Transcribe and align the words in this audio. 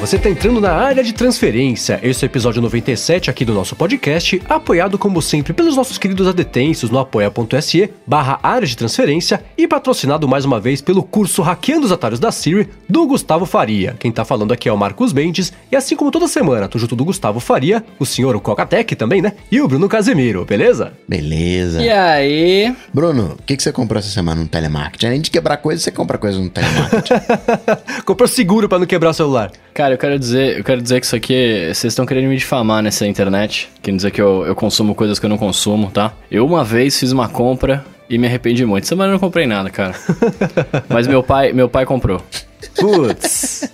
você 0.00 0.16
está 0.16 0.30
entrando 0.30 0.62
na 0.62 0.72
área 0.72 1.04
de 1.04 1.12
transferência. 1.12 2.00
Esse 2.02 2.24
é 2.24 2.26
o 2.26 2.30
episódio 2.30 2.62
97 2.62 3.28
aqui 3.28 3.44
do 3.44 3.52
nosso 3.52 3.76
podcast, 3.76 4.40
apoiado 4.48 4.96
como 4.96 5.20
sempre 5.20 5.52
pelos 5.52 5.76
nossos 5.76 5.98
queridos 5.98 6.26
adetensos 6.26 6.88
no 6.88 6.98
apoia.se 6.98 7.90
barra 8.06 8.40
área 8.42 8.66
de 8.66 8.74
transferência 8.74 9.44
e 9.58 9.68
patrocinado 9.68 10.26
mais 10.26 10.46
uma 10.46 10.58
vez 10.58 10.80
pelo 10.80 11.02
curso 11.02 11.42
Hackeando 11.42 11.84
os 11.84 11.92
Atalhos 11.92 12.18
da 12.18 12.32
Siri 12.32 12.66
do 12.88 13.06
Gustavo 13.06 13.44
Faria. 13.44 13.94
Quem 14.00 14.10
tá 14.10 14.24
falando 14.24 14.52
aqui 14.52 14.70
é 14.70 14.72
o 14.72 14.76
Marcos 14.76 15.12
Mendes 15.12 15.52
e 15.70 15.76
assim 15.76 15.94
como 15.94 16.10
toda 16.10 16.26
semana, 16.26 16.66
tô 16.66 16.78
junto 16.78 16.96
do 16.96 17.04
Gustavo 17.04 17.38
Faria, 17.38 17.84
o 17.98 18.06
senhor 18.06 18.34
o 18.34 18.40
Cocatec 18.40 18.96
também, 18.96 19.20
né? 19.20 19.34
E 19.52 19.60
o 19.60 19.68
Bruno 19.68 19.86
Casemiro, 19.86 20.46
beleza? 20.46 20.94
Beleza. 21.06 21.82
E 21.82 21.90
aí? 21.90 22.74
Bruno, 22.92 23.36
o 23.38 23.42
que, 23.42 23.54
que 23.54 23.62
você 23.62 23.70
comprou 23.70 23.98
essa 23.98 24.08
semana 24.08 24.40
no 24.40 24.48
telemarketing? 24.48 25.06
Além 25.06 25.20
de 25.20 25.30
quebrar 25.30 25.58
coisa, 25.58 25.82
você 25.82 25.90
compra 25.90 26.16
coisa 26.16 26.38
no 26.38 26.48
telemarketing. 26.48 27.14
Comprou 28.06 28.26
seguro 28.26 28.66
para 28.66 28.78
não 28.78 28.86
quebrar 28.86 29.10
o 29.10 29.14
celular. 29.14 29.52
Cara, 29.74 29.94
eu 29.94 29.98
quero 30.00 30.18
dizer, 30.18 30.58
eu 30.58 30.64
quero 30.64 30.80
dizer 30.80 30.98
que 30.98 31.06
isso 31.06 31.14
aqui, 31.14 31.66
vocês 31.66 31.92
estão 31.92 32.06
querendo 32.06 32.28
me 32.28 32.36
difamar 32.36 32.82
nessa 32.82 33.06
internet, 33.06 33.68
querendo 33.82 33.98
dizer 33.98 34.10
que 34.10 34.20
eu, 34.20 34.46
eu 34.46 34.54
consumo 34.54 34.94
coisas 34.94 35.18
que 35.18 35.26
eu 35.26 35.30
não 35.30 35.36
consumo, 35.36 35.90
tá? 35.90 36.14
Eu 36.30 36.46
uma 36.46 36.64
vez 36.64 36.98
fiz 36.98 37.12
uma 37.12 37.28
compra 37.28 37.84
e 38.08 38.16
me 38.16 38.26
arrependi 38.26 38.64
muito. 38.64 38.86
Semana 38.86 39.10
eu 39.10 39.12
não 39.12 39.20
comprei 39.20 39.46
nada, 39.46 39.68
cara. 39.68 39.94
Mas 40.88 41.06
meu 41.06 41.22
pai, 41.22 41.52
meu 41.52 41.68
pai 41.68 41.84
comprou. 41.84 42.22
Putz. 42.76 43.70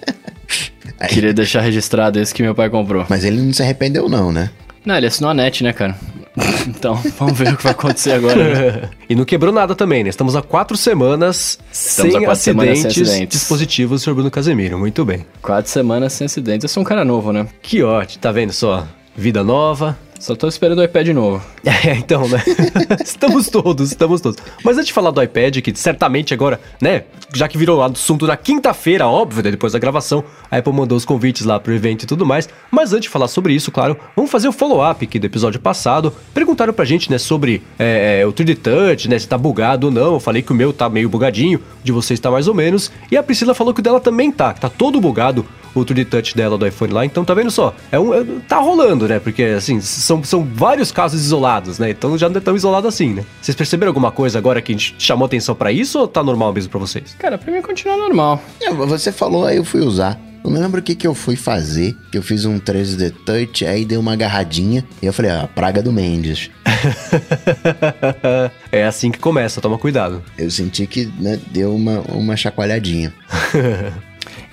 Queria 1.09 1.33
deixar 1.33 1.61
registrado 1.61 2.19
esse 2.19 2.35
que 2.35 2.43
meu 2.43 2.55
pai 2.55 2.69
comprou. 2.69 3.07
Mas 3.09 3.25
ele 3.25 3.41
não 3.41 3.53
se 3.53 3.63
arrependeu 3.63 4.09
não, 4.09 4.33
né? 4.33 4.51
Não, 4.87 4.97
ele 4.97 5.07
assinou 5.09 5.33
a 5.33 5.35
net, 5.35 5.63
né, 5.63 5.73
cara? 5.73 5.95
Então, 6.69 6.95
vamos 7.19 7.39
ver 7.39 7.55
o 7.55 7.57
que 7.57 7.63
vai 7.63 7.73
acontecer 7.73 8.13
agora. 8.13 8.37
né? 8.37 8.91
e 9.09 9.15
não 9.15 9.25
quebrou 9.25 9.53
nada 9.53 9.75
também, 9.75 10.03
né? 10.05 10.11
Estamos 10.11 10.37
há 10.37 10.43
quatro 10.43 10.77
semanas 10.77 11.59
Estamos 11.73 12.13
sem, 12.13 12.25
quatro 12.25 12.43
semanas 12.43 12.73
acidentes, 12.73 12.95
sem 12.95 13.03
acidentes. 13.05 13.39
dispositivos, 13.41 14.03
senhor 14.03 14.15
Bruno 14.15 14.31
Casemiro. 14.31 14.79
Muito 14.79 15.03
bem. 15.05 15.25
Quatro 15.41 15.71
semanas 15.71 16.13
sem 16.13 16.27
acidentes. 16.27 16.65
Eu 16.65 16.69
sou 16.69 16.83
um 16.83 16.85
cara 16.85 17.05
novo, 17.05 17.33
né? 17.33 17.47
Que 17.63 17.83
ótimo, 17.83 18.21
tá 18.21 18.31
vendo 18.33 18.53
só? 18.53 18.87
Vida 19.17 19.43
nova. 19.43 19.97
Só 20.19 20.35
tô 20.35 20.49
esperando 20.49 20.79
o 20.79 20.85
iPad 20.85 21.09
novo. 21.09 21.43
É, 21.85 21.95
então, 21.95 22.27
né? 22.29 22.43
estamos 23.05 23.49
todos, 23.49 23.91
estamos 23.91 24.21
todos. 24.21 24.39
Mas 24.65 24.77
antes 24.77 24.87
de 24.87 24.93
falar 24.93 25.11
do 25.11 25.23
iPad, 25.23 25.59
que 25.59 25.75
certamente 25.77 26.33
agora, 26.33 26.61
né? 26.81 27.05
Já 27.35 27.49
que 27.49 27.59
virou 27.59 27.83
assunto 27.83 28.25
na 28.27 28.37
quinta-feira, 28.37 29.07
óbvio, 29.07 29.43
né, 29.43 29.51
depois 29.51 29.73
da 29.73 29.79
gravação, 29.79 30.23
a 30.51 30.57
Apple 30.57 30.73
mandou 30.73 30.97
os 30.97 31.05
convites 31.05 31.45
lá 31.45 31.59
pro 31.59 31.75
evento 31.75 32.05
e 32.05 32.07
tudo 32.07 32.25
mais. 32.25 32.49
Mas 32.71 32.93
antes 32.93 33.03
de 33.05 33.09
falar 33.09 33.27
sobre 33.29 33.53
isso, 33.53 33.73
claro, 33.73 33.97
vamos 34.15 34.31
fazer 34.31 34.49
o 34.49 34.53
follow-up 34.53 35.05
aqui 35.05 35.19
do 35.19 35.27
episódio 35.27 35.61
passado. 35.61 36.13
Perguntaram 36.33 36.73
pra 36.73 36.85
gente, 36.85 37.11
né, 37.11 37.19
sobre 37.19 37.63
é, 37.79 38.21
é, 38.21 38.27
o 38.27 38.33
3D 38.33 38.57
Touch, 38.57 39.09
né, 39.09 39.19
se 39.19 39.27
tá 39.27 39.37
bugado 39.37 39.89
ou 39.89 39.93
não. 39.93 40.15
Eu 40.15 40.21
falei 40.21 40.41
que 40.41 40.53
o 40.53 40.55
meu 40.55 40.73
tá 40.73 40.89
meio 40.89 41.09
bugadinho, 41.09 41.59
o 41.59 41.85
de 41.85 41.93
vocês 41.93 42.19
tá 42.21 42.31
mais 42.31 42.47
ou 42.47 42.55
menos. 42.55 42.91
E 43.11 43.17
a 43.17 43.23
Priscila 43.23 43.55
falou 43.55 43.75
que 43.75 43.81
o 43.81 43.83
dela 43.83 44.01
também 44.01 44.31
tá, 44.31 44.55
que 44.55 44.61
tá 44.61 44.69
todo 44.69 45.01
bugado 45.01 45.45
o 45.81 45.85
3D 45.85 46.07
Touch 46.07 46.35
dela 46.37 46.57
do 46.57 46.67
iPhone 46.67 46.93
lá. 46.93 47.05
Então 47.05 47.25
tá 47.25 47.35
vendo 47.35 47.51
só? 47.51 47.75
É 47.93 47.99
um, 47.99 48.15
é- 48.15 48.25
tá 48.49 48.59
rolando, 48.59 49.07
né? 49.07 49.19
Porque 49.19 49.43
assim, 49.43 49.81
são, 50.07 50.23
são 50.23 50.45
vários 50.45 50.93
casos 50.93 51.21
isolados, 51.21 51.79
né? 51.79 51.91
Então 51.91 52.17
já 52.17 52.29
não 52.29 52.37
é 52.37 52.41
tão 52.41 52.55
isolado 52.55 52.87
assim, 52.87 53.13
né? 53.13 53.25
Vocês 53.43 53.57
perceberam 53.57 53.91
alguma 53.91 54.13
coisa 54.13 54.39
agora 54.39 54.63
que 54.63 54.73
a 54.73 54.75
gente 54.75 54.95
chamou 54.99 55.27
atenção 55.27 55.55
pra 55.55 55.73
isso 55.73 55.99
ou 55.99 56.07
tá 56.07 56.23
normal 56.23 56.53
mesmo 56.53 56.71
pra 56.71 56.79
vocês? 56.79 57.17
Cara, 57.19 57.37
pra 57.37 57.53
mim 57.53 57.61
continua 57.61 57.97
normal. 57.97 58.41
É, 58.63 58.73
Você 58.73 59.11
falou, 59.11 59.45
aí 59.45 59.57
eu 59.57 59.65
fui 59.65 59.81
usar. 59.81 60.19
Eu 60.45 60.51
não 60.51 60.61
lembro 60.61 60.79
o 60.79 60.83
que, 60.83 60.95
que 60.95 61.09
eu 61.09 61.13
fui 61.13 61.35
fazer, 61.35 61.97
que 62.13 62.17
eu 62.17 62.23
fiz 62.23 62.45
um 62.45 62.61
3D 62.61 63.13
Touch, 63.25 63.67
aí 63.67 63.85
dei 63.85 63.99
uma 63.99 64.13
agarradinha, 64.13 64.85
e 65.03 65.07
eu 65.07 65.13
falei, 65.13 65.33
ah, 65.33 65.43
a 65.43 65.49
praga 65.49 65.83
do 65.83 65.93
Mendes. 65.93 66.51
é 68.71 68.85
assim 68.85 69.11
que 69.11 69.19
começa, 69.19 69.61
toma 69.61 69.77
cuidado. 69.77 70.23
Eu 70.39 70.49
senti 70.49 70.87
que 70.87 71.07
né, 71.19 71.41
deu 71.51 71.75
uma, 71.75 71.99
uma 72.13 72.37
chacoalhadinha. 72.37 73.13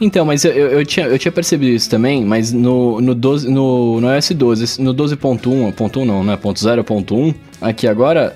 Então, 0.04 0.26
mas 0.26 0.44
eu, 0.44 0.52
eu, 0.52 0.86
tinha, 0.86 1.06
eu 1.08 1.18
tinha 1.18 1.32
percebido 1.32 1.72
isso 1.72 1.90
também, 1.90 2.26
mas 2.26 2.52
no, 2.52 3.00
no, 3.00 3.16
12, 3.16 3.50
no, 3.50 4.02
no 4.02 4.14
iOS 4.14 4.32
12, 4.32 4.82
no 4.82 4.94
12.1, 4.94 5.72
ponto 5.74 6.02
1 6.02 6.06
não, 6.06 6.24
né? 6.26 6.36
Ponto 6.36 6.60
0.1, 6.60 7.34
aqui 7.62 7.88
agora, 7.88 8.36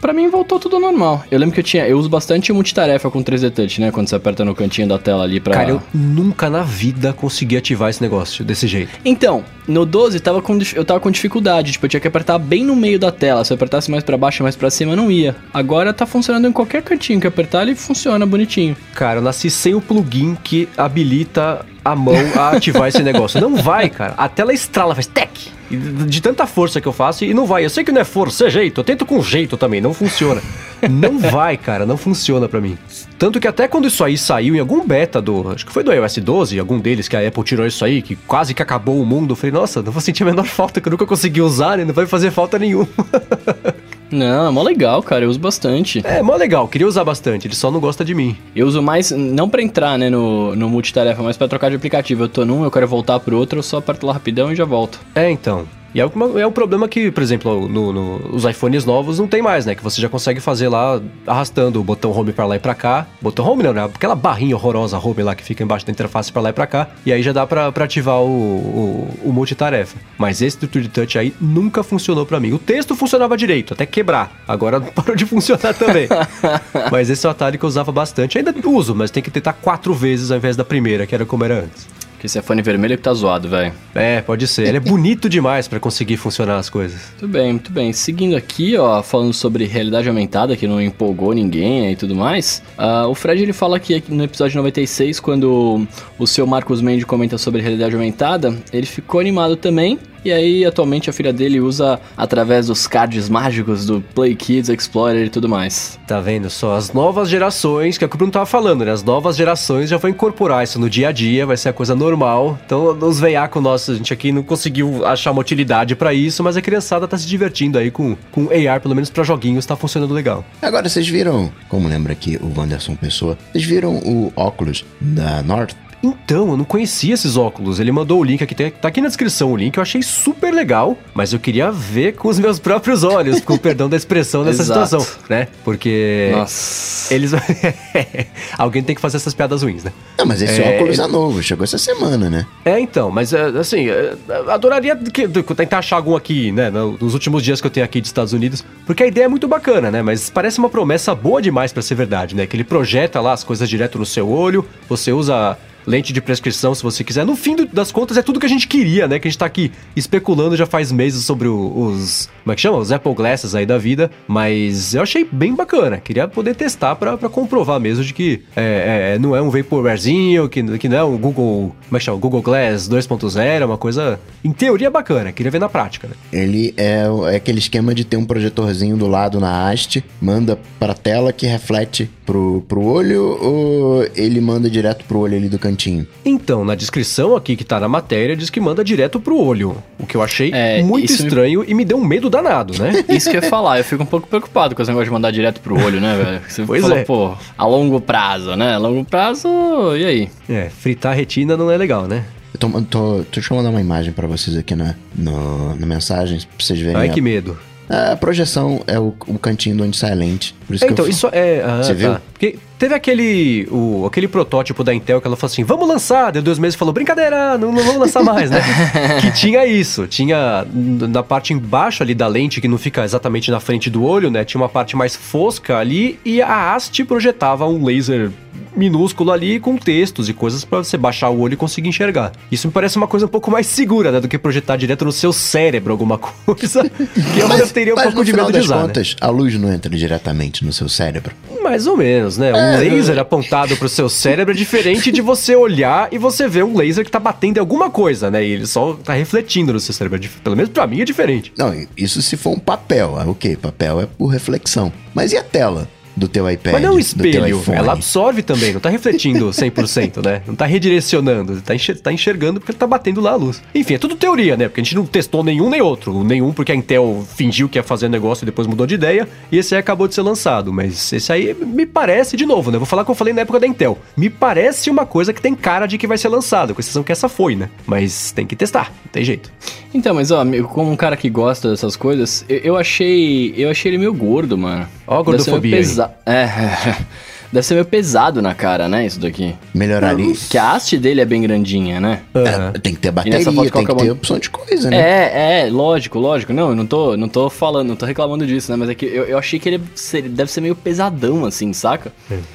pra 0.00 0.12
mim 0.12 0.28
voltou 0.28 0.58
tudo 0.58 0.78
normal. 0.78 1.24
Eu 1.30 1.38
lembro 1.38 1.54
que 1.54 1.60
eu 1.60 1.64
tinha, 1.64 1.86
eu 1.86 1.98
uso 1.98 2.08
bastante 2.08 2.52
multitarefa 2.52 3.10
com 3.10 3.22
3D 3.22 3.50
Touch, 3.50 3.80
né? 3.80 3.90
Quando 3.90 4.08
você 4.08 4.16
aperta 4.16 4.44
no 4.44 4.54
cantinho 4.54 4.88
da 4.88 4.98
tela 4.98 5.24
ali 5.24 5.40
pra... 5.40 5.54
Cara, 5.54 5.70
eu 5.70 5.82
nunca 5.92 6.48
na 6.48 6.62
vida 6.62 7.12
consegui 7.12 7.56
ativar 7.56 7.90
esse 7.90 8.02
negócio 8.02 8.44
desse 8.44 8.66
jeito. 8.66 8.90
Então, 9.04 9.44
no 9.66 9.84
12 9.84 10.20
tava 10.20 10.42
com, 10.42 10.58
eu 10.74 10.84
tava 10.84 11.00
com 11.00 11.10
dificuldade, 11.10 11.72
tipo, 11.72 11.86
eu 11.86 11.90
tinha 11.90 12.00
que 12.00 12.08
apertar 12.08 12.38
bem 12.38 12.64
no 12.64 12.76
meio 12.76 12.98
da 12.98 13.10
tela. 13.10 13.44
Se 13.44 13.52
eu 13.52 13.54
apertasse 13.54 13.90
mais 13.90 14.04
pra 14.04 14.16
baixo, 14.16 14.42
mais 14.42 14.56
pra 14.56 14.70
cima, 14.70 14.94
não 14.96 15.10
ia. 15.10 15.36
Agora 15.52 15.92
tá 15.92 16.06
funcionando 16.06 16.48
em 16.48 16.52
qualquer 16.52 16.82
cantinho 16.82 17.20
que 17.20 17.26
apertar, 17.26 17.62
ele 17.62 17.74
funciona 17.74 18.26
bonitinho. 18.26 18.76
Cara, 18.94 19.18
eu 19.18 19.22
nasci 19.22 19.50
sem 19.50 19.74
o 19.74 19.80
plugin 19.80 20.36
que 20.42 20.68
habilita 20.76 21.64
a 21.84 21.96
mão 21.96 22.14
a 22.36 22.50
ativar 22.50 22.88
esse 22.88 23.02
negócio. 23.02 23.40
Não 23.40 23.56
vai, 23.56 23.88
cara. 23.88 24.14
A 24.16 24.28
tela 24.28 24.52
estrala, 24.52 24.94
faz 24.94 25.06
tec. 25.06 25.30
De 25.70 26.20
tanta 26.20 26.46
força 26.46 26.80
que 26.80 26.88
eu 26.88 26.92
faço 26.92 27.24
e 27.24 27.32
não 27.32 27.46
vai. 27.46 27.64
Eu 27.64 27.70
sei 27.70 27.84
que 27.84 27.92
não 27.92 28.00
é 28.00 28.04
força, 28.04 28.46
é 28.46 28.50
jeito. 28.50 28.80
Eu 28.80 28.84
tento 28.84 29.06
com 29.06 29.22
jeito 29.22 29.56
também, 29.56 29.80
não 29.80 29.94
funciona. 29.94 30.42
Não 30.88 31.18
vai, 31.18 31.56
cara, 31.56 31.86
não 31.86 31.96
funciona 31.96 32.48
pra 32.48 32.60
mim. 32.60 32.76
Tanto 33.18 33.38
que 33.38 33.46
até 33.46 33.68
quando 33.68 33.86
isso 33.86 34.02
aí 34.02 34.18
saiu 34.18 34.56
em 34.56 34.58
algum 34.58 34.84
beta 34.84 35.20
do. 35.20 35.50
Acho 35.50 35.64
que 35.64 35.72
foi 35.72 35.84
do 35.84 35.92
iOS 35.92 36.18
12, 36.18 36.58
algum 36.58 36.78
deles 36.78 37.06
que 37.06 37.16
a 37.16 37.26
Apple 37.26 37.44
tirou 37.44 37.66
isso 37.66 37.84
aí, 37.84 38.02
que 38.02 38.16
quase 38.16 38.52
que 38.54 38.62
acabou 38.62 39.00
o 39.00 39.06
mundo. 39.06 39.32
Eu 39.32 39.36
falei, 39.36 39.52
nossa, 39.52 39.82
não 39.82 39.92
vou 39.92 40.00
sentir 40.00 40.22
a 40.22 40.26
menor 40.26 40.46
falta, 40.46 40.80
que 40.80 40.88
eu 40.88 40.90
nunca 40.90 41.06
consegui 41.06 41.40
usar, 41.40 41.78
né? 41.78 41.84
Não 41.84 41.94
vai 41.94 42.06
fazer 42.06 42.30
falta 42.30 42.58
nenhuma. 42.58 42.88
Não, 44.10 44.48
é 44.48 44.50
mó 44.50 44.62
legal, 44.62 45.02
cara, 45.02 45.24
eu 45.24 45.30
uso 45.30 45.38
bastante. 45.38 46.00
É, 46.04 46.22
mó 46.22 46.34
legal, 46.36 46.66
queria 46.66 46.86
usar 46.86 47.04
bastante, 47.04 47.46
ele 47.46 47.54
só 47.54 47.70
não 47.70 47.80
gosta 47.80 48.04
de 48.04 48.14
mim. 48.14 48.36
Eu 48.54 48.66
uso 48.66 48.82
mais, 48.82 49.10
não 49.10 49.48
pra 49.48 49.62
entrar, 49.62 49.98
né, 49.98 50.10
no, 50.10 50.54
no 50.56 50.68
multitarefa, 50.68 51.22
mas 51.22 51.36
pra 51.36 51.48
trocar 51.48 51.70
de 51.70 51.76
aplicativo. 51.76 52.24
Eu 52.24 52.28
tô 52.28 52.44
num, 52.44 52.64
eu 52.64 52.70
quero 52.70 52.86
voltar 52.88 53.20
pro 53.20 53.36
outro, 53.36 53.58
eu 53.58 53.62
só 53.62 53.78
aperto 53.78 54.06
lá 54.06 54.12
rapidão 54.12 54.52
e 54.52 54.56
já 54.56 54.64
volto. 54.64 55.00
É, 55.14 55.30
então. 55.30 55.66
E 55.94 56.00
é 56.00 56.06
o, 56.06 56.38
é 56.38 56.46
o 56.46 56.52
problema 56.52 56.88
que, 56.88 57.10
por 57.10 57.22
exemplo, 57.22 57.68
no, 57.68 57.92
no- 57.92 58.34
os 58.34 58.44
iPhones 58.44 58.84
novos 58.84 59.18
não 59.18 59.26
tem 59.26 59.42
mais, 59.42 59.66
né? 59.66 59.74
Que 59.74 59.82
você 59.82 60.00
já 60.00 60.08
consegue 60.08 60.40
fazer 60.40 60.68
lá 60.68 61.00
arrastando 61.26 61.80
o 61.80 61.84
botão 61.84 62.12
home 62.12 62.32
pra 62.32 62.46
lá 62.46 62.56
e 62.56 62.58
pra 62.58 62.74
cá. 62.74 63.06
Botão 63.20 63.46
home 63.46 63.62
não, 63.62 63.72
né? 63.72 63.84
Aquela 63.84 64.14
barrinha 64.14 64.54
horrorosa 64.56 64.98
home 64.98 65.22
lá 65.22 65.34
que 65.34 65.42
fica 65.42 65.62
embaixo 65.62 65.84
da 65.86 65.92
interface 65.92 66.32
pra 66.32 66.42
lá 66.42 66.50
e 66.50 66.52
pra 66.52 66.66
cá. 66.66 66.88
E 67.04 67.12
aí 67.12 67.22
já 67.22 67.32
dá 67.32 67.46
pra, 67.46 67.72
pra 67.72 67.84
ativar 67.84 68.20
o, 68.20 68.26
o, 68.26 69.18
o 69.24 69.32
multitarefa. 69.32 69.96
Mas 70.18 70.40
esse 70.40 70.58
do 70.58 70.68
3D 70.68 70.88
Touch 70.90 71.18
aí 71.18 71.34
nunca 71.40 71.82
funcionou 71.82 72.24
pra 72.24 72.38
mim. 72.38 72.52
O 72.52 72.58
texto 72.58 72.94
funcionava 72.94 73.36
direito, 73.36 73.74
até 73.74 73.84
quebrar. 73.84 74.42
Agora 74.46 74.80
parou 74.94 75.16
de 75.16 75.26
funcionar 75.26 75.74
também. 75.74 76.08
mas 76.90 77.10
esse 77.10 77.26
é 77.26 77.28
o 77.28 77.32
atalho 77.32 77.58
que 77.58 77.64
eu 77.64 77.68
usava 77.68 77.90
bastante. 77.90 78.38
Ainda 78.38 78.54
uso, 78.64 78.94
mas 78.94 79.10
tem 79.10 79.22
que 79.22 79.30
tentar 79.30 79.54
quatro 79.54 79.92
vezes 79.92 80.30
ao 80.30 80.36
invés 80.36 80.56
da 80.56 80.64
primeira, 80.64 81.06
que 81.06 81.14
era 81.14 81.24
como 81.26 81.44
era 81.44 81.58
antes. 81.64 81.88
Porque 82.20 82.26
esse 82.26 82.38
iPhone 82.38 82.60
vermelho 82.60 82.98
que 82.98 83.02
tá 83.02 83.14
zoado, 83.14 83.48
velho. 83.48 83.72
É, 83.94 84.20
pode 84.20 84.46
ser. 84.46 84.66
Ele 84.66 84.76
é 84.76 84.80
bonito 84.80 85.26
demais 85.26 85.66
pra 85.66 85.80
conseguir 85.80 86.18
funcionar 86.18 86.58
as 86.58 86.68
coisas. 86.68 87.00
Muito 87.18 87.32
bem, 87.32 87.52
muito 87.52 87.72
bem. 87.72 87.92
Seguindo 87.94 88.36
aqui, 88.36 88.76
ó, 88.76 89.02
falando 89.02 89.32
sobre 89.32 89.64
realidade 89.64 90.06
aumentada, 90.06 90.54
que 90.54 90.66
não 90.66 90.82
empolgou 90.82 91.32
ninguém 91.32 91.92
e 91.92 91.96
tudo 91.96 92.14
mais. 92.14 92.62
ah, 92.76 93.06
o 93.06 93.14
Fred 93.14 93.42
ele 93.42 93.54
fala 93.54 93.76
aqui 93.76 94.02
no 94.08 94.22
episódio 94.22 94.56
96, 94.58 95.18
quando 95.18 95.86
o 96.18 96.26
seu 96.26 96.46
Marcos 96.46 96.82
Mendes 96.82 97.04
comenta 97.04 97.38
sobre 97.38 97.62
realidade 97.62 97.94
aumentada, 97.94 98.54
ele 98.70 98.86
ficou 98.86 99.18
animado 99.18 99.56
também. 99.56 99.98
E 100.24 100.32
aí, 100.32 100.64
atualmente, 100.64 101.08
a 101.08 101.12
filha 101.12 101.32
dele 101.32 101.60
usa 101.60 101.98
através 102.16 102.66
dos 102.66 102.86
cards 102.86 103.28
mágicos 103.28 103.86
do 103.86 104.00
Play 104.00 104.34
Kids 104.34 104.68
Explorer 104.68 105.26
e 105.26 105.30
tudo 105.30 105.48
mais. 105.48 105.98
Tá 106.06 106.20
vendo 106.20 106.50
só? 106.50 106.76
As 106.76 106.92
novas 106.92 107.28
gerações, 107.28 107.96
que 107.96 108.04
é 108.04 108.06
o 108.06 108.08
que 108.08 108.16
o 108.16 108.18
Bruno 108.18 108.32
tava 108.32 108.46
falando, 108.46 108.84
né? 108.84 108.92
As 108.92 109.02
novas 109.02 109.36
gerações 109.36 109.88
já 109.88 109.96
vão 109.96 110.10
incorporar 110.10 110.62
isso 110.62 110.78
no 110.78 110.90
dia 110.90 111.08
a 111.08 111.12
dia, 111.12 111.46
vai 111.46 111.56
ser 111.56 111.70
a 111.70 111.72
coisa 111.72 111.94
normal. 111.94 112.58
Então, 112.66 112.96
os 113.00 113.18
veiacos 113.18 113.62
nossos, 113.62 113.94
a 113.94 113.98
gente 113.98 114.12
aqui 114.12 114.30
não 114.32 114.42
conseguiu 114.42 115.06
achar 115.06 115.30
uma 115.30 115.40
utilidade 115.40 115.96
pra 115.96 116.12
isso, 116.12 116.42
mas 116.42 116.56
a 116.56 116.62
criançada 116.62 117.08
tá 117.08 117.16
se 117.16 117.26
divertindo 117.26 117.78
aí 117.78 117.90
com, 117.90 118.16
com 118.30 118.48
AR, 118.50 118.80
pelo 118.80 118.94
menos 118.94 119.10
pra 119.10 119.24
joguinhos, 119.24 119.64
tá 119.64 119.76
funcionando 119.76 120.12
legal. 120.12 120.44
Agora, 120.60 120.88
vocês 120.88 121.08
viram, 121.08 121.50
como 121.68 121.88
lembra 121.88 122.12
aqui 122.12 122.38
o 122.42 122.58
Wanderson 122.58 122.94
Pessoa, 122.94 123.38
vocês 123.52 123.64
viram 123.64 123.96
o 123.96 124.32
óculos 124.36 124.84
da 125.00 125.42
North? 125.42 125.74
Então, 126.02 126.48
eu 126.50 126.56
não 126.56 126.64
conhecia 126.64 127.12
esses 127.14 127.36
óculos. 127.36 127.78
Ele 127.78 127.92
mandou 127.92 128.20
o 128.20 128.24
link 128.24 128.42
aqui, 128.42 128.54
tá 128.54 128.88
aqui 128.88 129.00
na 129.00 129.08
descrição 129.08 129.52
o 129.52 129.56
link, 129.56 129.76
eu 129.76 129.82
achei 129.82 130.02
super 130.02 130.52
legal, 130.52 130.96
mas 131.14 131.32
eu 131.32 131.38
queria 131.38 131.70
ver 131.70 132.14
com 132.14 132.28
os 132.28 132.38
meus 132.38 132.58
próprios 132.58 133.04
olhos, 133.04 133.40
com 133.40 133.54
o 133.54 133.58
perdão 133.58 133.88
da 133.88 133.96
expressão 133.96 134.42
nessa 134.42 134.62
situação, 134.64 135.06
né? 135.28 135.48
Porque 135.64 136.30
Nossa. 136.32 137.12
eles. 137.14 137.32
Alguém 138.56 138.82
tem 138.82 138.94
que 138.94 139.00
fazer 139.00 139.16
essas 139.18 139.34
piadas 139.34 139.62
ruins, 139.62 139.84
né? 139.84 139.92
Não, 140.18 140.26
mas 140.26 140.40
esse 140.42 140.60
É, 140.60 140.76
óculos 140.76 140.98
é 140.98 141.06
novo, 141.06 141.42
chegou 141.42 141.64
essa 141.64 141.78
semana, 141.78 142.30
né? 142.30 142.46
É, 142.64 142.78
então, 142.80 143.10
mas 143.10 143.32
é, 143.32 143.42
assim, 143.58 143.88
é, 143.88 144.14
adoraria 144.48 144.96
que, 144.96 145.28
tentar 145.28 145.78
achar 145.78 145.96
algum 145.96 146.16
aqui, 146.16 146.50
né, 146.52 146.70
no- 146.70 146.96
nos 146.98 147.14
últimos 147.14 147.42
dias 147.42 147.60
que 147.60 147.66
eu 147.66 147.70
tenho 147.70 147.84
aqui 147.84 148.00
dos 148.00 148.08
Estados 148.08 148.32
Unidos, 148.32 148.64
porque 148.86 149.02
a 149.02 149.06
ideia 149.06 149.24
é 149.24 149.28
muito 149.28 149.46
bacana, 149.48 149.90
né, 149.90 150.02
mas 150.02 150.30
parece 150.30 150.58
uma 150.58 150.68
promessa 150.70 151.14
boa 151.14 151.40
demais 151.42 151.72
pra 151.72 151.82
ser 151.82 151.94
verdade, 151.94 152.34
né, 152.34 152.46
que 152.46 152.56
ele 152.56 152.64
projeta 152.64 153.20
lá 153.20 153.32
as 153.32 153.44
coisas 153.44 153.68
direto 153.68 153.98
no 153.98 154.06
seu 154.06 154.28
olho, 154.30 154.64
você 154.88 155.12
usa 155.12 155.56
lente 155.90 156.12
de 156.12 156.20
prescrição, 156.20 156.74
se 156.74 156.82
você 156.82 157.02
quiser. 157.02 157.26
No 157.26 157.34
fim 157.34 157.56
do- 157.56 157.66
das 157.66 157.90
contas, 157.90 158.16
é 158.16 158.22
tudo 158.22 158.38
que 158.38 158.46
a 158.46 158.48
gente 158.48 158.68
queria, 158.68 159.08
né? 159.08 159.18
Que 159.18 159.26
a 159.26 159.30
gente 159.30 159.38
tá 159.38 159.46
aqui 159.46 159.72
especulando 159.96 160.56
já 160.56 160.64
faz 160.66 160.92
meses 160.92 161.24
sobre 161.24 161.48
o- 161.48 161.72
os. 161.88 162.28
Como 162.44 162.52
é 162.52 162.54
que 162.54 162.60
chama? 162.62 162.78
Os 162.78 162.92
Apple 162.92 163.14
Glasses 163.14 163.54
aí 163.54 163.66
da 163.66 163.76
vida. 163.76 164.10
Mas 164.26 164.94
eu 164.94 165.02
achei 165.02 165.26
bem 165.30 165.54
bacana. 165.54 165.98
Queria 165.98 166.28
poder 166.28 166.54
testar 166.54 166.94
pra 166.96 167.16
comprovar 167.28 167.80
mesmo 167.80 168.04
de 168.04 168.14
que 168.14 168.42
é, 168.56 169.14
é, 169.14 169.18
não 169.18 169.34
é 169.34 169.42
um 169.42 169.50
vaporwarezinho, 169.50 170.48
que, 170.48 170.62
que 170.78 170.88
não 170.88 170.96
é 170.96 171.04
um 171.04 171.18
Google. 171.18 171.74
Como 171.88 171.96
é 171.96 171.98
que 171.98 172.04
chama? 172.04 172.18
Google 172.18 172.42
Glass 172.42 172.88
2.0, 172.88 173.62
é 173.62 173.64
uma 173.66 173.76
coisa, 173.78 174.18
em 174.44 174.52
teoria, 174.52 174.90
bacana. 174.90 175.32
Queria 175.32 175.50
ver 175.50 175.58
na 175.58 175.68
prática, 175.68 176.06
né? 176.08 176.14
Ele 176.32 176.72
é, 176.76 177.04
é 177.32 177.36
aquele 177.36 177.58
esquema 177.58 177.94
de 177.94 178.04
ter 178.04 178.16
um 178.16 178.24
projetorzinho 178.24 178.96
do 178.96 179.06
lado 179.08 179.40
na 179.40 179.68
haste, 179.68 180.04
manda 180.20 180.58
pra 180.78 180.94
tela 180.94 181.32
que 181.32 181.46
reflete 181.46 182.08
pro, 182.24 182.64
pro 182.68 182.82
olho 182.82 183.22
ou 183.42 184.04
ele 184.14 184.40
manda 184.40 184.70
direto 184.70 185.04
pro 185.04 185.18
olho 185.18 185.36
ali 185.36 185.48
do 185.48 185.58
cantinho? 185.58 185.79
Então, 186.24 186.64
na 186.64 186.74
descrição 186.74 187.34
aqui 187.36 187.56
que 187.56 187.64
tá 187.64 187.80
na 187.80 187.88
matéria, 187.88 188.36
diz 188.36 188.50
que 188.50 188.60
manda 188.60 188.84
direto 188.84 189.18
pro 189.20 189.36
olho. 189.38 189.76
O 189.98 190.06
que 190.06 190.16
eu 190.16 190.22
achei 190.22 190.50
É, 190.52 190.82
muito 190.82 191.10
isso 191.12 191.22
me- 191.22 191.28
estranho 191.28 191.64
e 191.66 191.72
me 191.74 191.84
deu 191.84 191.96
um 191.96 192.04
medo 192.04 192.28
danado, 192.28 192.74
né? 192.82 193.04
Isso 193.08 193.30
que 193.30 193.36
eu 193.36 193.42
ia 193.42 193.48
falar, 193.48 193.78
eu 193.78 193.84
fico 193.84 194.02
um 194.02 194.06
pouco 194.06 194.26
preocupado 194.26 194.74
com 194.74 194.82
esse 194.82 194.90
negócio 194.90 195.06
de 195.06 195.12
mandar 195.12 195.30
direto 195.30 195.60
pro 195.60 195.80
olho, 195.82 196.00
né, 196.00 196.16
velho? 196.16 196.40
Você 196.48 196.62
Pois 196.64 196.82
falou, 196.82 196.98
é. 196.98 197.04
pô, 197.04 197.34
a 197.56 197.66
longo 197.66 198.00
prazo, 198.00 198.54
né? 198.56 198.74
A 198.74 198.78
longo 198.78 199.04
prazo, 199.04 199.48
e 199.96 200.04
aí? 200.04 200.28
é, 200.48 200.68
fritar 200.68 201.12
a 201.12 201.14
retina 201.14 201.56
não 201.56 201.70
é 201.70 201.76
legal, 201.76 202.06
né? 202.06 202.24
Eu 202.52 202.58
tô, 202.58 202.68
tô, 202.82 203.24
deixa 203.32 203.52
eu 203.52 203.56
mandar 203.56 203.70
uma 203.70 203.80
imagem 203.80 204.12
pra 204.12 204.26
vocês 204.26 204.56
aqui 204.56 204.74
na, 204.74 204.94
no, 205.14 205.74
na 205.76 205.86
mensagem, 205.86 206.38
pra 206.40 206.48
vocês 206.66 206.78
verem. 206.80 206.96
Ai, 206.96 207.08
a- 207.08 207.12
que 207.12 207.20
medo. 207.20 207.56
A 207.88 208.14
projeção 208.16 208.82
é 208.86 208.98
o, 209.00 209.12
o 209.26 209.38
cantinho 209.38 209.76
de 209.76 209.82
onde 209.82 209.96
sai 209.96 210.12
a 210.12 210.14
lente. 210.14 210.54
Por 210.66 210.74
isso 210.76 210.84
É, 210.84 210.86
que 210.86 210.92
então, 210.92 211.04
eu, 211.04 211.10
isso 211.10 211.28
é. 211.32 211.60
Ah, 211.64 211.82
Você 211.82 211.88
tá. 211.94 211.98
viu? 211.98 212.16
Porque 212.32 212.56
teve 212.80 212.94
aquele. 212.94 213.68
O, 213.70 214.06
aquele 214.06 214.26
protótipo 214.26 214.82
da 214.82 214.94
Intel 214.94 215.20
que 215.20 215.26
ela 215.26 215.36
falou 215.36 215.52
assim: 215.52 215.62
vamos 215.62 215.86
lançar. 215.86 216.32
Deu 216.32 216.42
dois 216.42 216.58
meses 216.58 216.74
e 216.74 216.78
falou: 216.78 216.94
brincadeira, 216.94 217.58
não, 217.58 217.70
não 217.70 217.84
vamos 217.84 218.00
lançar 218.00 218.24
mais, 218.24 218.50
né? 218.50 218.60
que 219.20 219.30
tinha 219.32 219.66
isso. 219.66 220.06
Tinha 220.06 220.66
na 220.74 221.22
parte 221.22 221.52
embaixo 221.52 222.02
ali 222.02 222.14
da 222.14 222.26
lente, 222.26 222.60
que 222.60 222.66
não 222.66 222.78
fica 222.78 223.04
exatamente 223.04 223.50
na 223.50 223.60
frente 223.60 223.90
do 223.90 224.02
olho, 224.02 224.30
né? 224.30 224.44
Tinha 224.44 224.60
uma 224.60 224.68
parte 224.68 224.96
mais 224.96 225.14
fosca 225.14 225.76
ali 225.76 226.18
e 226.24 226.40
a 226.40 226.74
haste 226.74 227.04
projetava 227.04 227.66
um 227.68 227.84
laser 227.84 228.30
minúsculo 228.74 229.32
ali 229.32 229.58
com 229.58 229.76
textos 229.76 230.28
e 230.28 230.32
coisas 230.32 230.64
pra 230.64 230.78
você 230.78 230.96
baixar 230.96 231.28
o 231.28 231.40
olho 231.40 231.54
e 231.54 231.56
conseguir 231.56 231.88
enxergar. 231.88 232.32
Isso 232.50 232.66
me 232.66 232.72
parece 232.72 232.96
uma 232.96 233.06
coisa 233.06 233.26
um 233.26 233.28
pouco 233.28 233.50
mais 233.50 233.66
segura, 233.66 234.10
né? 234.10 234.20
Do 234.20 234.28
que 234.28 234.38
projetar 234.38 234.76
direto 234.76 235.04
no 235.04 235.12
seu 235.12 235.32
cérebro 235.32 235.92
alguma 235.92 236.16
coisa. 236.18 236.88
que 236.88 237.40
eu 237.40 237.48
mas, 237.48 237.72
teria 237.72 237.92
um 237.92 237.96
mas 237.96 238.06
pouco 238.06 238.24
de 238.24 238.32
medo 238.32 238.52
de 238.52 238.60
usar. 238.60 238.76
né? 238.76 238.82
contas, 238.82 239.16
a 239.20 239.28
luz 239.28 239.54
não 239.58 239.72
entra 239.72 239.94
diretamente 239.94 240.64
no 240.64 240.72
seu 240.72 240.88
cérebro. 240.88 241.34
Mais 241.70 241.86
ou 241.86 241.96
menos, 241.96 242.36
né? 242.36 242.52
Um 242.52 242.56
É, 242.56 242.78
laser 242.78 243.16
apontado 243.16 243.76
pro 243.76 243.88
seu 243.88 244.08
cérebro 244.08 244.52
é 244.52 244.56
diferente 244.56 245.12
de 245.12 245.20
você 245.20 245.54
olhar 245.54 246.08
e 246.10 246.18
você 246.18 246.48
ver 246.48 246.64
um 246.64 246.76
laser 246.76 247.04
que 247.04 247.10
tá 247.12 247.20
batendo 247.20 247.58
em 247.58 247.60
alguma 247.60 247.88
coisa, 247.88 248.28
né? 248.28 248.44
E 248.44 248.50
ele 248.50 248.66
só 248.66 248.94
tá 248.94 249.12
refletindo 249.12 249.72
no 249.72 249.78
seu 249.78 249.94
cérebro. 249.94 250.18
É 250.18 250.28
Pelo 250.42 250.56
menos 250.56 250.72
pra 250.72 250.84
mim 250.84 251.00
é 251.00 251.04
diferente. 251.04 251.52
Não, 251.56 251.72
isso 251.96 252.20
se 252.22 252.36
for 252.36 252.50
um 252.50 252.58
papel. 252.58 253.16
Ah, 253.16 253.24
ok, 253.24 253.54
papel 253.54 254.00
é 254.00 254.06
por 254.06 254.26
reflexão. 254.26 254.92
Mas 255.14 255.30
e 255.30 255.36
a 255.36 255.44
tela 255.44 255.88
do 256.16 256.28
teu 256.28 256.48
iPad? 256.50 256.72
Mas 256.74 256.82
não 256.82 256.90
é 256.90 256.92
um 256.92 256.98
espelho, 256.98 257.62
ela 257.72 257.92
absorve 257.92 258.42
também, 258.42 258.72
não 258.72 258.80
tá 258.80 258.88
refletindo 258.90 259.48
100%, 259.50 260.24
né? 260.24 260.42
Não 260.46 260.54
tá 260.54 260.66
redirecionando, 260.66 261.60
tá, 261.60 261.74
enxer- 261.74 261.98
tá 262.00 262.12
enxergando 262.12 262.60
porque 262.60 262.72
ele 262.72 262.78
tá 262.78 262.86
batendo 262.86 263.20
lá 263.20 263.32
a 263.32 263.36
luz. 263.36 263.62
Enfim, 263.74 263.94
é 263.94 263.98
tudo 263.98 264.14
teoria, 264.16 264.56
né? 264.56 264.68
Porque 264.68 264.80
a 264.80 264.84
gente 264.84 264.94
não 264.96 265.06
testou 265.06 265.42
nenhum 265.42 265.70
nem 265.70 265.80
outro. 265.80 266.22
Nenhum 266.24 266.52
porque 266.52 266.72
a 266.72 266.74
Intel 266.74 267.24
fingiu 267.36 267.68
que 267.68 267.78
ia 267.78 267.82
fazer 267.82 268.08
negócio 268.08 268.44
e 268.44 268.46
depois 268.46 268.66
mudou 268.66 268.86
de 268.86 268.94
ideia, 268.94 269.28
e 269.50 269.58
esse 269.58 269.74
aí 269.74 269.80
acabou 269.80 270.06
de 270.08 270.14
ser 270.14 270.22
lançado. 270.22 270.72
Mas 270.72 271.12
esse 271.12 271.32
aí 271.32 271.54
me 271.54 271.86
parece, 271.86 272.36
de 272.36 272.44
novo, 272.46 272.70
né? 272.70 272.78
Vou 272.78 272.86
falar 272.86 273.02
o 273.02 273.04
que 273.04 273.10
eu 273.10 273.14
falei 273.14 273.32
na 273.32 273.42
época 273.42 273.60
da 273.60 273.66
Intel. 273.66 273.98
Me 274.16 274.28
parece 274.28 274.90
uma 274.90 275.06
coisa 275.06 275.32
que 275.32 275.40
tem 275.40 275.54
cara 275.54 275.86
de 275.86 275.96
que 275.98 276.06
vai 276.06 276.18
ser 276.18 276.28
lançado, 276.28 276.74
com 276.74 276.80
exceção 276.80 277.02
que 277.02 277.12
essa 277.12 277.28
foi, 277.28 277.54
né? 277.56 277.68
Mas 277.86 278.32
tem 278.32 278.46
que 278.46 278.56
testar, 278.56 278.92
não 279.04 279.12
tem 279.12 279.24
jeito. 279.24 279.50
Então, 279.92 280.14
mas 280.14 280.30
ó, 280.30 280.44
como 280.72 280.90
um 280.90 280.96
cara 280.96 281.16
que 281.16 281.28
gosta 281.28 281.70
dessas 281.70 281.96
coisas, 281.96 282.44
eu, 282.48 282.58
eu 282.58 282.76
achei. 282.76 283.52
Eu 283.56 283.70
achei 283.70 283.90
ele 283.90 283.98
meio 283.98 284.14
gordo, 284.14 284.56
mano. 284.56 284.86
Ó 285.06 285.20
gordofobia. 285.22 285.70
Pesa- 286.08 286.14
É. 286.26 286.96
Deve 287.52 287.66
ser 287.66 287.74
meio 287.74 287.84
pesado 287.84 288.40
na 288.40 288.54
cara, 288.54 288.88
né? 288.88 289.04
Isso 289.04 289.18
daqui. 289.18 289.56
Melhoraria. 289.74 290.32
Que 290.48 290.56
a 290.56 290.70
haste 290.70 290.96
dele 290.96 291.20
é 291.20 291.24
bem 291.24 291.42
grandinha, 291.42 291.98
né? 291.98 292.20
Aham. 292.32 292.70
É, 292.76 292.78
tem 292.78 292.94
que 292.94 293.00
ter 293.00 293.10
bateria, 293.10 293.40
tem 293.44 293.52
que 293.84 293.90
é 293.90 293.94
ter 293.96 294.10
opção 294.12 294.38
de 294.38 294.48
coisa, 294.48 294.88
né? 294.88 294.96
É, 294.96 295.62
é, 295.66 295.68
lógico, 295.68 296.20
lógico. 296.20 296.52
Não, 296.52 296.68
eu 296.70 296.76
não 296.76 296.86
tô, 296.86 297.16
não 297.16 297.28
tô 297.28 297.50
falando, 297.50 297.88
não 297.88 297.96
tô 297.96 298.06
reclamando 298.06 298.46
disso, 298.46 298.70
né? 298.70 298.76
Mas 298.76 298.88
é 298.90 298.94
que 298.94 299.04
eu, 299.04 299.24
eu 299.24 299.36
achei 299.36 299.58
que 299.58 299.68
ele 299.68 299.82
ser- 299.96 300.28
deve 300.28 300.48
ser 300.48 300.60
meio 300.60 300.76
pesadão, 300.76 301.44
assim, 301.44 301.72
saca? 301.72 302.12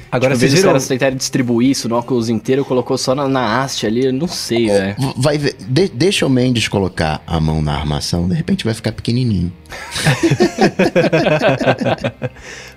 Agora, 0.10 0.32
tipo, 0.34 0.40
vocês 0.40 0.54
viram... 0.54 0.70
caras 0.70 0.88
tentarem 0.88 1.18
distribuir 1.18 1.72
isso 1.72 1.90
no 1.90 1.98
óculos 1.98 2.30
inteiro, 2.30 2.64
colocou 2.64 2.98
só 2.98 3.14
na, 3.14 3.28
na 3.28 3.62
haste 3.64 3.86
ali, 3.86 4.06
eu 4.06 4.14
não 4.14 4.30
sei, 4.30 4.68
velho. 4.68 4.96
Vai 5.18 5.38
ver, 5.38 5.58
de- 5.60 5.90
deixa 5.90 6.26
o 6.26 6.30
Mendes 6.30 6.70
colocar 6.70 7.22
a 7.28 7.38
mão 7.42 7.62
na 7.62 7.74
armação, 7.74 8.30
de 8.30 8.34
repente 8.36 8.64
vai 8.64 8.74
ficar 8.74 8.94
pequenininho. 8.94 9.52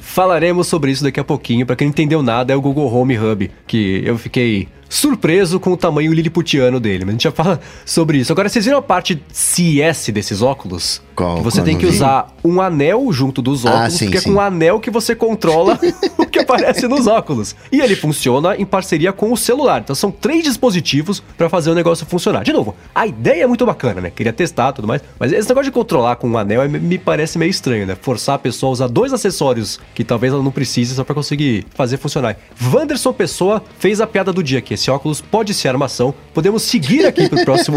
Falaremos 0.08 0.66
sobre 0.66 0.90
isso 0.90 1.04
daqui 1.04 1.20
a 1.20 1.24
pouquinho. 1.24 1.66
Pra 1.66 1.76
quem 1.76 1.86
não 1.86 1.90
entendeu 1.90 2.22
nada, 2.22 2.52
é 2.52 2.56
o 2.56 2.60
Google 2.62 2.92
Home 2.92 3.16
Hub, 3.18 3.50
que 3.66 4.02
eu 4.04 4.16
fiquei 4.16 4.66
surpreso 4.88 5.60
com 5.60 5.72
o 5.72 5.76
tamanho 5.76 6.12
liliputiano 6.12 6.80
dele. 6.80 7.04
Mas 7.04 7.08
a 7.10 7.12
gente 7.12 7.24
já 7.24 7.32
fala 7.32 7.60
sobre 7.84 8.18
isso. 8.18 8.32
Agora, 8.32 8.48
vocês 8.48 8.64
viram 8.64 8.78
a 8.78 8.82
parte 8.82 9.22
CS 9.32 10.08
desses 10.10 10.42
óculos? 10.42 11.02
Qual? 11.14 11.36
Que 11.38 11.42
você 11.42 11.58
Qual? 11.58 11.64
tem 11.64 11.76
que 11.76 11.86
vi. 11.86 11.92
usar 11.92 12.32
um 12.44 12.60
anel 12.60 13.12
junto 13.12 13.42
dos 13.42 13.66
Ah, 13.66 13.70
óculos, 13.74 13.94
sim, 13.94 14.04
porque 14.06 14.18
é 14.18 14.20
sim. 14.20 14.30
com 14.32 14.36
o 14.36 14.40
anel 14.40 14.78
que 14.80 14.90
você 14.90 15.14
controla 15.14 15.78
o 16.16 16.24
que 16.26 16.38
aparece 16.38 16.86
nos 16.86 17.06
óculos. 17.06 17.56
E 17.72 17.80
ele 17.80 17.96
funciona 17.96 18.56
em 18.56 18.64
parceria 18.64 19.12
com 19.12 19.32
o 19.32 19.36
celular. 19.36 19.80
Então 19.80 19.94
são 19.96 20.10
três 20.10 20.44
dispositivos 20.44 21.22
pra 21.36 21.48
fazer 21.48 21.70
o 21.70 21.74
negócio 21.74 22.06
funcionar. 22.06 22.44
De 22.44 22.52
novo, 22.52 22.74
a 22.94 23.06
ideia 23.06 23.42
é 23.42 23.46
muito 23.46 23.66
bacana, 23.66 24.00
né? 24.00 24.10
Queria 24.14 24.32
testar 24.32 24.70
e 24.70 24.72
tudo 24.74 24.86
mais. 24.88 25.02
Mas 25.18 25.32
esse 25.32 25.48
negócio 25.48 25.70
de 25.70 25.74
controlar 25.74 26.16
com 26.16 26.28
um 26.28 26.38
anel 26.38 26.62
é- 26.62 26.68
me 26.68 26.98
parece 26.98 27.36
meio 27.38 27.50
estranho, 27.50 27.86
né? 27.86 27.96
Forçar 28.00 28.36
a 28.36 28.38
pessoa 28.38 28.70
a 28.70 28.72
usar 28.74 28.86
dois 28.88 29.12
acessórios 29.12 29.80
que 29.94 30.04
talvez 30.04 30.32
ela 30.32 30.42
não 30.42 30.52
precise 30.52 30.94
só 30.94 31.02
pra 31.02 31.14
conseguir 31.14 31.66
fazer 31.74 31.96
funcionar. 31.96 32.36
Wanderson 32.72 33.12
Pessoa 33.12 33.62
fez 33.78 34.00
a 34.00 34.06
piada 34.06 34.32
do 34.32 34.42
dia 34.42 34.60
que 34.60 34.72
esse 34.78 34.90
óculos 34.90 35.20
pode 35.20 35.52
ser 35.52 35.68
armação. 35.68 36.14
Podemos 36.32 36.62
seguir 36.62 37.06
aqui 37.06 37.28
pro 37.28 37.44
próximo 37.44 37.76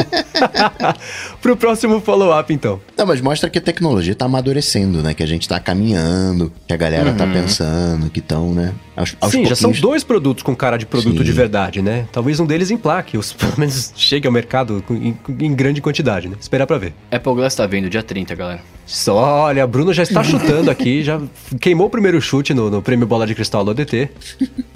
pro 1.42 1.58
próximo 1.58 2.00
follow-up 2.00 2.54
então. 2.54 2.80
Não, 2.98 3.06
mas 3.06 3.20
mostra 3.20 3.50
que 3.50 3.58
a 3.58 3.62
tecnologia 3.62 4.16
tá 4.16 4.26
amadurecendo, 4.26 5.02
né? 5.02 5.14
Que 5.14 5.24
a 5.24 5.28
gente 5.28 5.48
tá 5.48 5.60
caminhando, 5.60 6.52
que 6.68 6.74
a 6.74 6.78
galera 6.78 7.14
tá 7.14 7.26
pensando, 7.26 8.10
que 8.10 8.20
estão, 8.20 8.54
né? 8.54 8.74
Aos, 9.02 9.16
aos 9.20 9.32
Sim, 9.32 9.46
já 9.46 9.56
são 9.56 9.70
pouquinhos- 9.70 9.82
dois 9.82 10.04
produtos 10.04 10.44
com 10.44 10.56
cara 10.56 10.78
de 10.78 10.86
produto 10.86 11.18
Sim. 11.18 11.24
de 11.24 11.32
verdade, 11.32 11.82
né? 11.82 12.08
Talvez 12.12 12.40
um 12.40 12.46
deles 12.46 12.72
emplaque, 12.72 13.18
os, 13.18 13.34
pelo 13.34 13.54
menos 13.58 13.92
chegue 13.98 14.28
ao 14.28 14.34
mercado 14.34 14.84
em, 14.90 15.18
em 15.40 15.54
grande 15.54 15.82
quantidade, 15.82 16.28
né? 16.30 16.36
Esperar 16.40 16.66
pra 16.68 16.78
ver. 16.78 16.94
Apple 17.12 17.34
Glass 17.34 17.56
tá 17.56 17.66
vindo 17.68 17.90
dia 17.90 18.04
30, 18.04 18.34
galera. 18.36 18.62
Só, 18.86 19.16
olha, 19.44 19.66
Bruno 19.66 19.94
já 19.94 20.04
está 20.04 20.22
chutando 20.24 20.70
aqui, 20.70 21.04
já 21.04 21.22
queimou 21.60 21.88
o 21.88 21.90
primeiro 21.90 22.22
chute 22.22 22.54
no, 22.54 22.70
no 22.70 22.82
prêmio 22.82 23.08
Bola 23.08 23.26
de 23.26 23.34
Cristal 23.36 23.64
do 23.64 23.72
ADT. 23.72 24.10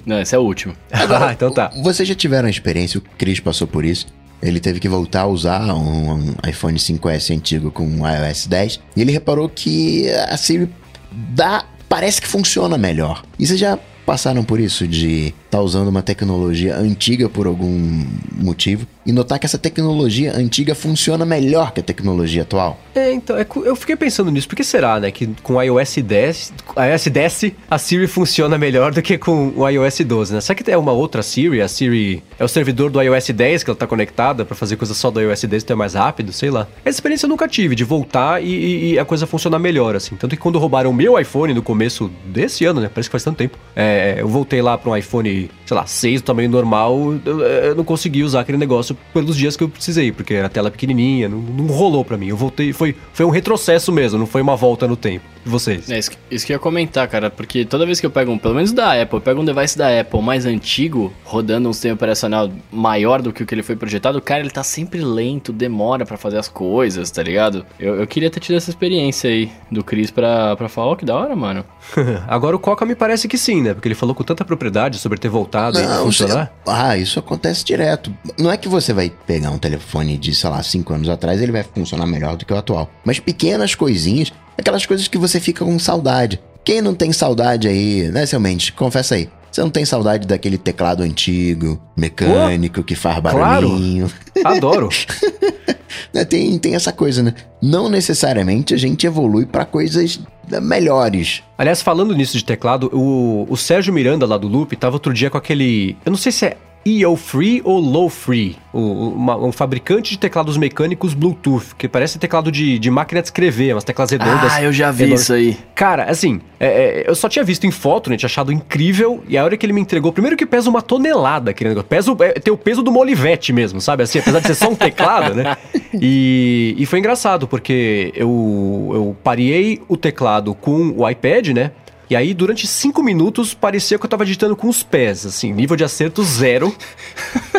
Não, 0.04 0.20
esse 0.20 0.34
é 0.34 0.38
o 0.38 0.42
último. 0.42 0.74
ah, 0.90 1.32
então 1.32 1.50
tá. 1.50 1.70
Vocês 1.82 2.08
já 2.08 2.14
tiveram 2.14 2.46
a 2.48 2.50
experiência, 2.50 2.98
o 2.98 3.02
Cris 3.18 3.40
passou 3.40 3.66
por 3.66 3.84
isso. 3.84 4.06
Ele 4.42 4.60
teve 4.60 4.78
que 4.80 4.88
voltar 4.88 5.22
a 5.22 5.26
usar 5.26 5.62
um, 5.74 6.12
um 6.12 6.34
iPhone 6.48 6.78
5S 6.78 7.34
antigo 7.34 7.70
com 7.70 7.86
um 7.86 8.02
iOS 8.06 8.46
10. 8.46 8.80
E 8.94 9.00
ele 9.00 9.10
reparou 9.10 9.48
que 9.48 10.08
a 10.10 10.36
Siri 10.36 10.68
dá. 11.10 11.64
Parece 11.88 12.20
que 12.20 12.26
funciona 12.28 12.76
melhor. 12.76 13.22
E 13.38 13.46
vocês 13.46 13.58
já 13.58 13.78
passaram 14.06 14.44
por 14.44 14.60
isso 14.60 14.86
de 14.86 15.34
estar 15.56 15.62
usando 15.62 15.88
uma 15.88 16.02
tecnologia 16.02 16.76
antiga 16.76 17.28
por 17.28 17.46
algum 17.46 18.04
motivo 18.36 18.86
e 19.06 19.12
notar 19.12 19.38
que 19.38 19.46
essa 19.46 19.56
tecnologia 19.58 20.36
antiga 20.36 20.74
funciona 20.74 21.24
melhor 21.24 21.72
que 21.72 21.80
a 21.80 21.82
tecnologia 21.82 22.42
atual? 22.42 22.78
É, 22.94 23.12
então, 23.12 23.36
é 23.38 23.46
eu 23.64 23.74
fiquei 23.76 23.96
pensando 23.96 24.30
nisso, 24.30 24.48
por 24.48 24.56
que 24.56 24.64
será, 24.64 25.00
né? 25.00 25.10
Que 25.10 25.28
com 25.42 25.54
o 25.54 25.62
iOS 25.62 25.96
10, 25.98 26.52
iOS 26.92 27.06
10, 27.06 27.44
a 27.70 27.78
Siri 27.78 28.06
funciona 28.06 28.58
melhor 28.58 28.92
do 28.92 29.00
que 29.00 29.16
com 29.16 29.52
o 29.56 29.68
iOS 29.68 30.00
12, 30.00 30.34
né? 30.34 30.40
Será 30.40 30.54
que 30.54 30.70
é 30.70 30.76
uma 30.76 30.92
outra 30.92 31.22
Siri? 31.22 31.60
A 31.62 31.68
Siri 31.68 32.22
é 32.38 32.44
o 32.44 32.48
servidor 32.48 32.90
do 32.90 33.00
iOS 33.00 33.28
10 33.30 33.62
que 33.64 33.70
ela 33.70 33.78
tá 33.78 33.86
conectada 33.86 34.44
pra 34.44 34.54
fazer 34.56 34.76
coisa 34.76 34.92
só 34.92 35.10
do 35.10 35.20
iOS 35.20 35.44
10 35.44 35.62
então 35.62 35.74
é 35.74 35.78
mais 35.78 35.94
rápido, 35.94 36.32
sei 36.32 36.50
lá. 36.50 36.66
Essa 36.84 36.96
experiência 36.96 37.26
eu 37.26 37.30
nunca 37.30 37.48
tive, 37.48 37.74
de 37.74 37.84
voltar 37.84 38.42
e, 38.42 38.46
e- 38.48 38.92
e 38.94 38.98
a 38.98 39.04
coisa 39.04 39.26
funcionar 39.26 39.58
melhor, 39.58 39.94
assim. 39.96 40.16
Tanto 40.16 40.34
que 40.36 40.42
quando 40.42 40.58
roubaram 40.58 40.90
o 40.90 40.94
meu 40.94 41.18
iPhone 41.18 41.54
no 41.54 41.62
começo 41.62 42.10
desse 42.26 42.64
ano, 42.64 42.80
né? 42.80 42.90
Parece 42.92 43.08
que 43.08 43.12
faz 43.12 43.22
tanto 43.24 43.36
tempo. 43.38 43.56
é, 43.74 44.16
eu 44.18 44.28
voltei 44.28 44.60
lá 44.60 44.76
pra 44.76 44.90
um 44.90 44.96
iPhone, 44.96 45.45
sei 45.64 45.76
lá, 45.76 45.86
6 45.86 46.20
do 46.20 46.24
tamanho 46.24 46.48
normal, 46.48 47.14
eu, 47.24 47.40
eu 47.40 47.74
não 47.74 47.84
consegui 47.84 48.22
usar 48.22 48.40
aquele 48.40 48.58
negócio 48.58 48.96
pelos 49.12 49.36
dias 49.36 49.56
que 49.56 49.64
eu 49.64 49.68
precisei, 49.68 50.12
porque 50.12 50.34
era 50.34 50.48
tela 50.48 50.70
pequenininha, 50.70 51.28
não, 51.28 51.38
não 51.38 51.66
rolou 51.66 52.04
pra 52.04 52.16
mim. 52.16 52.28
Eu 52.28 52.36
voltei, 52.36 52.72
foi, 52.72 52.94
foi 53.12 53.26
um 53.26 53.30
retrocesso 53.30 53.92
mesmo, 53.92 54.18
não 54.18 54.26
foi 54.26 54.42
uma 54.42 54.56
volta 54.56 54.86
no 54.86 54.96
tempo. 54.96 55.35
Vocês? 55.50 55.90
É, 55.90 55.98
isso, 55.98 56.10
que- 56.10 56.16
isso 56.30 56.46
que 56.46 56.52
eu 56.52 56.56
ia 56.56 56.60
comentar, 56.60 57.06
cara, 57.08 57.30
porque 57.30 57.64
toda 57.64 57.86
vez 57.86 58.00
que 58.00 58.06
eu 58.06 58.10
pego 58.10 58.32
um, 58.32 58.38
pelo 58.38 58.54
menos 58.54 58.72
da 58.72 59.00
Apple, 59.00 59.18
eu 59.18 59.20
pego 59.20 59.40
um 59.40 59.44
device 59.44 59.76
da 59.78 60.00
Apple 60.00 60.20
mais 60.22 60.44
antigo, 60.46 61.12
rodando 61.24 61.68
um 61.68 61.72
sistema 61.72 61.94
operacional 61.94 62.50
maior 62.70 63.22
do 63.22 63.32
que 63.32 63.42
o 63.42 63.46
que 63.46 63.54
ele 63.54 63.62
foi 63.62 63.76
projetado, 63.76 64.20
cara, 64.20 64.40
ele 64.40 64.50
tá 64.50 64.62
sempre 64.62 65.00
lento, 65.00 65.52
demora 65.52 66.04
pra 66.04 66.16
fazer 66.16 66.38
as 66.38 66.48
coisas, 66.48 67.10
tá 67.10 67.22
ligado? 67.22 67.64
Eu, 67.78 67.96
eu 67.96 68.06
queria 68.06 68.30
ter 68.30 68.40
tido 68.40 68.56
essa 68.56 68.70
experiência 68.70 69.30
aí 69.30 69.50
do 69.70 69.82
Chris 69.84 70.10
pra, 70.10 70.56
pra 70.56 70.68
falar, 70.68 70.88
ó, 70.92 70.96
que 70.96 71.04
da 71.04 71.14
hora, 71.14 71.34
mano. 71.36 71.64
Agora 72.26 72.56
o 72.56 72.58
Coca 72.58 72.84
me 72.84 72.94
parece 72.94 73.28
que 73.28 73.38
sim, 73.38 73.62
né? 73.62 73.74
Porque 73.74 73.88
ele 73.88 73.94
falou 73.94 74.14
com 74.14 74.24
tanta 74.24 74.44
propriedade 74.44 74.98
sobre 74.98 75.18
ter 75.18 75.28
voltado 75.28 75.78
e 75.78 75.82
Não, 75.82 76.04
funcionar. 76.04 76.52
você- 76.64 76.70
ah, 76.70 76.96
isso 76.96 77.18
acontece 77.18 77.64
direto. 77.64 78.12
Não 78.38 78.50
é 78.50 78.56
que 78.56 78.68
você 78.68 78.92
vai 78.92 79.10
pegar 79.26 79.50
um 79.50 79.58
telefone 79.58 80.16
de, 80.18 80.34
sei 80.34 80.50
lá, 80.50 80.62
5 80.62 80.92
anos 80.94 81.08
atrás 81.08 81.40
ele 81.40 81.52
vai 81.52 81.62
funcionar 81.62 82.06
melhor 82.06 82.36
do 82.36 82.44
que 82.44 82.52
o 82.52 82.56
atual. 82.56 82.90
Mas 83.04 83.18
pequenas 83.20 83.74
coisinhas, 83.74 84.32
aquelas 84.58 84.86
coisas 84.86 85.08
que 85.08 85.18
você 85.18 85.40
fica 85.40 85.64
com 85.64 85.78
saudade. 85.78 86.40
Quem 86.64 86.80
não 86.80 86.94
tem 86.94 87.12
saudade 87.12 87.68
aí, 87.68 88.10
né, 88.10 88.26
seu 88.26 88.40
Mendes? 88.40 88.70
Confessa 88.70 89.14
aí. 89.14 89.28
Você 89.50 89.62
não 89.62 89.70
tem 89.70 89.84
saudade 89.84 90.26
daquele 90.26 90.58
teclado 90.58 91.02
antigo, 91.02 91.80
mecânico, 91.96 92.82
que 92.82 92.94
faz 92.94 93.20
claro. 93.20 93.38
barulhinho. 93.38 94.10
Adoro. 94.44 94.88
Né, 96.12 96.24
Tem, 96.24 96.58
tem 96.58 96.74
essa 96.74 96.92
coisa, 96.92 97.22
né? 97.22 97.34
Não 97.62 97.88
necessariamente 97.88 98.74
a 98.74 98.76
gente 98.76 99.06
evolui 99.06 99.46
pra 99.46 99.64
coisas 99.64 100.20
melhores. 100.62 101.42
Aliás, 101.58 101.82
falando 101.82 102.14
nisso 102.14 102.36
de 102.36 102.44
teclado, 102.44 102.90
o, 102.92 103.46
o 103.48 103.56
Sérgio 103.56 103.92
Miranda 103.92 104.26
lá 104.26 104.36
do 104.36 104.46
Loop 104.48 104.76
tava 104.76 104.96
outro 104.96 105.12
dia 105.12 105.30
com 105.30 105.38
aquele. 105.38 105.96
Eu 106.04 106.10
não 106.10 106.18
sei 106.18 106.30
se 106.32 106.44
é 106.46 106.56
EO 106.84 107.16
Free 107.16 107.60
ou 107.64 107.80
Low 107.80 108.08
Free, 108.08 108.56
o- 108.72 109.08
uma- 109.08 109.36
um 109.36 109.50
fabricante 109.50 110.12
de 110.12 110.18
teclados 110.20 110.56
mecânicos 110.56 111.14
Bluetooth, 111.14 111.74
que 111.76 111.88
parece 111.88 112.16
teclado 112.16 112.52
de, 112.52 112.78
de 112.78 112.90
máquina 112.92 113.20
de 113.20 113.26
escrever, 113.26 113.74
umas 113.74 113.82
teclas 113.82 114.08
redondas. 114.12 114.52
Ah, 114.52 114.62
eu 114.62 114.72
já 114.72 114.92
vi 114.92 115.02
enormes. 115.02 115.22
isso 115.22 115.32
aí. 115.32 115.58
Cara, 115.74 116.04
assim, 116.04 116.40
é, 116.60 116.66
é, 116.66 117.04
eu 117.10 117.14
só 117.16 117.28
tinha 117.28 117.44
visto 117.44 117.66
em 117.66 117.72
foto, 117.72 118.08
né? 118.08 118.16
Tinha 118.16 118.28
achado 118.28 118.52
incrível. 118.52 119.20
E 119.28 119.36
a 119.36 119.42
hora 119.42 119.56
que 119.56 119.66
ele 119.66 119.72
me 119.72 119.80
entregou, 119.80 120.12
primeiro 120.12 120.36
que 120.36 120.46
pesa 120.46 120.70
uma 120.70 120.80
tonelada 120.80 121.50
aquele 121.50 121.70
negócio. 121.70 121.88
Pesa, 121.88 122.12
o- 122.12 122.22
é, 122.22 122.34
tem 122.34 122.54
o 122.54 122.56
peso 122.56 122.84
do 122.84 122.92
Molivete 122.92 123.52
mesmo, 123.52 123.80
sabe? 123.80 124.04
Assim, 124.04 124.20
apesar 124.20 124.38
de 124.38 124.46
ser 124.46 124.54
só 124.54 124.68
um 124.68 124.76
teclado, 124.76 125.34
né? 125.34 125.56
E, 125.98 126.74
e 126.76 126.84
foi 126.84 126.98
engraçado, 126.98 127.45
porque 127.46 128.12
eu, 128.14 128.90
eu 128.92 129.16
pareei 129.22 129.82
o 129.88 129.96
teclado 129.96 130.54
com 130.54 130.94
o 130.96 131.08
iPad, 131.08 131.48
né? 131.48 131.72
E 132.08 132.14
aí, 132.14 132.32
durante 132.32 132.66
cinco 132.66 133.02
minutos, 133.02 133.52
parecia 133.52 133.98
que 133.98 134.04
eu 134.04 134.08
tava 134.08 134.24
digitando 134.24 134.54
com 134.54 134.68
os 134.68 134.82
pés, 134.82 135.26
assim, 135.26 135.52
nível 135.52 135.76
de 135.76 135.82
acerto 135.84 136.22
zero. 136.22 136.74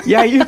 E 0.06 0.16
aí, 0.16 0.40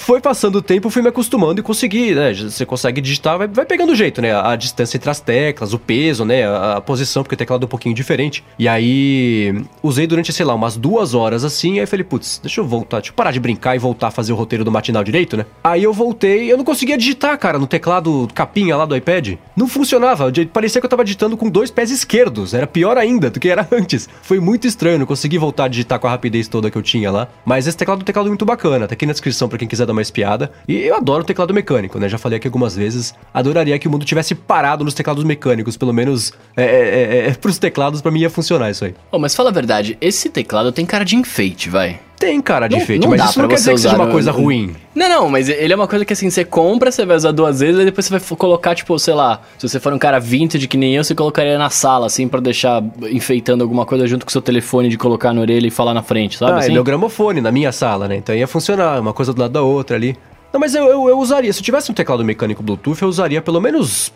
foi 0.00 0.18
passando 0.18 0.56
o 0.56 0.62
tempo, 0.62 0.88
fui 0.88 1.02
me 1.02 1.08
acostumando 1.08 1.60
e 1.60 1.62
consegui, 1.62 2.14
né? 2.14 2.32
Você 2.32 2.64
consegue 2.64 3.02
digitar, 3.02 3.36
vai, 3.36 3.46
vai 3.46 3.66
pegando 3.66 3.92
o 3.92 3.94
jeito, 3.94 4.22
né? 4.22 4.34
A, 4.34 4.56
distância 4.56 4.96
entre 4.96 5.10
as 5.10 5.20
teclas, 5.20 5.74
o 5.74 5.78
peso, 5.78 6.24
né? 6.24 6.46
A, 6.46 6.78
a 6.78 6.80
posição, 6.80 7.22
porque 7.22 7.34
o 7.34 7.38
teclado 7.38 7.64
é 7.64 7.66
um 7.66 7.68
pouquinho 7.68 7.94
diferente. 7.94 8.42
E 8.58 8.66
aí, 8.66 9.62
usei 9.82 10.06
durante, 10.06 10.32
sei 10.32 10.46
lá, 10.46 10.54
umas 10.54 10.76
duas 10.76 11.12
horas 11.12 11.44
assim. 11.44 11.78
Aí 11.78 11.86
falei, 11.86 12.02
putz, 12.02 12.40
deixa 12.42 12.62
eu 12.62 12.66
voltar, 12.66 12.98
deixa 12.98 13.10
eu 13.10 13.14
parar 13.14 13.30
de 13.30 13.38
brincar 13.38 13.76
e 13.76 13.78
voltar 13.78 14.08
a 14.08 14.10
fazer 14.10 14.32
o 14.32 14.36
roteiro 14.36 14.64
do 14.64 14.72
matinal 14.72 15.04
direito, 15.04 15.36
né? 15.36 15.44
Aí 15.62 15.84
eu 15.84 15.92
voltei, 15.92 16.50
eu 16.50 16.56
não 16.56 16.64
conseguia 16.64 16.96
digitar, 16.96 17.38
cara, 17.38 17.58
no 17.58 17.66
teclado 17.66 18.26
capinha 18.34 18.76
lá 18.78 18.86
do 18.86 18.96
iPad. 18.96 19.34
Não 19.54 19.68
funcionava, 19.68 20.32
parecia 20.50 20.80
que 20.80 20.86
eu 20.86 20.90
tava 20.90 21.04
digitando 21.04 21.36
com 21.36 21.50
dois 21.50 21.70
pés 21.70 21.90
esquerdos. 21.90 22.54
Era 22.54 22.66
pior 22.66 22.96
ainda 22.96 23.28
do 23.28 23.38
que 23.38 23.50
era 23.50 23.68
antes. 23.70 24.08
Foi 24.22 24.40
muito 24.40 24.66
estranho, 24.66 25.00
não 25.00 25.06
consegui 25.06 25.36
voltar 25.36 25.64
a 25.64 25.68
digitar 25.68 25.98
com 25.98 26.06
a 26.06 26.10
rapidez 26.10 26.48
toda 26.48 26.70
que 26.70 26.78
eu 26.78 26.82
tinha 26.82 27.10
lá. 27.10 27.28
Mas 27.44 27.66
esse 27.66 27.76
teclado 27.76 27.98
é 27.98 28.02
um 28.02 28.04
teclado 28.04 28.28
muito 28.28 28.46
bacana, 28.46 28.88
tá 28.88 28.94
aqui 28.94 29.04
na 29.04 29.12
descrição 29.12 29.46
pra 29.46 29.58
quem 29.58 29.68
quiser 29.68 29.89
dar 29.90 29.92
uma 29.92 30.02
espiada. 30.02 30.50
E 30.66 30.76
eu 30.76 30.96
adoro 30.96 31.24
teclado 31.24 31.52
mecânico, 31.52 31.98
né? 31.98 32.08
Já 32.08 32.18
falei 32.18 32.38
aqui 32.38 32.46
algumas 32.46 32.76
vezes. 32.76 33.14
Adoraria 33.34 33.78
que 33.78 33.88
o 33.88 33.90
mundo 33.90 34.04
tivesse 34.04 34.34
parado 34.34 34.84
nos 34.84 34.94
teclados 34.94 35.24
mecânicos, 35.24 35.76
pelo 35.76 35.92
menos 35.92 36.32
é, 36.56 36.64
é, 36.64 36.68
é, 36.68 37.28
é, 37.28 37.34
pros 37.34 37.58
teclados, 37.58 38.00
pra 38.00 38.10
mim 38.10 38.20
ia 38.20 38.30
funcionar 38.30 38.70
isso 38.70 38.84
aí. 38.84 38.94
Ô, 39.10 39.18
mas 39.18 39.34
fala 39.34 39.50
a 39.50 39.52
verdade, 39.52 39.98
esse 40.00 40.28
teclado 40.28 40.72
tem 40.72 40.86
cara 40.86 41.04
de 41.04 41.16
enfeite, 41.16 41.68
vai. 41.68 42.00
Tem 42.20 42.38
cara 42.42 42.68
de 42.68 42.76
Não- 42.76 42.98
não 42.98 43.08
mas 43.08 43.18
dá 43.18 43.24
isso 43.30 43.40
não 43.40 43.48
quer 43.48 43.54
dizer 43.54 43.72
que 43.72 43.78
seja 43.78 43.96
uma 43.96 44.04
no- 44.04 44.12
coisa 44.12 44.30
ruim. 44.30 44.76
Não, 44.94 45.08
não, 45.08 45.30
mas 45.30 45.48
ele 45.48 45.72
é 45.72 45.76
uma 45.76 45.88
coisa 45.88 46.04
que 46.04 46.12
assim, 46.12 46.28
você 46.28 46.44
compra, 46.44 46.92
você 46.92 47.06
vai 47.06 47.16
usar 47.16 47.32
duas 47.32 47.60
vezes, 47.60 47.78
aí 47.78 47.86
depois 47.86 48.04
você 48.06 48.18
vai 48.18 48.36
colocar, 48.36 48.74
tipo, 48.74 48.98
sei 48.98 49.14
lá, 49.14 49.40
se 49.56 49.66
você 49.66 49.80
for 49.80 49.90
um 49.94 49.98
cara 49.98 50.18
vintage 50.20 50.68
que 50.68 50.76
nem 50.76 50.94
eu, 50.94 51.02
você 51.02 51.14
colocaria 51.14 51.56
na 51.56 51.70
sala, 51.70 52.04
assim, 52.06 52.28
pra 52.28 52.38
deixar 52.38 52.84
enfeitando 53.10 53.62
alguma 53.62 53.86
coisa 53.86 54.06
junto 54.06 54.26
com 54.26 54.28
o 54.28 54.32
seu 54.32 54.42
telefone 54.42 54.90
de 54.90 54.98
colocar 54.98 55.32
na 55.32 55.40
orelha 55.40 55.66
e 55.66 55.70
falar 55.70 55.94
na 55.94 56.02
frente, 56.02 56.36
sabe? 56.36 56.52
ah, 56.52 56.56
assim? 56.58 56.70
é 56.72 56.74
meu 56.74 56.84
gramofone 56.84 57.40
na 57.40 57.50
minha 57.50 57.72
sala, 57.72 58.06
né? 58.06 58.16
Então 58.16 58.34
ia 58.34 58.46
funcionar, 58.46 59.00
uma 59.00 59.14
coisa 59.14 59.32
do 59.32 59.40
lado 59.40 59.52
da 59.52 59.62
outra 59.62 59.96
ali. 59.96 60.14
Não, 60.52 60.58
mas 60.58 60.74
eu, 60.74 60.84
eu, 60.88 61.08
eu 61.08 61.18
usaria, 61.18 61.52
se 61.52 61.60
eu 61.60 61.64
tivesse 61.64 61.90
um 61.90 61.94
teclado 61.94 62.24
mecânico 62.24 62.60
Bluetooth, 62.62 63.00
eu 63.02 63.08
usaria 63.08 63.40
pelo 63.40 63.60
menos 63.60 64.12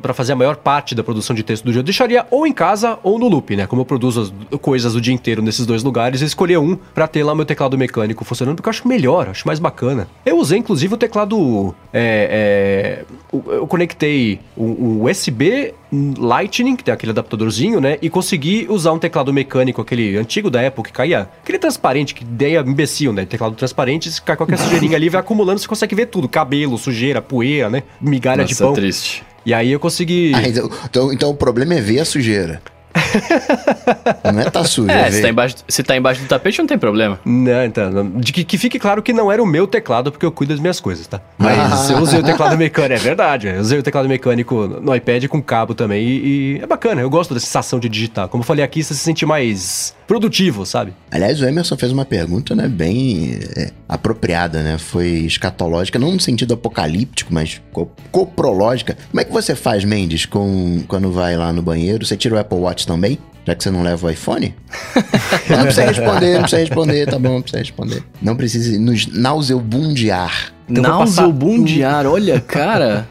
para 0.00 0.14
fazer 0.14 0.32
a 0.32 0.36
maior 0.36 0.54
parte 0.56 0.94
da 0.94 1.02
produção 1.02 1.34
de 1.34 1.42
texto 1.42 1.64
do 1.64 1.72
dia. 1.72 1.80
Eu 1.80 1.82
deixaria 1.84 2.24
ou 2.30 2.46
em 2.46 2.52
casa 2.52 2.96
ou 3.02 3.18
no 3.18 3.26
loop, 3.28 3.56
né? 3.56 3.66
Como 3.66 3.82
eu 3.82 3.86
produzo 3.86 4.32
as 4.52 4.58
coisas 4.60 4.94
o 4.94 5.00
dia 5.00 5.12
inteiro 5.12 5.42
nesses 5.42 5.66
dois 5.66 5.82
lugares, 5.82 6.20
eu 6.20 6.26
escolhi 6.26 6.56
um 6.56 6.76
pra 6.94 7.08
ter 7.08 7.24
lá 7.24 7.34
meu 7.34 7.44
teclado 7.44 7.76
mecânico 7.76 8.24
funcionando, 8.24 8.56
porque 8.56 8.68
eu 8.68 8.70
acho 8.70 8.86
melhor, 8.86 9.28
acho 9.30 9.46
mais 9.46 9.58
bacana. 9.58 10.06
Eu 10.24 10.38
usei, 10.38 10.58
inclusive, 10.58 10.94
o 10.94 10.96
teclado. 10.96 11.74
É, 11.92 13.02
é, 13.02 13.36
o- 13.36 13.42
eu 13.50 13.66
conectei 13.66 14.38
o, 14.56 14.62
o 14.64 15.04
USB 15.10 15.74
Lightning, 16.18 16.76
que 16.76 16.84
tem 16.84 16.92
aquele 16.92 17.10
adaptadorzinho, 17.10 17.80
né? 17.80 17.98
E 18.00 18.10
consegui 18.10 18.66
usar 18.68 18.92
um 18.92 18.98
teclado 18.98 19.32
mecânico, 19.32 19.80
aquele 19.80 20.16
antigo 20.16 20.50
da 20.50 20.66
Apple 20.66 20.84
que 20.84 20.92
caía. 20.92 21.28
Aquele 21.42 21.58
transparente, 21.58 22.14
que 22.14 22.24
ideia 22.24 22.60
imbecil, 22.60 23.12
né? 23.12 23.24
Teclado 23.24 23.54
transparente, 23.54 24.10
se 24.10 24.20
cai 24.20 24.36
qualquer 24.36 24.58
sujeirinha 24.58 24.96
ali, 24.96 25.08
vai 25.08 25.20
acumulando, 25.20 25.60
você 25.60 25.68
consegue 25.68 25.94
ver 25.94 26.06
tudo: 26.06 26.28
cabelo, 26.28 26.76
sujeira, 26.78 27.20
poeira, 27.22 27.70
né? 27.70 27.82
Migalha 28.00 28.44
de 28.44 28.52
Nossa, 28.52 28.64
pão. 28.64 28.74
triste. 28.74 29.22
E 29.46 29.52
aí 29.52 29.70
eu 29.70 29.78
consegui. 29.80 30.32
Ah, 30.34 30.48
então, 30.48 30.70
então, 30.84 31.12
então 31.12 31.30
o 31.30 31.34
problema 31.34 31.74
é 31.74 31.80
ver 31.80 32.00
a 32.00 32.04
sujeira. 32.04 32.62
não 34.32 34.40
é 34.40 34.50
tá 34.50 34.64
sujo, 34.64 34.90
É, 34.90 35.08
é 35.08 35.10
se 35.10 35.22
tá, 35.22 35.28
embaixo, 35.28 35.56
se 35.68 35.82
tá 35.82 35.96
embaixo 35.96 36.22
do 36.22 36.28
tapete 36.28 36.58
não 36.58 36.66
tem 36.66 36.78
problema. 36.78 37.18
Não, 37.24 37.64
então, 37.64 38.10
de 38.16 38.32
que, 38.32 38.44
que 38.44 38.56
fique 38.56 38.78
claro 38.78 39.02
que 39.02 39.12
não 39.12 39.30
era 39.30 39.42
o 39.42 39.46
meu 39.46 39.66
teclado, 39.66 40.12
porque 40.12 40.24
eu 40.24 40.32
cuido 40.32 40.52
das 40.52 40.60
minhas 40.60 40.80
coisas, 40.80 41.06
tá? 41.06 41.20
Mas 41.36 41.90
eu 41.90 41.98
usei 41.98 42.20
o 42.20 42.22
teclado 42.22 42.56
mecânico, 42.56 42.94
é 42.94 42.96
verdade. 42.98 43.48
Eu 43.48 43.60
usei 43.60 43.78
o 43.78 43.82
teclado 43.82 44.08
mecânico 44.08 44.66
no 44.66 44.94
iPad 44.94 45.26
com 45.26 45.42
cabo 45.42 45.74
também. 45.74 46.04
E, 46.04 46.56
e 46.56 46.60
é 46.62 46.66
bacana, 46.66 47.00
eu 47.00 47.10
gosto 47.10 47.34
da 47.34 47.40
sensação 47.40 47.78
de 47.78 47.88
digitar. 47.88 48.28
Como 48.28 48.42
eu 48.42 48.46
falei 48.46 48.64
aqui, 48.64 48.82
você 48.82 48.94
se 48.94 49.00
sente 49.00 49.26
mais 49.26 49.94
produtivo, 50.06 50.64
sabe? 50.66 50.92
Aliás, 51.10 51.40
o 51.40 51.46
Emerson 51.46 51.76
fez 51.76 51.92
uma 51.92 52.04
pergunta, 52.04 52.54
né, 52.54 52.68
bem 52.68 53.38
é, 53.56 53.70
apropriada, 53.88 54.62
né? 54.62 54.78
Foi 54.78 55.06
escatológica, 55.06 55.98
não 55.98 56.12
no 56.12 56.20
sentido 56.20 56.54
apocalíptico, 56.54 57.32
mas 57.32 57.60
co- 57.72 57.90
coprológica. 58.10 58.96
Como 59.10 59.20
é 59.20 59.24
que 59.24 59.32
você 59.32 59.54
faz, 59.54 59.84
Mendes, 59.84 60.26
com, 60.26 60.82
quando 60.88 61.10
vai 61.12 61.36
lá 61.36 61.52
no 61.52 61.62
banheiro? 61.62 62.04
Você 62.04 62.16
tira 62.16 62.34
o 62.34 62.38
Apple 62.38 62.58
Watch 62.58 62.86
também? 62.86 63.18
Já 63.46 63.54
que 63.54 63.62
você 63.62 63.70
não 63.70 63.82
leva 63.82 64.06
o 64.06 64.10
iPhone? 64.10 64.54
não 65.50 65.62
precisa 65.64 65.84
responder, 65.84 66.32
não 66.34 66.40
precisa 66.40 66.60
responder, 66.60 67.06
tá 67.06 67.18
bom, 67.18 67.34
não 67.34 67.42
precisa 67.42 67.58
responder. 67.62 68.02
Não 68.22 68.36
precisa 68.36 68.78
nos 68.78 69.06
nauseabundear. 69.06 70.52
Então 70.68 70.82
Nauseabundear, 70.82 72.06
olha, 72.10 72.40
cara. 72.40 73.06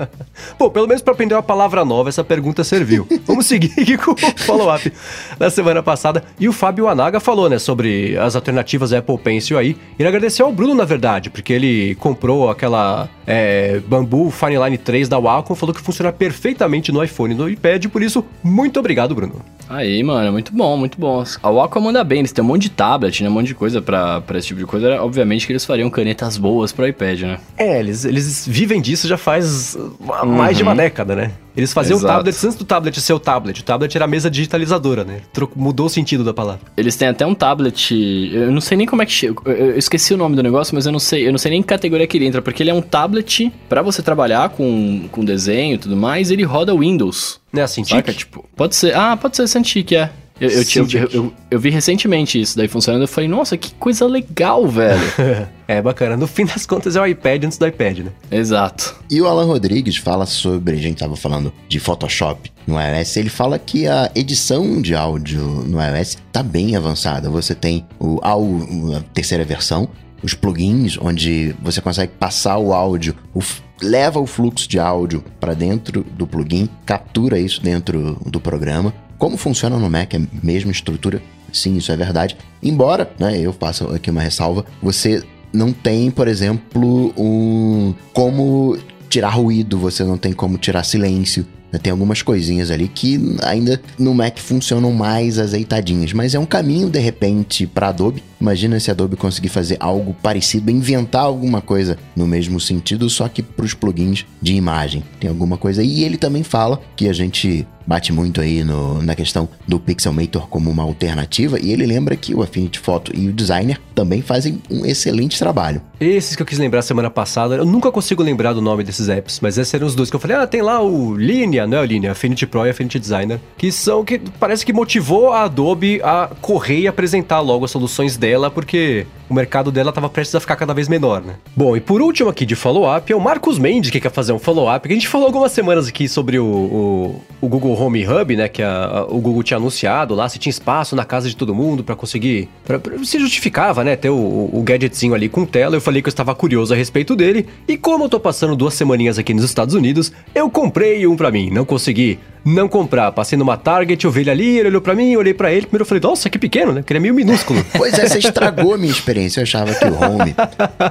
Pô, 0.58 0.70
pelo 0.70 0.88
menos 0.88 1.02
pra 1.02 1.14
aprender 1.14 1.36
uma 1.36 1.44
palavra 1.44 1.86
nova, 1.86 2.10
essa 2.10 2.24
pergunta 2.24 2.64
serviu. 2.64 3.08
Vamos 3.26 3.46
seguir 3.46 3.72
aqui 3.80 3.98
com 3.98 4.12
o 4.12 4.18
follow-up 4.38 4.92
da 5.38 5.50
semana 5.50 5.84
passada. 5.84 6.24
E 6.40 6.48
o 6.48 6.54
Fábio 6.54 6.88
Anaga 6.88 7.20
falou, 7.20 7.50
né, 7.50 7.60
sobre 7.60 8.18
as 8.18 8.36
alternativas 8.36 8.92
Apple 8.94 9.18
Pencil 9.18 9.58
aí. 9.58 9.78
Ele 9.98 10.08
agradeceu 10.08 10.46
ao 10.46 10.52
Bruno, 10.52 10.74
na 10.74 10.86
verdade, 10.86 11.30
porque 11.30 11.54
ele 11.54 11.96
comprou 11.96 12.50
aquela 12.50 13.08
é, 13.26 13.80
Bambu 13.88 14.32
Fine 14.32 14.58
Line 14.58 14.78
3 14.78 15.08
da 15.08 15.20
Wacom, 15.20 15.56
falou 15.56 15.74
que 15.74 15.82
funciona 15.82 16.12
perfeitamente 16.12 16.92
no 16.92 17.04
iPhone 17.04 17.34
e 17.34 17.38
no 17.38 17.50
iPad, 17.50 17.86
por 17.88 18.02
isso, 18.02 18.26
muito 18.44 18.80
obrigado, 18.80 19.14
Bruno. 19.14 19.42
Aí, 19.70 20.04
mano, 20.04 20.32
muito 20.32 20.54
bom, 20.54 20.78
muito 20.78 21.00
bom. 21.00 21.24
A 21.42 21.50
Wacom 21.52 21.80
manda 21.80 22.04
bem, 22.04 22.20
eles 22.20 22.32
têm 22.32 22.44
um 22.44 22.48
monte 22.48 22.64
de 22.64 22.70
tablet, 22.70 23.24
né? 23.24 23.30
Um 23.30 23.34
monte 23.34 23.48
de 23.48 23.56
coisa 23.56 23.82
pra, 23.82 24.22
pra 24.22 24.38
esse 24.38 24.48
tipo 24.48 24.60
de 24.60 24.66
coisa. 24.66 25.02
Obviamente 25.02 25.48
que 25.48 25.54
eles 25.54 25.66
fariam 25.66 25.90
canetas 25.90 26.38
boas 26.38 26.72
pro 26.72 26.88
iPad, 26.88 27.22
né? 27.22 27.40
É, 27.58 27.80
eles, 27.80 28.04
eles 28.06 28.48
vivem 28.48 28.82
disso 28.82 29.08
já 29.08 29.18
faz 29.18 29.76
uh, 29.76 30.26
mais 30.26 30.58
de 30.58 30.64
uma 30.64 30.76
década, 30.76 31.16
né? 31.16 31.32
Eles 31.56 31.72
faziam 31.72 31.98
Exato. 32.00 32.12
tablets 32.16 32.44
antes 32.44 32.58
do 32.58 32.66
tablet 32.66 33.00
ser 33.00 33.14
o 33.14 33.20
tablet. 33.20 33.60
O 33.62 33.64
tablet 33.64 33.96
era 33.96 34.06
a 34.06 34.08
mesa 34.08 34.30
digitalizadora, 34.30 35.04
né? 35.04 35.22
Tro- 35.32 35.52
mudou 35.56 35.86
o 35.86 35.90
sentido 35.90 36.24
da 36.24 36.34
palavra. 36.34 36.62
Eles 36.76 36.96
têm 36.96 37.08
até 37.08 37.26
um 37.28 37.36
tablet. 37.36 37.94
Eu 38.34 38.52
não 38.52 38.60
sei 38.60 38.76
nem 38.76 38.88
como 38.88 39.04
é 39.04 39.06
que 39.06 39.12
chega. 39.12 39.36
Eu, 39.46 39.78
esqueci 39.78 40.16
o 40.16 40.18
nome 40.18 40.36
do 40.36 40.42
negócio, 40.42 40.74
mas 40.74 40.88
eu 40.88 40.92
não 40.92 40.98
sei. 41.00 41.28
Eu 41.28 41.32
não 41.32 41.38
sei 41.38 41.52
nem 41.52 41.60
em 41.60 41.62
que 41.62 41.68
categoria 41.68 42.08
que 42.08 42.18
ele 42.18 42.26
entra, 42.26 42.42
porque 42.42 42.64
ele 42.64 42.72
é 42.72 42.74
um 42.74 42.82
tablet 42.82 43.54
pra 43.70 43.84
você 43.84 44.02
trabalhar 44.02 44.50
com, 44.50 45.08
com 45.12 45.24
desenho 45.24 45.76
e 45.76 45.78
tudo 45.78 45.96
mais. 45.96 46.32
Ele 46.32 46.42
roda 46.44 46.76
Windows. 46.76 47.40
Né, 47.54 47.62
assim, 47.62 47.84
Saca? 47.84 48.12
Tipo, 48.12 48.44
pode 48.56 48.76
ser. 48.76 48.96
Ah, 48.96 49.16
pode 49.16 49.38
ser 49.38 49.48
Cintiq, 49.48 49.96
é. 49.96 50.10
Eu, 50.44 50.50
eu, 50.50 50.66
tinha- 50.66 50.84
eu, 51.04 51.10
eu, 51.12 51.34
eu 51.52 51.60
vi 51.60 51.70
recentemente 51.70 52.40
isso 52.40 52.58
daí 52.58 52.68
funcionando. 52.68 53.02
Eu 53.04 53.08
falei, 53.08 53.30
nossa, 53.30 53.56
que 53.58 53.74
coisa 53.76 54.06
legal, 54.06 54.68
velho. 54.68 55.00
é 55.68 55.82
bacana. 55.82 56.18
No 56.18 56.28
fim 56.28 56.46
das 56.46 56.66
contas 56.66 56.96
é 56.96 57.02
o 57.02 57.06
iPad 57.08 57.46
antes 57.46 57.58
do 57.58 57.66
iPad, 57.68 58.00
né? 58.00 58.12
Exato. 58.32 58.96
E 59.10 59.22
o 59.22 59.28
Alan 59.28 59.46
Rodrigues 59.46 59.98
fala 59.98 60.26
sobre, 60.26 60.76
a 60.76 60.80
gente 60.82 60.98
tava 60.98 61.16
falando 61.16 61.54
de 61.68 61.80
Photoshop 61.80 62.52
no 62.68 62.76
iOS, 62.80 63.18
ele 63.18 63.30
fala 63.30 63.58
que 63.60 63.88
a 63.88 64.10
edição 64.16 64.82
de 64.82 64.96
áudio 64.96 65.42
no 65.44 65.80
iOS 65.82 66.18
tá 66.32 66.42
bem 66.44 66.76
avançada. 66.76 67.30
Você 67.30 67.54
tem 67.56 67.86
o, 68.00 68.20
a, 68.22 68.34
a 68.34 69.02
terceira 69.14 69.44
versão, 69.44 69.88
os 70.22 70.34
plugins, 70.34 70.98
onde 71.02 71.54
você 71.62 71.82
consegue 71.82 72.14
passar 72.18 72.58
o 72.58 72.74
áudio, 72.74 73.16
o 73.34 73.42
leva 73.82 74.18
o 74.18 74.26
fluxo 74.26 74.70
de 74.70 74.80
áudio 74.80 75.22
para 75.42 75.54
dentro 75.54 76.06
do 76.18 76.26
plugin, 76.26 76.70
captura 76.86 77.38
isso 77.38 77.62
dentro 77.62 78.18
do 78.26 78.40
programa. 78.40 78.94
Como 79.18 79.38
funciona 79.38 79.78
no 79.78 79.90
Mac, 79.90 80.14
é 80.14 80.18
a 80.18 80.22
mesma 80.44 80.72
estrutura, 80.72 81.22
sim, 81.52 81.78
isso 81.78 81.92
é 81.92 81.96
verdade. 81.96 82.36
Embora, 82.62 83.12
né, 83.20 83.40
eu 83.40 83.54
faço 83.54 83.88
aqui 83.88 84.10
uma 84.10 84.22
ressalva, 84.22 84.66
você 84.82 85.24
não 85.54 85.72
tem, 85.72 86.10
por 86.10 86.28
exemplo, 86.28 87.14
um 87.18 87.94
como 88.12 88.78
tirar 89.10 89.30
ruído, 89.30 89.78
você 89.78 90.04
não 90.04 90.18
tem 90.18 90.34
como 90.34 90.58
tirar 90.58 90.84
silêncio. 90.84 91.46
Tem 91.82 91.92
algumas 91.92 92.22
coisinhas 92.22 92.72
ali 92.72 92.88
que 92.88 93.20
ainda 93.42 93.82
no 93.98 94.14
Mac 94.14 94.38
funcionam 94.40 94.92
mais 94.92 95.40
azeitadinhas, 95.40 96.14
mas 96.14 96.36
é 96.36 96.40
um 96.40 96.46
caminho 96.46 96.90
de 96.90 97.00
repente 97.00 97.66
para 97.66 97.90
Adobe. 97.90 98.24
Imagina 98.40 98.80
se 98.80 98.92
a 98.92 98.94
Adobe 98.94 99.16
conseguir 99.16 99.50
fazer 99.50 99.78
algo 99.80 100.14
parecido, 100.22 100.70
inventar 100.70 101.24
alguma 101.24 101.62
coisa 101.62 101.98
no 102.16 102.28
mesmo 102.28 102.60
sentido, 102.60 103.10
só 103.10 103.28
que 103.28 103.42
para 103.42 103.66
os 103.66 103.74
plugins 103.74 104.26
de 104.42 104.54
imagem. 104.54 105.04
Tem 105.20 105.30
alguma 105.30 105.58
coisa. 105.58 105.84
E 105.84 106.04
ele 106.04 106.18
também 106.18 106.44
fala 106.44 106.82
que 106.96 107.08
a 107.08 107.14
gente 107.14 107.66
bate 107.86 108.12
muito 108.14 108.42
aí 108.42 108.64
no, 108.64 109.02
na 109.02 109.16
questão 109.16 109.48
do 109.68 109.80
Pixelmator 109.80 110.48
como 110.48 110.70
uma 110.70 110.84
alternativa 110.84 111.60
e 111.60 111.72
ele 111.72 111.86
lembra 111.86 112.16
que 112.16 112.34
o 112.34 112.42
Affinity 112.42 112.80
Photo 112.80 113.12
e 113.16 113.28
o 113.28 113.34
Designer 113.34 113.80
também 113.94 114.22
fazem 114.22 114.62
um 114.70 114.86
excelente 114.86 115.38
trabalho. 115.38 115.82
Esses 116.00 116.36
que 116.36 116.42
eu 116.42 116.46
quis 116.46 116.58
lembrar 116.58 116.82
semana 116.82 117.10
passada, 117.10 117.56
eu 117.56 117.66
nunca 117.66 117.92
consigo 117.92 118.24
lembrar 118.24 118.54
do 118.54 118.62
nome 118.62 118.84
desses 118.84 119.10
apps, 119.10 119.40
mas 119.42 119.58
esses 119.58 119.74
eram 119.74 119.88
os 119.88 119.96
dois 119.96 120.10
que 120.10 120.16
eu 120.16 120.20
falei, 120.20 120.38
ah, 120.38 120.48
tem 120.48 120.62
lá 120.62 120.82
o 120.82 121.16
Linea, 121.16 121.63
não 121.68 121.78
é 121.78 121.82
o 121.82 121.86
Linea, 121.86 122.12
Affinity 122.12 122.46
Pro 122.46 122.66
e 122.66 122.70
Affinity 122.70 123.00
Designer, 123.00 123.40
que 123.58 123.72
são 123.72 124.04
que 124.04 124.20
parece 124.40 124.66
que 124.66 124.74
motivou 124.74 125.32
a 125.32 125.44
Adobe 125.44 126.02
a 126.04 126.30
correr 126.42 126.82
e 126.82 126.88
apresentar 126.88 127.40
logo 127.40 127.66
as 127.66 127.72
soluções 127.72 128.18
dela, 128.18 128.50
porque 128.50 129.06
o 129.34 129.36
mercado 129.36 129.72
dela 129.72 129.90
estava 129.90 130.08
prestes 130.08 130.36
a 130.36 130.40
ficar 130.40 130.56
cada 130.56 130.74
vez 130.74 130.88
menor, 130.88 131.22
né? 131.22 131.36
Bom, 131.56 131.76
e 131.76 131.82
por 131.82 132.02
último 132.02 132.30
aqui 132.30 132.46
de 132.46 132.56
follow-up 132.56 133.12
é 133.12 133.16
o 133.16 133.20
Marcos 133.20 133.58
Mendes 133.58 133.90
que 133.90 134.00
quer 134.00 134.12
fazer 134.12 134.32
um 134.32 134.38
follow-up, 134.38 134.88
a 134.88 134.94
gente 134.94 135.08
falou 135.08 135.26
algumas 135.26 135.52
semanas 135.52 135.88
aqui 135.88 136.08
sobre 136.08 136.38
o, 136.38 136.46
o, 136.46 137.22
o 137.42 137.48
Google 137.48 137.74
Home 137.74 138.08
Hub, 138.08 138.36
né, 138.36 138.48
que 138.48 138.62
a, 138.62 138.86
a, 138.86 139.04
o 139.06 139.20
Google 139.20 139.42
tinha 139.42 139.58
anunciado 139.58 140.14
lá, 140.14 140.30
se 140.30 140.38
tinha 140.38 140.52
espaço 140.52 140.96
na 140.96 141.04
casa 141.04 141.28
de 141.28 141.36
todo 141.36 141.56
mundo 141.56 141.84
para 141.84 141.96
conseguir, 141.96 142.48
pra, 142.64 142.78
pra, 142.78 143.04
se 143.04 143.20
justificava, 143.20 143.84
né, 143.84 143.96
ter 143.96 144.12
o, 144.12 144.50
o 144.54 144.62
gadgetzinho 144.64 145.16
ali 145.16 145.28
com 145.28 145.46
tela, 145.46 145.76
eu 145.76 145.82
falei 145.82 146.02
que 146.02 146.08
eu 146.08 146.12
estava 146.12 146.36
curioso 146.36 146.72
a 146.74 146.78
respeito 146.78 147.16
dele, 147.16 147.48
e 147.68 147.76
como 147.76 148.06
eu 148.06 148.10
tô 148.10 148.20
passando 148.20 148.56
duas 148.56 148.76
semaninhas 148.76 149.18
aqui 149.18 149.34
nos 149.34 149.44
Estados 149.44 149.74
Unidos, 149.74 150.14
eu 150.36 150.48
comprei 150.48 151.08
um 151.08 151.16
para 151.16 151.32
mim, 151.32 151.50
não 151.50 151.66
consegui 151.66 152.20
não 152.44 152.68
comprar. 152.68 153.12
Passei 153.12 153.38
numa 153.38 153.58
Target, 153.58 154.04
eu 154.04 154.12
vi 154.12 154.22
ele 154.22 154.32
ali, 154.32 154.60
ele 154.60 154.70
olhou 154.70 154.82
pra 154.82 154.96
mim, 154.96 155.12
eu 155.12 155.20
olhei 155.20 155.34
pra 155.34 155.52
ele. 155.52 155.62
Primeiro 155.62 155.84
eu 155.84 155.88
falei, 155.88 156.02
nossa, 156.02 156.30
que 156.30 156.38
pequeno, 156.38 156.74
né? 156.74 156.84
Que 156.84 156.92
ele 156.92 156.98
é 156.98 157.02
meio 157.02 157.14
minúsculo. 157.14 157.64
pois 157.78 157.98
é, 157.98 158.08
você 158.08 158.20
estragou 158.20 158.74
a 158.74 158.78
minha 158.78 158.92
experiência. 158.92 159.40
Eu 159.40 159.44
achava 159.44 159.74
que 159.74 159.86
o 159.86 159.94
Home, 159.94 160.36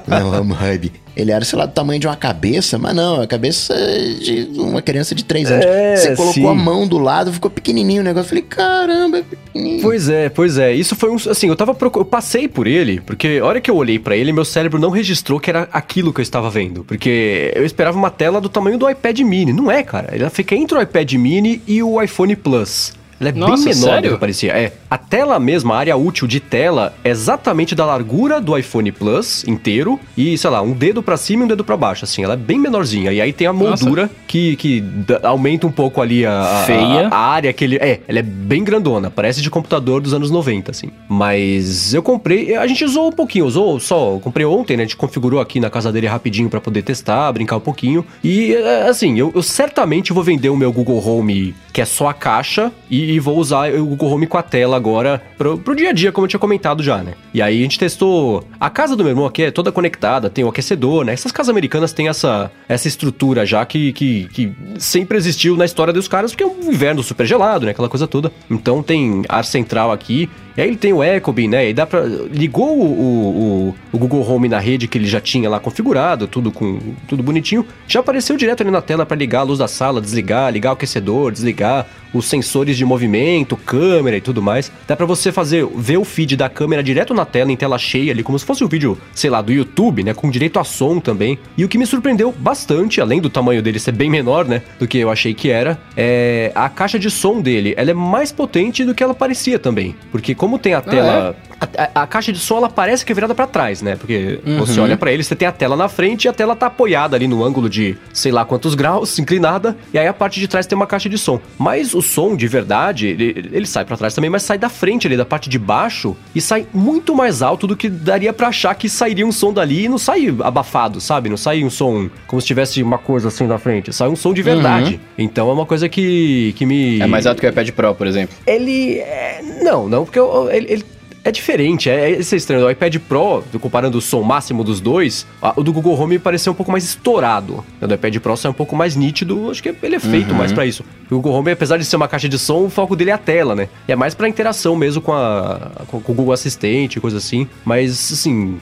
né, 0.06 0.24
o 0.24 0.40
Home 0.40 0.52
Hub, 0.52 0.92
ele 1.14 1.30
era, 1.30 1.44
sei 1.44 1.58
lá, 1.58 1.66
do 1.66 1.72
tamanho 1.72 2.00
de 2.00 2.06
uma 2.06 2.16
cabeça, 2.16 2.78
mas 2.78 2.94
não, 2.94 3.20
a 3.20 3.26
cabeça 3.26 3.74
de 4.20 4.48
uma 4.56 4.80
criança 4.80 5.14
de 5.14 5.24
3 5.24 5.50
anos. 5.50 5.66
É, 5.66 5.96
você 5.96 6.16
colocou 6.16 6.32
sim. 6.32 6.46
a 6.46 6.54
mão 6.54 6.86
do 6.86 6.98
lado, 6.98 7.32
ficou 7.32 7.50
pequenininho 7.50 8.00
o 8.00 8.04
negócio. 8.04 8.26
Eu 8.26 8.28
falei, 8.28 8.44
caramba, 8.44 9.18
é 9.18 9.22
pequenininho. 9.22 9.82
Pois 9.82 10.08
é, 10.08 10.28
pois 10.30 10.56
é. 10.56 10.72
Isso 10.72 10.96
foi 10.96 11.10
um. 11.10 11.16
Assim, 11.16 11.48
eu 11.48 11.56
tava. 11.56 11.76
Eu 11.82 12.04
passei 12.04 12.48
por 12.48 12.66
ele, 12.66 13.00
porque 13.00 13.40
a 13.42 13.44
hora 13.44 13.60
que 13.60 13.70
eu 13.70 13.76
olhei 13.76 13.98
para 13.98 14.16
ele, 14.16 14.32
meu 14.32 14.44
cérebro 14.44 14.78
não 14.78 14.90
registrou 14.90 15.38
que 15.38 15.50
era 15.50 15.68
aquilo 15.72 16.12
que 16.12 16.20
eu 16.20 16.22
estava 16.22 16.48
vendo. 16.48 16.82
Porque 16.84 17.52
eu 17.54 17.64
esperava 17.64 17.98
uma 17.98 18.10
tela 18.10 18.40
do 18.40 18.48
tamanho 18.48 18.78
do 18.78 18.88
iPad 18.88 19.20
mini. 19.20 19.52
Não 19.52 19.70
é, 19.70 19.82
cara. 19.82 20.16
Ela 20.16 20.30
fica 20.30 20.54
entre 20.54 20.78
o 20.78 20.80
iPad 20.80 21.12
mini 21.14 21.41
e 21.66 21.82
o 21.82 22.00
iPhone 22.00 22.36
Plus. 22.36 22.92
Ela 23.22 23.28
é 23.28 23.32
Nossa, 23.32 23.66
bem 23.66 23.74
menor 23.74 23.86
sério? 23.86 24.10
do 24.10 24.14
que 24.14 24.20
parecia. 24.20 24.52
É. 24.52 24.72
A 24.90 24.98
tela 24.98 25.38
mesma, 25.38 25.76
a 25.76 25.78
área 25.78 25.96
útil 25.96 26.26
de 26.26 26.40
tela, 26.40 26.92
é 27.04 27.10
exatamente 27.10 27.72
da 27.72 27.86
largura 27.86 28.40
do 28.40 28.58
iPhone 28.58 28.90
Plus 28.90 29.44
inteiro 29.46 29.98
e, 30.16 30.36
sei 30.36 30.50
lá, 30.50 30.60
um 30.60 30.72
dedo 30.72 31.02
para 31.04 31.16
cima 31.16 31.42
e 31.42 31.44
um 31.44 31.48
dedo 31.48 31.62
para 31.62 31.76
baixo, 31.76 32.04
assim. 32.04 32.24
Ela 32.24 32.34
é 32.34 32.36
bem 32.36 32.58
menorzinha. 32.58 33.12
E 33.12 33.20
aí 33.20 33.32
tem 33.32 33.46
a 33.46 33.52
moldura 33.52 34.10
que, 34.26 34.56
que 34.56 34.84
aumenta 35.22 35.68
um 35.68 35.70
pouco 35.70 36.02
ali 36.02 36.26
a. 36.26 36.64
A, 37.12 37.16
a, 37.16 37.18
área 37.18 37.52
que 37.52 37.62
ele... 37.62 37.76
É, 37.76 38.00
ela 38.08 38.18
é 38.18 38.22
bem 38.22 38.64
grandona. 38.64 39.08
Parece 39.08 39.40
de 39.40 39.48
computador 39.48 40.00
dos 40.00 40.12
anos 40.12 40.28
90, 40.28 40.72
assim. 40.72 40.90
Mas 41.08 41.94
eu 41.94 42.02
comprei... 42.02 42.56
A 42.56 42.66
gente 42.66 42.84
usou 42.84 43.08
um 43.08 43.12
pouquinho. 43.12 43.46
Usou 43.46 43.78
só... 43.78 44.18
comprei 44.18 44.44
ontem, 44.44 44.76
né? 44.76 44.82
A 44.82 44.86
gente 44.86 44.96
configurou 44.96 45.40
aqui 45.40 45.60
na 45.60 45.70
casa 45.70 45.92
dele 45.92 46.08
rapidinho 46.08 46.50
para 46.50 46.60
poder 46.60 46.82
testar, 46.82 47.30
brincar 47.30 47.56
um 47.56 47.60
pouquinho. 47.60 48.04
E, 48.24 48.52
é, 48.52 48.88
assim, 48.88 49.16
eu, 49.16 49.30
eu 49.32 49.42
certamente 49.44 50.12
vou 50.12 50.24
vender 50.24 50.48
o 50.48 50.56
meu 50.56 50.72
Google 50.72 51.00
Home, 51.06 51.54
que 51.72 51.80
é 51.80 51.84
só 51.84 52.08
a 52.08 52.14
caixa, 52.14 52.72
e 52.90 53.11
e 53.12 53.20
vou 53.20 53.36
usar 53.36 53.72
o 53.74 53.84
Google 53.84 54.10
Home 54.10 54.26
com 54.26 54.38
a 54.38 54.42
tela 54.42 54.74
agora 54.74 55.22
pro, 55.36 55.58
pro 55.58 55.76
dia 55.76 55.90
a 55.90 55.92
dia, 55.92 56.10
como 56.10 56.24
eu 56.24 56.28
tinha 56.28 56.40
comentado 56.40 56.82
já, 56.82 56.98
né? 57.02 57.12
E 57.34 57.42
aí 57.42 57.58
a 57.58 57.62
gente 57.62 57.78
testou. 57.78 58.44
A 58.58 58.70
casa 58.70 58.96
do 58.96 59.02
meu 59.04 59.10
irmão 59.10 59.26
aqui 59.26 59.42
é 59.42 59.50
toda 59.50 59.70
conectada, 59.70 60.30
tem 60.30 60.44
o 60.44 60.48
aquecedor, 60.48 61.04
né? 61.04 61.12
Essas 61.12 61.30
casas 61.30 61.50
americanas 61.50 61.92
têm 61.92 62.08
essa, 62.08 62.50
essa 62.66 62.88
estrutura 62.88 63.44
já 63.44 63.64
que, 63.66 63.92
que, 63.92 64.28
que 64.32 64.52
sempre 64.78 65.18
existiu 65.18 65.56
na 65.56 65.66
história 65.66 65.92
dos 65.92 66.08
caras, 66.08 66.32
porque 66.32 66.44
é 66.44 66.46
um 66.46 66.72
inverno 66.72 67.02
super 67.02 67.26
gelado, 67.26 67.66
né? 67.66 67.72
Aquela 67.72 67.88
coisa 67.88 68.06
toda. 68.06 68.32
Então 68.50 68.82
tem 68.82 69.22
ar 69.28 69.44
central 69.44 69.92
aqui. 69.92 70.30
E 70.56 70.60
aí 70.60 70.68
ele 70.68 70.76
tem 70.76 70.92
o 70.92 71.02
Ecobee, 71.02 71.48
né? 71.48 71.70
E 71.70 71.72
dá 71.72 71.86
pra. 71.86 72.02
Ligou 72.02 72.78
o, 72.78 72.84
o, 72.84 73.74
o, 73.92 73.98
Google 73.98 74.28
Home 74.28 74.48
na 74.48 74.58
rede 74.58 74.86
que 74.86 74.98
ele 74.98 75.06
já 75.06 75.20
tinha 75.20 75.48
lá 75.48 75.58
configurado, 75.58 76.26
tudo 76.26 76.52
com 76.52 76.78
tudo 77.08 77.22
bonitinho. 77.22 77.66
Já 77.86 78.00
apareceu 78.00 78.36
direto 78.36 78.62
ali 78.62 78.70
na 78.70 78.82
tela 78.82 79.06
para 79.06 79.16
ligar 79.16 79.40
a 79.40 79.44
luz 79.44 79.58
da 79.58 79.68
sala, 79.68 80.00
desligar, 80.00 80.52
ligar 80.52 80.70
o 80.70 80.72
aquecedor, 80.74 81.32
desligar 81.32 81.86
os 82.12 82.26
sensores 82.26 82.76
de 82.76 82.84
movimento, 82.84 83.56
câmera 83.56 84.16
e 84.16 84.20
tudo 84.20 84.42
mais. 84.42 84.70
Dá 84.86 84.96
para 84.96 85.06
você 85.06 85.32
fazer 85.32 85.66
ver 85.74 85.96
o 85.96 86.04
feed 86.04 86.36
da 86.36 86.48
câmera 86.48 86.82
direto 86.82 87.14
na 87.14 87.24
tela, 87.24 87.50
em 87.50 87.56
tela 87.56 87.78
cheia 87.78 88.12
ali, 88.12 88.22
como 88.22 88.38
se 88.38 88.44
fosse 88.44 88.62
um 88.62 88.68
vídeo, 88.68 88.98
sei 89.14 89.30
lá, 89.30 89.40
do 89.40 89.52
YouTube, 89.52 90.02
né? 90.02 90.12
Com 90.12 90.30
direito 90.30 90.58
a 90.58 90.64
som 90.64 91.00
também. 91.00 91.38
E 91.56 91.64
o 91.64 91.68
que 91.68 91.78
me 91.78 91.86
surpreendeu 91.86 92.32
bastante, 92.32 93.00
além 93.00 93.20
do 93.20 93.30
tamanho 93.30 93.62
dele 93.62 93.78
ser 93.78 93.92
bem 93.92 94.10
menor, 94.10 94.46
né? 94.46 94.62
Do 94.78 94.86
que 94.86 94.98
eu 94.98 95.10
achei 95.10 95.32
que 95.32 95.50
era, 95.50 95.78
é 95.96 96.52
a 96.54 96.68
caixa 96.68 96.98
de 96.98 97.10
som 97.10 97.40
dele. 97.40 97.74
Ela 97.76 97.90
é 97.90 97.94
mais 97.94 98.30
potente 98.30 98.84
do 98.84 98.94
que 98.94 99.02
ela 99.02 99.14
parecia 99.14 99.58
também. 99.58 99.94
Porque 100.10 100.34
como 100.42 100.58
tem 100.58 100.74
a 100.74 100.78
ah, 100.78 100.82
tela. 100.82 101.36
Ah, 101.38 101.48
é? 101.48 101.52
a, 101.94 102.02
a, 102.02 102.06
caixa 102.06 102.32
de 102.32 102.38
som 102.40 102.56
ela 102.56 102.68
parece 102.68 103.06
que 103.06 103.12
é 103.12 103.14
virada 103.14 103.32
para 103.32 103.46
trás, 103.46 103.80
né? 103.80 103.94
Porque 103.94 104.40
uhum. 104.44 104.58
você 104.58 104.80
olha 104.80 104.96
para 104.96 105.12
ele, 105.12 105.22
você 105.22 105.36
tem 105.36 105.46
a 105.46 105.52
tela 105.52 105.76
na 105.76 105.88
frente 105.88 106.24
e 106.24 106.28
a 106.28 106.32
tela 106.32 106.56
tá 106.56 106.66
apoiada 106.66 107.14
ali 107.14 107.28
no 107.28 107.44
ângulo 107.44 107.70
de 107.70 107.96
sei 108.12 108.32
lá 108.32 108.44
quantos 108.44 108.74
graus, 108.76 109.18
inclinada, 109.20 109.76
e 109.92 109.98
aí 109.98 110.06
a 110.06 110.12
parte 110.12 110.40
de 110.40 110.48
trás 110.48 110.66
tem 110.66 110.74
uma 110.74 110.86
caixa 110.86 111.08
de 111.08 111.16
som. 111.16 111.40
Mas 111.56 111.94
o 111.94 112.02
som 112.02 112.36
de 112.36 112.48
verdade, 112.48 113.06
ele, 113.06 113.50
ele 113.52 113.66
sai 113.66 113.84
para 113.84 113.96
trás 113.96 114.14
também, 114.14 114.28
mas 114.28 114.42
sai 114.42 114.58
da 114.58 114.68
frente 114.68 115.06
ali, 115.06 115.16
da 115.16 115.24
parte 115.24 115.48
de 115.48 115.58
baixo, 115.58 116.16
e 116.34 116.40
sai 116.40 116.66
muito 116.74 117.14
mais 117.14 117.40
alto 117.40 117.66
do 117.66 117.76
que 117.76 117.88
daria 117.88 118.32
para 118.32 118.48
achar 118.48 118.74
que 118.74 118.88
sairia 118.88 119.26
um 119.26 119.32
som 119.32 119.52
dali 119.52 119.84
e 119.84 119.88
não 119.88 119.98
sai 119.98 120.34
abafado, 120.42 121.00
sabe? 121.00 121.28
Não 121.28 121.36
sai 121.36 121.62
um 121.62 121.70
som 121.70 122.10
como 122.26 122.40
se 122.40 122.46
tivesse 122.48 122.82
uma 122.82 122.98
coisa 122.98 123.28
assim 123.28 123.46
na 123.46 123.58
frente, 123.58 123.92
sai 123.92 124.08
um 124.08 124.16
som 124.16 124.34
de 124.34 124.42
verdade. 124.42 124.94
Uhum. 124.94 125.24
Então 125.24 125.48
é 125.48 125.52
uma 125.52 125.66
coisa 125.66 125.88
que, 125.88 126.52
que 126.56 126.66
me. 126.66 127.00
É 127.00 127.06
mais 127.06 127.26
alto 127.26 127.40
que 127.40 127.46
o 127.46 127.50
iPad 127.50 127.70
Pro, 127.70 127.94
por 127.94 128.06
exemplo. 128.06 128.34
Ele. 128.44 128.98
É... 128.98 129.40
Não, 129.62 129.88
não, 129.88 130.04
porque 130.04 130.18
eu, 130.18 130.31
ele, 130.50 130.72
ele 130.72 130.84
é 131.24 131.30
diferente, 131.30 131.88
é, 131.88 132.10
é, 132.10 132.18
isso 132.18 132.34
é 132.34 132.38
estranho. 132.38 132.66
O 132.66 132.70
iPad 132.70 132.96
Pro, 133.08 133.44
comparando 133.60 133.98
o 133.98 134.00
som 134.00 134.22
máximo 134.22 134.64
dos 134.64 134.80
dois, 134.80 135.26
a, 135.40 135.52
o 135.56 135.62
do 135.62 135.72
Google 135.72 135.98
Home 135.98 136.18
pareceu 136.18 136.52
um 136.52 136.56
pouco 136.56 136.72
mais 136.72 136.84
estourado. 136.84 137.64
O 137.80 137.86
do 137.86 137.94
iPad 137.94 138.16
Pro 138.18 138.34
é 138.42 138.48
um 138.48 138.52
pouco 138.52 138.74
mais 138.74 138.96
nítido, 138.96 139.50
acho 139.50 139.62
que 139.62 139.74
ele 139.82 139.96
é 139.96 140.00
feito 140.00 140.30
uhum. 140.30 140.36
mais 140.36 140.52
para 140.52 140.66
isso. 140.66 140.84
O 141.10 141.16
Google 141.16 141.34
Home, 141.34 141.52
apesar 141.52 141.76
de 141.76 141.84
ser 141.84 141.96
uma 141.96 142.08
caixa 142.08 142.28
de 142.28 142.38
som, 142.38 142.64
o 142.64 142.70
foco 142.70 142.96
dele 142.96 143.10
é 143.10 143.14
a 143.14 143.18
tela, 143.18 143.54
né? 143.54 143.68
E 143.86 143.92
é 143.92 143.96
mais 143.96 144.14
pra 144.14 144.28
interação 144.28 144.74
mesmo 144.74 145.00
com, 145.00 145.12
a, 145.12 145.70
com, 145.86 146.00
com 146.00 146.12
o 146.12 146.14
Google 146.14 146.32
Assistente, 146.32 146.98
coisa 146.98 147.18
assim. 147.18 147.46
Mas, 147.64 148.12
assim, 148.12 148.58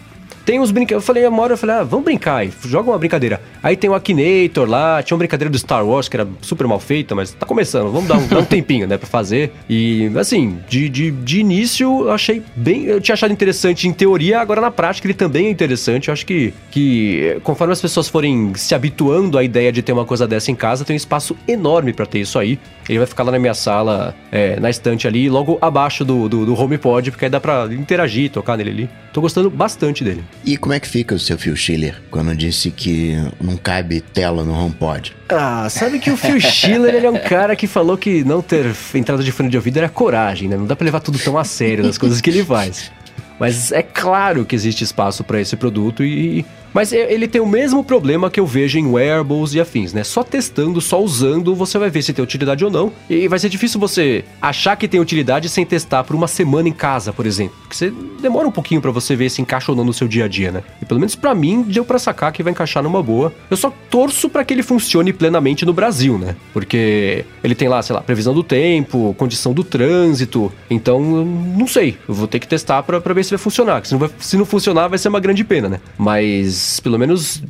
tem 0.50 0.58
uns 0.58 0.72
brinquedos. 0.72 1.04
Eu 1.04 1.06
falei, 1.06 1.24
uma 1.28 1.42
hora 1.44 1.52
eu 1.52 1.56
falei, 1.56 1.76
ah, 1.76 1.84
vamos 1.84 2.04
brincar 2.04 2.38
aí, 2.38 2.50
joga 2.64 2.90
uma 2.90 2.98
brincadeira. 2.98 3.40
Aí 3.62 3.76
tem 3.76 3.88
o 3.88 3.94
Akinator 3.94 4.68
lá, 4.68 5.00
tinha 5.00 5.14
uma 5.14 5.20
brincadeira 5.20 5.48
do 5.48 5.56
Star 5.56 5.86
Wars 5.86 6.08
que 6.08 6.16
era 6.16 6.26
super 6.40 6.66
mal 6.66 6.80
feita, 6.80 7.14
mas 7.14 7.30
tá 7.30 7.46
começando, 7.46 7.88
vamos 7.92 8.08
dar 8.08 8.16
um, 8.16 8.26
dar 8.26 8.38
um 8.40 8.44
tempinho, 8.44 8.84
né, 8.88 8.98
pra 8.98 9.06
fazer. 9.06 9.52
E, 9.68 10.10
assim, 10.18 10.58
de, 10.68 10.88
de, 10.88 11.12
de 11.12 11.38
início 11.38 12.02
eu 12.02 12.10
achei 12.10 12.42
bem. 12.56 12.86
Eu 12.86 13.00
tinha 13.00 13.12
achado 13.12 13.32
interessante 13.32 13.86
em 13.86 13.92
teoria, 13.92 14.40
agora 14.40 14.60
na 14.60 14.72
prática 14.72 15.06
ele 15.06 15.14
também 15.14 15.46
é 15.46 15.50
interessante. 15.50 16.08
Eu 16.08 16.14
acho 16.14 16.26
que, 16.26 16.52
que 16.68 17.38
conforme 17.44 17.72
as 17.72 17.80
pessoas 17.80 18.08
forem 18.08 18.52
se 18.56 18.74
habituando 18.74 19.38
à 19.38 19.44
ideia 19.44 19.70
de 19.70 19.82
ter 19.82 19.92
uma 19.92 20.04
coisa 20.04 20.26
dessa 20.26 20.50
em 20.50 20.56
casa, 20.56 20.84
tem 20.84 20.94
um 20.94 20.96
espaço 20.96 21.36
enorme 21.46 21.92
para 21.92 22.06
ter 22.06 22.18
isso 22.18 22.36
aí. 22.40 22.58
Ele 22.88 22.98
vai 22.98 23.06
ficar 23.06 23.22
lá 23.22 23.30
na 23.30 23.38
minha 23.38 23.54
sala, 23.54 24.16
é, 24.32 24.58
na 24.58 24.68
estante 24.68 25.06
ali, 25.06 25.30
logo 25.30 25.58
abaixo 25.60 26.04
do, 26.04 26.28
do, 26.28 26.44
do 26.44 26.60
HomePod, 26.60 27.12
porque 27.12 27.26
aí 27.26 27.30
dá 27.30 27.38
pra 27.38 27.68
interagir, 27.70 28.32
tocar 28.32 28.56
nele 28.56 28.70
ali. 28.70 28.90
Tô 29.12 29.20
gostando 29.20 29.48
bastante 29.48 30.02
dele. 30.02 30.24
E 30.44 30.56
como 30.56 30.72
é 30.72 30.80
que 30.80 30.88
fica 30.88 31.14
o 31.14 31.18
seu 31.18 31.38
Phil 31.38 31.54
Schiller 31.54 32.00
quando 32.10 32.34
disse 32.34 32.70
que 32.70 33.14
não 33.40 33.56
cabe 33.56 34.00
tela 34.00 34.42
no 34.42 34.52
HomePod? 34.52 35.14
Ah, 35.28 35.68
sabe 35.68 35.98
que 35.98 36.10
o 36.10 36.16
Phil 36.16 36.40
Schiller 36.40 36.94
ele 36.94 37.06
é 37.06 37.10
um 37.10 37.18
cara 37.18 37.54
que 37.54 37.66
falou 37.66 37.96
que 37.98 38.24
não 38.24 38.40
ter 38.40 38.74
entrada 38.94 39.22
de 39.22 39.30
fone 39.30 39.48
de 39.48 39.56
ouvido 39.56 39.76
era 39.76 39.88
coragem, 39.88 40.48
né? 40.48 40.56
Não 40.56 40.66
dá 40.66 40.74
pra 40.74 40.84
levar 40.84 41.00
tudo 41.00 41.18
tão 41.18 41.36
a 41.36 41.44
sério 41.44 41.84
das 41.84 41.98
coisas 41.98 42.20
que 42.20 42.30
ele 42.30 42.44
faz. 42.44 42.90
Mas 43.38 43.72
é 43.72 43.82
claro 43.82 44.44
que 44.44 44.54
existe 44.54 44.84
espaço 44.84 45.24
para 45.24 45.40
esse 45.40 45.56
produto 45.56 46.04
e 46.04 46.44
Mas 46.72 46.92
ele 46.92 47.26
tem 47.26 47.40
o 47.40 47.46
mesmo 47.46 47.82
problema 47.82 48.30
que 48.30 48.38
eu 48.38 48.46
vejo 48.46 48.78
em 48.78 48.86
wearables 48.86 49.54
e 49.54 49.60
afins, 49.60 49.92
né? 49.92 50.04
Só 50.04 50.22
testando, 50.22 50.80
só 50.80 51.02
usando, 51.02 51.54
você 51.54 51.78
vai 51.78 51.90
ver 51.90 52.02
se 52.02 52.12
tem 52.12 52.22
utilidade 52.22 52.64
ou 52.64 52.70
não. 52.70 52.92
E 53.08 53.26
vai 53.28 53.38
ser 53.38 53.48
difícil 53.48 53.80
você 53.80 54.24
achar 54.40 54.76
que 54.76 54.86
tem 54.88 55.00
utilidade 55.00 55.48
sem 55.48 55.64
testar 55.64 56.04
por 56.04 56.14
uma 56.14 56.28
semana 56.28 56.68
em 56.68 56.72
casa, 56.72 57.12
por 57.12 57.26
exemplo. 57.26 57.56
Porque 57.62 57.74
você 57.76 57.92
demora 58.20 58.46
um 58.46 58.52
pouquinho 58.52 58.80
pra 58.80 58.90
você 58.90 59.16
ver 59.16 59.30
se 59.30 59.42
encaixa 59.42 59.72
ou 59.72 59.76
não 59.76 59.84
no 59.84 59.92
seu 59.92 60.06
dia 60.06 60.24
a 60.24 60.28
dia, 60.28 60.52
né? 60.52 60.62
E 60.80 60.84
pelo 60.84 61.00
menos 61.00 61.14
pra 61.16 61.34
mim, 61.34 61.62
deu 61.62 61.84
pra 61.84 61.98
sacar 61.98 62.32
que 62.32 62.42
vai 62.42 62.52
encaixar 62.52 62.82
numa 62.82 63.02
boa. 63.02 63.32
Eu 63.50 63.56
só 63.56 63.72
torço 63.90 64.28
pra 64.28 64.44
que 64.44 64.54
ele 64.54 64.62
funcione 64.62 65.12
plenamente 65.12 65.64
no 65.66 65.72
Brasil, 65.72 66.18
né? 66.18 66.36
Porque 66.52 67.24
ele 67.42 67.54
tem 67.54 67.68
lá, 67.68 67.82
sei 67.82 67.94
lá, 67.94 68.00
previsão 68.02 68.32
do 68.34 68.42
tempo, 68.42 69.14
condição 69.18 69.52
do 69.52 69.64
trânsito. 69.64 70.52
Então, 70.68 71.00
não 71.24 71.66
sei. 71.66 71.96
Eu 72.08 72.14
vou 72.14 72.26
ter 72.28 72.38
que 72.38 72.46
testar 72.48 72.82
pra, 72.82 73.00
pra 73.00 73.14
ver 73.14 73.24
se 73.24 73.30
vai 73.30 73.38
funcionar. 73.38 73.84
Se 73.84 73.92
não, 73.92 73.98
vai- 73.98 74.10
se 74.18 74.36
não 74.36 74.44
funcionar, 74.44 74.88
vai 74.88 74.98
ser 74.98 75.08
uma 75.08 75.20
grande 75.20 75.42
pena, 75.44 75.68
né? 75.68 75.80
Mas, 75.98 76.59
pelo 76.82 76.98
menos, 76.98 77.42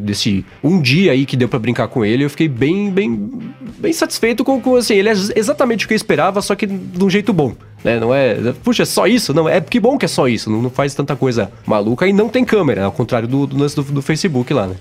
desse 0.00 0.44
um 0.62 0.80
dia 0.80 1.12
aí 1.12 1.26
que 1.26 1.36
deu 1.36 1.48
pra 1.48 1.58
brincar 1.58 1.88
com 1.88 2.04
ele, 2.04 2.24
eu 2.24 2.30
fiquei 2.30 2.48
bem, 2.48 2.90
bem, 2.90 3.30
bem 3.78 3.92
satisfeito 3.92 4.44
com, 4.44 4.60
com 4.60 4.76
assim, 4.76 4.94
ele 4.94 5.08
é 5.08 5.12
exatamente 5.34 5.84
o 5.84 5.88
que 5.88 5.94
eu 5.94 5.96
esperava, 5.96 6.40
só 6.42 6.54
que 6.54 6.66
de 6.66 7.04
um 7.04 7.10
jeito 7.10 7.32
bom. 7.32 7.54
Né, 7.84 8.00
não 8.00 8.12
é, 8.12 8.52
puxa, 8.64 8.82
é 8.82 8.86
só 8.86 9.06
isso? 9.06 9.32
Não, 9.32 9.48
é 9.48 9.60
que 9.60 9.78
bom 9.78 9.96
que 9.96 10.04
é 10.04 10.08
só 10.08 10.26
isso, 10.26 10.50
não, 10.50 10.60
não 10.62 10.70
faz 10.70 10.94
tanta 10.94 11.14
coisa 11.14 11.52
maluca 11.64 12.06
e 12.06 12.12
não 12.12 12.28
tem 12.28 12.44
câmera, 12.44 12.84
ao 12.84 12.92
contrário 12.92 13.28
do, 13.28 13.46
do 13.46 13.56
lance 13.56 13.76
do, 13.76 13.82
do 13.82 14.02
Facebook 14.02 14.52
lá, 14.52 14.66
né? 14.66 14.76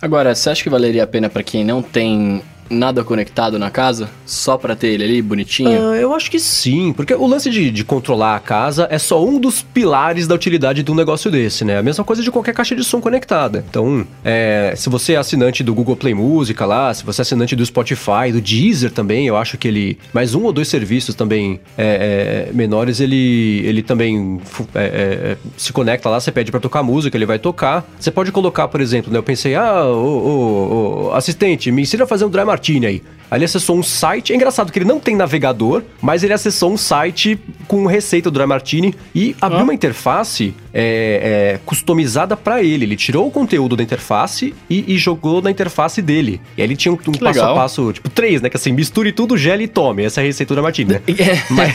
Agora, 0.00 0.34
você 0.34 0.50
acha 0.50 0.62
que 0.62 0.70
valeria 0.70 1.04
a 1.04 1.06
pena 1.06 1.28
pra 1.28 1.42
quem 1.42 1.64
não 1.64 1.82
tem 1.82 2.42
nada 2.70 3.02
conectado 3.04 3.58
na 3.58 3.70
casa? 3.70 4.08
Só 4.24 4.56
pra 4.56 4.74
ter 4.74 4.88
ele 4.88 5.04
ali, 5.04 5.22
bonitinho? 5.22 5.90
Ah, 5.90 5.96
eu 5.96 6.14
acho 6.14 6.30
que 6.30 6.38
sim, 6.38 6.92
porque 6.92 7.14
o 7.14 7.26
lance 7.26 7.48
de, 7.50 7.70
de 7.70 7.84
controlar 7.84 8.36
a 8.36 8.40
casa 8.40 8.86
é 8.90 8.98
só 8.98 9.24
um 9.24 9.38
dos 9.38 9.62
pilares 9.62 10.26
da 10.26 10.34
utilidade 10.34 10.82
de 10.82 10.90
um 10.90 10.94
negócio 10.94 11.30
desse, 11.30 11.64
né? 11.64 11.78
A 11.78 11.82
mesma 11.82 12.04
coisa 12.04 12.22
de 12.22 12.30
qualquer 12.30 12.54
caixa 12.54 12.74
de 12.74 12.82
som 12.84 13.00
conectada. 13.00 13.64
Então, 13.68 14.06
é, 14.24 14.74
se 14.76 14.88
você 14.88 15.12
é 15.14 15.16
assinante 15.16 15.62
do 15.62 15.74
Google 15.74 15.96
Play 15.96 16.14
Música 16.14 16.64
lá, 16.66 16.92
se 16.92 17.04
você 17.04 17.20
é 17.20 17.22
assinante 17.22 17.54
do 17.54 17.64
Spotify, 17.64 18.32
do 18.32 18.40
Deezer 18.40 18.90
também, 18.90 19.26
eu 19.26 19.36
acho 19.36 19.56
que 19.58 19.68
ele. 19.68 19.98
Mais 20.12 20.34
um 20.34 20.44
ou 20.44 20.52
dois 20.52 20.68
serviços 20.68 21.14
também 21.14 21.60
é, 21.78 22.48
é, 22.48 22.52
menores, 22.52 23.00
ele, 23.00 23.62
ele 23.64 23.82
também 23.82 24.40
fu- 24.44 24.66
é, 24.74 24.84
é, 24.84 25.36
se 25.56 25.72
conecta 25.72 26.08
lá, 26.08 26.18
você 26.20 26.32
pede 26.32 26.50
pra 26.50 26.60
tocar 26.60 26.82
música, 26.82 27.16
ele 27.16 27.26
vai 27.26 27.38
tocar. 27.38 27.84
Você 27.98 28.10
pode 28.10 28.32
colocar, 28.32 28.68
por 28.68 28.80
exemplo, 28.80 29.12
né? 29.12 29.18
Eu 29.18 29.22
pensei, 29.22 29.54
ah, 29.54 29.84
ô, 29.84 29.94
ô, 29.94 31.06
ô, 31.08 31.12
assistente, 31.14 31.70
me 31.70 31.82
ensina 31.82 32.04
a 32.04 32.06
fazer 32.06 32.24
um 32.24 32.28
dry 32.30 32.44
martini 32.56 33.02
ele 33.34 33.44
acessou 33.44 33.76
um 33.76 33.82
site. 33.82 34.32
É 34.32 34.36
engraçado 34.36 34.70
que 34.70 34.78
ele 34.78 34.86
não 34.86 35.00
tem 35.00 35.16
navegador, 35.16 35.82
mas 36.00 36.22
ele 36.22 36.32
acessou 36.32 36.72
um 36.72 36.76
site 36.76 37.38
com 37.66 37.86
receita 37.86 38.30
do 38.30 38.38
Dry 38.38 38.46
Martini 38.46 38.94
e 39.14 39.34
abriu 39.40 39.60
Ah. 39.60 39.64
uma 39.64 39.74
interface 39.74 40.54
é, 40.72 41.54
é, 41.54 41.60
customizada 41.64 42.36
pra 42.36 42.62
ele. 42.62 42.84
Ele 42.84 42.96
tirou 42.96 43.26
o 43.26 43.30
conteúdo 43.30 43.76
da 43.76 43.82
interface 43.82 44.54
e, 44.70 44.94
e 44.94 44.98
jogou 44.98 45.42
na 45.42 45.50
interface 45.50 46.00
dele. 46.00 46.40
E 46.56 46.62
aí 46.62 46.68
ele 46.68 46.76
tinha 46.76 46.92
um, 46.92 46.94
um 46.94 47.12
passo 47.12 47.24
a 47.24 47.30
legal. 47.30 47.54
passo, 47.56 47.92
tipo, 47.92 48.08
três, 48.08 48.40
né? 48.40 48.48
Que 48.48 48.56
assim, 48.56 48.72
misture 48.72 49.10
tudo, 49.12 49.36
gele 49.36 49.64
e 49.64 49.68
tome. 49.68 50.04
Essa 50.04 50.20
é 50.20 50.22
a 50.22 50.26
receita 50.26 50.54
do 50.54 50.56
Dry 50.56 50.62
Martini, 50.62 50.92
né? 50.92 51.02
mas, 51.50 51.74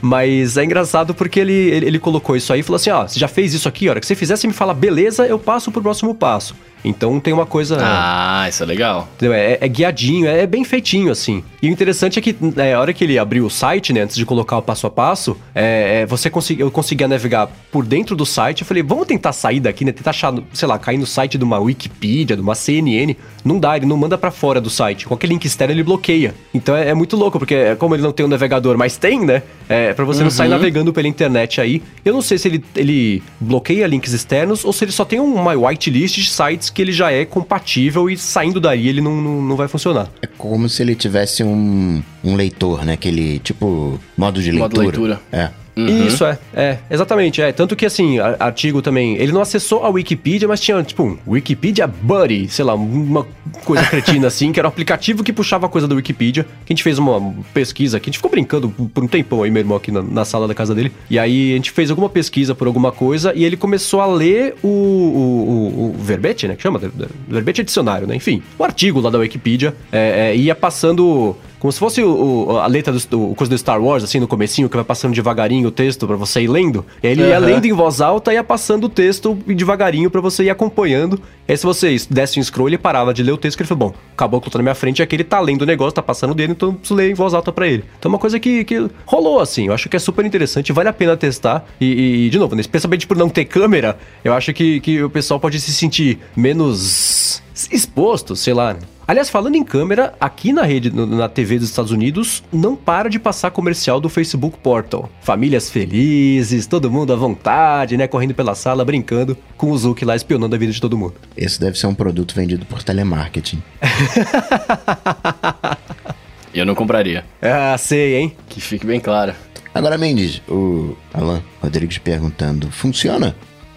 mas 0.00 0.56
é 0.56 0.64
engraçado 0.64 1.12
porque 1.14 1.40
ele, 1.40 1.52
ele, 1.52 1.86
ele 1.86 1.98
colocou 1.98 2.36
isso 2.36 2.52
aí 2.52 2.60
e 2.60 2.62
falou 2.62 2.76
assim: 2.76 2.90
ó, 2.90 3.06
você 3.06 3.18
já 3.18 3.26
fez 3.28 3.52
isso 3.52 3.68
aqui, 3.68 3.88
a 3.88 3.92
hora 3.92 4.00
que 4.00 4.06
você 4.06 4.14
fizer, 4.14 4.36
você 4.36 4.46
me 4.46 4.52
fala, 4.52 4.72
beleza, 4.72 5.26
eu 5.26 5.38
passo 5.38 5.72
pro 5.72 5.82
próximo 5.82 6.14
passo. 6.14 6.54
Então 6.84 7.18
tem 7.18 7.32
uma 7.32 7.46
coisa. 7.46 7.78
Ah, 7.80 8.46
isso 8.48 8.62
é 8.62 8.66
legal. 8.66 9.08
É, 9.22 9.58
é 9.60 9.68
guiadinho, 9.68 10.26
é 10.26 10.46
bem 10.46 10.64
feitinho, 10.64 11.10
assim. 11.10 11.42
E 11.62 11.68
o 11.68 11.70
interessante 11.70 12.18
é 12.18 12.22
que, 12.22 12.36
é, 12.56 12.74
a 12.74 12.80
hora 12.80 12.92
que 12.92 13.02
ele 13.02 13.18
abriu 13.18 13.46
o 13.46 13.50
site, 13.50 13.92
né, 13.92 14.02
antes 14.02 14.16
de 14.16 14.26
colocar 14.26 14.58
o 14.58 14.62
passo 14.62 14.86
a 14.86 14.90
passo, 14.90 15.36
é, 15.54 16.02
é, 16.02 16.06
você 16.06 16.28
consegui, 16.28 16.60
eu 16.60 16.70
conseguia 16.70 17.08
navegar 17.08 17.48
por 17.72 17.86
dentro 17.86 18.14
do 18.14 18.26
site. 18.26 18.60
Eu 18.60 18.66
falei, 18.66 18.82
vamos 18.82 19.06
tentar 19.06 19.32
sair 19.32 19.60
daqui, 19.60 19.84
né? 19.84 19.92
Tentar 19.92 20.10
achar, 20.10 20.34
sei 20.52 20.68
lá, 20.68 20.78
cair 20.78 20.98
no 20.98 21.06
site 21.06 21.38
de 21.38 21.44
uma 21.44 21.58
Wikipedia, 21.58 22.36
de 22.36 22.42
uma 22.42 22.54
CNN. 22.54 23.16
Não 23.42 23.58
dá, 23.58 23.76
ele 23.76 23.86
não 23.86 23.96
manda 23.96 24.18
pra 24.18 24.30
fora 24.30 24.60
do 24.60 24.68
site. 24.68 25.06
Qualquer 25.06 25.26
link 25.28 25.44
externo 25.44 25.72
ele 25.72 25.82
bloqueia. 25.82 26.34
Então 26.52 26.76
é, 26.76 26.90
é 26.90 26.94
muito 26.94 27.16
louco, 27.16 27.38
porque 27.38 27.54
é, 27.54 27.74
como 27.74 27.94
ele 27.94 28.02
não 28.02 28.12
tem 28.12 28.26
um 28.26 28.28
navegador, 28.28 28.76
mas 28.76 28.96
tem, 28.96 29.24
né? 29.24 29.42
É 29.68 29.94
pra 29.94 30.04
você 30.04 30.22
não 30.22 30.30
sair 30.30 30.48
navegando 30.48 30.92
pela 30.92 31.08
internet 31.08 31.60
aí. 31.60 31.82
Eu 32.04 32.12
não 32.12 32.20
sei 32.20 32.36
se 32.36 32.48
ele, 32.48 32.64
ele 32.76 33.22
bloqueia 33.40 33.86
links 33.86 34.12
externos 34.12 34.64
ou 34.64 34.72
se 34.72 34.84
ele 34.84 34.92
só 34.92 35.04
tem 35.04 35.18
uma 35.18 35.52
whitelist 35.52 36.16
de 36.16 36.28
sites 36.28 36.68
que 36.74 36.82
ele 36.82 36.92
já 36.92 37.12
é 37.12 37.24
compatível 37.24 38.10
e 38.10 38.18
saindo 38.18 38.60
daí 38.60 38.88
ele 38.88 39.00
não, 39.00 39.16
não, 39.16 39.40
não 39.40 39.56
vai 39.56 39.68
funcionar. 39.68 40.08
É 40.20 40.26
como 40.26 40.68
se 40.68 40.82
ele 40.82 40.94
tivesse 40.94 41.44
um, 41.44 42.02
um 42.22 42.34
leitor, 42.34 42.84
né? 42.84 42.94
Aquele 42.94 43.38
tipo 43.38 44.00
modo 44.16 44.42
de 44.42 44.50
leitura. 44.50 44.68
Modo 44.68 44.80
leitura. 44.80 45.20
É. 45.32 45.50
Isso, 45.76 46.24
é. 46.24 46.38
É, 46.54 46.78
exatamente. 46.90 47.42
É. 47.42 47.52
Tanto 47.52 47.74
que, 47.74 47.84
assim, 47.84 48.18
artigo 48.18 48.80
também. 48.80 49.16
Ele 49.16 49.32
não 49.32 49.40
acessou 49.40 49.84
a 49.84 49.88
Wikipedia, 49.88 50.46
mas 50.46 50.60
tinha, 50.60 50.82
tipo, 50.82 51.02
um 51.02 51.18
Wikipedia 51.26 51.86
Buddy, 51.86 52.48
sei 52.48 52.64
lá, 52.64 52.74
uma 52.74 53.26
coisa 53.64 53.84
cretina 53.86 54.26
assim, 54.28 54.52
que 54.52 54.60
era 54.60 54.68
um 54.68 54.70
aplicativo 54.70 55.24
que 55.24 55.32
puxava 55.32 55.68
coisa 55.68 55.88
da 55.88 55.94
Wikipedia. 55.94 56.44
Que 56.64 56.72
a 56.72 56.74
gente 56.74 56.82
fez 56.82 56.98
uma 56.98 57.34
pesquisa 57.52 57.96
aqui, 57.96 58.08
a 58.08 58.10
gente 58.10 58.18
ficou 58.18 58.30
brincando 58.30 58.68
por 58.70 59.02
um 59.02 59.08
tempão 59.08 59.42
aí, 59.42 59.50
meu 59.50 59.60
irmão, 59.60 59.76
aqui 59.76 59.90
na, 59.90 60.02
na 60.02 60.24
sala 60.24 60.46
da 60.46 60.54
casa 60.54 60.74
dele. 60.74 60.92
E 61.10 61.18
aí 61.18 61.52
a 61.52 61.56
gente 61.56 61.70
fez 61.70 61.90
alguma 61.90 62.08
pesquisa 62.08 62.54
por 62.54 62.66
alguma 62.66 62.92
coisa 62.92 63.32
e 63.34 63.44
ele 63.44 63.56
começou 63.56 64.00
a 64.00 64.06
ler 64.06 64.54
o, 64.62 64.68
o, 64.68 64.70
o, 64.70 65.90
o 65.90 65.96
verbete, 65.98 66.46
né? 66.46 66.54
Que 66.54 66.62
chama? 66.62 66.80
Verbete 67.28 67.60
é 67.60 67.64
dicionário, 67.64 68.06
né? 68.06 68.14
Enfim, 68.14 68.42
o 68.58 68.64
artigo 68.64 69.00
lá 69.00 69.10
da 69.10 69.18
Wikipedia 69.18 69.74
é, 69.90 70.30
é, 70.30 70.36
ia 70.36 70.54
passando. 70.54 71.36
Como 71.64 71.72
se 71.72 71.78
fosse 71.78 72.02
o, 72.02 72.46
o- 72.50 72.58
a 72.58 72.66
letra 72.66 72.92
do, 72.92 73.30
o 73.30 73.34
coisa 73.34 73.48
do 73.48 73.56
Star 73.56 73.82
Wars, 73.82 74.04
assim, 74.04 74.20
no 74.20 74.28
comecinho, 74.28 74.68
que 74.68 74.76
vai 74.76 74.84
passando 74.84 75.14
devagarinho 75.14 75.68
o 75.68 75.70
texto 75.70 76.06
pra 76.06 76.14
você 76.14 76.42
ir 76.42 76.46
lendo. 76.48 76.84
E 77.02 77.06
aí 77.06 77.12
ele 77.14 77.22
ia 77.22 77.38
Aham. 77.38 77.46
lendo 77.46 77.64
em 77.64 77.72
voz 77.72 78.02
alta 78.02 78.30
e 78.32 78.34
ia 78.34 78.44
passando 78.44 78.84
o 78.84 78.88
texto 78.90 79.32
devagarinho 79.46 80.10
pra 80.10 80.20
você 80.20 80.44
ir 80.44 80.50
acompanhando. 80.50 81.18
E 81.48 81.52
aí 81.52 81.56
se 81.56 81.64
você 81.64 81.96
desse 82.10 82.38
um 82.38 82.42
scroll, 82.42 82.68
ele 82.68 82.76
parava 82.76 83.14
de 83.14 83.22
ler 83.22 83.32
o 83.32 83.38
texto, 83.38 83.56
que 83.56 83.62
ele 83.62 83.68
falou, 83.68 83.88
bom, 83.92 83.94
o 84.12 84.14
caboclo 84.14 84.50
tá 84.50 84.58
na 84.58 84.62
minha 84.62 84.74
frente, 84.74 85.00
é 85.00 85.06
que 85.06 85.16
ele 85.16 85.24
tá 85.24 85.40
lendo 85.40 85.62
o 85.62 85.64
negócio, 85.66 85.92
tá 85.94 86.02
passando 86.02 86.34
dele, 86.34 86.52
então 86.52 86.68
eu 86.68 86.74
preciso 86.74 86.94
ler 86.96 87.10
em 87.10 87.14
voz 87.14 87.32
alta 87.32 87.50
pra 87.50 87.66
ele. 87.66 87.82
Então 87.98 88.10
é 88.10 88.12
uma 88.12 88.18
coisa 88.18 88.38
que, 88.38 88.62
que 88.64 88.86
rolou, 89.06 89.40
assim, 89.40 89.68
eu 89.68 89.72
acho 89.72 89.88
que 89.88 89.96
é 89.96 89.98
super 89.98 90.22
interessante, 90.26 90.70
vale 90.70 90.90
a 90.90 90.92
pena 90.92 91.16
testar. 91.16 91.64
E, 91.80 92.26
e, 92.26 92.28
de 92.28 92.38
novo, 92.38 92.54
né, 92.54 92.60
especialmente 92.60 93.06
por 93.06 93.16
não 93.16 93.30
ter 93.30 93.46
câmera, 93.46 93.96
eu 94.22 94.34
acho 94.34 94.52
que, 94.52 94.80
que 94.80 95.02
o 95.02 95.08
pessoal 95.08 95.40
pode 95.40 95.58
se 95.58 95.72
sentir 95.72 96.18
menos 96.36 97.42
exposto, 97.72 98.36
sei 98.36 98.52
lá, 98.52 98.74
né? 98.74 98.80
Aliás, 99.06 99.28
falando 99.28 99.54
em 99.54 99.62
câmera, 99.62 100.14
aqui 100.18 100.50
na 100.50 100.62
rede, 100.62 100.90
na 100.90 101.28
TV 101.28 101.58
dos 101.58 101.68
Estados 101.68 101.90
Unidos, 101.90 102.42
não 102.50 102.74
para 102.74 103.10
de 103.10 103.18
passar 103.18 103.50
comercial 103.50 104.00
do 104.00 104.08
Facebook 104.08 104.58
Portal. 104.58 105.10
Famílias 105.20 105.68
felizes, 105.68 106.66
todo 106.66 106.90
mundo 106.90 107.12
à 107.12 107.16
vontade, 107.16 107.98
né? 107.98 108.08
Correndo 108.08 108.34
pela 108.34 108.54
sala, 108.54 108.82
brincando, 108.82 109.36
com 109.58 109.70
o 109.70 109.76
Zuki 109.76 110.06
lá 110.06 110.16
espionando 110.16 110.54
a 110.54 110.58
vida 110.58 110.72
de 110.72 110.80
todo 110.80 110.96
mundo. 110.96 111.14
Esse 111.36 111.60
deve 111.60 111.78
ser 111.78 111.86
um 111.86 111.94
produto 111.94 112.34
vendido 112.34 112.64
por 112.64 112.82
telemarketing. 112.82 113.62
Eu 116.54 116.64
não 116.64 116.74
compraria. 116.74 117.24
Ah, 117.42 117.76
sei, 117.76 118.16
hein? 118.16 118.36
Que 118.48 118.60
fique 118.60 118.86
bem 118.86 119.00
claro. 119.00 119.34
Agora, 119.74 119.98
Mendes, 119.98 120.40
o 120.48 120.96
Alan 121.12 121.42
Rodrigues 121.60 121.98
perguntando: 121.98 122.70
funciona 122.70 123.34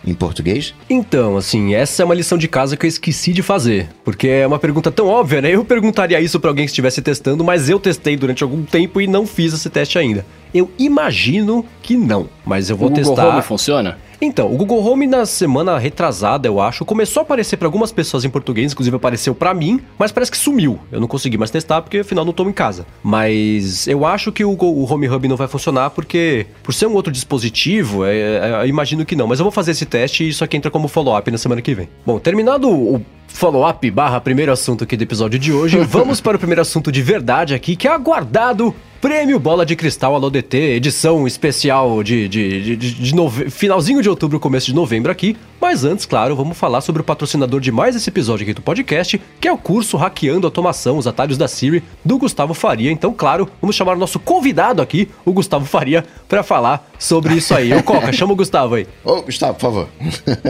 em 0.07 0.13
português? 0.13 0.73
Então, 0.89 1.37
assim, 1.37 1.75
essa 1.75 2.01
é 2.01 2.05
uma 2.05 2.15
lição 2.15 2.37
de 2.37 2.47
casa 2.47 2.77
que 2.77 2.85
eu 2.85 2.87
esqueci 2.87 3.33
de 3.33 3.43
fazer. 3.43 3.89
Porque 4.03 4.27
é 4.27 4.47
uma 4.47 4.57
pergunta 4.57 4.89
tão 4.89 5.07
óbvia, 5.07 5.41
né? 5.41 5.53
Eu 5.53 5.65
perguntaria 5.65 6.19
isso 6.21 6.39
pra 6.39 6.49
alguém 6.49 6.65
que 6.65 6.71
estivesse 6.71 7.01
testando, 7.01 7.43
mas 7.43 7.69
eu 7.69 7.79
testei 7.79 8.15
durante 8.15 8.41
algum 8.41 8.63
tempo 8.63 9.01
e 9.01 9.07
não 9.07 9.27
fiz 9.27 9.53
esse 9.53 9.69
teste 9.69 9.99
ainda. 9.99 10.25
Eu 10.53 10.71
imagino 10.79 11.65
que 11.81 11.95
não, 11.97 12.29
mas 12.45 12.69
eu 12.69 12.77
vou 12.77 12.87
o 12.87 12.91
Google 12.91 13.15
testar. 13.15 13.33
Home 13.33 13.41
funciona? 13.41 13.97
Então, 14.19 14.51
o 14.51 14.57
Google 14.57 14.83
Home 14.83 15.05
na 15.05 15.25
semana 15.25 15.77
retrasada, 15.77 16.47
eu 16.47 16.59
acho, 16.59 16.83
começou 16.83 17.21
a 17.21 17.23
aparecer 17.23 17.55
para 17.57 17.67
algumas 17.67 17.91
pessoas 17.91 18.25
em 18.25 18.29
português, 18.29 18.71
inclusive 18.71 18.95
apareceu 18.95 19.35
para 19.35 19.53
mim, 19.53 19.79
mas 19.97 20.11
parece 20.11 20.31
que 20.31 20.37
sumiu. 20.37 20.79
Eu 20.91 20.99
não 20.99 21.07
consegui 21.07 21.37
mais 21.37 21.51
testar 21.51 21.81
porque 21.81 21.99
afinal 21.99 22.25
não 22.25 22.33
tô 22.33 22.47
em 22.49 22.51
casa. 22.51 22.85
Mas 23.03 23.87
eu 23.87 24.05
acho 24.05 24.31
que 24.31 24.43
o, 24.43 24.51
o 24.51 24.91
Home 24.91 25.07
Hub 25.07 25.27
não 25.27 25.35
vai 25.35 25.47
funcionar 25.47 25.91
porque, 25.91 26.47
por 26.63 26.73
ser 26.73 26.87
um 26.87 26.93
outro 26.93 27.11
dispositivo, 27.11 28.05
é, 28.05 28.17
é, 28.17 28.61
eu 28.63 28.67
imagino 28.67 29.05
que 29.05 29.15
não. 29.15 29.27
Mas 29.27 29.39
eu 29.39 29.43
vou 29.43 29.51
fazer 29.51 29.71
esse 29.71 29.85
teste 29.85 30.23
e 30.23 30.29
isso 30.29 30.43
aqui 30.43 30.57
entra 30.57 30.71
como 30.71 30.87
follow-up 30.87 31.29
na 31.29 31.37
semana 31.37 31.61
que 31.61 31.75
vem. 31.75 31.87
Bom, 32.05 32.17
terminado 32.17 32.69
o 32.69 33.01
follow-up 33.27 33.91
barra 33.91 34.19
primeiro 34.19 34.51
assunto 34.51 34.83
aqui 34.83 34.97
do 34.97 35.03
episódio 35.03 35.37
de 35.37 35.53
hoje, 35.53 35.77
vamos 35.85 36.19
para 36.19 36.37
o 36.37 36.39
primeiro 36.39 36.61
assunto 36.61 36.91
de 36.91 37.03
verdade 37.03 37.53
aqui, 37.53 37.75
que 37.75 37.87
é 37.87 37.91
aguardado 37.91 38.73
Prêmio 39.01 39.39
Bola 39.39 39.63
de 39.65 39.75
Cristal 39.75 40.15
Alô 40.15 40.31
edição 40.53 41.27
especial 41.27 42.01
de, 42.01 42.27
de, 42.27 42.75
de, 42.75 42.93
de- 42.93 43.15
nove- 43.15 43.49
finalzinho 43.49 44.01
de 44.01 44.09
outubro, 44.09 44.39
começo 44.39 44.65
de 44.65 44.73
novembro 44.73 45.11
aqui. 45.11 45.37
Mas 45.59 45.83
antes, 45.83 46.05
claro, 46.05 46.35
vamos 46.35 46.55
falar 46.57 46.81
sobre 46.81 47.01
o 47.01 47.05
patrocinador 47.05 47.59
de 47.59 47.71
mais 47.71 47.95
esse 47.95 48.09
episódio 48.09 48.43
aqui 48.43 48.53
do 48.53 48.61
podcast, 48.61 49.19
que 49.41 49.47
é 49.47 49.51
o 49.51 49.57
curso 49.57 49.97
Hackeando 49.97 50.45
Automação, 50.45 50.97
os 50.99 51.07
atalhos 51.07 51.35
da 51.37 51.47
Siri, 51.47 51.83
do 52.05 52.17
Gustavo 52.19 52.53
Faria. 52.53 52.91
Então, 52.91 53.11
claro, 53.11 53.49
vamos 53.59 53.75
chamar 53.75 53.93
o 53.95 53.99
nosso 53.99 54.19
convidado 54.19 54.81
aqui, 54.83 55.09
o 55.25 55.31
Gustavo 55.33 55.65
Faria, 55.65 56.05
para 56.29 56.43
falar 56.43 56.87
sobre 56.99 57.33
isso 57.35 57.55
aí. 57.55 57.73
Ô, 57.73 57.81
Coca, 57.81 58.11
chama 58.13 58.33
o 58.33 58.35
Gustavo 58.35 58.75
aí. 58.75 58.87
Ô, 59.03 59.21
Gustavo, 59.23 59.55
por 59.55 59.61
favor. 59.61 59.89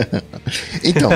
então, 0.84 1.10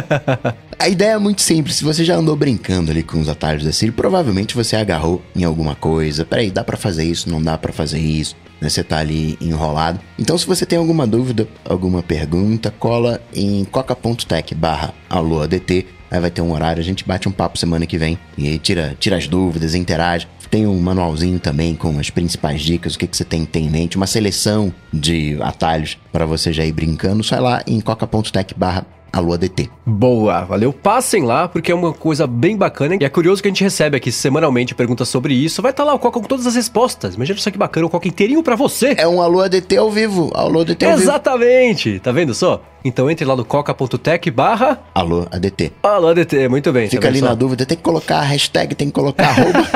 a 0.80 0.88
ideia 0.88 1.12
é 1.12 1.18
muito 1.18 1.42
simples. 1.42 1.76
Se 1.76 1.84
você 1.84 2.06
já 2.06 2.16
andou 2.16 2.36
brincando 2.38 2.92
ali 2.92 3.04
com 3.04 3.20
os 3.20 3.28
atalhos 3.28 3.66
da 3.66 3.74
Siri, 3.74 3.92
provavelmente 3.92 4.56
você 4.56 4.78
agarrou 4.78 5.22
em 5.36 5.44
alguma 5.44 5.76
coisa. 5.76 6.24
Peraí, 6.24 6.50
dá 6.50 6.64
pra 6.64 6.78
fazer 6.78 7.04
isso? 7.04 7.21
Não 7.30 7.42
dá 7.42 7.58
pra 7.58 7.74
fazer 7.74 8.00
isso? 8.00 8.36
Né? 8.60 8.70
Você 8.70 8.84
tá 8.84 9.00
ali 9.00 9.38
enrolado. 9.42 10.00
Então, 10.18 10.38
se 10.38 10.46
você 10.46 10.66
tem 10.66 10.78
alguma 10.78 11.08
dúvida, 11.08 11.48
alguma 11.66 12.04
pergunta, 12.04 12.72
cola 12.72 13.22
em 13.34 13.66
coca.tech 13.66 14.56
barra 14.56 14.94
alôadt. 15.10 15.88
Aí 16.12 16.20
vai 16.20 16.30
ter 16.30 16.42
um 16.42 16.52
horário, 16.52 16.82
a 16.82 16.84
gente 16.84 17.06
bate 17.06 17.30
um 17.30 17.32
papo 17.32 17.58
semana 17.58 17.86
que 17.86 17.98
vem 17.98 18.20
e 18.38 18.58
tira, 18.60 18.96
tira 19.00 19.16
as 19.16 19.28
dúvidas, 19.28 19.74
interage. 19.74 20.28
Tem 20.50 20.68
um 20.68 20.78
manualzinho 20.78 21.40
também 21.40 21.74
com 21.74 21.98
as 21.98 22.10
principais 22.10 22.62
dicas, 22.62 22.96
o 22.96 23.00
que, 23.00 23.08
que 23.08 23.16
você 23.16 23.24
tem, 23.24 23.48
em 23.56 23.70
mente, 23.70 23.96
uma 23.96 24.06
seleção 24.06 24.74
de 24.92 25.38
atalhos 25.40 25.98
para 26.12 26.26
você 26.26 26.52
já 26.52 26.66
ir 26.66 26.74
brincando. 26.74 27.24
Sai 27.24 27.40
lá 27.40 27.64
em 27.66 27.80
coca.tech 27.80 28.54
Alô 29.14 29.34
ADT. 29.34 29.70
Boa, 29.86 30.46
valeu. 30.46 30.72
Passem 30.72 31.24
lá, 31.26 31.46
porque 31.48 31.70
é 31.70 31.76
uma 31.76 31.92
coisa 31.92 32.26
bem 32.26 32.56
bacana. 32.56 32.96
E 33.00 33.04
é 33.04 33.10
curioso 33.10 33.42
que 33.42 33.50
a 33.50 33.52
gente 33.52 33.64
recebe 33.64 33.98
aqui 33.98 34.10
semanalmente 34.10 34.74
perguntas 34.74 35.10
sobre 35.10 35.34
isso. 35.34 35.62
Vai 35.62 35.72
estar 35.72 35.84
tá 35.84 35.90
lá 35.90 35.94
o 35.94 36.00
Coca 36.00 36.20
com 36.20 36.26
todas 36.26 36.48
as 36.48 36.56
respostas. 36.56 37.16
Imagina 37.16 37.38
só 37.38 37.52
que 37.52 37.58
bacana, 37.58 37.88
o 37.88 37.90
Coca 37.90 38.08
inteirinho 38.08 38.42
pra 38.42 38.56
você. 38.56 38.96
É 38.98 39.06
um 39.06 39.22
Alô 39.22 39.42
ADT 39.42 39.76
ao 39.76 39.92
vivo. 39.92 40.32
Alô 40.34 40.62
ADT 40.62 40.86
ao 40.86 40.94
Exatamente. 40.94 41.92
vivo. 41.92 42.04
Tá 42.04 42.12
vendo 42.14 42.34
só? 42.34 42.62
Então 42.84 43.12
entre 43.12 43.26
lá 43.26 43.36
no 43.36 43.46
coca.tech 43.46 44.32
barra... 44.32 44.80
Alô 44.96 45.28
ADT. 45.32 45.72
Alô 45.84 46.08
ADT, 46.08 46.48
muito 46.48 46.72
bem. 46.72 46.90
Fica 46.90 47.04
tá 47.04 47.08
ali 47.10 47.20
só? 47.20 47.26
na 47.28 47.36
dúvida, 47.36 47.66
tem 47.66 47.78
que 47.78 47.84
colocar 47.84 48.20
a 48.20 48.24
hashtag, 48.24 48.74
tem 48.74 48.88
que 48.88 48.94
colocar 48.94 49.28
arroba. 49.28 49.68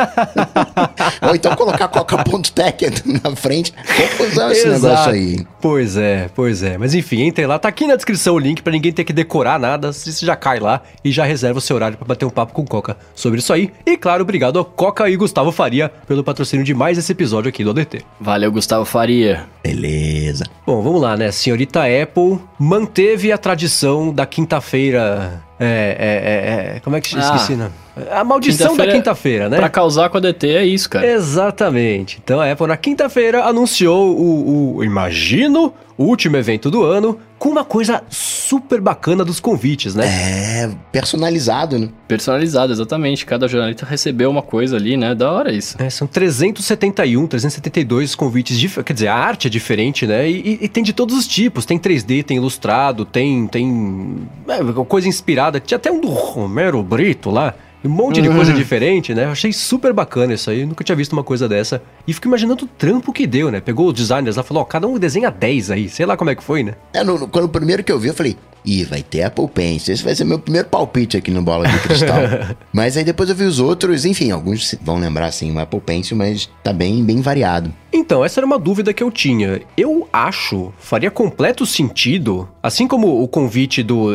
Ou 1.29 1.35
então 1.35 1.55
colocar 1.55 1.87
coca.tech 1.87 2.85
na 3.23 3.35
frente. 3.35 3.73
Confusão 3.95 4.49
esse 4.49 4.67
Exato. 4.67 4.81
negócio 4.81 5.11
aí. 5.11 5.47
Pois 5.61 5.97
é, 5.97 6.29
pois 6.33 6.63
é. 6.63 6.77
Mas 6.77 6.95
enfim, 6.95 7.21
entre 7.21 7.45
lá. 7.45 7.59
Tá 7.59 7.69
aqui 7.69 7.85
na 7.85 7.95
descrição 7.95 8.33
o 8.33 8.39
link 8.39 8.63
pra 8.63 8.71
ninguém 8.71 8.91
ter 8.91 9.03
que 9.03 9.13
decorar 9.25 9.59
nada. 9.59 9.91
Você 9.91 10.25
já 10.25 10.35
cai 10.35 10.59
lá 10.59 10.81
e 11.03 11.11
já 11.11 11.25
reserva 11.25 11.57
o 11.57 11.61
seu 11.61 11.75
horário 11.75 11.97
para 11.97 12.07
bater 12.07 12.25
um 12.25 12.29
papo 12.29 12.53
com 12.53 12.61
o 12.61 12.65
Coca 12.65 12.95
sobre 13.13 13.39
isso 13.39 13.51
aí. 13.51 13.71
E 13.85 13.97
claro, 13.97 14.21
obrigado 14.21 14.57
ao 14.57 14.63
Coca 14.63 15.09
e 15.09 15.15
Gustavo 15.17 15.51
Faria 15.51 15.89
pelo 16.07 16.23
patrocínio 16.23 16.63
de 16.63 16.73
mais 16.73 16.97
esse 16.97 17.11
episódio 17.11 17.49
aqui 17.49 17.63
do 17.63 17.71
ADT. 17.71 18.05
Valeu, 18.19 18.51
Gustavo 18.51 18.85
Faria. 18.85 19.45
Beleza. 19.63 20.45
Bom, 20.65 20.81
vamos 20.81 21.01
lá, 21.01 21.17
né? 21.17 21.31
Senhorita 21.31 21.81
Apple 21.81 22.39
manteve 22.59 23.31
a 23.31 23.37
tradição 23.37 24.13
da 24.13 24.25
quinta-feira. 24.25 25.43
É, 25.59 25.65
é, 25.65 26.73
é, 26.73 26.75
é, 26.75 26.79
Como 26.81 26.95
é 26.95 27.01
que 27.01 27.15
ah, 27.15 27.19
esqueci, 27.19 27.55
né? 27.55 27.71
A 28.11 28.23
maldição 28.25 28.71
quinta 28.71 28.85
da 28.85 28.91
quinta-feira, 28.91 29.49
né? 29.49 29.57
Pra 29.57 29.69
causar 29.69 30.09
com 30.09 30.17
a 30.17 30.19
DT 30.19 30.47
é 30.49 30.65
isso, 30.65 30.89
cara. 30.89 31.07
Exatamente. 31.07 32.19
Então 32.23 32.41
a 32.41 32.51
Apple 32.51 32.67
na 32.67 32.75
quinta-feira 32.75 33.45
anunciou 33.45 34.17
o, 34.17 34.75
o, 34.77 34.83
imagino, 34.83 35.73
o 35.97 36.03
último 36.03 36.35
evento 36.35 36.69
do 36.69 36.83
ano, 36.83 37.17
com 37.45 37.51
uma 37.51 37.63
coisa 37.63 38.01
super 38.09 38.81
bacana 38.81 39.23
dos 39.23 39.39
convites, 39.39 39.93
né? 39.93 40.07
É, 40.07 40.71
personalizado, 40.91 41.77
né? 41.77 41.89
Personalizado, 42.07 42.73
exatamente. 42.73 43.23
Cada 43.23 43.47
jornalista 43.47 43.85
recebeu 43.85 44.31
uma 44.31 44.41
coisa 44.41 44.77
ali, 44.77 44.97
né? 44.97 45.13
Da 45.13 45.31
hora 45.31 45.51
isso. 45.53 45.79
É, 45.79 45.87
são 45.91 46.07
371, 46.07 47.27
372 47.27 48.15
convites, 48.15 48.57
dif... 48.57 48.81
quer 48.83 48.93
dizer, 48.93 49.09
a 49.09 49.15
arte 49.15 49.45
é 49.45 49.49
diferente, 49.51 50.07
né? 50.07 50.27
E, 50.27 50.33
e, 50.33 50.65
e, 50.65 50.67
tem 50.67 50.83
de 50.83 50.91
todos 50.91 51.15
os 51.15 51.27
tipos. 51.27 51.67
Tem 51.67 51.77
3D, 51.77 52.23
tem 52.23 52.37
ilustrado, 52.37 53.05
tem, 53.05 53.45
tem 53.45 54.27
é, 54.47 54.83
coisa 54.87 55.07
inspirada. 55.07 55.59
Tinha 55.59 55.75
até 55.75 55.91
um 55.91 56.01
do 56.01 56.07
Romero 56.07 56.81
Brito 56.81 57.29
lá. 57.29 57.53
Um 57.87 57.91
monte 57.91 58.21
de 58.21 58.29
coisa 58.29 58.51
uhum. 58.51 58.57
diferente, 58.57 59.13
né? 59.13 59.25
Eu 59.25 59.29
achei 59.29 59.53
super 59.53 59.93
bacana 59.93 60.33
isso 60.33 60.49
aí. 60.49 60.65
Nunca 60.65 60.83
tinha 60.83 60.95
visto 60.95 61.13
uma 61.13 61.23
coisa 61.23 61.47
dessa. 61.47 61.81
E 62.07 62.13
fico 62.13 62.27
imaginando 62.27 62.65
o 62.65 62.67
trampo 62.67 63.13
que 63.13 63.27
deu, 63.27 63.51
né? 63.51 63.61
Pegou 63.61 63.87
os 63.87 63.93
designers 63.93 64.35
lá 64.35 64.43
e 64.43 64.45
falou, 64.45 64.63
ó, 64.63 64.65
cada 64.65 64.87
um 64.87 64.97
desenha 64.97 65.29
10 65.29 65.71
aí. 65.71 65.89
Sei 65.89 66.05
lá 66.05 66.17
como 66.17 66.29
é 66.29 66.35
que 66.35 66.43
foi, 66.43 66.63
né? 66.63 66.73
É, 66.93 67.03
no, 67.03 67.19
no, 67.19 67.27
quando 67.27 67.45
o 67.45 67.49
primeiro 67.49 67.83
que 67.83 67.91
eu 67.91 67.99
vi, 67.99 68.07
eu 68.07 68.13
falei, 68.13 68.35
Ih, 68.65 68.83
vai 68.83 69.03
ter 69.03 69.23
Apple 69.23 69.47
Pencil. 69.47 69.93
Esse 69.93 70.03
vai 70.03 70.15
ser 70.15 70.23
meu 70.23 70.39
primeiro 70.39 70.67
palpite 70.67 71.17
aqui 71.17 71.31
no 71.31 71.41
Bola 71.41 71.67
de 71.67 71.79
Cristal. 71.79 72.17
mas 72.73 72.97
aí 72.97 73.03
depois 73.03 73.29
eu 73.29 73.35
vi 73.35 73.43
os 73.43 73.59
outros, 73.59 74.05
enfim, 74.05 74.31
alguns 74.31 74.75
vão 74.81 74.97
lembrar 74.97 75.27
assim 75.27 75.51
o 75.51 75.59
Apple 75.59 75.79
Pencil, 75.79 76.17
mas 76.17 76.49
tá 76.63 76.73
bem, 76.73 77.03
bem 77.03 77.21
variado. 77.21 77.73
Então, 77.93 78.25
essa 78.25 78.39
era 78.39 78.45
uma 78.45 78.59
dúvida 78.59 78.93
que 78.93 79.01
eu 79.01 79.09
tinha. 79.09 79.61
Eu 79.77 80.07
acho, 80.11 80.73
faria 80.77 81.09
completo 81.09 81.65
sentido, 81.65 82.47
assim 82.61 82.87
como 82.87 83.21
o 83.21 83.27
convite 83.27 83.81
do, 83.81 84.09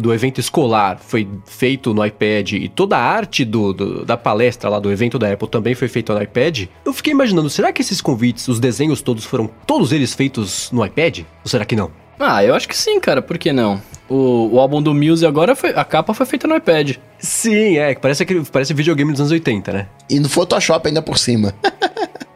do 0.00 0.14
evento 0.14 0.38
escolar 0.38 0.98
foi 1.00 1.28
feito 1.44 1.92
no 1.92 2.04
iPad 2.04 2.52
e 2.52 2.68
toda 2.68 2.96
a 2.96 3.02
arte 3.02 3.44
do, 3.44 3.72
do, 3.72 4.04
da 4.04 4.16
palestra 4.16 4.70
lá 4.70 4.78
do 4.78 4.92
evento 4.92 5.18
da 5.18 5.32
Apple 5.32 5.48
também 5.48 5.74
foi 5.74 5.88
feita 5.88 6.14
no 6.14 6.22
iPad, 6.22 6.66
eu 6.84 6.92
fiquei 6.92 7.12
imaginando, 7.12 7.50
será 7.50 7.72
que 7.72 7.82
esses 7.82 8.00
convites, 8.00 8.46
os 8.46 8.60
desenhos 8.60 9.02
todos 9.02 9.24
foram 9.24 9.50
todos 9.66 9.90
eles 9.90 10.14
feitos 10.14 10.70
no 10.70 10.84
iPad? 10.84 11.20
Ou 11.44 11.50
será 11.50 11.64
que 11.64 11.74
não? 11.74 12.03
Ah, 12.26 12.42
eu 12.42 12.54
acho 12.54 12.66
que 12.66 12.74
sim, 12.74 12.98
cara, 12.98 13.20
por 13.20 13.36
que 13.36 13.52
não? 13.52 13.82
O, 14.08 14.54
o 14.54 14.58
álbum 14.58 14.80
do 14.80 14.94
Muse 14.94 15.26
agora, 15.26 15.54
foi, 15.54 15.74
a 15.76 15.84
capa 15.84 16.14
foi 16.14 16.24
feita 16.24 16.48
no 16.48 16.56
iPad. 16.56 16.96
Sim, 17.18 17.76
é, 17.76 17.94
parece, 17.94 18.24
que, 18.24 18.42
parece 18.50 18.72
videogame 18.72 19.12
dos 19.12 19.20
anos 19.20 19.30
80, 19.30 19.72
né? 19.72 19.86
E 20.08 20.18
no 20.18 20.28
Photoshop 20.28 20.88
ainda 20.88 21.02
por 21.02 21.18
cima. 21.18 21.54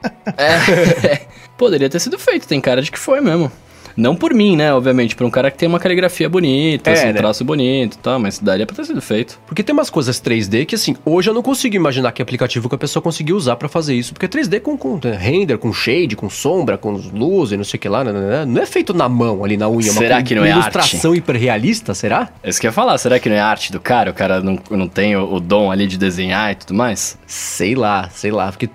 é, 0.37 1.27
poderia 1.57 1.88
ter 1.88 2.01
sido 2.01 2.18
feito, 2.18 2.46
tem 2.46 2.61
cara 2.61 2.83
de 2.83 2.90
que 2.90 2.98
foi 2.98 3.22
mesmo. 3.22 3.51
Não 3.98 4.14
por 4.14 4.32
mim, 4.32 4.56
né? 4.56 4.72
Obviamente, 4.72 5.16
por 5.16 5.26
um 5.26 5.30
cara 5.30 5.50
que 5.50 5.58
tem 5.58 5.68
uma 5.68 5.80
caligrafia 5.80 6.28
bonita, 6.28 6.88
é, 6.88 6.92
assim, 6.92 7.08
um 7.08 7.12
né? 7.12 7.14
traço 7.14 7.44
bonito 7.44 7.94
e 7.94 7.98
tal, 7.98 8.20
mas 8.20 8.38
daria 8.38 8.64
pra 8.64 8.76
ter 8.76 8.84
sido 8.84 9.02
feito. 9.02 9.40
Porque 9.44 9.61
tem 9.61 9.72
umas 9.72 9.90
coisas 9.90 10.20
3D 10.20 10.66
que, 10.66 10.76
assim, 10.76 10.94
hoje 11.04 11.28
eu 11.28 11.34
não 11.34 11.42
consigo 11.42 11.74
imaginar 11.74 12.12
que 12.12 12.22
aplicativo 12.22 12.68
que 12.68 12.76
a 12.76 12.78
pessoa 12.78 13.02
conseguiu 13.02 13.37
usar 13.37 13.56
para 13.56 13.68
fazer 13.68 13.96
isso. 13.96 14.14
Porque 14.14 14.28
3D 14.28 14.61
com, 14.61 14.78
com, 14.78 15.00
render, 15.00 15.58
com 15.58 15.72
shade, 15.72 16.14
com 16.14 16.30
sombra, 16.30 16.78
com 16.78 16.92
luz 16.92 17.50
e 17.50 17.56
não 17.56 17.64
sei 17.64 17.76
o 17.76 17.80
que 17.80 17.88
lá, 17.88 18.04
né, 18.04 18.12
né, 18.12 18.20
né? 18.20 18.44
não 18.44 18.62
é 18.62 18.66
feito 18.66 18.94
na 18.94 19.08
mão 19.08 19.44
ali 19.44 19.56
na 19.56 19.68
unha. 19.68 19.90
Será 19.90 20.18
uma, 20.18 20.22
que 20.22 20.34
não 20.37 20.44
é 20.44 20.50
ilustração 20.50 21.12
hiperrealista, 21.12 21.92
será? 21.92 22.28
É 22.40 22.50
isso 22.50 22.61
que 22.61 22.68
eu 22.68 22.68
ia 22.68 22.72
falar, 22.72 22.96
será 22.98 23.18
que 23.18 23.28
não 23.28 23.34
é 23.34 23.40
arte 23.40 23.72
do 23.72 23.80
cara? 23.80 24.12
O 24.12 24.14
cara 24.14 24.40
não, 24.40 24.61
não 24.70 24.87
tem 24.87 25.16
o, 25.16 25.34
o 25.34 25.40
dom 25.40 25.72
ali 25.72 25.88
de 25.88 25.98
desenhar 25.98 26.52
e 26.52 26.54
tudo 26.54 26.74
mais? 26.74 27.18
Sei 27.26 27.74
lá, 27.74 28.08
sei 28.11 28.30
lá. 28.30 28.52
Porque 28.52 28.70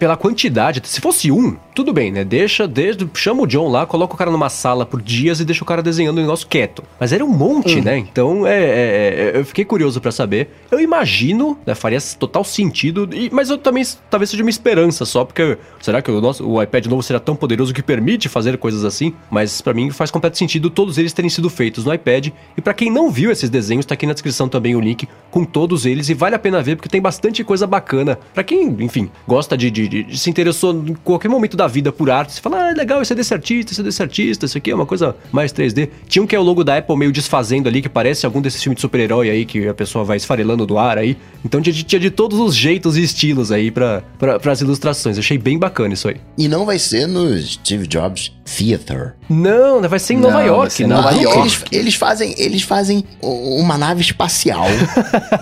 pela 0.00 0.16
quantidade, 0.16 0.82
se 0.84 1.00
fosse 1.00 1.30
um, 1.30 1.56
tudo 1.74 1.92
bem, 1.92 2.10
né? 2.10 2.24
Deixa, 2.24 2.66
desde, 2.66 3.08
chama 3.14 3.42
o 3.42 3.46
John 3.46 3.68
lá, 3.68 3.86
coloca 3.86 4.14
o 4.14 4.16
cara 4.16 4.30
numa 4.30 4.48
sala 4.64 4.86
por 4.86 5.02
dias 5.02 5.40
e 5.40 5.44
deixa 5.44 5.62
o 5.62 5.66
cara 5.66 5.82
desenhando 5.82 6.16
o 6.16 6.20
negócio 6.22 6.48
quieto. 6.48 6.82
Mas 6.98 7.12
era 7.12 7.22
um 7.22 7.28
monte, 7.28 7.80
hum. 7.80 7.82
né? 7.82 7.98
Então, 7.98 8.46
é, 8.46 8.64
é, 8.64 9.32
é 9.34 9.38
eu 9.38 9.44
fiquei 9.44 9.62
curioso 9.62 10.00
para 10.00 10.10
saber. 10.10 10.48
Eu 10.70 10.80
imagino, 10.80 11.58
né? 11.66 11.74
Faria 11.74 11.98
total 12.18 12.42
sentido, 12.44 13.06
e, 13.12 13.28
mas 13.30 13.50
eu 13.50 13.58
também, 13.58 13.84
talvez 14.08 14.30
seja 14.30 14.42
uma 14.42 14.48
esperança 14.48 15.04
só, 15.04 15.22
porque 15.22 15.58
será 15.82 16.00
que 16.00 16.10
o, 16.10 16.18
nosso, 16.18 16.48
o 16.48 16.62
iPad 16.62 16.86
novo 16.86 17.02
será 17.02 17.20
tão 17.20 17.36
poderoso 17.36 17.74
que 17.74 17.82
permite 17.82 18.26
fazer 18.26 18.56
coisas 18.56 18.86
assim? 18.86 19.12
Mas 19.30 19.60
para 19.60 19.74
mim 19.74 19.90
faz 19.90 20.10
completo 20.10 20.38
sentido 20.38 20.70
todos 20.70 20.96
eles 20.96 21.12
terem 21.12 21.28
sido 21.28 21.50
feitos 21.50 21.84
no 21.84 21.92
iPad. 21.92 22.28
E 22.56 22.62
para 22.62 22.72
quem 22.72 22.90
não 22.90 23.10
viu 23.10 23.30
esses 23.30 23.50
desenhos, 23.50 23.84
tá 23.84 23.92
aqui 23.92 24.06
na 24.06 24.14
descrição 24.14 24.48
também 24.48 24.74
o 24.74 24.80
link 24.80 25.06
com 25.30 25.44
todos 25.44 25.84
eles 25.84 26.08
e 26.08 26.14
vale 26.14 26.36
a 26.36 26.38
pena 26.38 26.62
ver 26.62 26.76
porque 26.76 26.88
tem 26.88 27.02
bastante 27.02 27.44
coisa 27.44 27.66
bacana. 27.66 28.18
para 28.32 28.42
quem, 28.42 28.74
enfim, 28.80 29.10
gosta 29.28 29.58
de, 29.58 29.70
de, 29.70 29.88
de, 29.88 30.18
se 30.18 30.30
interessou 30.30 30.72
em 30.72 30.94
qualquer 30.94 31.28
momento 31.28 31.54
da 31.54 31.66
vida 31.66 31.92
por 31.92 32.08
arte, 32.08 32.32
você 32.32 32.40
fala, 32.40 32.70
ah, 32.70 32.72
legal, 32.72 33.02
esse 33.02 33.12
é 33.12 33.16
desse 33.16 33.34
artista, 33.34 33.72
esse 33.72 33.80
é 33.80 33.84
desse 33.84 34.02
artista, 34.02 34.53
isso 34.54 34.58
aqui 34.58 34.70
é 34.70 34.74
uma 34.74 34.86
coisa 34.86 35.16
mais 35.32 35.52
3D. 35.52 35.88
Tinha 36.08 36.22
um 36.22 36.26
que 36.26 36.36
é 36.36 36.38
o 36.38 36.42
logo 36.42 36.62
da 36.62 36.78
Apple 36.78 36.96
meio 36.96 37.12
desfazendo 37.12 37.68
ali, 37.68 37.82
que 37.82 37.88
parece 37.88 38.24
algum 38.24 38.40
desses 38.40 38.62
filmes 38.62 38.76
de 38.76 38.82
super-herói 38.82 39.28
aí, 39.28 39.44
que 39.44 39.66
a 39.66 39.74
pessoa 39.74 40.04
vai 40.04 40.16
esfarelando 40.16 40.64
do 40.64 40.78
ar 40.78 40.96
aí. 40.96 41.16
Então 41.44 41.60
tinha, 41.60 41.74
tinha 41.74 42.00
de 42.00 42.10
todos 42.10 42.38
os 42.38 42.54
jeitos 42.54 42.96
e 42.96 43.02
estilos 43.02 43.50
aí 43.50 43.70
para 43.70 44.02
as 44.50 44.60
ilustrações. 44.60 45.18
achei 45.18 45.36
bem 45.36 45.58
bacana 45.58 45.94
isso 45.94 46.08
aí. 46.08 46.16
E 46.38 46.46
não 46.46 46.64
vai 46.64 46.78
ser 46.78 47.06
no 47.06 47.36
Steve 47.38 47.86
Jobs 47.86 48.32
Theater. 48.44 49.14
Não, 49.28 49.80
vai 49.88 49.98
ser 49.98 50.14
em 50.14 50.18
Nova 50.18 50.38
não, 50.38 50.46
York. 50.46 50.82
Em 50.82 50.86
Nova 50.86 51.10
York. 51.10 51.38
Eles, 51.38 51.64
eles, 51.72 51.94
fazem, 51.94 52.34
eles 52.38 52.62
fazem 52.62 53.04
uma 53.20 53.76
nave 53.76 54.02
espacial. 54.02 54.66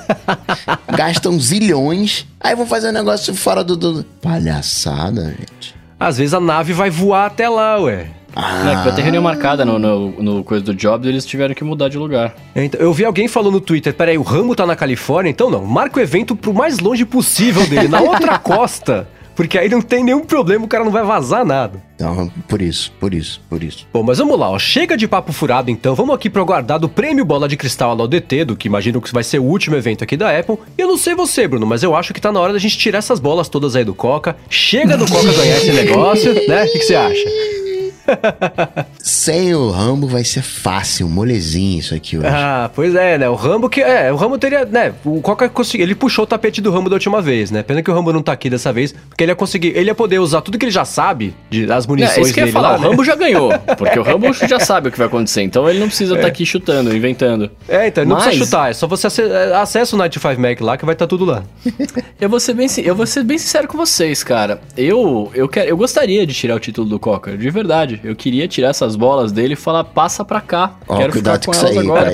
gastam 0.97 1.39
zilhões. 1.39 2.27
Aí 2.41 2.55
vão 2.55 2.67
fazer 2.67 2.89
um 2.89 2.93
negócio 2.93 3.35
fora 3.35 3.63
do, 3.63 3.77
do... 3.77 4.05
Palhaçada, 4.23 5.35
gente. 5.39 5.75
Às 5.99 6.19
vezes 6.19 6.35
a 6.35 6.41
nave 6.41 6.73
vai 6.73 6.91
voar 6.91 7.27
até 7.27 7.49
lá, 7.49 7.79
ué. 7.79 8.11
Ah. 8.35 8.65
Não, 8.65 8.77
que 8.77 8.85
vai 8.85 8.95
ter 8.95 9.03
reunião 9.03 9.23
marcada 9.23 9.65
no, 9.65 9.79
no, 9.79 10.23
no, 10.23 10.45
coisa 10.45 10.65
do 10.65 10.75
Jobs 10.75 11.07
eles 11.07 11.27
tiveram 11.27 11.55
que 11.55 11.65
mudar 11.65 11.89
de 11.89 11.99
lugar. 11.99 12.35
Então, 12.55 12.81
eu 12.81 12.93
vi 12.93 13.05
alguém 13.05 13.29
falando 13.29 13.55
no 13.55 13.61
Twitter, 13.61 13.93
peraí, 13.95 14.17
o 14.17 14.23
Rambo 14.23 14.55
tá 14.55 14.67
na 14.67 14.77
Califórnia? 14.77 15.31
Então 15.31 15.51
não, 15.51 15.65
marca 15.65 15.99
o 15.99 16.03
evento 16.03 16.35
pro 16.35 16.55
mais 16.55 16.79
longe 16.79 17.05
possível 17.05 17.67
dele, 17.67 17.89
na 17.89 18.01
outra 18.03 18.39
costa. 18.39 19.07
Porque 19.35 19.59
aí 19.59 19.69
não 19.69 19.81
tem 19.81 20.05
nenhum 20.05 20.21
problema, 20.21 20.65
o 20.65 20.69
cara 20.69 20.85
não 20.85 20.93
vai 20.93 21.03
vazar 21.03 21.45
nada. 21.45 21.83
Então, 21.95 22.31
por 22.47 22.61
isso, 22.61 22.93
por 23.01 23.15
isso, 23.15 23.41
por 23.49 23.63
isso. 23.63 23.87
Bom, 23.93 24.03
mas 24.03 24.19
vamos 24.19 24.39
lá, 24.39 24.51
ó. 24.51 24.59
Chega 24.59 24.97
de 24.97 25.09
papo 25.09 25.33
furado 25.33 25.71
então. 25.71 25.95
Vamos 25.95 26.15
aqui 26.15 26.29
pro 26.29 26.43
aguardado 26.43 26.89
prêmio 26.89 27.25
Bola 27.25 27.49
de 27.49 27.57
Cristal 27.57 27.99
ao 27.99 28.09
DT, 28.09 28.45
do 28.45 28.57
que 28.57 28.69
imagino 28.69 29.01
que 29.01 29.13
vai 29.13 29.23
ser 29.23 29.39
o 29.39 29.45
último 29.45 29.77
evento 29.77 30.05
aqui 30.05 30.17
da 30.17 30.37
Apple. 30.37 30.59
E 30.77 30.83
eu 30.83 30.89
não 30.89 30.97
sei 30.97 31.15
você, 31.15 31.49
Bruno, 31.49 31.67
mas 31.67 31.83
eu 31.83 31.97
acho 31.97 32.13
que 32.13 32.21
tá 32.21 32.31
na 32.31 32.41
hora 32.41 32.53
da 32.53 32.59
gente 32.59 32.77
tirar 32.77 32.99
essas 32.99 33.21
bolas 33.21 33.49
todas 33.49 33.75
aí 33.75 33.85
do 33.85 33.95
Coca. 33.95 34.37
Chega 34.51 34.97
do 34.97 35.07
Coca 35.07 35.33
ganhar 35.33 35.57
esse 35.57 35.73
negócio, 35.73 36.35
né? 36.47 36.65
O 36.65 36.73
que, 36.73 36.79
que 36.79 36.85
você 36.85 36.95
acha? 36.95 37.62
Sem 39.03 39.55
o 39.55 39.71
Rambo 39.71 40.07
vai 40.07 40.25
ser 40.25 40.43
fácil, 40.43 41.09
molezinho 41.09 41.79
isso 41.79 41.95
aqui 41.95 42.19
hoje. 42.19 42.27
Ah, 42.27 42.71
pois 42.75 42.95
é, 42.95 43.19
né? 43.19 43.29
O 43.29 43.35
Rambo 43.35 43.69
que. 43.69 43.81
É, 43.81 44.13
o 44.13 44.17
Rambo 44.17 44.39
teria. 44.39 44.65
Né? 44.65 44.93
O 45.05 45.21
Coca 45.21 45.49
conseguiu. 45.49 45.87
Ele 45.87 45.95
puxou 45.95 46.25
o 46.25 46.27
tapete 46.27 46.61
do 46.61 46.71
Rambo 46.71 46.89
da 46.89 46.95
última 46.95 47.21
vez, 47.21 47.51
né? 47.51 47.63
Pena 47.63 47.83
que 47.83 47.91
o 47.91 47.95
Rambo 47.95 48.13
não 48.13 48.23
tá 48.23 48.33
aqui 48.33 48.49
dessa 48.49 48.73
vez, 48.73 48.93
porque 49.09 49.25
ele 49.25 49.33
ia 49.33 49.37
conseguir. 49.37 49.69
Ele 49.69 49.91
ia 49.91 49.95
poder 49.95 50.19
usar 50.19 50.41
tudo 50.41 50.59
que 50.59 50.65
ele 50.65 50.73
já 50.73 50.85
sabe 50.85 51.35
de, 51.51 51.67
das 51.67 51.87
munições 51.87 52.19
é, 52.19 52.21
isso 52.23 52.35
que 52.35 52.41
dele. 52.41 52.53
falar, 52.53 52.73
lá, 52.73 52.77
o 52.77 52.81
né? 52.81 52.89
Rambo 52.89 53.05
já 53.05 53.17
ganhou. 53.17 53.53
Porque 53.77 53.99
o 53.99 54.03
Rambo 54.03 54.33
já 54.33 54.61
sabe 54.61 54.89
o 54.89 54.93
que 54.93 54.99
vai 54.99 55.07
acontecer, 55.07 55.43
então 55.43 55.69
ele 55.69 55.79
não 55.79 55.89
precisa 55.89 56.15
estar 56.15 56.21
é. 56.21 56.23
tá 56.23 56.29
aqui 56.29 56.47
chutando, 56.47 56.95
inventando. 56.95 57.51
É, 57.69 57.89
então 57.89 58.03
ele 58.03 58.09
não 58.11 58.17
Mas... 58.17 58.27
precisa 58.27 58.45
chutar, 58.45 58.71
é 58.71 58.75
só 58.75 58.87
você 58.87 59.07
é, 59.23 59.55
acessa 59.57 59.97
o 59.97 59.99
Night 59.99 60.19
5 60.19 60.41
Mac 60.41 60.61
lá 60.61 60.77
que 60.77 60.85
vai 60.85 60.95
estar 60.95 61.07
tá 61.07 61.09
tudo 61.09 61.25
lá. 61.25 61.43
eu, 62.21 62.29
vou 62.29 62.39
ser 62.39 62.55
bem, 62.55 62.69
eu 62.85 62.95
vou 62.95 63.07
ser 63.07 63.25
bem 63.25 63.39
sincero 63.39 63.67
com 63.67 63.77
vocês, 63.77 64.23
cara. 64.23 64.61
Eu, 64.77 65.31
eu, 65.35 65.49
quero, 65.49 65.69
eu 65.69 65.77
gostaria 65.77 66.27
de 66.27 66.35
tirar 66.35 66.55
o 66.55 66.61
título 66.61 66.89
do 66.89 66.99
Coca, 66.99 67.37
de 67.37 67.51
verdade 67.51 67.92
verdade. 67.97 68.09
Eu 68.09 68.17
queria 68.17 68.47
tirar 68.49 68.69
essas 68.71 68.97
bolas 68.97 69.33
dele 69.33 69.55
e 69.55 69.57
falar, 69.57 69.85
passa 69.85 70.25
pra 70.25 70.41
cá. 70.41 70.73
Ó, 70.89 70.97
Quero 70.97 71.13
ficar 71.13 71.39
cuidado 71.39 71.47
com 71.47 71.53
com 71.53 71.59
isso 71.59 71.67
aí, 71.67 71.79
agora. 71.79 72.13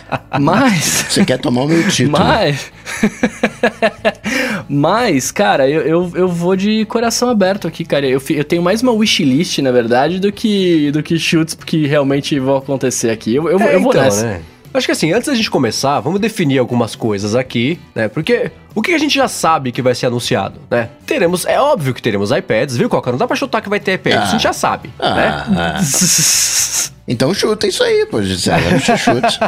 Mas. 0.40 1.06
Você 1.08 1.24
quer 1.24 1.38
tomar 1.38 1.62
o 1.62 1.68
meu 1.68 1.88
título. 1.88 2.18
Mas. 2.18 2.72
Mas, 4.68 5.30
cara, 5.30 5.68
eu, 5.68 5.82
eu, 5.82 6.12
eu 6.14 6.28
vou 6.28 6.56
de 6.56 6.84
coração 6.86 7.28
aberto 7.28 7.66
aqui, 7.68 7.84
cara. 7.84 8.06
Eu, 8.06 8.20
eu 8.30 8.44
tenho 8.44 8.62
mais 8.62 8.82
uma 8.82 8.92
wishlist, 8.92 9.58
na 9.58 9.70
verdade, 9.72 10.18
do 10.18 10.32
que, 10.32 10.90
do 10.90 11.02
que 11.02 11.18
chutes 11.18 11.54
que 11.54 11.86
realmente 11.86 12.38
vão 12.38 12.56
acontecer 12.56 13.10
aqui. 13.10 13.34
Eu, 13.34 13.48
eu, 13.48 13.60
É, 13.60 13.74
eu 13.74 13.80
vou 13.80 13.90
então, 13.92 14.02
nessa. 14.02 14.26
né? 14.26 14.40
Acho 14.74 14.86
que 14.86 14.92
assim, 14.92 15.12
antes 15.12 15.28
da 15.28 15.34
gente 15.34 15.50
começar, 15.50 16.00
vamos 16.00 16.20
definir 16.20 16.58
algumas 16.58 16.94
coisas 16.94 17.34
aqui, 17.34 17.78
né? 17.94 18.08
Porque 18.08 18.50
o 18.74 18.82
que 18.82 18.92
a 18.92 18.98
gente 18.98 19.14
já 19.14 19.26
sabe 19.28 19.72
que 19.72 19.80
vai 19.80 19.94
ser 19.94 20.06
anunciado, 20.06 20.60
né? 20.70 20.90
Teremos, 21.06 21.46
é 21.46 21.58
óbvio 21.60 21.94
que 21.94 22.02
teremos 22.02 22.30
iPads, 22.30 22.76
viu, 22.76 22.88
Coca? 22.88 23.10
Não 23.10 23.18
dá 23.18 23.26
pra 23.26 23.36
chutar 23.36 23.62
que 23.62 23.68
vai 23.68 23.80
ter 23.80 23.94
iPad, 23.94 24.12
isso 24.14 24.22
a 24.22 24.26
gente 24.32 24.42
já 24.42 24.52
sabe, 24.52 24.88
né? 24.98 25.44
Ah, 25.56 25.78
ah. 25.78 25.80
Então 27.08 27.32
chuta 27.32 27.68
isso 27.68 27.84
aí, 27.84 28.04
pô. 28.10 28.20
Gisele. 28.20 28.80
Chute. 28.80 29.38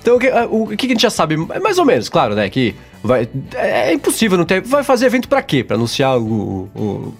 Então, 0.00 0.16
o 0.16 0.18
que, 0.18 0.28
o 0.30 0.66
que 0.76 0.86
a 0.86 0.88
gente 0.90 1.02
já 1.02 1.10
sabe, 1.10 1.34
é 1.50 1.58
mais 1.58 1.76
ou 1.78 1.84
menos, 1.84 2.08
claro, 2.08 2.34
né? 2.34 2.48
Que 2.48 2.74
vai, 3.02 3.28
é, 3.54 3.90
é 3.90 3.92
impossível 3.92 4.38
não 4.38 4.44
ter. 4.44 4.62
Vai 4.62 4.82
fazer 4.82 5.06
evento 5.06 5.28
pra 5.28 5.42
quê? 5.42 5.62
Pra 5.64 5.76
anunciar 5.76 6.16
o, 6.18 6.68
o- 6.74 7.14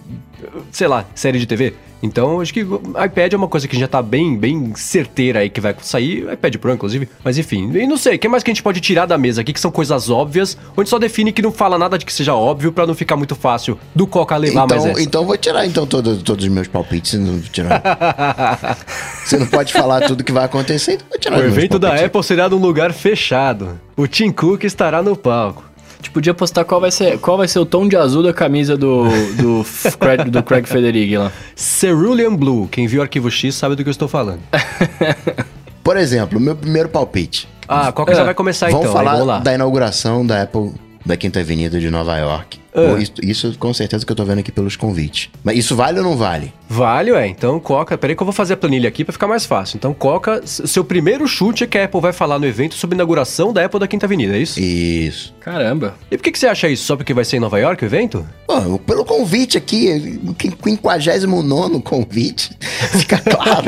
sei 0.71 0.87
lá, 0.87 1.05
série 1.13 1.37
de 1.39 1.45
TV? 1.45 1.73
Então, 2.01 2.39
acho 2.39 2.53
que 2.53 2.63
o 2.63 2.81
iPad 3.03 3.33
é 3.33 3.35
uma 3.35 3.47
coisa 3.47 3.67
que 3.67 3.77
já 3.77 3.87
tá 3.87 4.01
bem, 4.01 4.37
bem 4.37 4.73
certeira 4.75 5.39
aí 5.39 5.49
que 5.49 5.59
vai 5.59 5.75
sair, 5.81 6.31
iPad 6.31 6.55
Pro, 6.55 6.71
inclusive. 6.73 7.09
Mas 7.23 7.37
enfim, 7.37 7.69
e 7.73 7.85
não 7.85 7.97
sei, 7.97 8.15
o 8.15 8.19
que 8.19 8.27
mais 8.27 8.41
que 8.41 8.49
a 8.49 8.53
gente 8.53 8.63
pode 8.63 8.79
tirar 8.79 9.05
da 9.05 9.17
mesa 9.17 9.41
aqui, 9.41 9.51
que 9.51 9.59
são 9.59 9.69
coisas 9.69 10.09
óbvias, 10.09 10.57
ou 10.69 10.73
a 10.77 10.81
gente 10.81 10.89
só 10.89 10.97
define 10.97 11.31
que 11.33 11.41
não 11.41 11.51
fala 11.51 11.77
nada 11.77 11.97
de 11.97 12.05
que 12.05 12.13
seja 12.13 12.33
óbvio 12.33 12.71
pra 12.71 12.87
não 12.87 12.95
ficar 12.95 13.17
muito 13.17 13.35
fácil 13.35 13.77
do 13.93 14.07
Coca 14.07 14.37
levar 14.37 14.65
mais 14.67 14.81
Então, 14.81 14.91
essa. 14.93 15.01
então 15.01 15.25
vou 15.25 15.37
tirar 15.37 15.65
então 15.65 15.85
todos, 15.85 16.23
todos 16.23 16.45
os 16.45 16.51
meus 16.51 16.67
palpites. 16.69 17.13
Não 17.19 17.39
tirar. 17.41 17.81
Você 19.25 19.37
não 19.37 19.47
pode 19.47 19.73
falar 19.73 20.01
tudo 20.07 20.23
que 20.23 20.31
vai 20.31 20.45
acontecer, 20.45 20.93
então 20.93 21.07
vou 21.09 21.19
tirar 21.19 21.37
O 21.39 21.43
evento 21.43 21.77
da. 21.77 21.95
Apple 21.95 22.23
será 22.23 22.47
num 22.47 22.57
lugar 22.57 22.93
fechado. 22.93 23.79
O 23.97 24.07
Tim 24.07 24.31
Cook 24.31 24.63
estará 24.63 25.03
no 25.03 25.15
palco. 25.17 25.63
Gente 25.99 26.11
podia 26.11 26.33
postar 26.33 26.63
qual 26.63 26.79
vai 26.79 26.91
ser, 26.91 27.19
qual 27.19 27.37
vai 27.37 27.47
ser 27.47 27.59
o 27.59 27.65
tom 27.65 27.87
de 27.87 27.97
azul 27.97 28.23
da 28.23 28.33
camisa 28.33 28.77
do, 28.77 29.03
do, 29.37 29.65
Craig, 29.99 30.29
do 30.29 30.41
Craig 30.41 30.65
Federighi 30.65 31.17
lá. 31.17 31.31
Cerulean 31.55 32.33
Blue. 32.33 32.67
Quem 32.69 32.87
viu 32.87 33.01
Arquivo 33.01 33.29
X 33.29 33.53
sabe 33.55 33.75
do 33.75 33.83
que 33.83 33.89
eu 33.89 33.91
estou 33.91 34.07
falando. 34.07 34.39
Por 35.83 35.97
exemplo, 35.97 36.39
meu 36.39 36.55
primeiro 36.55 36.87
palpite. 36.87 37.47
Ah, 37.67 37.91
Coca 37.91 38.15
já 38.15 38.23
vai 38.23 38.33
começar 38.33 38.67
Vamos 38.67 38.81
então. 38.81 38.93
falar 38.93 39.11
vamos 39.11 39.27
lá. 39.27 39.39
da 39.39 39.53
inauguração 39.53 40.25
da 40.25 40.41
Apple 40.41 40.71
da 41.05 41.15
Quinta 41.17 41.39
Avenida 41.39 41.79
de 41.79 41.89
Nova 41.91 42.17
York. 42.17 42.58
Ah. 42.73 42.99
Isso, 42.99 43.13
isso 43.23 43.57
com 43.57 43.73
certeza 43.73 44.05
que 44.05 44.11
eu 44.11 44.15
tô 44.15 44.23
vendo 44.23 44.39
aqui 44.39 44.51
pelos 44.51 44.75
convites. 44.75 45.29
Mas 45.43 45.57
isso 45.57 45.75
vale 45.75 45.99
ou 45.99 46.05
não 46.05 46.15
vale? 46.15 46.53
Vale, 46.67 47.11
é. 47.11 47.27
Então, 47.27 47.59
Coca, 47.59 47.97
peraí 47.97 48.15
que 48.15 48.21
eu 48.21 48.25
vou 48.25 48.33
fazer 48.33 48.53
a 48.53 48.57
planilha 48.57 48.87
aqui 48.87 49.03
pra 49.03 49.11
ficar 49.11 49.27
mais 49.27 49.45
fácil. 49.45 49.77
Então, 49.77 49.93
Coca, 49.93 50.41
seu 50.45 50.83
primeiro 50.83 51.27
chute 51.27 51.63
é 51.63 51.67
que 51.67 51.77
a 51.77 51.85
Apple 51.85 51.99
vai 52.01 52.13
falar 52.13 52.37
no 52.37 52.45
evento 52.45 52.75
sobre 52.75 52.95
a 52.95 52.97
inauguração 52.97 53.51
da 53.51 53.65
Apple 53.65 53.79
da 53.79 53.87
Quinta 53.87 54.05
Avenida, 54.05 54.37
é 54.37 54.39
isso? 54.39 54.59
Isso. 54.59 55.33
Caramba. 55.39 55.95
E 56.11 56.17
por 56.17 56.23
que, 56.23 56.31
que 56.31 56.39
você 56.39 56.47
acha 56.47 56.69
isso? 56.69 56.83
Só 56.83 56.95
porque 56.95 57.13
vai 57.13 57.25
ser 57.25 57.37
em 57.37 57.39
Nova 57.39 57.59
York 57.59 57.83
o 57.83 57.87
evento? 57.87 58.25
Pô, 58.45 58.77
pelo 58.79 59.03
convite 59.03 59.57
aqui, 59.57 60.19
o 60.23 60.35
59 60.39 61.81
convite, 61.81 62.51
fica 62.97 63.17
claro. 63.17 63.65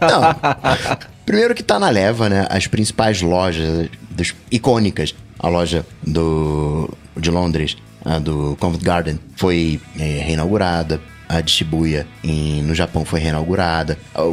Não. 0.00 1.06
Primeiro 1.24 1.54
que 1.54 1.62
tá 1.62 1.78
na 1.78 1.88
leva, 1.88 2.28
né? 2.28 2.46
As 2.50 2.66
principais 2.66 3.22
lojas 3.22 3.88
das 4.10 4.34
icônicas. 4.50 5.14
A 5.38 5.48
loja 5.48 5.84
do, 6.02 6.88
de 7.16 7.30
Londres, 7.30 7.76
a 8.06 8.18
do 8.18 8.56
Covent 8.60 8.82
Garden, 8.82 9.18
foi 9.36 9.80
é, 9.98 10.20
reinaugurada. 10.24 11.00
A 11.28 11.40
de 11.40 11.50
Shibuya 11.50 12.06
em- 12.22 12.62
no 12.62 12.72
Japão 12.72 13.04
foi 13.04 13.18
reinaugurada. 13.18 13.98
Ah, 14.14 14.32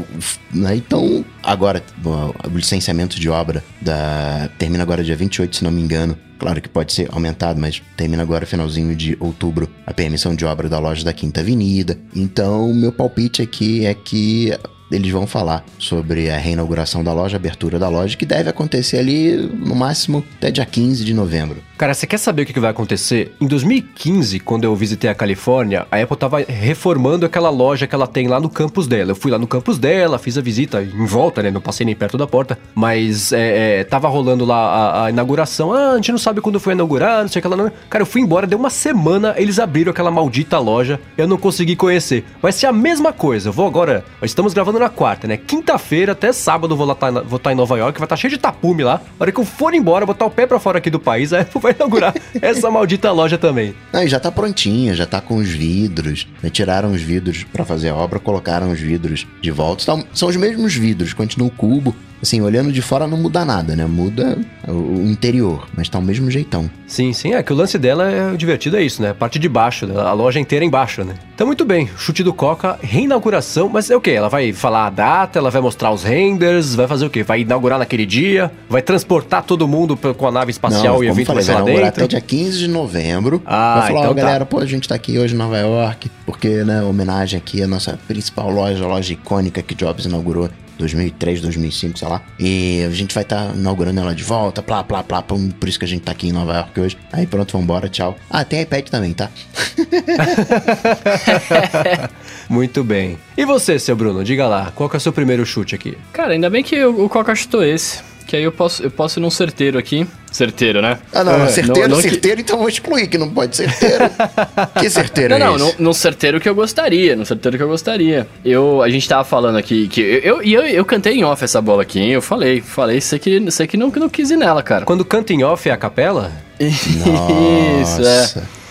né, 0.53 0.75
Então, 0.75 1.25
agora, 1.41 1.81
o 2.05 2.09
o 2.53 2.55
licenciamento 2.55 3.19
de 3.19 3.27
obra 3.29 3.63
da, 3.81 4.47
termina 4.59 4.83
agora 4.83 5.03
dia 5.03 5.15
28, 5.15 5.55
se 5.55 5.63
não 5.63 5.71
me 5.71 5.81
engano. 5.81 6.15
Claro 6.37 6.61
que 6.61 6.69
pode 6.69 6.93
ser 6.93 7.09
aumentado, 7.11 7.59
mas 7.59 7.81
termina 7.97 8.21
agora 8.21 8.45
finalzinho 8.45 8.95
de 8.95 9.17
outubro 9.19 9.67
a 9.87 9.93
permissão 9.93 10.35
de 10.35 10.45
obra 10.45 10.69
da 10.69 10.77
loja 10.77 11.03
da 11.03 11.11
Quinta 11.13 11.39
Avenida. 11.41 11.97
Então, 12.15 12.71
meu 12.75 12.91
palpite 12.91 13.41
aqui 13.41 13.87
é 13.87 13.95
que 13.95 14.55
eles 14.95 15.11
vão 15.11 15.25
falar 15.25 15.63
sobre 15.77 16.29
a 16.29 16.37
reinauguração 16.37 17.03
da 17.03 17.13
loja, 17.13 17.37
abertura 17.37 17.79
da 17.79 17.89
loja, 17.89 18.15
que 18.15 18.25
deve 18.25 18.49
acontecer 18.49 18.97
ali 18.97 19.35
no 19.35 19.75
máximo 19.75 20.23
até 20.37 20.51
dia 20.51 20.65
15 20.65 21.03
de 21.03 21.13
novembro. 21.13 21.57
Cara, 21.77 21.93
você 21.93 22.05
quer 22.05 22.17
saber 22.17 22.43
o 22.43 22.45
que 22.45 22.59
vai 22.59 22.69
acontecer? 22.69 23.35
Em 23.41 23.47
2015, 23.47 24.39
quando 24.39 24.63
eu 24.63 24.75
visitei 24.75 25.09
a 25.09 25.15
Califórnia, 25.15 25.87
a 25.91 25.99
Apple 25.99 26.15
tava 26.15 26.39
reformando 26.39 27.25
aquela 27.25 27.49
loja 27.49 27.87
que 27.87 27.95
ela 27.95 28.07
tem 28.07 28.27
lá 28.27 28.39
no 28.39 28.47
campus 28.47 28.87
dela. 28.87 29.11
Eu 29.11 29.15
fui 29.15 29.31
lá 29.31 29.39
no 29.39 29.47
campus 29.47 29.77
dela, 29.77 30.19
fiz 30.19 30.37
a 30.37 30.41
visita 30.41 30.81
em 30.81 31.05
volta, 31.05 31.41
né? 31.41 31.49
Não 31.49 31.59
passei 31.59 31.85
nem 31.85 31.95
perto 31.95 32.17
da 32.17 32.27
porta. 32.27 32.57
Mas 32.75 33.33
é, 33.33 33.79
é, 33.79 33.83
tava 33.83 34.07
rolando 34.07 34.45
lá 34.45 34.55
a, 34.55 35.05
a 35.05 35.09
inauguração. 35.09 35.73
Ah, 35.73 35.93
a 35.93 35.95
gente 35.95 36.11
não 36.11 36.19
sabe 36.19 36.41
quando 36.41 36.59
foi 36.59 36.73
inaugurar, 36.73 37.23
não 37.23 37.27
sei 37.27 37.39
o 37.39 37.41
que 37.41 37.47
lá. 37.47 37.57
Não. 37.57 37.71
Cara, 37.89 38.03
eu 38.03 38.05
fui 38.05 38.21
embora, 38.21 38.45
deu 38.45 38.59
uma 38.59 38.69
semana, 38.69 39.33
eles 39.37 39.57
abriram 39.59 39.91
aquela 39.91 40.11
maldita 40.11 40.59
loja. 40.59 40.99
Eu 41.17 41.27
não 41.27 41.37
consegui 41.37 41.75
conhecer. 41.75 42.23
Vai 42.41 42.51
ser 42.51 42.67
a 42.67 42.71
mesma 42.71 43.11
coisa. 43.11 43.49
Eu 43.49 43.53
vou 43.53 43.65
agora. 43.65 44.05
Estamos 44.21 44.53
gravando 44.53 44.77
na 44.83 44.89
quarta, 44.89 45.27
né? 45.27 45.37
Quinta-feira 45.37 46.11
até 46.11 46.31
sábado 46.33 46.75
vou 46.75 46.91
estar 46.91 47.11
vou 47.11 47.39
tá 47.39 47.51
em 47.51 47.55
Nova 47.55 47.77
York, 47.77 47.97
vai 47.97 48.05
estar 48.05 48.17
cheio 48.17 48.31
de 48.31 48.37
tapume 48.37 48.83
lá. 48.83 49.01
Na 49.19 49.23
hora 49.23 49.31
que 49.31 49.39
eu 49.39 49.45
for 49.45 49.73
embora, 49.73 50.05
botar 50.05 50.25
o 50.25 50.29
pé 50.29 50.45
pra 50.45 50.59
fora 50.59 50.77
aqui 50.77 50.89
do 50.89 50.99
país, 50.99 51.31
a 51.31 51.41
Apple 51.41 51.61
vai 51.61 51.73
inaugurar 51.73 52.13
essa 52.41 52.69
maldita 52.69 53.11
loja 53.11 53.37
também. 53.37 53.73
Não, 53.91 54.03
e 54.03 54.07
já 54.07 54.19
tá 54.19 54.31
prontinha, 54.31 54.93
já 54.93 55.05
tá 55.05 55.21
com 55.21 55.37
os 55.37 55.49
vidros. 55.49 56.27
né? 56.41 56.49
Tiraram 56.49 56.91
os 56.91 57.01
vidros 57.01 57.45
pra 57.45 57.63
fazer 57.63 57.89
a 57.89 57.95
obra, 57.95 58.19
colocaram 58.19 58.71
os 58.71 58.79
vidros 58.79 59.25
de 59.41 59.51
volta. 59.51 59.83
Então, 59.83 60.05
são 60.13 60.27
os 60.27 60.35
mesmos 60.35 60.73
vidros, 60.73 61.13
continua 61.13 61.47
o 61.47 61.51
cubo. 61.51 61.95
Assim, 62.23 62.39
olhando 62.39 62.71
de 62.71 62.81
fora 62.81 63.05
não 63.05 63.17
muda 63.17 63.43
nada, 63.43 63.75
né? 63.75 63.85
Muda 63.85 64.37
o, 64.65 65.01
interior, 65.11 65.67
mas 65.75 65.89
tá 65.89 65.99
o 65.99 66.01
mesmo 66.01 66.31
jeitão. 66.31 66.71
Sim, 66.87 67.11
sim, 67.11 67.33
é 67.33 67.43
que 67.43 67.51
o 67.51 67.55
lance 67.55 67.77
dela 67.77 68.09
é 68.09 68.33
divertido, 68.37 68.77
é 68.77 68.81
isso, 68.81 69.01
né? 69.01 69.09
A 69.09 69.13
parte 69.13 69.37
de 69.37 69.49
baixo, 69.49 69.85
né? 69.85 69.99
a 69.99 70.13
loja 70.13 70.39
inteira 70.39 70.63
embaixo, 70.63 71.03
né? 71.03 71.15
Então, 71.35 71.45
muito 71.45 71.65
bem, 71.65 71.89
chute 71.97 72.23
do 72.23 72.33
Coca, 72.33 72.79
reinauguração, 72.81 73.67
mas 73.67 73.91
é 73.91 73.95
o 73.97 73.99
quê? 73.99 74.11
Ela 74.11 74.29
vai 74.29 74.53
falar 74.53 74.87
a 74.87 74.89
data, 74.89 75.37
ela 75.37 75.51
vai 75.51 75.61
mostrar 75.61 75.91
os 75.91 76.03
renders, 76.03 76.75
vai 76.75 76.87
fazer 76.87 77.05
o 77.05 77.09
quê? 77.09 77.23
Vai 77.23 77.41
inaugurar 77.41 77.77
naquele 77.77 78.05
dia, 78.05 78.49
vai 78.69 78.81
transportar 78.81 79.43
todo 79.43 79.67
mundo 79.67 79.97
com 79.97 80.25
a 80.25 80.31
nave 80.31 80.51
espacial 80.51 80.95
Não, 80.95 81.03
e 81.03 81.07
evento 81.07 81.33
vai 81.33 81.43
falei, 81.43 81.43
vai 81.43 81.55
lá 81.55 81.61
inaugurar 81.61 81.91
dentro. 81.91 82.03
até 82.05 82.07
dia 82.07 82.21
15 82.21 82.57
de 82.57 82.67
novembro. 82.69 83.41
Ah, 83.45 83.79
vai 83.79 83.87
falar, 83.89 83.99
então 83.99 84.11
ó, 84.11 84.15
tá. 84.15 84.21
galera, 84.21 84.45
pô, 84.45 84.59
a 84.59 84.65
gente 84.65 84.87
tá 84.87 84.95
aqui 84.95 85.19
hoje 85.19 85.35
em 85.35 85.37
Nova 85.37 85.57
York, 85.57 86.09
porque, 86.25 86.63
né, 86.63 86.81
homenagem 86.83 87.37
aqui 87.37 87.61
à 87.61 87.67
nossa 87.67 87.99
principal 88.07 88.49
loja, 88.49 88.81
a 88.81 88.87
loja 88.87 89.11
icônica 89.11 89.61
que 89.61 89.75
Jobs 89.75 90.05
inaugurou 90.05 90.49
2003, 90.77 91.41
2005, 91.41 91.99
sei 91.99 92.07
lá. 92.07 92.21
E 92.39 92.83
a 92.85 92.89
gente 92.89 93.13
vai 93.13 93.23
estar 93.23 93.55
inaugurando 93.55 93.99
ela 93.99 94.13
de 94.13 94.23
volta, 94.23 94.61
plá, 94.61 94.83
plá, 94.83 95.03
plá, 95.03 95.21
pum, 95.21 95.49
por 95.49 95.69
isso 95.69 95.79
que 95.79 95.85
a 95.85 95.87
gente 95.87 96.01
tá 96.01 96.11
aqui 96.11 96.27
em 96.27 96.31
Nova 96.31 96.53
York 96.53 96.79
hoje. 96.79 96.97
Aí 97.11 97.27
pronto, 97.27 97.57
vambora, 97.57 97.89
tchau. 97.89 98.17
Ah, 98.29 98.43
tem 98.43 98.61
iPad 98.61 98.87
também, 98.89 99.13
tá? 99.13 99.29
Muito 102.49 102.83
bem. 102.83 103.17
E 103.37 103.45
você, 103.45 103.79
seu 103.79 103.95
Bruno, 103.95 104.23
diga 104.23 104.47
lá, 104.47 104.71
qual 104.75 104.89
que 104.89 104.95
é 104.95 104.97
o 104.97 105.01
seu 105.01 105.13
primeiro 105.13 105.45
chute 105.45 105.75
aqui? 105.75 105.97
Cara, 106.11 106.33
ainda 106.33 106.49
bem 106.49 106.63
que 106.63 106.83
o, 106.83 107.05
o 107.05 107.09
Coca 107.09 107.33
chutou 107.35 107.63
esse. 107.63 108.01
Que 108.27 108.37
aí 108.37 108.43
eu 108.43 108.51
posso, 108.51 108.81
eu 108.83 108.89
posso 108.91 109.19
ir 109.19 109.21
num 109.21 109.29
certeiro 109.29 109.77
aqui. 109.77 110.07
Certeiro, 110.31 110.81
né? 110.81 110.97
Ah, 111.13 111.23
não, 111.23 111.45
É, 111.45 111.47
certeiro, 111.49 111.81
não- 111.89 111.95
não 111.97 112.01
que- 112.01 112.09
certeiro, 112.09 112.41
então 112.41 112.57
vou 112.57 112.67
excluir 112.67 113.07
que 113.07 113.17
não 113.17 113.29
pode 113.29 113.55
certeiro. 113.55 114.05
que 114.79 114.89
certeiro 114.89 115.37
Não, 115.37 115.55
é 115.55 115.57
não, 115.59 115.73
num 115.77 115.93
certeiro 115.93 116.39
que 116.39 116.49
eu 116.49 116.55
gostaria, 116.55 117.15
num 117.15 117.25
certeiro 117.25 117.55
que 117.57 117.63
eu 117.63 117.67
gostaria. 117.67 118.27
Eu, 118.43 118.81
a 118.81 118.89
gente 118.89 119.07
tava 119.07 119.23
falando 119.23 119.57
aqui 119.57 119.87
que 119.87 120.01
eu, 120.01 120.19
eu, 120.37 120.43
e 120.43 120.53
eu, 120.53 120.63
eu 120.63 120.83
cantei 120.85 121.13
em 121.13 121.23
off 121.23 121.43
essa 121.43 121.61
bola 121.61 121.83
aqui, 121.83 121.99
hein? 121.99 122.09
Eu 122.11 122.21
falei, 122.21 122.61
falei, 122.61 122.99
você 122.99 123.19
que, 123.19 123.39
você 123.41 123.67
que 123.67 123.77
não, 123.77 123.91
que 123.91 123.99
não 123.99 124.09
quis 124.09 124.31
ir 124.31 124.37
nela, 124.37 124.63
cara. 124.63 124.85
Quando 124.85 125.05
canta 125.05 125.33
em 125.33 125.43
off 125.43 125.69
é 125.69 125.71
a 125.71 125.77
capela? 125.77 126.31
Isso, 126.59 128.01
Nossa. 128.01 128.39
é. 128.39 128.62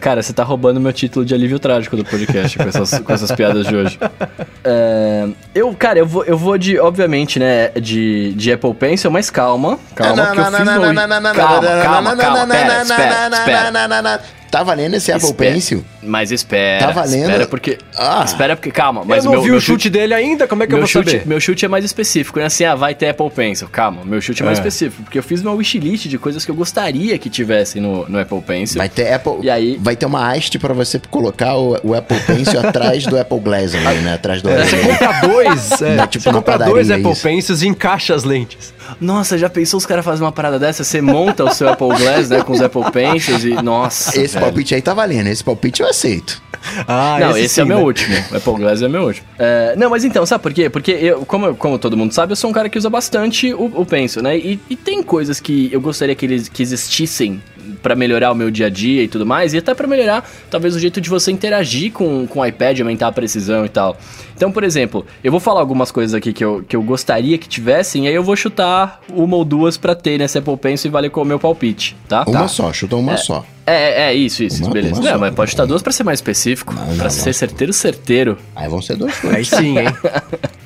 Cara, 0.00 0.22
você 0.22 0.32
tá 0.32 0.44
roubando 0.44 0.80
meu 0.80 0.92
título 0.92 1.24
de 1.24 1.34
alívio 1.34 1.58
trágico 1.58 1.96
do 1.96 2.04
podcast 2.04 2.56
com 2.56 2.64
essas, 2.68 2.98
com 2.98 3.12
essas 3.12 3.32
piadas 3.32 3.66
de 3.66 3.74
hoje. 3.74 3.98
É, 4.64 5.28
eu, 5.54 5.74
cara, 5.74 5.98
eu 5.98 6.06
vou, 6.06 6.24
eu 6.24 6.38
vou 6.38 6.56
de, 6.56 6.78
obviamente, 6.78 7.38
né, 7.38 7.70
de, 7.70 8.32
de 8.34 8.52
Apple 8.52 8.74
Pencil, 8.74 9.10
mas 9.10 9.28
calma, 9.30 9.78
calma, 9.94 10.14
que 10.32 10.38
eu 10.40 10.44
fiz 10.44 10.66
meu... 10.72 10.82
Calma, 11.34 11.60
calma, 11.82 12.16
calma, 12.16 12.46
pera, 12.54 12.82
espera, 12.82 13.28
espera. 13.36 14.41
Tá 14.52 14.62
valendo 14.62 14.92
esse 14.94 15.10
Apple 15.10 15.28
Espera. 15.30 15.52
Pencil? 15.54 15.82
Mas 16.02 16.30
espera, 16.30 16.86
Tá 16.86 16.92
valendo? 16.92 17.22
espera 17.22 17.46
porque... 17.46 17.78
Ah. 17.96 18.22
Espera 18.22 18.54
porque, 18.54 18.70
calma, 18.70 19.02
mas 19.02 19.24
eu 19.24 19.30
não 19.30 19.32
meu, 19.32 19.42
vi 19.42 19.48
meu 19.48 19.56
o 19.56 19.60
chute 19.62 19.88
dele 19.88 20.12
ainda, 20.12 20.46
como 20.46 20.62
é 20.62 20.66
que 20.66 20.74
eu 20.74 20.78
vou 20.78 20.86
chute, 20.86 21.10
saber? 21.12 21.26
meu 21.26 21.40
chute 21.40 21.64
é 21.64 21.68
mais 21.68 21.84
específico, 21.86 22.38
né? 22.38 22.44
Assim, 22.44 22.64
ah, 22.66 22.74
vai 22.74 22.94
ter 22.94 23.08
Apple 23.08 23.30
Pencil. 23.30 23.66
Calma, 23.68 24.04
meu 24.04 24.20
chute 24.20 24.42
é 24.42 24.44
mais 24.44 24.58
É. 24.58 24.60
específico, 24.60 25.04
porque 25.04 25.18
eu 25.18 25.22
fiz 25.22 25.40
uma 25.40 25.52
wishlist 25.52 26.06
de 26.06 26.18
coisas 26.18 26.44
que 26.44 26.50
eu 26.50 26.54
gostaria 26.54 27.16
que 27.16 27.30
tivessem 27.30 27.80
no, 27.80 28.06
no 28.06 28.18
Apple 28.20 28.42
Pencil. 28.42 28.76
Vai 28.76 28.90
ter 28.90 29.10
Apple. 29.10 29.38
E 29.40 29.48
aí- 29.48 29.78
Vai 29.80 29.96
ter 29.96 30.04
uma 30.04 30.30
haste 30.30 30.58
pra 30.58 30.74
você 30.74 31.00
colocar 31.10 31.56
o, 31.56 31.78
o 31.82 31.94
Apple 31.94 32.20
Pencil 32.20 32.60
atrás 32.68 33.06
do 33.06 33.18
Apple 33.18 33.40
Glass 33.40 33.74
ali, 33.74 34.00
né? 34.00 34.12
Atrás 34.14 34.42
do 34.42 34.50
É, 34.50 34.66
você 34.66 34.76
compra 34.76 35.20
dois, 35.28 35.80
é, 35.80 35.96
Dá 35.96 36.06
tipo 36.06 36.24
você 36.24 36.30
compra 36.30 36.52
padaria, 36.52 36.74
dois 36.74 36.90
Apple 36.90 37.10
isso. 37.12 37.22
Pencils 37.22 37.62
e 37.62 37.68
encaixa 37.68 38.14
as 38.14 38.22
lentes. 38.24 38.74
Nossa, 39.00 39.38
já 39.38 39.48
pensou 39.48 39.78
os 39.78 39.86
caras 39.86 40.04
fazem 40.04 40.22
uma 40.22 40.32
parada 40.32 40.58
dessa? 40.58 40.84
Você 40.84 41.00
monta 41.00 41.42
o 41.44 41.54
seu 41.54 41.68
Apple 41.70 41.88
Glass, 41.96 42.28
né, 42.28 42.42
com 42.42 42.52
os 42.52 42.60
Apple 42.60 42.90
Pencils 42.92 43.44
e... 43.44 43.50
Nossa, 43.62 44.20
Esse. 44.20 44.41
Palpite 44.44 44.74
aí 44.74 44.82
tá 44.82 44.94
valendo. 44.94 45.26
Esse 45.28 45.42
palpite 45.42 45.82
eu 45.82 45.88
aceito. 45.88 46.42
Ah, 46.86 47.18
não, 47.18 47.30
esse, 47.30 47.40
esse 47.40 47.54
sim, 47.54 47.60
é 47.62 47.64
o 47.64 47.66
meu 47.66 47.78
né? 47.78 47.84
último. 47.84 48.16
Apple 48.32 48.54
Glass 48.54 48.82
é 48.82 48.88
meu 48.88 49.02
último. 49.02 49.26
É, 49.38 49.74
não, 49.76 49.90
mas 49.90 50.04
então, 50.04 50.24
sabe 50.24 50.42
por 50.42 50.52
quê? 50.52 50.70
Porque 50.70 50.92
eu, 50.92 51.26
como, 51.26 51.54
como 51.56 51.78
todo 51.78 51.96
mundo 51.96 52.12
sabe, 52.12 52.32
eu 52.32 52.36
sou 52.36 52.50
um 52.50 52.52
cara 52.52 52.68
que 52.68 52.78
usa 52.78 52.88
bastante 52.88 53.52
o, 53.52 53.64
o 53.64 53.84
Pencil, 53.84 54.22
né? 54.22 54.38
E, 54.38 54.60
e 54.70 54.76
tem 54.76 55.02
coisas 55.02 55.40
que 55.40 55.68
eu 55.72 55.80
gostaria 55.80 56.14
que 56.14 56.24
eles 56.24 56.48
que 56.48 56.62
existissem 56.62 57.42
para 57.82 57.94
melhorar 57.94 58.32
o 58.32 58.34
meu 58.34 58.50
dia 58.50 58.66
a 58.66 58.70
dia 58.70 59.02
e 59.02 59.08
tudo 59.08 59.26
mais, 59.26 59.54
e 59.54 59.58
até 59.58 59.74
para 59.74 59.86
melhorar 59.86 60.28
talvez 60.50 60.74
o 60.74 60.78
jeito 60.78 61.00
de 61.00 61.08
você 61.08 61.30
interagir 61.30 61.92
com, 61.92 62.26
com 62.26 62.40
o 62.40 62.46
iPad, 62.46 62.80
aumentar 62.80 63.08
a 63.08 63.12
precisão 63.12 63.64
e 63.64 63.68
tal. 63.68 63.96
Então, 64.34 64.50
por 64.50 64.64
exemplo, 64.64 65.06
eu 65.22 65.30
vou 65.30 65.40
falar 65.40 65.60
algumas 65.60 65.90
coisas 65.92 66.14
aqui 66.14 66.32
que 66.32 66.44
eu, 66.44 66.64
que 66.66 66.74
eu 66.74 66.82
gostaria 66.82 67.38
que 67.38 67.48
tivessem, 67.48 68.06
e 68.06 68.08
aí 68.08 68.14
eu 68.14 68.24
vou 68.24 68.34
chutar 68.34 69.00
uma 69.08 69.36
ou 69.36 69.44
duas 69.44 69.76
para 69.76 69.94
ter 69.94 70.18
nesse 70.18 70.38
Apple 70.38 70.56
Pencil 70.56 70.88
e 70.88 70.92
valer 70.92 71.10
com 71.10 71.22
o 71.22 71.24
meu 71.24 71.38
palpite, 71.38 71.96
tá? 72.08 72.24
Uma 72.26 72.40
tá. 72.40 72.48
só, 72.48 72.72
chuta 72.72 72.96
uma 72.96 73.12
é, 73.12 73.16
só. 73.16 73.44
É, 73.66 74.08
é, 74.08 74.14
isso, 74.14 74.42
isso, 74.42 74.64
uma, 74.64 74.72
beleza. 74.72 75.00
Uma 75.00 75.12
não, 75.12 75.20
mas 75.20 75.34
pode 75.34 75.52
chutar 75.52 75.66
duas 75.66 75.82
para 75.82 75.92
ser 75.92 76.04
mais 76.04 76.18
específico, 76.18 76.74
para 76.96 77.10
ser 77.10 77.32
certeiro, 77.32 77.72
certeiro. 77.72 78.38
Aí 78.56 78.68
vão 78.68 78.82
ser 78.82 78.96
dois. 78.96 79.14
Aí 79.24 79.44
sim, 79.44 79.78
hein? 79.78 79.86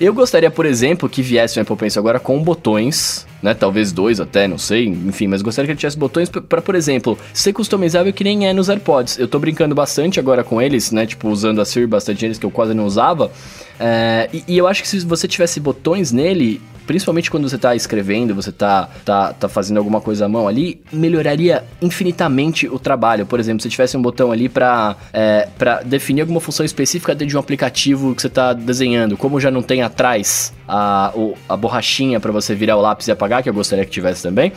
eu 0.00 0.12
gostaria, 0.12 0.50
por 0.50 0.66
exemplo, 0.66 1.08
que 1.08 1.22
viesse 1.22 1.58
o 1.58 1.62
Apple 1.62 1.76
Pencil 1.76 2.00
agora 2.00 2.18
com 2.20 2.42
botões 2.42 3.26
né? 3.42 3.54
Talvez 3.54 3.92
dois 3.92 4.18
até, 4.20 4.48
não 4.48 4.58
sei, 4.58 4.86
enfim, 4.86 5.26
mas 5.26 5.42
gostaria 5.42 5.66
que 5.66 5.72
ele 5.72 5.78
tivesse 5.78 5.96
botões 5.96 6.28
para, 6.28 6.60
por 6.60 6.74
exemplo, 6.74 7.18
ser 7.32 7.52
customizável 7.52 8.12
que 8.12 8.24
nem 8.24 8.48
é 8.48 8.52
nos 8.52 8.68
AirPods. 8.68 9.18
Eu 9.18 9.28
tô 9.28 9.38
brincando 9.38 9.74
bastante 9.74 10.18
agora 10.18 10.42
com 10.42 10.60
eles, 10.60 10.90
né? 10.90 11.06
Tipo, 11.06 11.28
usando 11.28 11.60
a 11.60 11.64
Siri 11.64 11.86
bastante 11.86 12.24
eles 12.24 12.38
que 12.38 12.46
eu 12.46 12.50
quase 12.50 12.74
não 12.74 12.84
usava. 12.84 13.30
É, 13.78 14.28
e, 14.32 14.44
e, 14.48 14.58
eu 14.58 14.66
acho 14.66 14.82
que 14.82 14.88
se 14.88 14.98
você 15.00 15.28
tivesse 15.28 15.60
botões 15.60 16.10
nele, 16.10 16.60
principalmente 16.86 17.30
quando 17.30 17.48
você 17.48 17.56
está 17.56 17.74
escrevendo, 17.74 18.34
você 18.34 18.50
está 18.50 18.88
tá, 19.04 19.32
tá 19.32 19.48
fazendo 19.48 19.78
alguma 19.78 20.00
coisa 20.00 20.26
à 20.26 20.28
mão 20.28 20.46
ali, 20.46 20.80
melhoraria 20.92 21.64
infinitamente 21.82 22.68
o 22.68 22.78
trabalho. 22.78 23.26
Por 23.26 23.40
exemplo, 23.40 23.62
se 23.62 23.68
tivesse 23.68 23.96
um 23.96 24.02
botão 24.02 24.30
ali 24.32 24.48
para 24.48 24.96
é, 25.12 25.48
definir 25.84 26.22
alguma 26.22 26.40
função 26.40 26.64
específica 26.64 27.14
dentro 27.14 27.28
de 27.28 27.36
um 27.36 27.40
aplicativo 27.40 28.14
que 28.14 28.22
você 28.22 28.28
está 28.28 28.52
desenhando, 28.52 29.16
como 29.16 29.40
já 29.40 29.50
não 29.50 29.62
tem 29.62 29.82
atrás 29.82 30.52
a, 30.68 31.12
a 31.48 31.56
borrachinha 31.56 32.20
para 32.20 32.32
você 32.32 32.54
virar 32.54 32.76
o 32.76 32.80
lápis 32.80 33.08
e 33.08 33.12
apagar, 33.12 33.42
que 33.42 33.48
eu 33.48 33.54
gostaria 33.54 33.84
que 33.84 33.90
tivesse 33.90 34.22
também. 34.22 34.52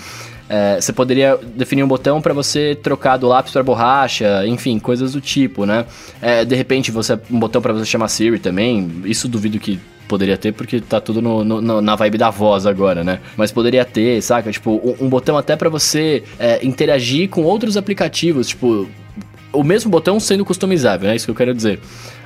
É, 0.50 0.82
você 0.82 0.92
poderia 0.92 1.38
definir 1.56 1.84
um 1.84 1.88
botão 1.88 2.20
para 2.20 2.34
você 2.34 2.76
trocar 2.82 3.18
do 3.18 3.28
lápis 3.28 3.54
para 3.54 3.62
borracha, 3.62 4.48
enfim, 4.48 4.80
coisas 4.80 5.14
do 5.14 5.22
tipo, 5.22 5.64
né? 5.64 5.86
É, 6.20 6.44
de 6.44 6.56
repente, 6.56 6.92
você 6.92 7.20
um 7.30 7.40
botão 7.40 7.62
para 7.62 7.72
você 7.72 7.86
chamar 7.86 8.08
Siri 8.08 8.40
também. 8.40 9.04
Isso 9.06 9.28
duvido 9.28 9.60
que 9.60 9.80
poderia 10.10 10.36
ter, 10.36 10.52
porque 10.52 10.82
tá 10.82 11.00
tudo 11.00 11.22
no, 11.22 11.44
no, 11.44 11.82
na 11.82 11.96
vibe 11.96 12.18
da 12.18 12.30
voz 12.32 12.66
agora, 12.66 13.04
né? 13.04 13.20
Mas 13.38 13.52
poderia 13.52 13.86
ter, 13.86 14.22
saca? 14.22 14.52
Tipo, 14.52 14.72
um, 14.72 15.06
um 15.06 15.10
botão 15.10 15.38
até 15.38 15.56
para 15.56 15.70
você 15.70 16.24
é, 16.38 16.66
interagir 16.66 17.30
com 17.30 17.44
outros 17.44 17.78
aplicativos, 17.78 18.48
tipo, 18.48 18.90
o 19.54 19.64
mesmo 19.64 19.90
botão 19.90 20.20
sendo 20.20 20.44
customizável, 20.44 21.10
é 21.10 21.16
isso 21.16 21.26
que 21.26 21.32
eu 21.32 21.36
quero 21.36 21.54
dizer. 21.54 21.80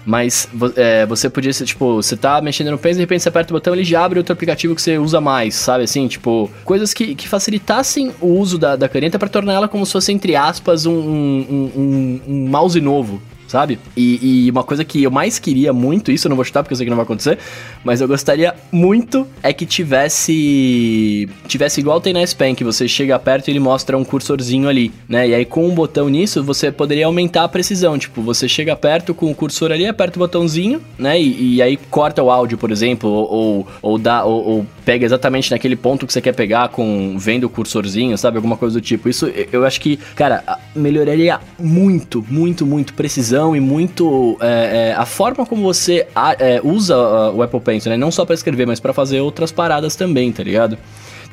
Mas 0.05 0.49
é, 0.75 1.05
você 1.05 1.29
podia 1.29 1.53
ser, 1.53 1.65
tipo, 1.65 1.95
você 1.95 2.17
tá 2.17 2.41
mexendo 2.41 2.71
no 2.71 2.77
Pens, 2.77 2.95
de 2.95 3.01
repente 3.01 3.23
você 3.23 3.29
aperta 3.29 3.53
o 3.53 3.55
botão 3.55 3.73
ele 3.73 3.83
já 3.83 4.03
abre 4.03 4.19
outro 4.19 4.33
aplicativo 4.33 4.75
que 4.75 4.81
você 4.81 4.97
usa 4.97 5.21
mais, 5.21 5.55
sabe? 5.55 5.83
Assim, 5.83 6.07
tipo, 6.07 6.49
coisas 6.65 6.93
que, 6.93 7.15
que 7.15 7.27
facilitassem 7.27 8.11
o 8.19 8.27
uso 8.27 8.57
da, 8.57 8.75
da 8.75 8.89
caneta 8.89 9.19
para 9.19 9.29
tornar 9.29 9.53
ela 9.53 9.67
como 9.67 9.85
se 9.85 9.93
fosse, 9.93 10.11
entre 10.11 10.35
aspas, 10.35 10.85
um, 10.85 10.93
um, 10.93 11.71
um, 11.75 12.21
um 12.27 12.47
mouse 12.49 12.79
novo, 12.81 13.21
sabe? 13.53 13.77
E, 13.95 14.47
e, 14.47 14.49
uma 14.49 14.63
coisa 14.63 14.83
que 14.83 15.03
eu 15.03 15.11
mais 15.11 15.37
queria 15.37 15.71
muito, 15.71 16.11
isso 16.11 16.25
eu 16.25 16.29
não 16.29 16.35
vou 16.35 16.43
chutar 16.43 16.63
porque 16.63 16.73
eu 16.73 16.77
sei 16.77 16.87
que 16.87 16.89
não 16.89 16.97
vai 16.97 17.03
acontecer, 17.03 17.37
mas 17.83 18.01
eu 18.01 18.07
gostaria 18.07 18.55
muito 18.71 19.27
é 19.43 19.53
que 19.53 19.63
tivesse 19.63 21.29
tivesse 21.47 21.79
igual 21.79 22.01
tem 22.01 22.13
na 22.13 22.21
S 22.21 22.35
Pen, 22.35 22.55
que 22.55 22.63
você 22.63 22.87
chega 22.87 23.19
perto 23.19 23.49
e 23.49 23.51
ele 23.51 23.59
mostra 23.59 23.95
um 23.95 24.03
cursorzinho 24.03 24.67
ali, 24.67 24.91
né? 25.07 25.27
E 25.27 25.35
aí 25.35 25.45
com 25.45 25.67
um 25.67 25.75
botão 25.75 26.09
nisso, 26.09 26.43
você 26.43 26.71
poderia 26.71 27.05
aumentar 27.05 27.43
a 27.43 27.47
precisão, 27.47 27.95
tipo, 27.95 28.23
você 28.23 28.49
chega 28.49 28.75
perto 28.75 29.13
com 29.13 29.29
o 29.29 29.35
cursor 29.35 29.71
ali, 29.71 29.85
aperta 29.85 30.17
o 30.17 30.19
botãozinho, 30.19 30.81
né? 30.97 31.21
E, 31.21 31.57
e 31.57 31.61
aí 31.61 31.77
corta 31.91 32.23
o 32.23 32.31
áudio, 32.31 32.57
por 32.57 32.71
exemplo, 32.71 33.07
ou, 33.07 33.31
ou, 33.31 33.67
ou 33.83 33.97
dá 33.99 34.23
ou, 34.25 34.43
ou, 34.47 34.67
pega 34.83 35.05
exatamente 35.05 35.51
naquele 35.51 35.75
ponto 35.75 36.07
que 36.07 36.13
você 36.13 36.21
quer 36.21 36.33
pegar 36.33 36.69
com 36.69 37.15
vendo 37.19 37.43
o 37.43 37.49
cursorzinho, 37.49 38.17
sabe? 38.17 38.37
Alguma 38.37 38.57
coisa 38.57 38.79
do 38.79 38.81
tipo. 38.81 39.07
Isso 39.07 39.31
eu 39.51 39.63
acho 39.63 39.79
que, 39.79 39.97
cara, 40.15 40.43
melhoraria 40.75 41.39
muito, 41.59 42.25
muito, 42.27 42.65
muito 42.65 42.95
precisão 42.95 43.42
e 43.55 43.59
muito 43.59 44.37
é, 44.39 44.91
é, 44.91 44.93
a 44.93 45.05
forma 45.05 45.45
como 45.45 45.61
você 45.63 46.07
é, 46.39 46.61
usa 46.63 46.97
o 47.31 47.41
Apple 47.41 47.59
Pencil, 47.59 47.91
né? 47.91 47.97
Não 47.97 48.11
só 48.11 48.23
para 48.25 48.35
escrever, 48.35 48.65
mas 48.65 48.79
para 48.79 48.93
fazer 48.93 49.19
outras 49.19 49.51
paradas 49.51 49.95
também, 49.95 50.31
tá 50.31 50.43
ligado? 50.43 50.77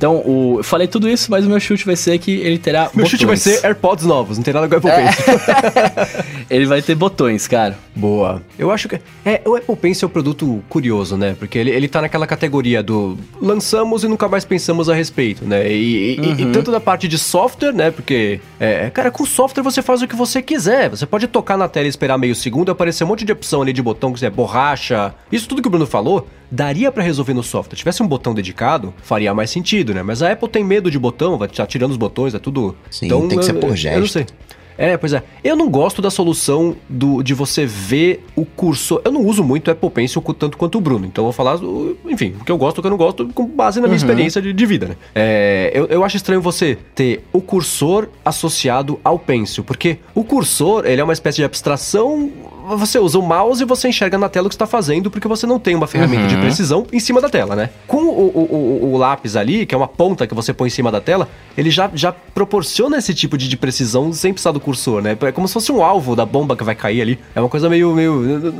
Então, 0.00 0.22
o, 0.24 0.60
eu 0.60 0.64
falei 0.64 0.88
tudo 0.88 1.06
isso, 1.06 1.30
mas 1.30 1.44
o 1.44 1.48
meu 1.50 1.60
chute 1.60 1.84
vai 1.84 1.94
ser 1.94 2.18
que 2.18 2.30
ele 2.30 2.56
terá 2.56 2.84
Meu 2.84 3.04
botões. 3.04 3.10
chute 3.10 3.26
vai 3.26 3.36
ser 3.36 3.62
AirPods 3.62 4.06
novos, 4.06 4.38
não 4.38 4.42
tem 4.42 4.54
nada 4.54 4.66
com 4.66 4.74
o 4.74 4.78
Apple 4.78 4.90
é. 4.90 5.04
Pencil. 5.04 5.24
ele 6.48 6.64
vai 6.64 6.80
ter 6.80 6.94
botões, 6.94 7.46
cara. 7.46 7.76
Boa. 7.94 8.40
Eu 8.58 8.70
acho 8.70 8.88
que... 8.88 8.98
É, 9.26 9.42
o 9.44 9.56
Apple 9.56 9.76
Pencil 9.76 10.06
é 10.06 10.08
um 10.08 10.10
produto 10.10 10.64
curioso, 10.70 11.18
né? 11.18 11.36
Porque 11.38 11.58
ele, 11.58 11.68
ele 11.68 11.86
tá 11.86 12.00
naquela 12.00 12.26
categoria 12.26 12.82
do 12.82 13.18
lançamos 13.42 14.02
e 14.02 14.08
nunca 14.08 14.26
mais 14.26 14.42
pensamos 14.42 14.88
a 14.88 14.94
respeito, 14.94 15.44
né? 15.44 15.70
E, 15.70 16.18
uhum. 16.18 16.24
e, 16.24 16.42
e 16.44 16.46
tanto 16.46 16.72
da 16.72 16.80
parte 16.80 17.06
de 17.06 17.18
software, 17.18 17.74
né? 17.74 17.90
Porque, 17.90 18.40
é, 18.58 18.88
cara, 18.88 19.10
com 19.10 19.26
software 19.26 19.62
você 19.62 19.82
faz 19.82 20.00
o 20.00 20.08
que 20.08 20.16
você 20.16 20.40
quiser. 20.40 20.88
Você 20.88 21.04
pode 21.04 21.26
tocar 21.26 21.58
na 21.58 21.68
tela 21.68 21.84
e 21.84 21.90
esperar 21.90 22.16
meio 22.16 22.34
segundo 22.34 22.70
e 22.70 22.72
aparecer 22.72 23.04
um 23.04 23.08
monte 23.08 23.26
de 23.26 23.32
opção 23.32 23.60
ali 23.60 23.74
de 23.74 23.82
botão 23.82 24.14
que 24.14 24.24
é 24.24 24.30
borracha. 24.30 25.14
Isso 25.30 25.46
tudo 25.46 25.60
que 25.60 25.68
o 25.68 25.70
Bruno 25.70 25.86
falou, 25.86 26.26
daria 26.50 26.90
para 26.90 27.02
resolver 27.02 27.34
no 27.34 27.42
software. 27.42 27.76
Se 27.76 27.80
tivesse 27.80 28.02
um 28.02 28.08
botão 28.08 28.34
dedicado, 28.34 28.92
faria 29.02 29.32
mais 29.34 29.50
sentido, 29.50 29.94
né? 29.94 30.02
Mas 30.02 30.22
a 30.22 30.32
Apple 30.32 30.48
tem 30.48 30.64
medo 30.64 30.90
de 30.90 30.98
botão, 30.98 31.38
vai 31.38 31.48
estar 31.48 31.66
tirando 31.66 31.92
os 31.92 31.96
botões, 31.96 32.34
é 32.34 32.38
tudo. 32.38 32.76
Sim, 32.90 33.06
então, 33.06 33.28
tem 33.28 33.38
que 33.38 33.44
ser 33.44 33.54
por 33.54 33.76
gesto. 33.76 33.96
Eu 33.96 34.00
não 34.00 34.08
sei. 34.08 34.26
É, 34.80 34.96
pois 34.96 35.12
é. 35.12 35.22
Eu 35.44 35.54
não 35.54 35.68
gosto 35.68 36.00
da 36.00 36.10
solução 36.10 36.74
do, 36.88 37.22
de 37.22 37.34
você 37.34 37.66
ver 37.66 38.24
o 38.34 38.46
cursor. 38.46 39.02
Eu 39.04 39.12
não 39.12 39.26
uso 39.26 39.44
muito 39.44 39.68
o 39.68 39.70
Apple 39.70 39.90
Pencil 39.90 40.22
tanto 40.38 40.56
quanto 40.56 40.78
o 40.78 40.80
Bruno. 40.80 41.04
Então 41.04 41.22
eu 41.22 41.26
vou 41.26 41.32
falar, 41.34 41.60
enfim, 42.06 42.34
o 42.40 42.44
que 42.44 42.50
eu 42.50 42.56
gosto, 42.56 42.78
o 42.78 42.80
que 42.80 42.86
eu 42.86 42.90
não 42.90 42.96
gosto, 42.96 43.28
com 43.34 43.44
base 43.44 43.78
na 43.78 43.86
minha 43.86 43.90
uhum. 43.90 43.96
experiência 43.96 44.40
de, 44.40 44.54
de, 44.54 44.66
vida, 44.66 44.86
né? 44.88 44.96
É, 45.14 45.70
eu, 45.74 45.84
eu 45.84 46.02
acho 46.02 46.16
estranho 46.16 46.40
você 46.40 46.78
ter 46.94 47.22
o 47.30 47.42
cursor 47.42 48.08
associado 48.24 48.98
ao 49.04 49.18
Pencil, 49.18 49.62
porque 49.64 49.98
o 50.14 50.24
cursor, 50.24 50.86
ele 50.86 50.98
é 50.98 51.04
uma 51.04 51.12
espécie 51.12 51.36
de 51.36 51.44
abstração 51.44 52.32
você 52.76 52.98
usa 52.98 53.18
o 53.18 53.22
mouse 53.22 53.62
e 53.62 53.66
você 53.66 53.88
enxerga 53.88 54.18
na 54.18 54.28
tela 54.28 54.46
o 54.46 54.48
que 54.48 54.54
está 54.54 54.66
fazendo, 54.66 55.10
porque 55.10 55.28
você 55.28 55.46
não 55.46 55.58
tem 55.58 55.74
uma 55.74 55.86
ferramenta 55.86 56.22
uhum. 56.22 56.28
de 56.28 56.36
precisão 56.36 56.86
em 56.92 57.00
cima 57.00 57.20
da 57.20 57.28
tela, 57.28 57.56
né? 57.56 57.70
Com 57.86 58.04
o, 58.04 58.28
o, 58.28 58.84
o, 58.84 58.94
o, 58.94 58.96
lápis 58.96 59.36
ali, 59.36 59.66
que 59.66 59.74
é 59.74 59.78
uma 59.78 59.88
ponta 59.88 60.26
que 60.26 60.34
você 60.34 60.52
põe 60.52 60.68
em 60.68 60.70
cima 60.70 60.90
da 60.90 61.00
tela, 61.00 61.28
ele 61.56 61.70
já, 61.70 61.90
já 61.94 62.12
proporciona 62.12 62.98
esse 62.98 63.14
tipo 63.14 63.36
de, 63.36 63.48
de 63.48 63.56
precisão 63.56 64.12
sem 64.12 64.32
precisar 64.32 64.52
do 64.52 64.60
cursor, 64.60 65.02
né? 65.02 65.16
É 65.20 65.32
como 65.32 65.48
se 65.48 65.54
fosse 65.54 65.72
um 65.72 65.82
alvo 65.82 66.14
da 66.14 66.24
bomba 66.24 66.56
que 66.56 66.64
vai 66.64 66.74
cair 66.74 67.02
ali. 67.02 67.18
É 67.34 67.40
uma 67.40 67.48
coisa 67.48 67.68
meio. 67.68 67.94
meio 67.94 68.54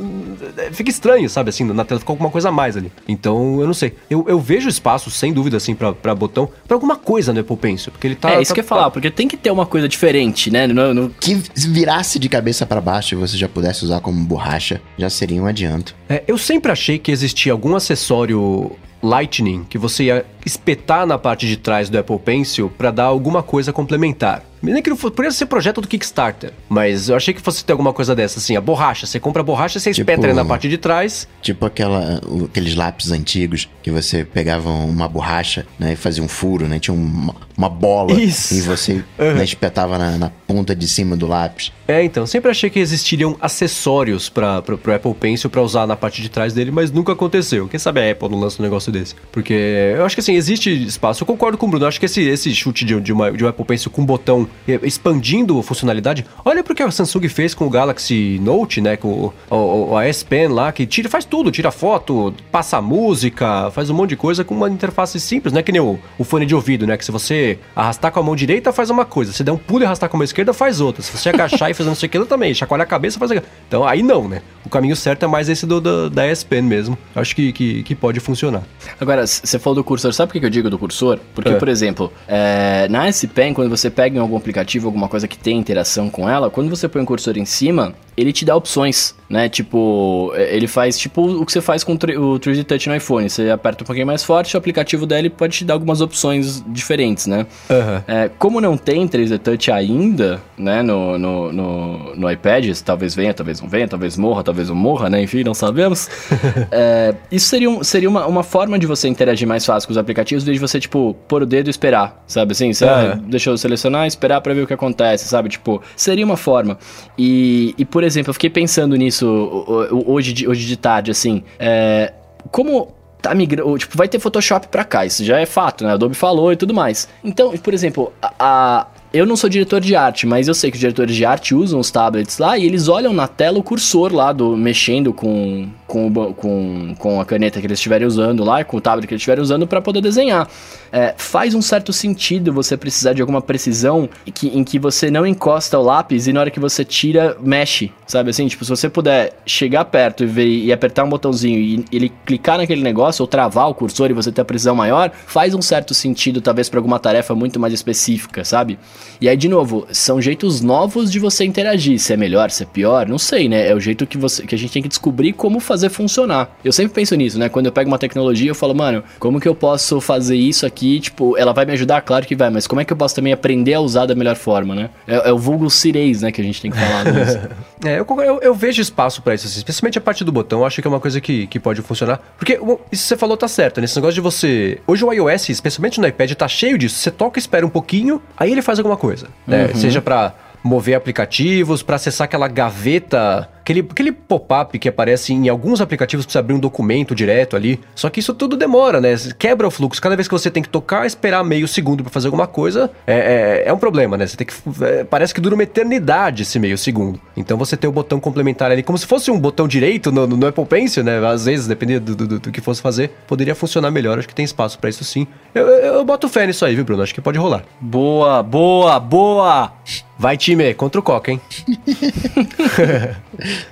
fica 0.71 0.89
estranho, 0.89 1.29
sabe? 1.29 1.49
Assim, 1.49 1.63
na 1.63 1.85
tela 1.85 1.99
fica 1.99 2.11
alguma 2.11 2.29
coisa 2.29 2.49
a 2.49 2.51
mais 2.51 2.75
ali. 2.75 2.91
Então, 3.07 3.59
eu 3.59 3.67
não 3.67 3.73
sei. 3.73 3.93
Eu, 4.09 4.25
eu 4.27 4.39
vejo 4.39 4.67
espaço, 4.67 5.09
sem 5.09 5.31
dúvida, 5.31 5.57
assim, 5.57 5.75
para 5.75 6.15
botão, 6.15 6.49
para 6.67 6.75
alguma 6.75 6.95
coisa 6.95 7.31
no 7.33 7.39
Apple 7.39 7.57
Pencil, 7.57 7.91
porque 7.91 8.07
ele 8.07 8.15
tá. 8.15 8.31
É, 8.31 8.41
isso 8.41 8.49
tá, 8.49 8.55
que 8.55 8.59
eu 8.59 8.63
ia 8.63 8.67
falar, 8.67 8.91
porque 8.91 9.09
tem 9.09 9.27
que 9.27 9.37
ter 9.37 9.51
uma 9.51 9.65
coisa 9.65 9.87
diferente, 9.87 10.51
né? 10.51 10.67
No, 10.67 10.93
no... 10.93 11.09
Que 11.09 11.35
virasse 11.55 12.19
de 12.19 12.27
cabeça 12.27 12.65
para 12.65 12.81
baixo 12.81 13.15
e 13.15 13.17
você 13.17 13.37
já 13.37 13.47
pudesse 13.47 13.85
usar 13.85 14.00
como 14.01 14.23
borracha, 14.25 14.81
já 14.97 15.09
seria 15.09 15.41
um 15.41 15.45
adianto. 15.45 15.95
É, 16.09 16.23
eu 16.27 16.37
sempre 16.37 16.71
achei 16.71 16.99
que 16.99 17.11
existia 17.11 17.51
algum 17.51 17.75
acessório 17.75 18.75
Lightning 19.01 19.63
que 19.63 19.77
você 19.77 20.05
ia 20.05 20.25
espetar 20.45 21.05
na 21.05 21.17
parte 21.17 21.47
de 21.47 21.57
trás 21.57 21.89
do 21.89 21.97
Apple 21.97 22.19
Pencil 22.19 22.69
para 22.69 22.91
dar 22.91 23.05
alguma 23.05 23.43
coisa 23.43 23.71
complementar. 23.71 24.43
Nem 24.61 24.81
que 24.81 24.91
não 24.91 24.97
fosse, 24.97 25.15
poderia 25.15 25.31
ser 25.31 25.47
projeto 25.47 25.81
do 25.81 25.87
Kickstarter, 25.87 26.53
mas 26.69 27.09
eu 27.09 27.15
achei 27.15 27.33
que 27.33 27.41
fosse 27.41 27.65
ter 27.65 27.71
alguma 27.71 27.91
coisa 27.91 28.15
dessa, 28.15 28.37
assim, 28.37 28.55
a 28.55 28.61
borracha. 28.61 29.07
Você 29.07 29.19
compra 29.19 29.41
a 29.41 29.43
borracha, 29.43 29.79
você 29.79 29.91
tipo, 29.91 30.11
espeta 30.11 30.33
na 30.33 30.45
parte 30.45 30.69
de 30.69 30.77
trás. 30.77 31.27
Tipo 31.41 31.65
aquela, 31.65 32.21
aqueles 32.45 32.75
lápis 32.75 33.11
antigos 33.11 33.67
que 33.81 33.89
você 33.89 34.23
pegava 34.23 34.69
uma 34.69 35.07
borracha, 35.07 35.65
né, 35.79 35.93
e 35.93 35.95
fazia 35.95 36.23
um 36.23 36.27
furo, 36.27 36.67
né, 36.67 36.77
tinha 36.77 36.93
uma, 36.93 37.33
uma 37.57 37.69
bola 37.69 38.13
Isso. 38.13 38.53
e 38.53 38.61
você 38.61 38.93
uhum. 39.17 39.33
né, 39.33 39.43
espetava 39.43 39.97
na, 39.97 40.17
na, 40.17 40.29
ponta 40.29 40.75
de 40.75 40.87
cima 40.87 41.15
do 41.15 41.25
lápis. 41.25 41.71
É, 41.87 42.03
então, 42.03 42.27
sempre 42.27 42.51
achei 42.51 42.69
que 42.69 42.77
existiriam 42.77 43.35
acessórios 43.41 44.29
para 44.29 44.61
pro, 44.61 44.77
pro 44.77 44.93
Apple 44.93 45.13
Pencil 45.15 45.49
para 45.49 45.61
usar 45.61 45.87
na 45.87 45.95
parte 45.95 46.21
de 46.21 46.29
trás 46.29 46.53
dele, 46.53 46.69
mas 46.69 46.91
nunca 46.91 47.13
aconteceu. 47.13 47.67
Quem 47.67 47.79
sabe 47.79 47.99
a 47.99 48.11
Apple 48.11 48.29
não 48.29 48.39
lança 48.39 48.61
um 48.61 48.63
negócio 48.63 48.90
desse? 48.91 49.15
Porque 49.31 49.53
eu 49.95 50.05
acho 50.05 50.15
que 50.15 50.19
assim, 50.19 50.35
existe 50.35 50.69
espaço. 50.85 51.23
Eu 51.23 51.27
concordo 51.27 51.57
com 51.57 51.65
o 51.65 51.69
Bruno, 51.69 51.85
eu 51.85 51.87
acho 51.87 51.99
que 51.99 52.05
esse, 52.05 52.21
esse 52.21 52.53
chute 52.53 52.85
de, 52.85 52.99
de, 52.99 53.13
uma, 53.13 53.31
de 53.31 53.43
um 53.43 53.47
Apple 53.47 53.65
Pencil 53.65 53.91
com 53.91 54.05
botão 54.05 54.47
expandindo 54.83 55.57
a 55.59 55.63
funcionalidade. 55.63 56.25
Olha 56.43 56.63
pro 56.63 56.75
que 56.75 56.83
a 56.83 56.91
Samsung 56.91 57.27
fez 57.29 57.53
com 57.53 57.65
o 57.65 57.69
Galaxy 57.69 58.39
Note, 58.41 58.81
né? 58.81 58.97
Com 58.97 59.31
o, 59.49 59.55
o, 59.55 59.97
a 59.97 60.05
S 60.05 60.23
Pen 60.25 60.47
lá, 60.47 60.71
que 60.71 60.85
tira, 60.85 61.09
faz 61.09 61.25
tudo, 61.25 61.51
tira 61.51 61.71
foto, 61.71 62.33
passa 62.51 62.81
música, 62.81 63.71
faz 63.71 63.89
um 63.89 63.93
monte 63.93 64.09
de 64.09 64.15
coisa 64.15 64.43
com 64.43 64.55
uma 64.55 64.69
interface 64.69 65.19
simples, 65.19 65.53
né? 65.53 65.63
Que 65.63 65.71
nem 65.71 65.81
o, 65.81 65.99
o 66.17 66.23
fone 66.23 66.45
de 66.45 66.55
ouvido, 66.55 66.85
né? 66.85 66.97
Que 66.97 67.05
se 67.05 67.11
você 67.11 67.57
arrastar 67.75 68.11
com 68.11 68.19
a 68.19 68.23
mão 68.23 68.35
direita, 68.35 68.71
faz 68.71 68.89
uma 68.89 69.05
coisa. 69.05 69.31
Se 69.31 69.43
der 69.43 69.51
um 69.51 69.57
pulo 69.57 69.83
e 69.83 69.85
arrastar 69.85 70.09
com 70.09 70.17
a 70.17 70.19
mão 70.19 70.25
esquerda, 70.25 70.53
faz 70.53 70.81
outra. 70.81 71.01
Se 71.01 71.11
você 71.11 71.29
agachar 71.29 71.69
e 71.69 71.73
fazer 71.73 71.89
não 71.89 71.95
sei 71.95 72.07
o 72.07 72.09
que, 72.09 72.25
também. 72.25 72.53
Chacoalhar 72.53 72.85
a 72.85 72.89
cabeça, 72.89 73.19
faz. 73.19 73.31
Então 73.67 73.85
aí 73.85 74.03
não, 74.03 74.27
né? 74.27 74.41
O 74.65 74.69
caminho 74.69 74.95
certo 74.95 75.23
é 75.23 75.27
mais 75.27 75.49
esse 75.49 75.65
do, 75.65 75.81
do 75.81 76.09
da 76.09 76.25
S 76.25 76.45
Pen 76.45 76.61
mesmo. 76.61 76.97
Acho 77.15 77.35
que, 77.35 77.51
que, 77.51 77.83
que 77.83 77.95
pode 77.95 78.19
funcionar. 78.19 78.63
Agora, 78.99 79.25
você 79.25 79.59
falou 79.59 79.75
do 79.75 79.83
cursor, 79.83 80.13
sabe 80.13 80.31
por 80.31 80.39
que 80.39 80.45
eu 80.45 80.49
digo 80.49 80.69
do 80.69 80.77
cursor? 80.77 81.19
Porque, 81.33 81.49
é. 81.49 81.55
por 81.55 81.67
exemplo, 81.67 82.11
é, 82.27 82.87
na 82.89 83.07
S 83.07 83.27
Pen, 83.27 83.53
quando 83.53 83.69
você 83.69 83.89
pega 83.89 84.17
em 84.17 84.19
algum 84.19 84.37
aplicativo, 84.37 84.87
alguma 84.87 85.07
coisa 85.07 85.27
que 85.27 85.37
tem 85.37 85.57
interação 85.57 86.09
com 86.09 86.29
ela, 86.29 86.49
quando 86.49 86.69
você 86.69 86.87
põe 86.87 87.01
o 87.01 87.05
cursor 87.05 87.37
em 87.37 87.45
cima, 87.45 87.93
ele 88.15 88.33
te 88.33 88.45
dá 88.45 88.55
opções, 88.55 89.15
né? 89.31 89.47
Tipo, 89.49 90.31
é, 90.35 90.55
ele 90.55 90.67
faz 90.67 90.97
tipo 90.97 91.21
o 91.25 91.45
que 91.45 91.51
você 91.53 91.61
faz 91.61 91.83
com 91.83 91.93
o 91.93 91.97
3D 91.97 92.63
Touch 92.65 92.89
no 92.89 92.95
iPhone. 92.95 93.29
Você 93.29 93.49
aperta 93.49 93.83
um 93.83 93.87
pouquinho 93.87 94.05
mais 94.05 94.23
forte, 94.23 94.55
o 94.55 94.57
aplicativo 94.57 95.05
dele 95.05 95.29
pode 95.29 95.57
te 95.59 95.65
dar 95.65 95.73
algumas 95.73 96.01
opções 96.01 96.63
diferentes, 96.67 97.25
né? 97.27 97.47
Aham. 97.69 98.03
É, 98.07 98.29
como 98.37 98.59
não 98.59 98.75
tem 98.77 99.07
3D 99.07 99.39
Touch 99.39 99.71
ainda, 99.71 100.41
né, 100.57 100.81
no, 100.83 101.17
no, 101.17 101.51
no, 101.53 102.15
no 102.15 102.31
iPad, 102.31 102.69
talvez 102.83 103.15
venha, 103.15 103.33
talvez 103.33 103.61
não 103.61 103.69
venha, 103.69 103.87
talvez 103.87 104.17
morra, 104.17 104.43
talvez 104.43 104.67
não 104.69 104.75
morra, 104.75 105.09
né, 105.09 105.21
enfim, 105.23 105.43
não 105.43 105.53
sabemos. 105.53 106.09
É, 106.73 107.13
isso 107.31 107.47
seria, 107.47 107.69
um- 107.69 107.83
seria 107.83 108.09
uma, 108.09 108.25
uma 108.25 108.43
forma 108.43 108.77
de 108.79 108.85
você 108.87 109.07
interagir 109.07 109.47
mais 109.47 109.65
fácil 109.65 109.87
com 109.87 109.91
os 109.91 109.97
aplicativos, 109.97 110.43
desde 110.43 110.59
você, 110.59 110.79
tipo, 110.79 111.15
pôr 111.27 111.43
o 111.43 111.45
dedo 111.45 111.67
e 111.67 111.69
esperar, 111.69 112.23
sabe 112.27 112.51
assim? 112.53 112.73
Você, 112.73 112.85
Aham. 112.85 113.21
deixa 113.27 113.49
eu 113.49 113.57
selecionar 113.57 114.05
e 114.05 114.07
esperar 114.07 114.41
pra 114.41 114.53
ver 114.53 114.61
o 114.63 114.67
que 114.67 114.73
acontece, 114.73 115.27
sabe? 115.27 115.49
Tipo, 115.49 115.81
seria 115.95 116.25
uma 116.25 116.37
forma. 116.37 116.77
E, 117.17 117.73
e 117.77 117.85
por 117.85 118.03
exemplo, 118.03 118.29
eu 118.29 118.33
fiquei 118.33 118.49
pensando 118.49 118.95
nisso 118.95 119.20
o- 119.27 119.95
o- 119.97 120.11
hoje 120.13 120.33
de, 120.33 120.47
hoje 120.47 120.65
de 120.65 120.77
tarde, 120.77 121.11
assim, 121.11 121.43
é, 121.59 122.13
como 122.51 122.89
tá 123.21 123.35
migrando, 123.35 123.77
tipo, 123.77 123.95
vai 123.97 124.07
ter 124.07 124.19
Photoshop 124.19 124.67
pra 124.67 124.83
cá, 124.83 125.05
isso 125.05 125.23
já 125.23 125.39
é 125.39 125.45
fato, 125.45 125.83
né? 125.83 125.91
A 125.91 125.93
Adobe 125.93 126.15
falou 126.15 126.51
e 126.51 126.55
tudo 126.55 126.73
mais. 126.73 127.07
Então, 127.23 127.55
por 127.57 127.73
exemplo, 127.73 128.11
a- 128.21 128.87
eu 129.13 129.25
não 129.25 129.35
sou 129.35 129.49
diretor 129.49 129.81
de 129.81 129.95
arte, 129.95 130.25
mas 130.25 130.47
eu 130.47 130.53
sei 130.53 130.71
que 130.71 130.75
os 130.75 130.79
diretores 130.79 131.15
de 131.15 131.25
arte 131.25 131.53
usam 131.53 131.79
os 131.79 131.91
tablets 131.91 132.37
lá 132.37 132.57
e 132.57 132.65
eles 132.65 132.87
olham 132.87 133.13
na 133.13 133.27
tela 133.27 133.59
o 133.59 133.63
cursor 133.63 134.13
lá 134.13 134.31
do 134.31 134.55
mexendo 134.55 135.13
com 135.13 135.67
com, 135.91 136.33
com, 136.33 136.95
com 136.97 137.19
a 137.19 137.25
caneta 137.25 137.59
que 137.59 137.67
eles 137.67 137.77
estiverem 137.77 138.07
usando 138.07 138.45
lá, 138.45 138.63
com 138.63 138.77
o 138.77 138.81
tablet 138.81 139.05
que 139.05 139.13
eles 139.13 139.19
estiverem 139.19 139.41
usando 139.41 139.67
para 139.67 139.81
poder 139.81 139.99
desenhar. 139.99 140.47
É, 140.89 141.13
faz 141.17 141.53
um 141.53 141.61
certo 141.61 141.91
sentido 141.91 142.53
você 142.53 142.77
precisar 142.77 143.11
de 143.11 143.19
alguma 143.19 143.41
precisão 143.41 144.09
que, 144.33 144.47
em 144.47 144.63
que 144.63 144.79
você 144.79 145.11
não 145.11 145.27
encosta 145.27 145.77
o 145.77 145.83
lápis 145.83 146.27
e 146.27 146.33
na 146.33 146.39
hora 146.39 146.49
que 146.49 146.61
você 146.61 146.85
tira, 146.85 147.35
mexe, 147.41 147.91
sabe 148.07 148.29
assim? 148.29 148.47
Tipo, 148.47 148.63
se 148.63 148.69
você 148.69 148.89
puder 148.89 149.33
chegar 149.45 149.83
perto 149.83 150.23
e, 150.23 150.27
ver, 150.27 150.47
e 150.47 150.71
apertar 150.71 151.03
um 151.03 151.09
botãozinho 151.09 151.59
e 151.59 151.85
ele 151.91 152.09
clicar 152.25 152.57
naquele 152.57 152.81
negócio 152.81 153.21
ou 153.21 153.27
travar 153.27 153.69
o 153.69 153.75
cursor 153.75 154.09
e 154.09 154.13
você 154.13 154.31
ter 154.31 154.41
a 154.41 154.45
precisão 154.45 154.75
maior, 154.75 155.11
faz 155.27 155.53
um 155.53 155.61
certo 155.61 155.93
sentido 155.93 156.39
talvez 156.39 156.69
para 156.69 156.79
alguma 156.79 156.99
tarefa 156.99 157.35
muito 157.35 157.59
mais 157.59 157.73
específica, 157.73 158.45
sabe? 158.45 158.79
E 159.19 159.29
aí, 159.29 159.37
de 159.37 159.47
novo, 159.47 159.87
são 159.91 160.21
jeitos 160.21 160.61
novos 160.61 161.11
de 161.11 161.19
você 161.19 161.43
interagir. 161.45 161.99
Se 161.99 162.13
é 162.13 162.17
melhor, 162.17 162.49
se 162.49 162.63
é 162.63 162.65
pior, 162.65 163.07
não 163.07 163.17
sei, 163.17 163.47
né? 163.47 163.67
É 163.67 163.75
o 163.75 163.79
jeito 163.79 164.05
que, 164.05 164.17
você, 164.17 164.45
que 164.45 164.55
a 164.55 164.57
gente 164.57 164.71
tem 164.71 164.81
que 164.81 164.89
descobrir 164.89 165.33
como 165.33 165.59
fazer 165.59 165.89
funcionar. 165.89 166.57
Eu 166.63 166.71
sempre 166.71 166.93
penso 166.93 167.15
nisso, 167.15 167.37
né? 167.37 167.49
Quando 167.49 167.67
eu 167.67 167.71
pego 167.71 167.89
uma 167.89 167.99
tecnologia, 167.99 168.49
eu 168.49 168.55
falo, 168.55 168.73
mano, 168.73 169.03
como 169.19 169.39
que 169.39 169.47
eu 169.47 169.55
posso 169.55 170.01
fazer 170.01 170.35
isso 170.35 170.65
aqui? 170.65 170.99
Tipo, 170.99 171.37
ela 171.37 171.53
vai 171.53 171.65
me 171.65 171.73
ajudar? 171.73 172.01
Claro 172.01 172.25
que 172.25 172.35
vai, 172.35 172.49
mas 172.49 172.67
como 172.67 172.81
é 172.81 172.85
que 172.85 172.93
eu 172.93 172.97
posso 172.97 173.15
também 173.15 173.33
aprender 173.33 173.73
a 173.73 173.79
usar 173.79 174.05
da 174.05 174.15
melhor 174.15 174.35
forma, 174.35 174.75
né? 174.75 174.89
É, 175.07 175.29
é 175.29 175.33
o 175.33 175.37
vulgo 175.37 175.69
cirês, 175.69 176.21
né? 176.21 176.31
Que 176.31 176.41
a 176.41 176.43
gente 176.43 176.61
tem 176.61 176.71
que 176.71 176.77
falar. 176.77 177.01
É, 177.83 177.99
eu, 177.99 178.05
eu, 178.21 178.39
eu 178.41 178.53
vejo 178.53 178.79
espaço 178.79 179.23
pra 179.23 179.33
isso, 179.33 179.47
assim, 179.47 179.57
especialmente 179.57 179.97
a 179.97 180.01
parte 180.01 180.23
do 180.23 180.31
botão, 180.31 180.59
eu 180.59 180.65
acho 180.65 180.79
que 180.79 180.87
é 180.87 180.89
uma 180.89 180.99
coisa 180.99 181.19
que, 181.19 181.47
que 181.47 181.59
pode 181.59 181.81
funcionar. 181.81 182.21
Porque 182.37 182.53
isso 182.91 183.03
que 183.03 183.07
você 183.07 183.17
falou 183.17 183.35
tá 183.35 183.47
certo, 183.47 183.81
nesse 183.81 183.95
negócio 183.95 184.13
de 184.13 184.21
você. 184.21 184.79
Hoje 184.85 185.03
o 185.03 185.11
iOS, 185.11 185.49
especialmente 185.49 185.99
no 185.99 186.07
iPad, 186.07 186.31
tá 186.33 186.47
cheio 186.47 186.77
disso. 186.77 186.95
Você 186.97 187.09
toca, 187.09 187.39
espera 187.39 187.65
um 187.65 187.69
pouquinho, 187.69 188.21
aí 188.37 188.51
ele 188.51 188.61
faz 188.61 188.77
alguma 188.77 188.90
coisa. 188.97 189.27
né? 189.45 189.69
Seja 189.75 190.01
pra 190.01 190.33
mover 190.63 190.93
aplicativos, 190.95 191.81
pra 191.81 191.95
acessar 191.95 192.25
aquela 192.25 192.47
gaveta, 192.47 193.49
aquele, 193.61 193.79
aquele 193.79 194.11
pop-up 194.11 194.77
que 194.77 194.89
aparece 194.89 195.33
em 195.33 195.47
alguns 195.47 195.81
aplicativos 195.81 196.25
pra 196.25 196.33
você 196.33 196.39
abrir 196.39 196.53
um 196.53 196.59
documento 196.59 197.15
direto 197.15 197.55
ali. 197.55 197.79
Só 197.95 198.09
que 198.09 198.19
isso 198.19 198.33
tudo 198.33 198.57
demora, 198.57 198.99
né? 198.99 199.15
Quebra 199.37 199.67
o 199.67 199.71
fluxo. 199.71 200.01
Cada 200.01 200.15
vez 200.15 200.27
que 200.27 200.33
você 200.33 200.51
tem 200.51 200.61
que 200.61 200.69
tocar, 200.69 201.05
esperar 201.05 201.43
meio 201.43 201.67
segundo 201.67 202.03
pra 202.03 202.11
fazer 202.11 202.27
alguma 202.27 202.47
coisa, 202.47 202.91
é, 203.07 203.63
é, 203.65 203.69
é 203.69 203.73
um 203.73 203.77
problema, 203.77 204.17
né? 204.17 204.27
Você 204.27 204.35
tem 204.35 204.47
que. 204.47 204.53
é, 204.83 205.03
parece 205.03 205.33
que 205.33 205.39
dura 205.41 205.55
uma 205.55 205.63
eternidade 205.63 206.43
esse 206.43 206.59
meio 206.59 206.77
segundo. 206.77 207.19
Então 207.37 207.57
você 207.57 207.77
tem 207.77 207.89
o 207.89 207.93
botão 207.93 208.19
complementar 208.19 208.71
ali, 208.71 208.83
como 208.83 208.97
se 208.97 209.05
fosse 209.05 209.31
um 209.31 209.39
botão 209.39 209.67
direito 209.67 210.11
no, 210.11 210.27
no 210.27 210.47
Apple 210.47 210.65
Pencil, 210.65 211.03
né? 211.03 211.25
Às 211.25 211.45
vezes, 211.45 211.67
dependendo 211.67 212.15
do, 212.15 212.27
do, 212.27 212.39
do 212.39 212.51
que 212.51 212.61
fosse 212.61 212.81
fazer, 212.81 213.11
poderia 213.27 213.55
funcionar 213.55 213.91
melhor. 213.91 214.19
Acho 214.19 214.27
que 214.27 214.35
tem 214.35 214.45
espaço 214.45 214.79
pra 214.79 214.89
isso 214.89 215.03
sim. 215.03 215.27
Eu, 215.53 215.67
eu, 215.67 215.93
eu 215.95 216.05
boto 216.05 216.27
fé 216.27 216.47
nisso 216.47 216.65
aí, 216.65 216.75
viu, 216.75 216.83
Bruno? 216.83 217.03
Acho 217.03 217.13
que 217.13 217.21
pode 217.21 217.37
rolar. 217.37 217.63
boa, 217.79 218.41
boa, 218.41 218.99
boa! 218.99 219.73
Vai, 220.17 220.37
time, 220.37 220.71
contra 220.75 220.99
o 220.99 221.03
Coca, 221.03 221.31
hein? 221.31 221.41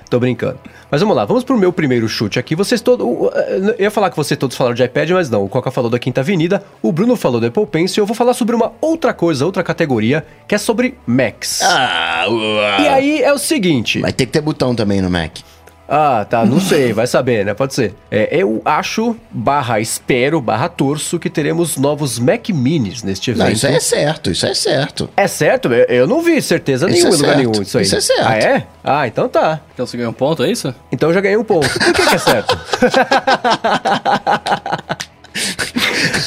Tô 0.08 0.18
brincando. 0.18 0.58
Mas 0.90 1.00
vamos 1.00 1.16
lá, 1.16 1.24
vamos 1.24 1.44
pro 1.44 1.56
meu 1.56 1.72
primeiro 1.72 2.08
chute 2.08 2.38
aqui. 2.38 2.54
Vocês 2.56 2.80
todos. 2.80 3.06
Eu 3.06 3.76
ia 3.78 3.90
falar 3.90 4.10
que 4.10 4.16
vocês 4.16 4.36
todos 4.36 4.56
falaram 4.56 4.74
de 4.74 4.82
iPad, 4.82 5.10
mas 5.10 5.30
não. 5.30 5.44
O 5.44 5.48
Coca 5.48 5.70
falou 5.70 5.90
da 5.90 5.98
Quinta 5.98 6.20
Avenida, 6.20 6.64
o 6.82 6.90
Bruno 6.90 7.16
falou 7.16 7.40
do 7.40 7.46
Apple 7.46 7.66
Pencil. 7.66 8.02
Eu 8.02 8.06
vou 8.06 8.16
falar 8.16 8.34
sobre 8.34 8.54
uma 8.56 8.72
outra 8.80 9.12
coisa, 9.12 9.46
outra 9.46 9.62
categoria, 9.62 10.26
que 10.48 10.54
é 10.54 10.58
sobre 10.58 10.96
Macs. 11.06 11.60
Ah, 11.62 12.24
uau. 12.28 12.80
E 12.80 12.88
aí 12.88 13.22
é 13.22 13.32
o 13.32 13.38
seguinte. 13.38 14.00
Vai 14.00 14.12
ter 14.12 14.26
que 14.26 14.32
ter 14.32 14.40
botão 14.40 14.74
também 14.74 15.00
no 15.00 15.10
Mac. 15.10 15.38
Ah, 15.92 16.24
tá, 16.24 16.46
não 16.46 16.60
sei, 16.60 16.92
vai 16.92 17.08
saber, 17.08 17.44
né? 17.44 17.52
Pode 17.52 17.74
ser. 17.74 17.96
É, 18.12 18.28
eu 18.30 18.62
acho, 18.64 19.16
barra 19.28 19.80
espero, 19.80 20.40
barra 20.40 20.68
torço, 20.68 21.18
que 21.18 21.28
teremos 21.28 21.76
novos 21.76 22.16
Mac 22.16 22.48
Minis 22.50 23.02
neste 23.02 23.32
evento. 23.32 23.46
Não, 23.46 23.52
isso 23.52 23.66
é 23.66 23.80
certo, 23.80 24.30
isso 24.30 24.46
é 24.46 24.54
certo. 24.54 25.10
É 25.16 25.26
certo? 25.26 25.66
Eu, 25.72 25.84
eu 25.86 26.06
não 26.06 26.22
vi 26.22 26.40
certeza 26.40 26.88
Isso 26.88 27.08
nenhuma 27.08 27.10
é 27.10 27.16
em 27.16 27.20
lugar 27.20 27.36
nenhum 27.36 27.62
isso 27.62 27.76
aí. 27.76 27.82
isso 27.84 27.96
é 27.96 28.00
certo. 28.00 28.24
Ah, 28.24 28.36
é? 28.36 28.66
Ah, 28.84 29.04
então 29.08 29.28
tá. 29.28 29.58
Então 29.74 29.84
você 29.84 29.96
ganhou 29.96 30.12
um 30.12 30.14
ponto, 30.14 30.44
é 30.44 30.50
isso? 30.52 30.72
Então 30.92 31.08
eu 31.08 31.14
já 31.14 31.20
ganhei 31.20 31.36
um 31.36 31.42
ponto. 31.42 31.68
Por 31.68 31.92
que, 31.92 32.06
que 32.06 32.14
é 32.14 32.18
certo? 32.18 32.56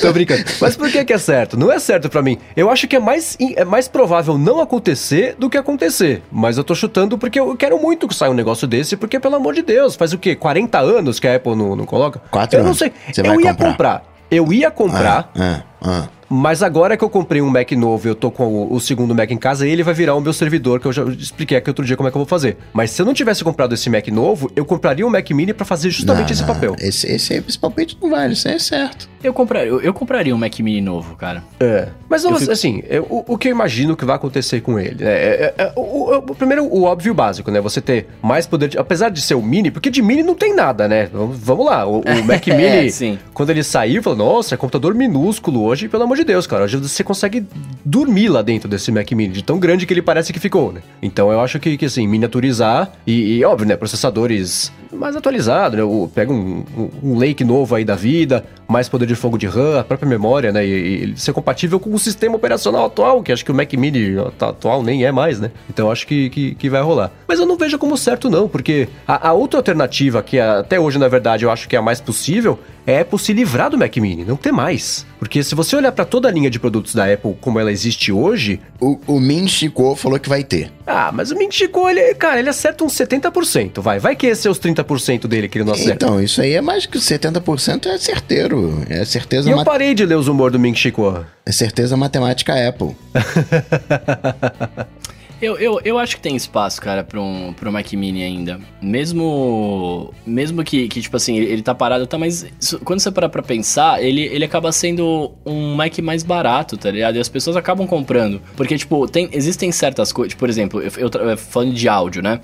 Tô 0.02 0.12
brincando. 0.12 0.44
Mas 0.60 0.76
por 0.76 0.90
que, 0.90 1.04
que 1.06 1.14
é 1.14 1.18
certo? 1.18 1.58
Não 1.58 1.72
é 1.72 1.80
certo 1.80 2.10
pra 2.10 2.22
mim. 2.22 2.38
Eu 2.56 2.70
acho 2.70 2.88
que 2.88 2.96
é 2.96 3.00
mais, 3.00 3.38
é 3.56 3.66
mais 3.66 3.88
provável 3.88 4.38
não 4.38 4.60
acontecer 4.62 5.36
do 5.38 5.50
que 5.50 5.58
acontecer. 5.58 6.22
Mas 6.32 6.58
eu 6.58 6.64
tô 6.64 6.76
chutando 6.76 7.18
porque 7.18 7.40
eu 7.40 7.56
quero 7.56 7.80
muito 7.80 8.08
que 8.08 8.16
saia 8.16 8.32
um 8.32 8.36
negócio 8.36 8.68
desse, 8.68 8.96
porque, 8.96 9.20
pelo 9.20 9.36
amor 9.36 9.54
de 9.54 9.62
Deus, 9.62 9.96
faz 9.96 10.14
o 10.14 10.18
quê? 10.18 10.36
40 10.36 10.80
anos 10.80 11.20
que 11.20 11.28
a 11.28 11.36
Apple 11.36 11.56
não, 11.56 11.76
não 11.76 11.86
coloca? 11.86 12.20
Quatro 12.32 12.58
Eu 12.58 12.64
não 12.64 12.68
anos. 12.70 12.80
sei. 12.80 12.92
Você 13.12 13.22
eu 13.22 13.26
vai 13.26 13.38
ia 13.38 13.52
comprar. 13.52 13.72
comprar. 13.72 14.14
Eu 14.32 14.52
ia 14.54 14.72
comprar. 14.72 15.32
Ah, 15.38 15.62
ah. 15.82 16.08
Mas 16.30 16.64
agora 16.64 16.98
que 16.98 17.04
eu 17.04 17.10
comprei 17.10 17.42
um 17.44 17.50
Mac 17.50 17.72
novo 17.74 18.08
e 18.08 18.10
eu 18.10 18.16
tô 18.16 18.32
com 18.32 18.48
o, 18.48 18.74
o 18.74 18.80
segundo 18.80 19.14
Mac 19.14 19.30
em 19.30 19.38
casa, 19.38 19.68
ele 19.68 19.84
vai 19.84 19.94
virar 19.94 20.16
o 20.16 20.22
meu 20.22 20.34
servidor, 20.34 20.80
que 20.80 20.88
eu 20.88 20.92
já 20.94 21.04
expliquei 21.04 21.56
aqui 21.56 21.70
outro 21.70 21.86
dia 21.86 21.96
como 21.96 22.08
é 22.10 22.12
que 22.12 22.18
eu 22.18 22.22
vou 22.22 22.26
fazer. 22.28 22.58
Mas 22.74 22.90
se 22.90 23.00
eu 23.00 23.06
não 23.06 23.14
tivesse 23.14 23.44
comprado 23.44 23.76
esse 23.76 23.88
Mac 23.88 24.08
novo, 24.08 24.52
eu 24.56 24.66
compraria 24.66 25.06
um 25.06 25.12
Mac 25.12 25.30
Mini 25.30 25.54
pra 25.54 25.64
fazer 25.64 25.92
justamente 25.92 26.26
Não, 26.30 26.32
esse 26.32 26.42
não, 26.42 26.48
papel. 26.48 26.76
Esse, 26.80 27.06
esse, 27.06 27.36
esse 27.48 27.60
palpite 27.60 27.96
não 28.02 28.10
vale, 28.10 28.34
isso 28.34 28.48
aí 28.48 28.56
é 28.56 28.60
certo. 28.60 29.08
Eu 29.24 29.34
compraria, 29.34 29.70
eu, 29.70 29.80
eu 29.82 29.94
compraria 29.94 30.36
um 30.36 30.38
Mac 30.38 30.60
Mini 30.60 30.82
novo, 30.82 31.16
cara. 31.16 31.44
É. 31.60 31.88
Mas 32.10 32.24
Eu 32.24 32.36
assim, 32.36 32.84
eu- 32.90 33.04
o, 33.10 33.34
o 33.34 33.38
que 33.38 33.48
eu 33.48 33.52
imagino 33.52 33.96
que 33.96 34.04
vai 34.06 34.16
acontecer 34.16 34.62
com 34.62 34.78
ele? 34.78 35.04
né? 35.04 35.12
É, 35.12 35.54
é- 35.58 35.64
é- 35.64 35.74
o, 35.76 36.18
o- 36.18 36.22
primeiro, 36.36 36.66
o 36.66 36.84
óbvio 36.84 37.14
básico, 37.14 37.50
né? 37.50 37.62
Você 37.62 37.80
ter 37.82 38.08
mais 38.22 38.46
poder. 38.46 38.68
De, 38.68 38.78
apesar 38.78 39.10
de 39.10 39.22
ser 39.22 39.36
o 39.36 39.42
Mini, 39.42 39.72
porque 39.72 39.90
de 39.90 40.02
Mini 40.02 40.24
não 40.24 40.36
tem 40.36 40.54
nada, 40.56 40.88
né? 40.88 41.10
Vamos, 41.12 41.66
lá. 41.66 41.86
O, 41.88 42.00
o 42.02 42.24
Mac 42.26 42.46
É, 42.50 42.56
Mini, 42.56 42.92
sim. 42.92 43.18
quando 43.34 43.50
ele 43.52 43.64
saiu, 43.64 44.04
falou: 44.04 44.18
Nossa, 44.20 44.56
é 44.56 44.58
computador 44.58 44.94
minúsculo 44.94 45.64
hoje, 45.64 45.88
pelo 45.88 46.04
amor 46.04 46.18
de 46.18 46.24
Deus, 46.24 46.46
cara. 46.46 46.64
Hoje 46.66 46.78
você 46.78 47.04
consegue 47.04 47.46
dormir 47.86 48.28
lá 48.30 48.42
dentro 48.42 48.68
desse 48.70 48.92
Mac 48.92 49.10
Mini, 49.12 49.34
de 49.34 49.44
tão 49.44 49.58
grande 49.60 49.86
que 49.86 49.94
ele 49.94 50.02
parece 50.02 50.34
que 50.34 50.40
ficou, 50.40 50.72
né? 50.74 50.82
Então 51.02 51.32
eu 51.32 51.40
acho 51.40 51.60
que, 51.60 51.78
que 51.78 51.86
assim, 51.86 52.06
miniaturizar 52.08 52.92
e, 53.08 53.38
e, 53.38 53.46
óbvio, 53.46 53.68
né? 53.68 53.76
Processadores 53.76 54.72
mais 54.94 55.16
atualizados, 55.16 55.78
né? 55.78 55.84
O- 55.84 56.10
Pega 56.14 56.32
um, 56.32 56.64
um, 56.78 56.90
um 57.12 57.18
Lake 57.18 57.44
novo 57.44 57.76
aí 57.76 57.84
da 57.86 57.96
vida, 57.96 58.44
mais 58.68 58.88
poder 58.90 59.06
de 59.06 59.16
fogo 59.16 59.38
de 59.38 59.46
RAM, 59.48 59.80
a 59.80 59.84
própria 59.84 60.08
memória, 60.10 60.52
né? 60.52 60.66
E, 60.66 61.14
e 61.14 61.18
ser 61.20 61.34
compatível 61.34 61.80
com 61.80 61.94
o 61.94 62.00
sistema 62.00 62.36
operacional 62.36 62.86
atual, 62.86 63.22
que 63.24 63.32
acho 63.32 63.44
que 63.44 63.52
o 63.52 63.56
Mac 63.56 63.72
Mini 63.74 64.18
atu- 64.20 64.46
atual 64.46 64.84
nem 64.84 65.06
é 65.06 65.12
mais, 65.12 65.40
né? 65.40 65.52
Então 65.70 65.92
acho 65.92 66.06
que, 66.08 66.30
que, 66.30 66.56
que 66.56 66.70
vai 66.70 66.82
rolar. 66.82 67.12
Mas 67.28 67.40
eu 67.40 67.46
não 67.46 67.58
vejo 67.58 67.78
como 67.78 67.98
certo, 67.98 68.30
não, 68.30 68.48
porque 68.48 68.88
a, 69.08 69.30
a 69.30 69.34
outra 69.34 69.60
alternativa, 69.60 70.22
que 70.24 70.38
é- 70.38 70.42
até 70.60 70.80
hoje, 70.80 70.98
na 71.00 71.08
verdade, 71.08 71.44
eu 71.46 71.52
acho 71.52 71.68
que 71.68 71.76
é 71.76 71.80
a 71.80 71.82
mais 71.82 72.00
possível, 72.00 72.60
é 72.86 73.00
Apple 73.02 73.18
se 73.20 73.32
livrar 73.34 73.70
do 73.70 73.78
Mac 73.78 73.96
Mini, 73.98 74.26
não 74.26 74.36
ter 74.36 74.52
mais. 74.52 75.06
Porque 75.24 75.42
se 75.42 75.56
você 75.56 75.74
olhar 75.76 75.92
pra 75.94 76.04
toda 76.04 76.28
a 76.28 76.32
linha 76.32 76.50
de 76.50 76.60
produtos 76.60 76.94
da 76.94 77.06
Apple 77.12 77.34
como 77.40 77.58
ela 77.60 77.72
existe 77.72 78.12
hoje, 78.12 78.60
O, 78.80 79.00
o 79.08 79.20
Min 79.22 79.48
Chico 79.48 79.96
falou 79.96 80.20
que 80.20 80.28
vai 80.28 80.44
ter. 80.44 80.70
ah, 80.86 81.12
mas 81.14 81.32
o 81.32 81.36
Mint 81.36 81.54
Chico, 81.54 81.88
ele, 81.90 82.14
cara, 82.16 82.40
ele 82.40 82.50
acerta 82.50 82.84
uns 82.84 82.94
70%, 82.94 83.80
vai. 83.82 84.00
Vai 84.00 84.16
que 84.18 84.28
esse 84.28 84.46
é 84.48 84.52
os 84.52 84.60
30% 84.60 85.26
dele 85.28 85.48
que 85.48 85.58
ele 85.58 85.66
não 85.66 85.74
acerta. 85.74 86.06
Então, 86.06 86.22
isso 86.22 86.42
aí 86.42 86.54
é 86.54 86.62
mais 86.62 86.86
que 86.86 86.98
70% 86.98 87.86
é 87.88 87.98
certeiro. 87.98 88.84
É 88.90 89.06
certeza, 89.06 89.48
e 89.48 89.52
eu 89.52 89.56
ma- 89.58 89.64
parei 89.64 89.94
de 89.94 90.06
ler 90.06 90.16
os 90.18 90.28
humor 90.28 90.52
do 90.52 90.60
Ming 90.60 90.76
Chico. 90.76 91.24
é 91.46 91.52
certeza 91.54 91.96
matemática 91.96 92.54
Apple. 92.68 92.94
Eu, 95.44 95.58
eu, 95.58 95.82
eu 95.84 96.00
acho 96.00 96.16
que 96.16 96.22
tem 96.22 96.36
espaço, 96.36 96.82
cara, 96.82 97.04
pra 97.04 97.20
um, 97.22 97.52
pra 97.54 97.68
um 97.68 97.72
Mac 97.72 97.92
Mini 97.94 98.24
ainda. 98.24 98.60
Mesmo. 98.82 100.14
Mesmo 100.26 100.64
que, 100.64 100.88
que 100.88 101.02
tipo 101.02 101.18
assim, 101.18 101.36
ele, 101.38 101.52
ele 101.52 101.62
tá 101.62 101.76
parado, 101.76 102.08
tá, 102.08 102.18
mas 102.18 102.46
quando 102.84 103.00
você 103.00 103.12
parar 103.12 103.30
pra 103.30 103.44
pensar, 103.44 104.02
ele, 104.02 104.22
ele 104.24 104.46
acaba 104.46 104.72
sendo 104.72 105.32
um 105.46 105.76
Mac 105.76 105.98
mais 106.00 106.24
barato, 106.24 106.78
tá 106.78 106.90
ligado? 106.90 107.18
E 107.18 107.20
as 107.20 107.30
pessoas 107.30 107.56
acabam 107.58 107.86
comprando. 107.86 108.42
Porque, 108.56 108.78
tipo, 108.78 109.08
tem, 109.08 109.30
existem 109.34 109.72
certas 109.72 110.12
coisas. 110.14 110.34
Por 110.34 110.50
exemplo, 110.50 110.82
eu, 110.82 110.92
eu 110.98 111.10
tra- 111.10 111.36
falando 111.38 111.74
de 111.74 111.88
áudio, 111.90 112.22
né? 112.22 112.40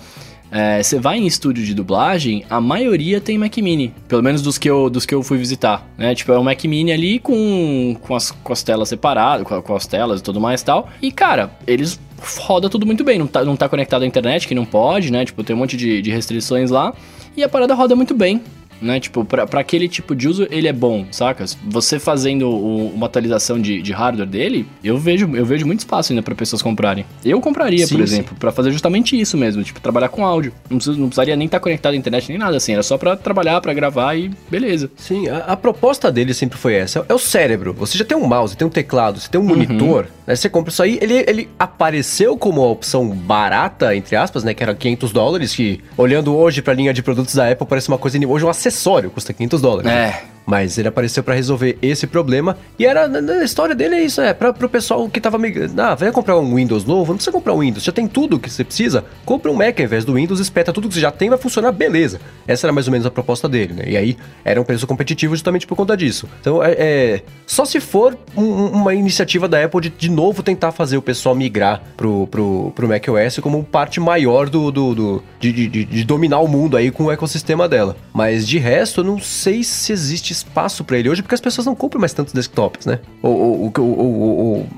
É, 0.52 0.82
Você 0.82 0.98
vai 1.00 1.20
em 1.20 1.28
estúdio 1.28 1.64
de 1.64 1.76
dublagem, 1.76 2.44
a 2.50 2.60
maioria 2.60 3.22
tem 3.22 3.38
Mac 3.38 3.56
Mini. 3.58 3.94
Pelo 4.08 4.24
menos 4.24 4.42
dos 4.42 4.58
que 4.58 4.70
eu, 4.70 4.90
dos 4.90 5.06
que 5.06 5.14
eu 5.14 5.22
fui 5.22 5.38
visitar, 5.38 5.88
né? 5.98 6.16
Tipo, 6.16 6.32
é 6.32 6.40
um 6.40 6.44
Mac 6.44 6.64
Mini 6.66 6.92
ali 6.92 7.20
com, 7.20 7.96
com, 8.02 8.16
as, 8.16 8.32
com 8.32 8.52
as 8.52 8.64
telas 8.64 8.90
separadas, 8.90 9.48
com, 9.48 9.62
com 9.62 9.76
as 9.76 9.86
telas 9.86 10.20
e 10.20 10.24
tudo 10.24 10.42
mais 10.42 10.62
e 10.62 10.66
tal. 10.66 10.90
E, 11.02 11.12
cara, 11.12 11.52
eles 11.68 12.00
roda 12.40 12.70
tudo 12.70 12.86
muito 12.86 13.04
bem. 13.04 13.18
Não 13.18 13.28
tá, 13.28 13.44
não 13.44 13.56
tá 13.56 13.68
conectado 13.68 14.04
à 14.04 14.06
internet, 14.06 14.48
que 14.48 14.56
não 14.56 14.66
pode, 14.66 15.12
né? 15.12 15.26
Tipo, 15.26 15.44
tem 15.44 15.56
um 15.56 15.60
monte 15.60 15.76
de, 15.76 16.02
de 16.02 16.12
restrições 16.12 16.70
lá. 16.70 16.94
E 17.36 17.44
a 17.44 17.50
parada 17.50 17.74
roda 17.74 17.96
muito 17.96 18.14
bem 18.14 18.42
né? 18.82 19.00
Tipo, 19.00 19.26
pra, 19.26 19.46
pra 19.46 19.62
aquele 19.62 19.88
tipo 19.88 20.16
de 20.16 20.28
uso, 20.28 20.48
ele 20.50 20.68
é 20.68 20.74
bom, 20.74 21.06
saca? 21.12 21.46
Você 21.68 22.00
fazendo 22.00 22.50
o, 22.50 22.94
uma 22.94 23.08
atualização 23.08 23.60
de, 23.60 23.82
de 23.82 23.92
hardware 23.92 24.28
dele, 24.28 24.66
eu 24.84 24.98
vejo, 24.98 25.30
eu 25.36 25.46
vejo 25.46 25.66
muito 25.66 25.80
espaço 25.80 26.12
ainda 26.12 26.24
para 26.24 26.36
pessoas 26.36 26.62
comprarem. 26.62 27.06
Eu 27.24 27.40
compraria, 27.42 27.86
sim, 27.86 27.96
por 27.96 28.02
exemplo, 28.02 28.36
para 28.38 28.52
fazer 28.52 28.72
justamente 28.72 29.20
isso 29.20 29.38
mesmo, 29.38 29.64
tipo, 29.64 29.80
trabalhar 29.80 30.10
com 30.10 30.26
áudio. 30.26 30.54
Não, 30.70 30.78
precisa, 30.78 30.98
não 30.98 31.08
precisaria 31.08 31.36
nem 31.36 31.46
estar 31.46 31.60
tá 31.60 31.64
conectado 31.64 31.94
à 31.94 31.96
internet 31.96 32.30
nem 32.30 32.38
nada 32.38 32.58
assim, 32.58 32.74
era 32.74 32.84
só 32.84 32.98
para 32.98 33.16
trabalhar, 33.16 33.62
para 33.62 33.74
gravar 33.74 34.16
e 34.16 34.32
beleza. 34.50 34.90
Sim, 34.96 35.28
a, 35.28 35.38
a, 35.40 35.58
proposta 35.58 36.12
dele 36.12 36.34
sempre 36.34 36.58
foi 36.58 36.76
essa. 36.76 37.06
É 37.08 37.14
o 37.14 37.20
cérebro. 37.20 37.74
Você 37.74 37.98
já 37.98 38.06
tem 38.06 38.18
um 38.18 38.26
mouse, 38.26 38.56
tem 38.56 38.68
um 38.68 38.72
teclado, 38.72 39.20
você 39.20 39.30
tem 39.30 39.40
um 39.40 39.44
uhum. 39.44 39.50
monitor, 39.50 40.08
né? 40.26 40.36
Você 40.36 40.50
compra 40.50 40.72
isso 40.72 40.84
aí, 40.84 41.00
ele, 41.02 41.24
ele 41.28 41.50
apareceu 41.58 42.38
como 42.38 42.62
uma 42.62 42.70
opção 42.70 43.10
barata, 43.10 43.96
entre 43.96 44.16
aspas, 44.16 44.44
né? 44.44 44.54
Que 44.54 44.64
era 44.64 44.74
500 44.74 45.12
dólares, 45.12 45.56
que 45.56 45.82
olhando 45.98 46.36
hoje 46.36 46.62
pra 46.62 46.74
linha 46.74 46.94
de 46.94 47.02
produtos 47.02 47.36
da 47.36 47.50
Apple 47.52 47.68
parece 47.68 47.88
uma 47.88 47.98
coisa... 47.98 48.20
Hoje 48.28 48.46
um 48.46 48.50
acessório 48.70 49.12
custa 49.12 49.34
500 49.34 49.62
dólares. 49.62 49.92
É. 49.92 50.24
Mas 50.50 50.80
ele 50.80 50.88
apareceu 50.88 51.24
para 51.24 51.36
resolver 51.36 51.78
esse 51.80 52.08
problema. 52.08 52.58
E 52.80 52.84
era 52.84 53.08
na 53.08 53.44
história 53.44 53.76
dele 53.76 53.94
é 53.94 54.02
isso, 54.02 54.20
é 54.20 54.34
para 54.34 54.52
pro 54.52 54.68
pessoal 54.68 55.08
que 55.08 55.22
tava 55.22 55.38
migrando. 55.38 55.80
Ah, 55.80 55.94
vai 55.94 56.12
comprar 56.12 56.40
um 56.40 56.56
Windows 56.56 56.86
novo, 56.86 57.12
não 57.12 57.18
precisa 57.18 57.32
comprar 57.32 57.54
um 57.54 57.60
Windows, 57.60 57.84
já 57.84 57.92
tem 57.92 58.08
tudo 58.08 58.40
que 58.40 58.50
você 58.50 58.64
precisa. 58.64 59.06
Compre 59.24 59.52
um 59.52 59.54
Mac 59.54 59.80
ao 59.80 59.86
invés 59.86 60.04
do 60.04 60.16
Windows, 60.16 60.40
espeta 60.40 60.74
tudo 60.74 60.88
que 60.88 60.96
você 60.96 61.02
já 61.02 61.12
tem, 61.12 61.30
vai 61.30 61.38
funcionar 61.38 61.72
beleza. 61.72 62.20
Essa 62.48 62.66
era 62.66 62.74
mais 62.74 62.88
ou 62.88 62.92
menos 62.92 63.06
a 63.06 63.12
proposta 63.12 63.48
dele, 63.48 63.76
né? 63.76 63.84
E 63.86 63.96
aí 63.96 64.18
era 64.44 64.60
um 64.60 64.64
preço 64.64 64.88
competitivo 64.88 65.36
justamente 65.36 65.68
por 65.68 65.76
conta 65.76 65.96
disso. 65.96 66.28
Então 66.42 66.64
é, 66.64 66.72
é 66.72 67.24
só 67.46 67.64
se 67.64 67.80
for 67.80 68.18
um, 68.36 68.66
uma 68.66 68.96
iniciativa 68.96 69.48
da 69.48 69.64
Apple 69.64 69.82
de 69.82 69.90
de 70.00 70.10
novo 70.10 70.42
tentar 70.42 70.72
fazer 70.72 70.98
o 70.98 71.02
pessoal 71.02 71.36
migrar 71.36 71.84
pro, 71.96 72.26
pro, 72.28 72.72
pro 72.76 72.88
macOS 72.88 73.38
como 73.40 73.64
parte 73.64 74.00
maior 74.00 74.50
do, 74.50 74.72
do, 74.72 74.96
do 74.96 75.24
de, 75.40 75.52
de, 75.52 75.86
de 75.86 76.04
dominar 76.04 76.40
o 76.40 76.48
mundo 76.48 76.76
aí 76.76 76.90
com 76.90 77.06
o 77.06 77.12
ecossistema 77.12 77.70
dela. 77.70 77.96
Mas 78.14 78.48
de 78.48 78.58
resto, 78.58 79.02
eu 79.02 79.06
não 79.06 79.20
sei 79.20 79.64
se 79.64 79.92
existe 79.92 80.34
espaço 80.40 80.84
para 80.84 80.98
ele 80.98 81.10
hoje, 81.10 81.22
porque 81.22 81.36
as 81.36 81.42
pessoas 81.42 81.66
não 81.66 81.76
compram 81.76 82.00
mais 82.00 82.14
tantos 82.14 82.34
desktops, 82.34 82.86
né? 82.86 83.00
Ou, 83.22 83.38
ou, 83.38 83.74
ou, 83.78 84.38
ou 84.40 84.70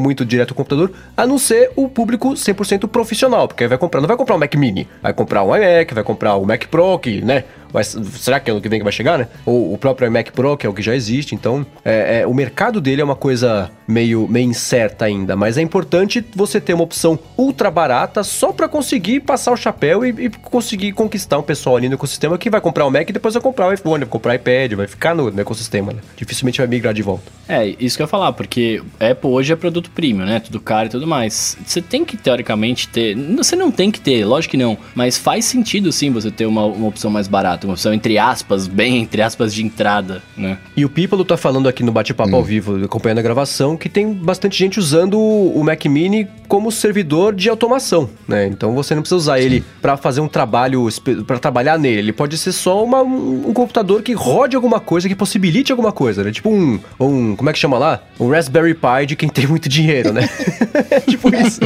muito 0.00 0.24
direto 0.24 0.54
com 0.54 0.62
o 0.62 0.64
computador, 0.64 0.92
a 1.16 1.26
não 1.26 1.38
ser 1.38 1.70
o 1.76 1.88
público 1.88 2.32
100% 2.32 2.88
profissional, 2.88 3.46
porque 3.46 3.66
vai 3.66 3.76
comprar, 3.76 4.00
não 4.00 4.08
vai 4.08 4.16
comprar 4.16 4.36
um 4.36 4.38
Mac 4.38 4.54
Mini, 4.54 4.88
vai 5.02 5.12
comprar 5.12 5.44
um 5.44 5.54
iMac, 5.54 5.92
vai 5.92 6.04
comprar 6.04 6.36
o 6.36 6.46
Mac 6.46 6.66
Pro, 6.66 6.98
que, 6.98 7.20
né? 7.20 7.44
Mas 7.72 7.96
será 8.18 8.40
que 8.40 8.50
é 8.50 8.52
ano 8.52 8.60
que 8.60 8.68
vem 8.68 8.80
que 8.80 8.84
vai 8.84 8.92
chegar, 8.92 9.18
né? 9.18 9.28
Ou 9.44 9.72
o 9.72 9.78
próprio 9.78 10.06
iMac 10.06 10.32
Pro, 10.32 10.56
que 10.56 10.66
é 10.66 10.68
o 10.68 10.74
que 10.74 10.82
já 10.82 10.94
existe. 10.94 11.34
Então, 11.34 11.64
é, 11.84 12.20
é, 12.20 12.26
o 12.26 12.34
mercado 12.34 12.80
dele 12.80 13.00
é 13.00 13.04
uma 13.04 13.16
coisa 13.16 13.70
meio, 13.86 14.26
meio 14.28 14.48
incerta 14.48 15.04
ainda. 15.04 15.36
Mas 15.36 15.58
é 15.58 15.62
importante 15.62 16.24
você 16.34 16.60
ter 16.60 16.74
uma 16.74 16.84
opção 16.84 17.18
ultra 17.36 17.70
barata 17.70 18.22
só 18.22 18.52
para 18.52 18.68
conseguir 18.68 19.20
passar 19.20 19.52
o 19.52 19.56
chapéu 19.56 20.04
e, 20.04 20.08
e, 20.26 20.30
conseguir 20.30 20.92
conquistar 20.92 21.38
um 21.38 21.42
pessoal 21.42 21.76
ali 21.76 21.88
no 21.88 21.94
ecossistema 21.94 22.38
que 22.38 22.48
vai 22.48 22.60
comprar 22.60 22.86
o 22.86 22.90
Mac 22.90 23.08
e 23.08 23.12
depois 23.12 23.34
vai 23.34 23.42
comprar 23.42 23.68
o 23.68 23.72
iPhone, 23.72 24.04
vai 24.04 24.08
comprar 24.08 24.32
o 24.32 24.34
iPad, 24.34 24.72
vai 24.74 24.86
ficar 24.86 25.14
no, 25.14 25.30
no 25.30 25.40
ecossistema, 25.40 25.92
né? 25.92 26.00
Dificilmente 26.16 26.58
vai 26.58 26.66
migrar 26.66 26.94
de 26.94 27.02
volta. 27.02 27.24
É, 27.48 27.74
isso 27.80 27.96
que 27.96 28.02
eu 28.02 28.04
ia 28.04 28.08
falar, 28.08 28.32
porque 28.32 28.82
Apple 28.98 29.30
hoje 29.30 29.52
é 29.52 29.56
produto 29.56 29.90
premium, 29.90 30.24
né? 30.24 30.40
Tudo 30.40 30.60
caro 30.60 30.86
e 30.86 30.90
tudo 30.90 31.06
mais. 31.06 31.56
Você 31.64 31.82
tem 31.82 32.04
que, 32.04 32.16
teoricamente, 32.16 32.88
ter. 32.88 33.16
Você 33.36 33.56
não 33.56 33.70
tem 33.70 33.90
que 33.90 34.00
ter, 34.00 34.24
lógico 34.24 34.52
que 34.52 34.56
não. 34.56 34.78
Mas 34.94 35.18
faz 35.18 35.44
sentido 35.44 35.90
sim 35.90 36.10
você 36.10 36.30
ter 36.30 36.46
uma, 36.46 36.64
uma 36.64 36.88
opção 36.88 37.10
mais 37.10 37.26
barata. 37.26 37.59
Uma 37.66 37.74
opção, 37.74 37.92
entre 37.92 38.18
aspas, 38.18 38.66
bem 38.66 38.98
entre 38.98 39.22
aspas, 39.22 39.52
de 39.52 39.64
entrada, 39.64 40.22
né? 40.36 40.58
E 40.76 40.84
o 40.84 40.88
People 40.88 41.24
tá 41.24 41.36
falando 41.36 41.68
aqui 41.68 41.82
no 41.82 41.92
bate-papo 41.92 42.30
hum. 42.30 42.36
ao 42.36 42.44
vivo, 42.44 42.84
acompanhando 42.84 43.18
a 43.18 43.22
gravação, 43.22 43.76
que 43.76 43.88
tem 43.88 44.12
bastante 44.12 44.58
gente 44.58 44.78
usando 44.78 45.18
o 45.18 45.62
Mac 45.62 45.84
Mini 45.86 46.28
como 46.48 46.72
servidor 46.72 47.34
de 47.34 47.48
automação, 47.48 48.10
né? 48.26 48.46
Então 48.46 48.74
você 48.74 48.94
não 48.94 49.02
precisa 49.02 49.16
usar 49.16 49.38
sim. 49.38 49.44
ele 49.44 49.64
para 49.80 49.96
fazer 49.96 50.20
um 50.20 50.28
trabalho, 50.28 50.88
para 51.26 51.38
trabalhar 51.38 51.78
nele. 51.78 51.98
Ele 51.98 52.12
pode 52.12 52.36
ser 52.38 52.52
só 52.52 52.82
uma, 52.82 53.02
um, 53.02 53.48
um 53.48 53.52
computador 53.52 54.02
que 54.02 54.12
rode 54.12 54.56
alguma 54.56 54.80
coisa, 54.80 55.08
que 55.08 55.14
possibilite 55.14 55.70
alguma 55.70 55.92
coisa, 55.92 56.24
né? 56.24 56.32
Tipo 56.32 56.50
um, 56.50 56.78
um. 56.98 57.36
Como 57.36 57.50
é 57.50 57.52
que 57.52 57.58
chama 57.58 57.78
lá? 57.78 58.02
Um 58.18 58.30
Raspberry 58.30 58.74
Pi 58.74 59.06
de 59.06 59.16
quem 59.16 59.28
tem 59.28 59.46
muito 59.46 59.68
dinheiro 59.68 59.90
dinheiro, 59.90 60.12
né? 60.12 60.28
tipo 61.08 61.28
isso. 61.34 61.60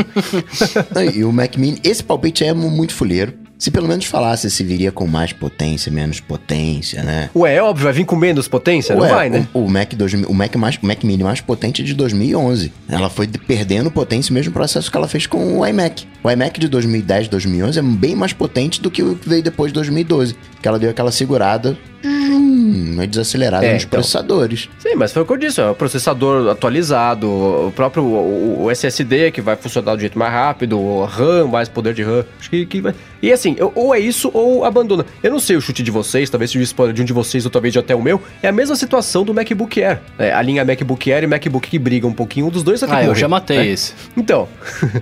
e 1.14 1.24
o 1.24 1.32
Mac 1.32 1.56
Mini, 1.56 1.78
esse 1.84 2.02
palpite 2.02 2.44
é 2.44 2.52
muito 2.52 2.94
fuleiro. 2.94 3.43
Se 3.58 3.70
pelo 3.70 3.88
menos 3.88 4.04
falasse 4.04 4.50
se 4.50 4.64
viria 4.64 4.90
com 4.90 5.06
mais 5.06 5.32
potência, 5.32 5.90
menos 5.90 6.20
potência, 6.20 7.02
né? 7.02 7.30
Ué, 7.34 7.54
é 7.54 7.62
óbvio, 7.62 7.84
vai 7.84 7.92
vir 7.92 8.04
com 8.04 8.16
menos 8.16 8.48
potência? 8.48 8.94
Ué, 8.96 9.08
não 9.08 9.14
vai, 9.14 9.30
né? 9.30 9.46
O, 9.54 9.60
o 9.60 9.70
Mac 9.70 9.94
2000, 9.94 10.28
o 10.28 10.34
Mac, 10.34 10.54
mais, 10.56 10.76
o 10.76 10.86
Mac 10.86 11.02
Mini 11.04 11.22
mais 11.22 11.40
potente 11.40 11.82
é 11.82 11.84
de 11.84 11.94
2011. 11.94 12.72
Ela 12.88 13.08
foi 13.08 13.26
perdendo 13.26 13.90
potência 13.90 14.32
no 14.32 14.34
mesmo 14.34 14.52
processo 14.52 14.90
que 14.90 14.96
ela 14.96 15.08
fez 15.08 15.26
com 15.26 15.58
o 15.58 15.66
iMac. 15.66 16.06
O 16.22 16.30
iMac 16.30 16.58
de 16.58 16.68
2010, 16.68 17.28
2011 17.28 17.78
é 17.78 17.82
bem 17.82 18.14
mais 18.14 18.32
potente 18.32 18.80
do 18.80 18.90
que 18.90 19.02
o 19.02 19.14
que 19.14 19.28
veio 19.28 19.42
depois 19.42 19.70
de 19.70 19.74
2012. 19.74 20.36
Que 20.60 20.68
ela 20.68 20.78
deu 20.78 20.90
aquela 20.90 21.12
segurada 21.12 21.76
uma 22.06 23.06
desacelerada 23.06 23.64
é, 23.64 23.74
nos 23.74 23.82
então. 23.82 23.98
processadores. 23.98 24.68
Sim, 24.78 24.94
mas 24.96 25.12
foi 25.12 25.22
o 25.22 25.26
que 25.26 25.32
eu 25.32 25.36
disse, 25.36 25.60
é 25.60 25.68
o 25.68 25.74
processador 25.74 26.50
atualizado, 26.50 27.28
o 27.28 27.72
próprio 27.74 28.04
o, 28.04 28.64
o 28.64 28.70
SSD 28.70 29.30
que 29.30 29.40
vai 29.40 29.56
funcionar 29.56 29.94
do 29.94 30.00
jeito 30.00 30.18
mais 30.18 30.32
rápido, 30.32 30.78
o 30.78 31.04
RAM, 31.04 31.46
mais 31.48 31.68
poder 31.68 31.94
de 31.94 32.02
RAM. 32.02 32.24
Acho 32.38 32.50
que, 32.50 32.66
que 32.66 32.80
vai... 32.80 32.94
E 33.22 33.32
assim, 33.32 33.56
ou 33.74 33.94
é 33.94 33.98
isso 33.98 34.30
ou 34.34 34.64
abandona. 34.64 35.06
Eu 35.22 35.30
não 35.30 35.40
sei 35.40 35.56
o 35.56 35.60
chute 35.60 35.82
de 35.82 35.90
vocês, 35.90 36.28
talvez 36.28 36.50
seja 36.50 36.60
o 36.60 36.64
spoiler 36.64 36.94
de 36.94 37.02
um 37.02 37.04
de 37.04 37.12
vocês 37.12 37.44
ou 37.44 37.50
talvez 37.50 37.76
até 37.76 37.94
o 37.94 38.02
meu. 38.02 38.20
É 38.42 38.48
a 38.48 38.52
mesma 38.52 38.76
situação 38.76 39.24
do 39.24 39.32
MacBook 39.32 39.82
Air. 39.82 40.00
É, 40.18 40.32
a 40.32 40.42
linha 40.42 40.64
MacBook 40.64 41.10
Air 41.10 41.24
e 41.24 41.26
MacBook 41.26 41.68
que 41.68 41.78
brigam 41.78 42.10
um 42.10 42.14
pouquinho, 42.14 42.46
um 42.46 42.50
dos 42.50 42.62
dois 42.62 42.80
vai 42.82 43.04
Ah, 43.04 43.04
eu 43.06 43.14
já 43.14 43.28
matei 43.28 43.58
né? 43.58 43.66
esse. 43.68 43.94
Então. 44.16 44.48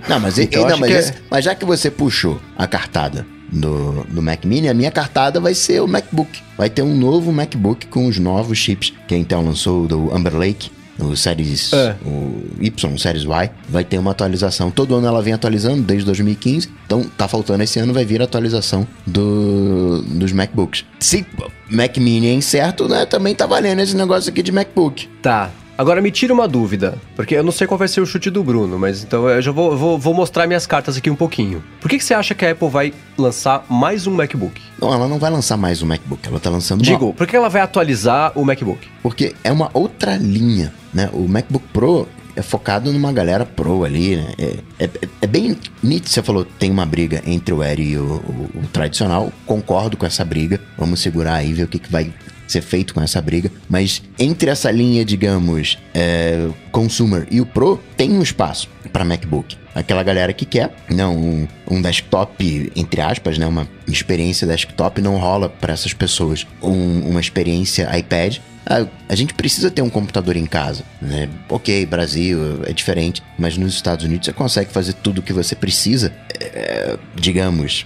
Não, 0.07 0.19
mas, 0.19 0.39
então, 0.39 0.67
não, 0.67 0.77
mas, 0.77 0.91
esse, 0.91 1.11
é... 1.11 1.15
mas 1.29 1.43
já 1.43 1.53
que 1.53 1.65
você 1.65 1.91
puxou 1.91 2.39
a 2.57 2.65
cartada 2.65 3.25
no, 3.53 4.03
no 4.05 4.21
Mac 4.21 4.43
Mini, 4.43 4.67
a 4.67 4.73
minha 4.73 4.91
cartada 4.91 5.39
vai 5.39 5.53
ser 5.53 5.81
o 5.81 5.87
MacBook. 5.87 6.41
Vai 6.57 6.69
ter 6.69 6.81
um 6.81 6.95
novo 6.95 7.31
MacBook 7.31 7.87
com 7.87 8.07
os 8.07 8.17
novos 8.17 8.57
chips 8.57 8.93
que 9.07 9.13
a 9.13 9.17
Intel 9.17 9.41
lançou 9.41 9.87
do 9.87 10.13
Amber 10.13 10.35
Lake. 10.35 10.71
O 10.99 11.15
Series 11.15 11.73
é. 11.73 11.95
o 12.05 12.43
Y, 12.61 12.93
o 12.93 12.99
Series 12.99 13.23
Y, 13.23 13.49
vai 13.67 13.83
ter 13.83 13.97
uma 13.97 14.11
atualização. 14.11 14.69
Todo 14.69 14.95
ano 14.95 15.07
ela 15.07 15.23
vem 15.23 15.33
atualizando, 15.33 15.81
desde 15.81 16.05
2015. 16.05 16.69
Então 16.85 17.03
tá 17.17 17.27
faltando 17.27 17.63
esse 17.63 17.79
ano, 17.79 17.93
vai 17.93 18.05
vir 18.05 18.21
a 18.21 18.25
atualização 18.25 18.87
do, 19.05 20.03
dos 20.03 20.31
MacBooks. 20.31 20.85
Se 20.99 21.25
Mac 21.69 21.97
Mini 21.97 22.27
é 22.27 22.33
incerto, 22.33 22.87
né? 22.87 23.07
Também 23.07 23.33
tá 23.33 23.47
valendo 23.47 23.79
esse 23.79 23.95
negócio 23.95 24.29
aqui 24.29 24.43
de 24.43 24.51
MacBook. 24.51 25.07
Tá, 25.21 25.49
Agora 25.77 26.01
me 26.01 26.11
tira 26.11 26.33
uma 26.33 26.47
dúvida, 26.47 26.97
porque 27.15 27.35
eu 27.35 27.43
não 27.43 27.51
sei 27.51 27.65
qual 27.65 27.77
vai 27.77 27.87
ser 27.87 27.99
o 27.99 28.05
chute 28.05 28.29
do 28.29 28.43
Bruno, 28.43 28.77
mas 28.77 29.03
então 29.03 29.27
eu 29.27 29.41
já 29.41 29.51
vou, 29.51 29.75
vou, 29.75 29.97
vou 29.97 30.13
mostrar 30.13 30.45
minhas 30.45 30.67
cartas 30.67 30.97
aqui 30.97 31.09
um 31.09 31.15
pouquinho. 31.15 31.63
Por 31.81 31.89
que, 31.89 31.97
que 31.97 32.03
você 32.03 32.13
acha 32.13 32.35
que 32.35 32.45
a 32.45 32.51
Apple 32.51 32.69
vai 32.69 32.93
lançar 33.17 33.65
mais 33.67 34.05
um 34.05 34.11
MacBook? 34.11 34.61
Não, 34.79 34.93
ela 34.93 35.07
não 35.07 35.17
vai 35.17 35.31
lançar 35.31 35.57
mais 35.57 35.81
um 35.81 35.87
MacBook, 35.87 36.27
ela 36.27 36.39
tá 36.39 36.49
lançando 36.49 36.83
Digo, 36.83 37.05
uma... 37.05 37.13
por 37.13 37.25
que 37.25 37.35
ela 37.35 37.49
vai 37.49 37.61
atualizar 37.61 38.31
o 38.35 38.45
MacBook? 38.45 38.87
Porque 39.01 39.33
é 39.43 39.51
uma 39.51 39.71
outra 39.73 40.15
linha, 40.15 40.71
né? 40.93 41.09
O 41.11 41.27
MacBook 41.27 41.65
Pro 41.73 42.07
é 42.35 42.41
focado 42.41 42.91
numa 42.91 43.11
galera 43.11 43.45
pro 43.45 43.83
ali, 43.83 44.15
né? 44.15 44.33
É, 44.37 44.85
é, 44.85 44.89
é 45.21 45.27
bem 45.27 45.57
nítido, 45.81 46.09
você 46.09 46.21
falou, 46.21 46.45
tem 46.45 46.69
uma 46.69 46.85
briga 46.85 47.21
entre 47.25 47.53
o 47.53 47.61
Air 47.61 47.79
e 47.79 47.97
o, 47.97 48.03
o, 48.03 48.59
o, 48.59 48.67
tradicional, 48.71 49.31
concordo 49.45 49.97
com 49.97 50.05
essa 50.05 50.23
briga, 50.23 50.59
vamos 50.77 50.99
segurar 50.99 51.35
aí, 51.35 51.53
ver 51.53 51.63
o 51.63 51.67
que, 51.67 51.79
que 51.79 51.91
vai 51.91 52.11
ser 52.53 52.61
feito 52.61 52.93
com 52.93 53.01
essa 53.01 53.21
briga, 53.21 53.51
mas 53.69 54.01
entre 54.17 54.49
essa 54.49 54.71
linha, 54.71 55.03
digamos, 55.03 55.77
é, 55.93 56.49
consumer 56.71 57.27
e 57.29 57.41
o 57.41 57.45
Pro, 57.45 57.79
tem 57.97 58.11
um 58.11 58.21
espaço 58.21 58.69
para 58.91 59.03
MacBook. 59.03 59.57
Aquela 59.75 60.03
galera 60.03 60.31
que 60.33 60.45
quer, 60.45 60.73
não, 60.89 61.17
um, 61.17 61.47
um, 61.69 61.81
desktop, 61.81 62.71
entre 62.75 63.01
aspas, 63.01 63.37
né, 63.37 63.47
uma 63.47 63.67
experiência 63.87 64.47
desktop 64.47 65.01
não 65.01 65.17
rola 65.17 65.49
para 65.49 65.73
essas 65.73 65.93
pessoas. 65.93 66.45
Um, 66.61 67.09
uma 67.09 67.19
experiência 67.19 67.89
iPad 67.97 68.37
a, 68.65 68.85
a, 69.09 69.15
gente 69.15 69.33
precisa 69.33 69.69
ter 69.69 69.81
um 69.81 69.89
computador 69.89 70.37
em 70.37 70.45
casa, 70.45 70.83
né? 71.01 71.29
Ok, 71.49 71.85
Brasil 71.85 72.61
é 72.65 72.71
diferente, 72.71 73.21
mas 73.37 73.57
nos 73.57 73.73
Estados 73.73 74.05
Unidos 74.05 74.25
você 74.25 74.33
consegue 74.33 74.71
fazer 74.71 74.93
tudo 74.93 75.19
o 75.19 75.21
que 75.21 75.33
você 75.33 75.53
precisa, 75.53 76.13
é, 76.39 76.97
digamos, 77.15 77.85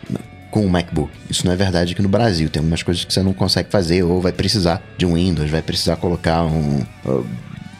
com 0.51 0.65
o 0.65 0.69
MacBook. 0.69 1.11
Isso 1.29 1.45
não 1.45 1.53
é 1.53 1.55
verdade 1.55 1.93
aqui 1.93 2.01
no 2.01 2.09
Brasil. 2.09 2.49
Tem 2.49 2.59
algumas 2.59 2.83
coisas 2.83 3.03
que 3.03 3.13
você 3.13 3.21
não 3.21 3.33
consegue 3.33 3.69
fazer, 3.69 4.03
ou 4.03 4.21
vai 4.21 4.31
precisar 4.31 4.81
de 4.97 5.05
um 5.05 5.15
Windows, 5.15 5.49
vai 5.49 5.61
precisar 5.61 5.95
colocar 5.97 6.43
um. 6.43 6.83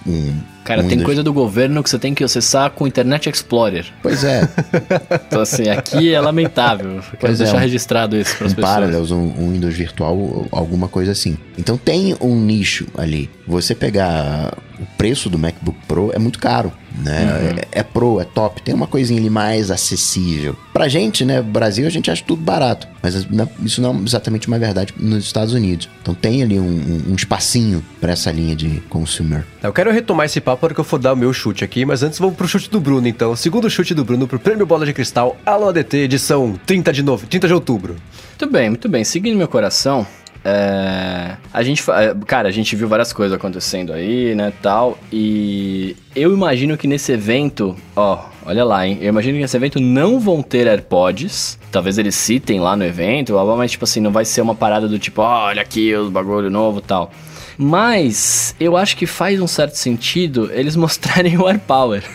um 0.06 0.57
Cara, 0.68 0.82
um 0.82 0.84
tem 0.84 0.92
Windows. 0.92 1.06
coisa 1.06 1.24
do 1.24 1.32
governo 1.34 1.82
que 1.82 1.90
você 1.90 1.98
tem 1.98 2.14
que 2.14 2.24
acessar 2.24 2.70
com 2.72 2.84
o 2.84 2.88
Internet 2.88 3.30
Explorer. 3.30 3.86
Pois 4.04 4.24
é. 4.24 4.42
então, 5.28 5.42
assim, 5.42 5.70
aqui 5.70 6.14
é 6.14 6.20
lamentável. 6.20 7.00
Quero 7.02 7.18
pois 7.20 7.40
é, 7.40 7.44
deixar 7.44 7.56
é, 7.58 7.60
um, 7.60 7.62
registrado 7.64 8.18
isso 8.18 8.36
para 8.38 8.48
as 8.48 8.52
um 8.52 8.56
pessoas. 8.56 8.74
Parallels, 8.74 9.12
um, 9.12 9.34
um 9.40 9.52
Windows 9.54 9.74
virtual, 9.76 10.46
alguma 10.52 10.88
coisa 10.88 11.12
assim. 11.14 11.38
Então 11.58 11.78
tem 11.78 12.16
um 12.20 12.36
nicho 12.36 12.86
ali. 12.98 13.30
Você 13.48 13.74
pegar 13.74 14.54
o 14.80 14.86
preço 14.98 15.30
do 15.30 15.40
MacBook 15.40 15.78
Pro 15.88 16.12
é 16.14 16.20
muito 16.20 16.38
caro. 16.38 16.72
né? 17.04 17.56
É, 17.72 17.80
é 17.80 17.84
pro, 17.84 18.20
é 18.20 18.24
top, 18.26 18.62
tem 18.62 18.74
uma 18.76 18.88
coisinha 18.88 19.20
ali 19.20 19.30
mais 19.30 19.72
acessível. 19.72 20.56
Pra 20.74 20.88
gente, 20.88 21.24
né, 21.26 21.42
Brasil, 21.42 21.88
a 21.88 21.90
gente 21.90 22.12
acha 22.12 22.24
tudo 22.26 22.42
barato, 22.42 22.88
mas 23.02 23.26
na- 23.30 23.48
isso 23.64 23.82
não 23.82 23.96
é 23.96 24.02
exatamente 24.04 24.48
uma 24.48 24.60
verdade 24.60 24.94
nos 25.00 25.24
Estados 25.26 25.54
Unidos. 25.54 25.88
Então 26.02 26.14
tem 26.14 26.44
ali 26.44 26.60
um, 26.60 26.64
um- 26.64 27.12
um 27.12 27.16
espacinho 27.16 27.84
pra 28.02 28.12
essa 28.12 28.32
linha 28.32 28.56
de 28.56 28.82
consumer. 28.90 29.44
Eu 29.64 29.72
quero 29.74 29.92
retomar 29.92 30.26
esse 30.26 30.40
papo 30.42 30.57
para 30.58 30.74
que 30.74 30.80
eu 30.80 30.84
for 30.84 31.00
dar 31.00 31.14
o 31.14 31.16
meu 31.16 31.32
chute 31.32 31.64
aqui, 31.64 31.86
mas 31.86 32.04
antes 32.04 32.20
vamos 32.20 32.36
pro 32.36 32.48
chute 32.48 32.70
do 32.70 32.80
Bruno, 32.80 33.08
então. 33.08 33.36
Segundo 33.36 33.70
chute 33.70 33.94
do 33.94 34.04
Bruno 34.04 34.28
pro 34.28 34.40
Prêmio 34.40 34.66
Bola 34.66 34.86
de 34.86 34.94
Cristal, 34.94 35.38
Alô 35.46 35.70
ADT, 35.70 35.98
edição 35.98 36.60
30 36.66 36.92
de, 36.92 37.04
nove, 37.04 37.28
30 37.28 37.48
de 37.48 37.54
outubro. 37.54 37.96
Muito 38.30 38.52
bem, 38.52 38.70
muito 38.70 38.90
bem. 38.90 39.04
Seguindo 39.04 39.38
meu 39.38 39.48
coração, 39.48 40.06
é, 40.50 41.36
a 41.54 41.62
gente, 41.62 41.84
é, 41.92 42.16
cara, 42.26 42.48
a 42.48 42.52
gente 42.52 42.76
viu 42.76 42.88
várias 42.88 43.12
coisas 43.12 43.36
acontecendo 43.36 43.92
aí, 43.92 44.34
né, 44.34 44.54
tal, 44.62 44.98
e 45.12 45.96
eu 46.16 46.34
imagino 46.34 46.78
que 46.78 46.88
nesse 46.88 47.12
evento, 47.12 47.76
ó, 47.96 48.26
olha 48.46 48.64
lá, 48.64 48.88
hein, 48.88 48.98
eu 49.02 49.10
imagino 49.10 49.36
que 49.36 49.42
nesse 49.42 49.58
evento 49.58 49.80
não 49.80 50.20
vão 50.22 50.42
ter 50.42 50.68
AirPods, 50.68 51.60
talvez 51.70 51.98
eles 51.98 52.16
citem 52.16 52.62
lá 52.62 52.78
no 52.78 52.86
evento, 52.86 53.34
mas 53.58 53.72
tipo 53.72 53.84
assim, 53.84 54.00
não 54.00 54.12
vai 54.12 54.24
ser 54.24 54.40
uma 54.40 54.56
parada 54.56 54.88
do 54.88 54.98
tipo, 54.98 55.22
ó, 55.22 55.48
olha 55.48 55.62
aqui 55.62 55.94
os 55.94 56.10
bagulho 56.10 56.50
novo, 56.50 56.80
tal. 56.80 57.12
Mas 57.58 58.54
eu 58.60 58.78
acho 58.78 58.96
que 58.96 59.06
faz 59.06 59.42
um 59.42 59.48
certo 59.48 59.76
sentido 59.76 60.50
eles 60.54 60.76
mostrarem 60.78 61.38
o 61.38 61.48
AirPower. 61.48 62.04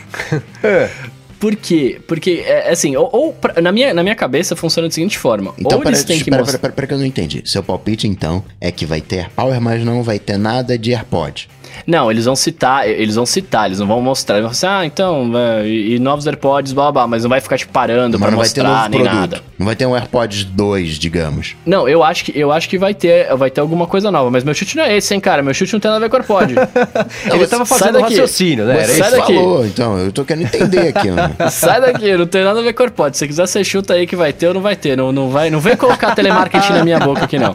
Por 1.41 1.57
quê? 1.57 2.01
Porque, 2.07 2.45
é, 2.47 2.71
assim, 2.71 2.95
ou, 2.95 3.11
ou 3.13 3.33
pra- 3.33 3.61
na, 3.61 3.73
minha, 3.73 3.93
na 3.93 4.05
minha 4.05 4.15
cabeça 4.15 4.55
funciona 4.55 4.87
da 4.87 4.95
seguinte 4.95 5.19
forma. 5.19 5.53
Então, 5.59 5.79
ou 5.79 5.85
eles 5.85 6.05
têm 6.05 6.21
que 6.21 6.31
mostrar... 6.31 6.55
espera, 6.55 6.71
espera, 6.71 6.87
que 6.87 6.95
eu 6.95 6.99
não 6.99 7.05
entendi. 7.05 7.43
Seu 7.45 7.65
palpite, 7.65 8.07
então, 8.07 8.45
é 8.61 8.71
que 8.71 8.87
vai 8.87 9.01
ter 9.01 9.17
AirPower, 9.23 9.61
mas 9.61 9.85
não 9.85 10.05
vai 10.05 10.21
ter 10.21 10.39
nada 10.39 10.79
de 10.79 10.95
AirPod. 10.95 11.49
Não, 11.87 12.11
eles 12.11 12.25
vão 12.25 12.37
citar, 12.37 12.89
eles 12.89 13.15
vão 13.17 13.27
citar, 13.27 13.67
eles 13.67 13.79
não 13.79 13.87
vão 13.87 14.01
mostrar. 14.01 14.37
Eles 14.39 14.47
vão 14.49 14.55
falar 14.55 14.73
assim, 14.75 14.83
ah, 14.83 14.87
então, 14.87 15.31
é, 15.37 15.67
e, 15.67 15.95
e 15.95 15.99
novos 15.99 16.27
AirPods, 16.27 16.73
blá, 16.73 16.85
blá, 16.85 16.93
blá, 16.93 17.07
mas 17.07 17.23
não 17.23 17.31
vai 17.31 17.41
ficar 17.41 17.59
te 17.59 17.67
parando 17.67 18.19
Mas 18.19 18.27
pra 18.29 18.31
não 18.31 18.39
vai 18.39 18.49
ter 18.49 18.63
mostrar 18.63 18.77
novo 18.79 18.89
nem 18.91 19.01
produto. 19.01 19.21
nada. 19.21 19.43
Não 19.59 19.67
vai 19.67 19.77
ter 19.77 19.87
um 19.87 19.95
AirPods 19.95 20.45
2, 20.45 20.99
digamos. 20.99 21.57
Não, 21.67 21.89
eu 21.89 22.03
acho 22.03 22.25
que 22.25 22.39
eu 22.39 22.51
acho 22.53 22.69
que 22.69 22.79
vai 22.79 22.95
ter, 22.95 23.35
vai 23.37 23.51
ter 23.51 23.61
alguma 23.61 23.87
coisa 23.87 24.11
nova, 24.11 24.31
mas 24.31 24.45
meu 24.45 24.55
chute 24.55 24.77
não 24.77 24.85
é 24.85 24.97
esse, 24.97 25.15
hein, 25.15 25.21
cara. 25.21 25.43
Meu 25.43 25.55
chute 25.55 25.73
não 25.73 25.81
tem 25.81 25.91
nada 25.91 26.05
a 26.05 26.09
ver 26.09 26.11
com 26.11 26.17
AirPod. 26.17 26.55
Ele 27.33 27.47
tava 27.47 27.65
sai 27.65 27.79
fazendo 27.79 27.99
um 27.99 28.01
daqui. 28.03 28.15
raciocínio, 28.15 28.65
né? 28.65 28.75
Era 28.75 28.85
Sai 28.87 28.95
isso. 29.01 29.05
Você 29.11 29.17
daqui. 29.17 29.35
falou, 29.35 29.67
então, 29.67 29.99
eu 29.99 30.13
tô 30.13 30.25
querendo 30.25 30.45
entender 30.47 30.89
aqui, 30.89 31.11
mano. 31.11 31.35
Sai 31.51 31.81
daqui, 31.81 32.17
não 32.17 32.27
tem 32.27 32.45
nada 32.45 32.61
a 32.61 32.63
ver 32.63 32.73
com 32.73 32.83
AirPod. 32.83 33.17
Se 33.17 33.21
você 33.21 33.27
quiser, 33.29 33.47
você 33.47 33.65
chuta 33.65 33.95
aí 33.95 34.07
que 34.07 34.17
vai 34.17 34.33
ter 34.33 34.49
ou 34.49 34.55
não 34.55 34.61
vai 34.61 34.77
ter. 34.77 34.97
Não, 34.97 35.13
não, 35.13 35.29
vai, 35.31 35.51
não 35.51 35.61
vem 35.61 35.77
colocar 35.77 36.15
telemarketing 36.15 36.73
na 36.73 36.85
minha 36.85 36.99
boca 36.99 37.25
aqui, 37.25 37.39
não. 37.39 37.55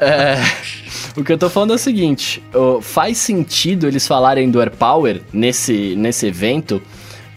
É, 0.00 0.38
o 1.16 1.24
que 1.24 1.32
eu 1.32 1.38
tô 1.38 1.50
falando 1.50 1.72
é 1.72 1.76
o 1.76 1.78
seguinte: 1.78 2.42
faz 2.82 3.18
sentido 3.18 3.86
eles 3.86 4.06
falarem 4.06 4.50
do 4.50 4.60
AirPower 4.60 5.20
nesse, 5.32 5.94
nesse 5.96 6.26
evento, 6.26 6.80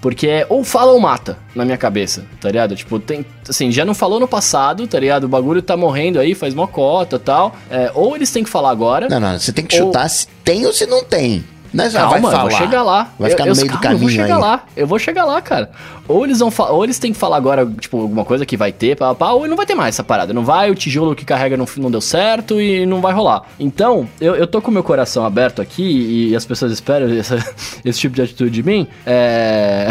porque 0.01 0.27
é 0.27 0.45
ou 0.49 0.63
fala 0.63 0.91
ou 0.91 0.99
mata, 0.99 1.37
na 1.55 1.63
minha 1.63 1.77
cabeça, 1.77 2.25
tá 2.41 2.49
ligado? 2.49 2.75
Tipo, 2.75 2.99
tem. 2.99 3.25
Assim, 3.47 3.71
já 3.71 3.85
não 3.85 3.93
falou 3.93 4.19
no 4.19 4.27
passado, 4.27 4.85
tá 4.87 4.99
ligado? 4.99 5.23
O 5.23 5.27
bagulho 5.29 5.61
tá 5.61 5.75
morrendo 5.77 6.19
aí, 6.19 6.35
faz 6.35 6.53
mocota 6.53 7.15
e 7.15 7.19
tal. 7.19 7.55
É, 7.69 7.91
ou 7.95 8.15
eles 8.15 8.31
têm 8.31 8.43
que 8.43 8.49
falar 8.49 8.69
agora. 8.71 9.07
Não, 9.09 9.19
não, 9.19 9.39
você 9.39 9.51
tem 9.51 9.65
que 9.65 9.79
Ou- 9.79 9.87
chutar 9.87 10.09
se 10.09 10.27
tem 10.43 10.65
ou 10.65 10.73
se 10.73 10.85
não 10.85 11.03
tem. 11.03 11.43
Não 11.73 11.83
é 11.85 11.89
só, 11.89 11.97
Calma, 11.97 12.11
vai 12.19 12.21
falar. 12.31 12.41
vou 12.41 12.51
chegar 12.51 12.83
lá. 12.83 13.11
Vai 13.17 13.29
ficar 13.31 13.43
Eu- 13.47 13.49
no 13.49 13.55
meio 13.55 13.67
do 13.67 13.79
calma, 13.79 13.97
caminho 13.99 14.03
Eu 14.03 14.07
vou 14.07 14.09
chegar 14.09 14.35
aí. 14.35 14.41
lá. 14.41 14.63
Eu 14.75 14.87
vou 14.87 14.99
chegar 14.99 15.25
lá, 15.25 15.41
cara. 15.41 15.71
Ou 16.07 16.23
eles 16.25 16.39
vão 16.39 16.51
ou 16.69 16.83
eles 16.83 16.99
têm 16.99 17.11
que 17.13 17.17
falar 17.17 17.37
agora, 17.37 17.65
tipo, 17.79 17.99
alguma 17.99 18.23
coisa 18.25 18.45
que 18.45 18.55
vai 18.57 18.71
ter, 18.71 18.95
pá, 18.95 19.15
pá, 19.15 19.31
ou 19.31 19.47
não 19.47 19.55
vai 19.57 19.65
ter 19.65 19.73
mais 19.73 19.95
essa 19.95 20.03
parada. 20.03 20.33
Não 20.33 20.43
vai, 20.45 20.69
o 20.69 20.75
tijolo 20.75 21.15
que 21.15 21.25
carrega 21.25 21.57
não, 21.57 21.65
não 21.77 21.89
deu 21.89 22.01
certo 22.01 22.59
e 22.61 22.85
não 22.85 23.01
vai 23.01 23.13
rolar. 23.13 23.43
Então, 23.59 24.07
eu, 24.21 24.35
eu 24.35 24.45
tô 24.45 24.61
com 24.61 24.69
o 24.69 24.73
meu 24.73 24.83
coração 24.83 25.25
aberto 25.25 25.61
aqui 25.61 26.29
e 26.29 26.35
as 26.35 26.45
pessoas 26.45 26.71
esperam 26.71 27.07
essa- 27.17 27.43
esse 27.83 27.99
tipo 27.99 28.15
de 28.15 28.21
atitude 28.21 28.51
de 28.51 28.61
mim. 28.63 28.87
É. 29.05 29.87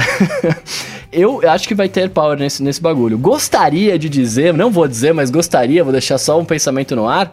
eu 1.13 1.41
acho 1.49 1.67
que 1.69 1.75
vai 1.75 1.89
ter 1.89 2.09
power 2.11 2.39
nesse, 2.39 2.63
nesse 2.63 2.81
bagulho. 2.81 3.19
Gostaria 3.19 3.99
de 3.99 4.09
dizer, 4.09 4.55
não 4.55 4.71
vou 4.71 4.87
dizer, 4.87 5.13
mas 5.13 5.31
gostaria, 5.31 5.83
vou 5.83 5.93
deixar 5.93 6.19
só 6.19 6.39
um 6.39 6.45
pensamento 6.45 6.95
no 6.97 7.09
ar, 7.09 7.33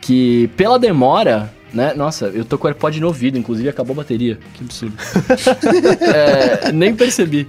que 0.00 0.48
pela 0.56 0.78
demora, 0.78 1.52
né? 1.72 1.92
Nossa, 1.94 2.26
eu 2.34 2.44
tô 2.44 2.56
com 2.58 2.66
o 2.66 2.68
AirPod 2.70 3.00
no 3.00 3.06
ouvido, 3.08 3.38
inclusive 3.38 3.68
acabou 3.68 3.92
a 3.94 3.96
bateria. 3.96 4.38
Que 4.54 4.64
absurdo. 4.64 4.94
É, 6.00 6.72
nem 6.72 6.94
percebi. 6.94 7.46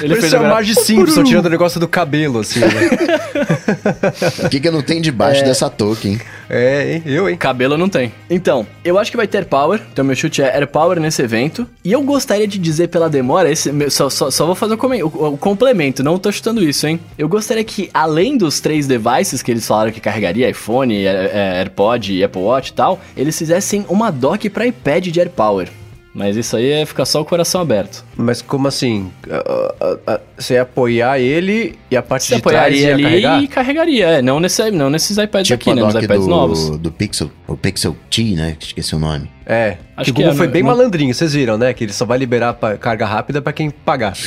Ele 0.00 0.14
Parece 0.16 0.34
a 0.34 0.38
agora- 0.38 0.54
Marge 0.54 0.74
Simpson 0.74 1.24
tirando 1.24 1.46
o 1.46 1.50
negócio 1.50 1.78
do 1.80 1.88
cabelo, 1.88 2.40
assim, 2.40 2.60
né? 2.60 2.68
O 4.44 4.48
que, 4.48 4.60
que 4.60 4.70
não 4.70 4.82
tem 4.82 5.00
debaixo 5.00 5.44
dessa 5.44 5.68
touca, 5.70 6.06
hein? 6.08 6.20
É, 6.48 6.94
hein? 6.94 7.02
Eu, 7.06 7.28
hein? 7.28 7.36
Cabelo 7.36 7.78
não 7.78 7.88
tem. 7.88 8.12
Então, 8.28 8.66
eu 8.84 8.98
acho 8.98 9.10
que 9.10 9.16
vai 9.16 9.26
ter 9.26 9.44
power. 9.44 9.80
Então, 9.92 10.04
meu 10.04 10.16
chute 10.16 10.42
é 10.42 10.54
Air 10.56 10.66
Power 10.66 10.98
nesse 11.00 11.22
evento. 11.22 11.66
E 11.84 11.92
eu 11.92 12.02
gostaria 12.02 12.46
de 12.46 12.58
dizer 12.58 12.88
pela 12.88 13.08
demora, 13.08 13.50
esse, 13.50 13.70
meu- 13.72 13.90
só, 13.90 14.10
só, 14.10 14.30
só 14.30 14.46
vou 14.46 14.54
fazer 14.54 14.74
o, 14.74 14.78
o- 15.06 15.34
o 15.34 15.38
complemento, 15.38 16.02
não 16.02 16.18
tô 16.18 16.30
chutando 16.32 16.62
isso, 16.62 16.86
hein? 16.86 16.98
Eu 17.16 17.28
gostaria 17.28 17.62
que, 17.64 17.88
além 17.94 18.36
dos 18.36 18.60
três 18.60 18.86
devices 18.86 19.42
que 19.42 19.50
eles 19.50 19.66
falaram 19.66 19.92
que 19.92 20.00
carregaria, 20.00 20.48
iPhone, 20.50 20.94
é, 21.06 21.30
é, 21.32 21.58
AirPod, 21.60 22.22
Apple 22.24 22.42
Watch 22.42 22.70
e 22.70 22.74
tal, 22.74 23.00
eles 23.16 23.38
fizessem 23.38 23.59
uma 23.88 24.10
dock 24.10 24.48
pra 24.50 24.66
iPad 24.66 25.06
de 25.08 25.20
Air 25.20 25.30
Power. 25.30 25.68
Mas 26.12 26.36
isso 26.36 26.56
aí 26.56 26.68
é 26.72 26.84
ficar 26.84 27.04
só 27.04 27.20
o 27.20 27.24
coração 27.24 27.60
aberto. 27.60 28.04
Mas 28.16 28.42
como 28.42 28.66
assim? 28.66 29.12
Ah, 29.30 29.74
ah, 29.80 29.96
ah, 30.08 30.20
Você 30.36 30.54
ia 30.54 30.62
apoiar 30.62 31.20
ele 31.20 31.78
e 31.88 31.96
a 31.96 32.02
parte 32.02 32.24
Você 32.26 32.34
de 32.34 32.42
trás 32.42 32.56
apoiaria 32.66 32.88
ia 32.88 32.94
ali 32.94 33.02
carregar? 33.04 33.42
e 33.44 33.46
carregaria. 33.48 34.06
É, 34.08 34.22
não, 34.22 34.40
nesse, 34.40 34.72
não 34.72 34.90
nesses 34.90 35.16
iPads 35.16 35.46
Tipo 35.46 35.70
aqui, 35.70 35.80
né? 35.80 35.86
Nos 35.86 35.94
iPads 35.94 36.26
novos. 36.26 36.70
do, 36.70 36.78
do 36.78 36.90
Pixel, 36.90 37.30
o 37.46 37.56
Pixel 37.56 37.96
T, 38.10 38.24
né? 38.34 38.56
que 38.58 38.66
Esqueci 38.66 38.96
o 38.96 38.98
nome. 38.98 39.30
É, 39.46 39.76
Acho 39.96 40.06
que 40.06 40.10
o 40.10 40.14
que 40.14 40.22
Google 40.22 40.32
é, 40.32 40.36
foi 40.36 40.46
não- 40.46 40.52
bem 40.52 40.62
não- 40.64 40.70
malandrinho, 40.70 41.14
vocês 41.14 41.32
viram, 41.32 41.56
né? 41.56 41.72
Que 41.72 41.84
ele 41.84 41.92
só 41.92 42.04
vai 42.04 42.18
liberar 42.18 42.54
pra 42.54 42.76
carga 42.76 43.06
rápida 43.06 43.40
pra 43.40 43.52
quem 43.52 43.70
pagar. 43.70 44.14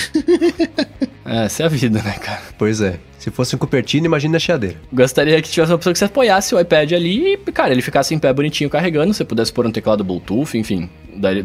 É, 1.26 1.46
essa 1.46 1.64
é 1.64 1.66
a 1.66 1.70
vida, 1.70 2.02
né, 2.04 2.16
cara? 2.20 2.42
pois 2.58 2.82
é. 2.82 2.96
Se 3.24 3.32
fosse 3.32 3.56
um 3.56 3.58
Cupertino, 3.58 4.06
imagina 4.06 4.36
a 4.36 4.40
chiadeira. 4.40 4.76
Gostaria 4.92 5.42
que 5.42 5.50
tivesse 5.50 5.72
uma 5.72 5.78
pessoa 5.78 5.94
que 5.94 6.00
você 6.00 6.04
apoiasse 6.04 6.54
o 6.54 6.60
iPad 6.60 6.92
ali 6.92 7.36
e, 7.36 7.38
cara, 7.54 7.72
ele 7.72 7.82
ficasse 7.82 8.14
em 8.14 8.20
pé 8.20 8.34
bonitinho 8.34 8.70
carregando, 8.70 9.14
você 9.14 9.24
pudesse 9.24 9.54
pôr 9.54 9.66
um 9.66 9.72
teclado 9.72 10.04
Bluetooth, 10.04 10.58
enfim. 10.58 10.90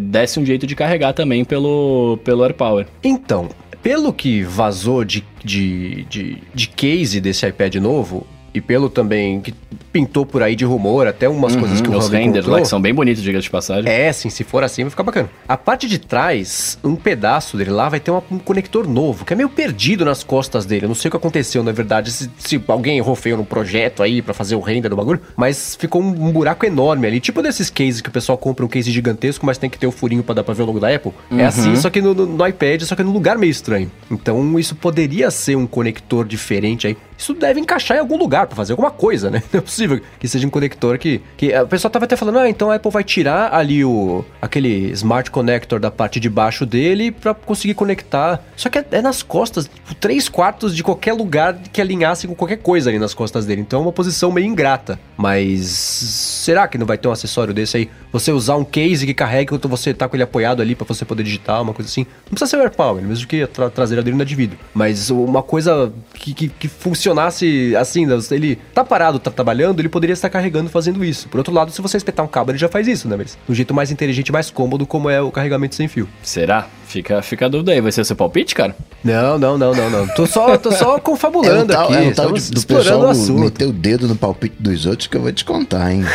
Desse 0.00 0.40
um 0.40 0.44
jeito 0.44 0.66
de 0.66 0.74
carregar 0.74 1.12
também 1.12 1.44
pelo, 1.44 2.18
pelo 2.24 2.42
AirPower. 2.42 2.88
Então, 3.04 3.48
pelo 3.80 4.12
que 4.12 4.42
vazou 4.42 5.04
de, 5.04 5.24
de, 5.44 6.02
de, 6.10 6.38
de 6.52 6.68
case 6.68 7.20
desse 7.20 7.46
iPad 7.46 7.76
novo, 7.76 8.26
e 8.54 8.60
pelo 8.60 8.88
também 8.88 9.40
que 9.40 9.52
pintou 9.92 10.24
por 10.26 10.42
aí 10.42 10.54
de 10.54 10.64
rumor, 10.64 11.06
até 11.06 11.28
umas 11.28 11.56
coisas 11.56 11.80
que 11.80 11.88
o 11.88 11.92
Uhum, 11.92 11.98
Os 11.98 12.08
renders 12.08 12.46
lá 12.46 12.60
que 12.60 12.68
são 12.68 12.80
bem 12.80 12.94
bonitos, 12.94 13.22
diga 13.22 13.40
de 13.40 13.48
passagem. 13.50 13.90
É, 13.90 14.12
sim, 14.12 14.28
se 14.30 14.44
for 14.44 14.62
assim 14.62 14.82
vai 14.82 14.90
ficar 14.90 15.02
bacana. 15.02 15.28
A 15.48 15.56
parte 15.56 15.88
de 15.88 15.98
trás, 15.98 16.78
um 16.84 16.94
pedaço 16.94 17.56
dele 17.56 17.70
lá 17.70 17.88
vai 17.88 17.98
ter 18.00 18.10
uma- 18.10 18.22
um 18.30 18.38
conector 18.38 18.86
novo, 18.86 19.24
que 19.24 19.32
é 19.32 19.36
meio 19.36 19.48
perdido 19.48 20.04
nas 20.04 20.22
costas 20.22 20.64
dele. 20.66 20.84
Eu 20.84 20.88
não 20.88 20.94
sei 20.94 21.08
o 21.08 21.10
que 21.10 21.16
aconteceu, 21.16 21.62
na 21.62 21.72
verdade, 21.72 22.10
se, 22.10 22.30
se 22.38 22.62
alguém 22.68 22.98
errou 22.98 23.14
feio 23.14 23.36
no 23.36 23.44
projeto 23.44 24.02
aí 24.02 24.20
pra 24.22 24.34
fazer 24.34 24.56
o 24.56 24.60
render 24.60 24.88
do 24.88 24.96
bagulho, 24.96 25.20
mas 25.36 25.74
ficou 25.76 26.02
um, 26.02 26.08
um 26.08 26.30
buraco 26.32 26.64
enorme 26.66 27.06
ali. 27.06 27.20
Tipo 27.20 27.42
desses 27.42 27.70
cases 27.70 28.00
que 28.00 28.08
o 28.08 28.12
pessoal 28.12 28.36
compra 28.38 28.64
um 28.64 28.68
case 28.68 28.90
gigantesco, 28.90 29.44
mas 29.46 29.58
tem 29.58 29.70
que 29.70 29.78
ter 29.78 29.86
o 29.86 29.92
furinho 29.92 30.22
pra 30.22 30.34
dar 30.34 30.44
pra 30.44 30.54
ver 30.54 30.62
o 30.62 30.66
logo 30.66 30.80
da 30.80 30.94
Apple. 30.94 31.12
É 31.30 31.44
assim, 31.44 31.74
só 31.76 31.88
que 31.90 32.00
no, 32.02 32.14
no- 32.14 32.26
no 32.26 32.46
iPad, 32.46 32.82
só 32.82 32.94
que 32.94 33.02
num 33.02 33.12
lugar 33.12 33.36
meio 33.38 33.50
estranho. 33.50 33.90
Então 34.10 34.58
isso 34.58 34.74
poderia 34.74 35.30
ser 35.30 35.56
um 35.56 35.66
conector 35.66 36.26
diferente 36.26 36.86
aí. 36.86 36.96
Isso 37.18 37.34
deve 37.34 37.58
encaixar 37.58 37.96
em 37.96 38.00
algum 38.00 38.16
lugar 38.16 38.46
pra 38.46 38.54
fazer 38.54 38.72
alguma 38.72 38.92
coisa, 38.92 39.28
né? 39.28 39.42
Não 39.52 39.58
é 39.58 39.60
possível 39.60 40.00
que 40.20 40.28
seja 40.28 40.46
um 40.46 40.50
conector 40.50 40.96
que. 40.98 41.20
que 41.36 41.52
a 41.52 41.66
pessoa 41.66 41.90
tava 41.90 42.04
até 42.04 42.14
falando, 42.14 42.38
ah, 42.38 42.48
então 42.48 42.70
a 42.70 42.76
Apple 42.76 42.92
vai 42.92 43.02
tirar 43.02 43.52
ali 43.52 43.84
o 43.84 44.24
aquele 44.40 44.90
smart 44.92 45.30
connector 45.30 45.80
da 45.80 45.90
parte 45.90 46.20
de 46.20 46.30
baixo 46.30 46.64
dele 46.64 47.10
pra 47.10 47.34
conseguir 47.34 47.74
conectar. 47.74 48.40
Só 48.56 48.68
que 48.68 48.78
é, 48.78 48.86
é 48.92 49.02
nas 49.02 49.22
costas, 49.22 49.66
tipo, 49.66 49.94
três 49.96 50.28
quartos 50.28 50.74
de 50.74 50.84
qualquer 50.84 51.12
lugar 51.12 51.58
que 51.72 51.80
alinhasse 51.80 52.28
com 52.28 52.34
qualquer 52.34 52.58
coisa 52.58 52.88
ali 52.88 52.98
nas 52.98 53.14
costas 53.14 53.44
dele. 53.44 53.62
Então 53.62 53.80
é 53.80 53.82
uma 53.82 53.92
posição 53.92 54.30
meio 54.30 54.46
ingrata. 54.46 54.98
Mas 55.16 55.66
será 55.66 56.68
que 56.68 56.78
não 56.78 56.86
vai 56.86 56.96
ter 56.96 57.08
um 57.08 57.12
acessório 57.12 57.52
desse 57.52 57.76
aí? 57.76 57.90
Você 58.12 58.30
usar 58.30 58.56
um 58.56 58.64
case 58.64 59.04
que 59.04 59.12
carrega 59.12 59.42
enquanto 59.42 59.68
você 59.68 59.92
tá 59.92 60.08
com 60.08 60.14
ele 60.14 60.22
apoiado 60.22 60.62
ali 60.62 60.76
pra 60.76 60.86
você 60.86 61.04
poder 61.04 61.24
digitar, 61.24 61.60
uma 61.60 61.74
coisa 61.74 61.90
assim. 61.90 62.06
Não 62.26 62.30
precisa 62.30 62.46
ser 62.46 62.56
o 62.56 62.60
AirPower, 62.60 63.02
mesmo 63.02 63.26
que 63.26 63.42
a 63.42 63.48
tra 63.48 63.68
traseira 63.68 64.02
dele 64.02 64.16
não 64.16 64.22
é 64.22 64.26
de 64.26 64.34
vidro. 64.34 64.58
Mas 64.72 65.10
uma 65.10 65.42
coisa 65.42 65.92
que, 66.14 66.32
que, 66.32 66.48
que 66.48 66.68
funcionasse 67.08 67.74
assim, 67.76 68.06
né? 68.06 68.18
ele 68.30 68.56
tá 68.74 68.84
parado, 68.84 69.18
tá 69.18 69.30
trabalhando, 69.30 69.80
ele 69.80 69.88
poderia 69.88 70.12
estar 70.12 70.28
carregando 70.28 70.68
fazendo 70.68 71.04
isso. 71.04 71.28
Por 71.28 71.38
outro 71.38 71.52
lado, 71.52 71.70
se 71.70 71.80
você 71.80 71.96
espetar 71.96 72.24
um 72.24 72.28
cabo, 72.28 72.50
ele 72.50 72.58
já 72.58 72.68
faz 72.68 72.86
isso, 72.86 73.08
né? 73.08 73.16
Mas 73.16 73.38
do 73.46 73.54
jeito 73.54 73.72
mais 73.72 73.90
inteligente, 73.90 74.30
mais 74.30 74.50
cômodo, 74.50 74.86
como 74.86 75.08
é 75.08 75.20
o 75.20 75.30
carregamento 75.30 75.74
sem 75.74 75.88
fio. 75.88 76.08
Será? 76.22 76.68
Fica, 76.88 77.20
fica 77.22 77.44
a 77.46 77.48
dúvida 77.48 77.72
aí. 77.72 77.80
Vai 77.82 77.92
ser 77.92 78.00
o 78.00 78.04
seu 78.04 78.16
palpite, 78.16 78.54
cara? 78.54 78.74
Não, 79.04 79.38
não, 79.38 79.58
não, 79.58 79.74
não, 79.74 79.90
não. 79.90 80.08
Tô 80.08 80.26
só, 80.26 80.56
tô 80.56 80.72
só 80.72 80.98
confabulando 81.00 81.72
tal, 81.72 81.84
aqui. 81.84 81.94
é 81.96 82.00
um 82.00 82.12
tal 82.12 82.32
de, 82.32 82.50
do 82.50 82.58
explorando 82.58 82.88
o 82.88 82.98
pessoal 83.00 83.10
assunto. 83.10 83.40
meter 83.40 83.66
o 83.68 83.72
dedo 83.72 84.08
no 84.08 84.16
palpite 84.16 84.56
dos 84.58 84.86
outros 84.86 85.06
que 85.06 85.16
eu 85.16 85.20
vou 85.20 85.32
te 85.32 85.44
contar, 85.44 85.92
hein? 85.92 86.02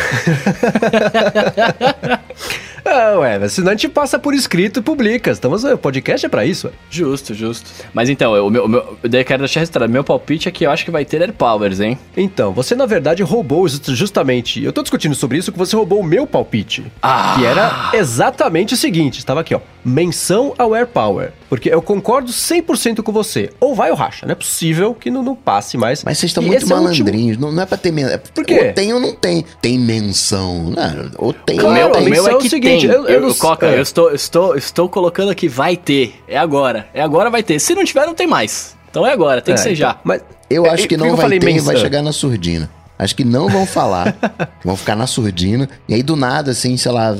Ah, 2.86 3.16
ué, 3.18 3.48
senão 3.48 3.68
a 3.68 3.70
gente 3.74 3.88
passa 3.88 4.18
por 4.18 4.34
escrito 4.34 4.80
e 4.80 4.82
publica. 4.82 5.30
Estamos, 5.30 5.64
o 5.64 5.78
podcast 5.78 6.26
é 6.26 6.28
pra 6.28 6.44
isso. 6.44 6.66
ué. 6.66 6.72
Justo, 6.90 7.32
justo. 7.32 7.70
Mas 7.94 8.10
então, 8.10 8.36
eu- 8.36 8.46
o 8.46 8.50
meu, 8.50 8.66
o 8.66 8.68
meu, 8.68 8.98
eu 9.02 9.24
quero 9.24 9.38
deixar 9.38 9.60
registrado. 9.60 9.90
Meu 9.90 10.04
palpite 10.04 10.50
é 10.50 10.52
que 10.52 10.66
eu 10.66 10.70
acho 10.70 10.84
que 10.84 10.90
vai 10.90 11.02
ter 11.02 11.22
Air 11.22 11.32
Powers, 11.32 11.80
hein? 11.80 11.98
Então, 12.14 12.52
você 12.52 12.74
na 12.74 12.84
verdade 12.84 13.22
roubou 13.22 13.66
just- 13.66 13.88
justamente. 13.92 14.62
Eu 14.62 14.70
tô 14.70 14.82
discutindo 14.82 15.14
sobre 15.14 15.38
isso 15.38 15.50
que 15.50 15.56
você 15.58 15.74
roubou 15.74 15.98
o 16.00 16.04
meu 16.04 16.26
palpite. 16.26 16.84
Ah! 17.02 17.36
Que 17.38 17.46
era 17.46 17.90
exatamente 17.94 18.74
o 18.74 18.76
seguinte: 18.76 19.18
estava 19.18 19.40
aqui, 19.40 19.54
ó. 19.54 19.60
Menção 19.82 20.52
ao 20.58 20.63
Air 20.72 20.86
Power. 20.86 21.32
Porque 21.48 21.68
eu 21.68 21.82
concordo 21.82 22.30
100% 22.30 23.02
com 23.02 23.10
você. 23.10 23.50
Ou 23.60 23.74
vai 23.74 23.90
ou 23.90 23.96
racha. 23.96 24.24
Não 24.24 24.32
é 24.32 24.34
possível 24.36 24.94
que 24.94 25.10
não, 25.10 25.22
não 25.22 25.34
passe 25.34 25.76
mais. 25.76 26.04
Mas 26.04 26.18
vocês 26.18 26.30
estão 26.30 26.42
muito 26.44 26.64
é 26.64 26.68
malandrinhos. 26.68 27.36
Não, 27.36 27.50
não 27.50 27.62
é 27.64 27.66
pra 27.66 27.76
ter 27.76 27.90
menção. 27.92 28.20
Por 28.32 28.44
quê? 28.44 28.66
Ou 28.68 28.72
tem 28.72 28.92
ou 28.92 29.00
não 29.00 29.14
tem. 29.14 29.44
Tem 29.60 29.76
menção. 29.78 30.70
Não, 30.70 31.10
ou 31.18 31.32
tem 31.32 31.56
Claro, 31.56 31.68
ou 31.68 31.72
o 31.72 31.74
meu, 31.74 31.88
não 31.88 32.00
o 32.00 32.02
tem. 32.04 32.10
meu 32.10 32.28
é 32.28 32.30
é 32.30 32.34
o 32.36 32.38
que 32.38 32.48
seguinte, 32.48 32.86
tem. 32.86 32.96
eu- 32.96 33.06
eu 33.08 33.20
não- 33.20 33.34
Coca, 33.34 33.66
é. 33.66 33.78
eu 33.78 33.82
estou, 33.82 34.12
estou, 34.14 34.56
estou 34.56 34.88
colocando 34.88 35.30
aqui, 35.30 35.48
vai 35.48 35.76
ter. 35.76 36.14
É 36.28 36.38
agora. 36.38 36.86
É 36.94 37.02
agora, 37.02 37.28
vai 37.28 37.42
ter. 37.42 37.58
Se 37.58 37.74
não 37.74 37.84
tiver, 37.84 38.06
não 38.06 38.14
tem 38.14 38.26
mais. 38.28 38.76
Então 38.90 39.04
é 39.04 39.12
agora, 39.12 39.42
tem 39.42 39.54
que 39.56 39.60
É, 39.60 39.64
ser 39.64 39.74
já. 39.74 39.90
então, 39.90 40.00
Mas 40.04 40.22
Eu 40.48 40.66
É, 40.66 40.70
acho 40.70 40.86
que 40.86 40.96
não 40.96 41.06
eu 41.08 41.16
vai 41.16 41.28
ter 41.30 41.42
e 41.42 41.44
menção? 41.54 41.66
vai 41.66 41.76
chegar 41.76 42.00
na 42.00 42.12
surdina. 42.12 42.70
Acho 42.96 43.16
que 43.16 43.24
não 43.24 43.48
vão 43.48 43.66
falar. 43.66 44.14
vão 44.64 44.76
ficar 44.76 44.94
na 44.94 45.06
surdina. 45.06 45.68
E 45.88 45.94
aí, 45.94 46.02
do 46.02 46.14
nada, 46.14 46.52
assim, 46.52 46.76
sei 46.76 46.92
lá, 46.92 47.12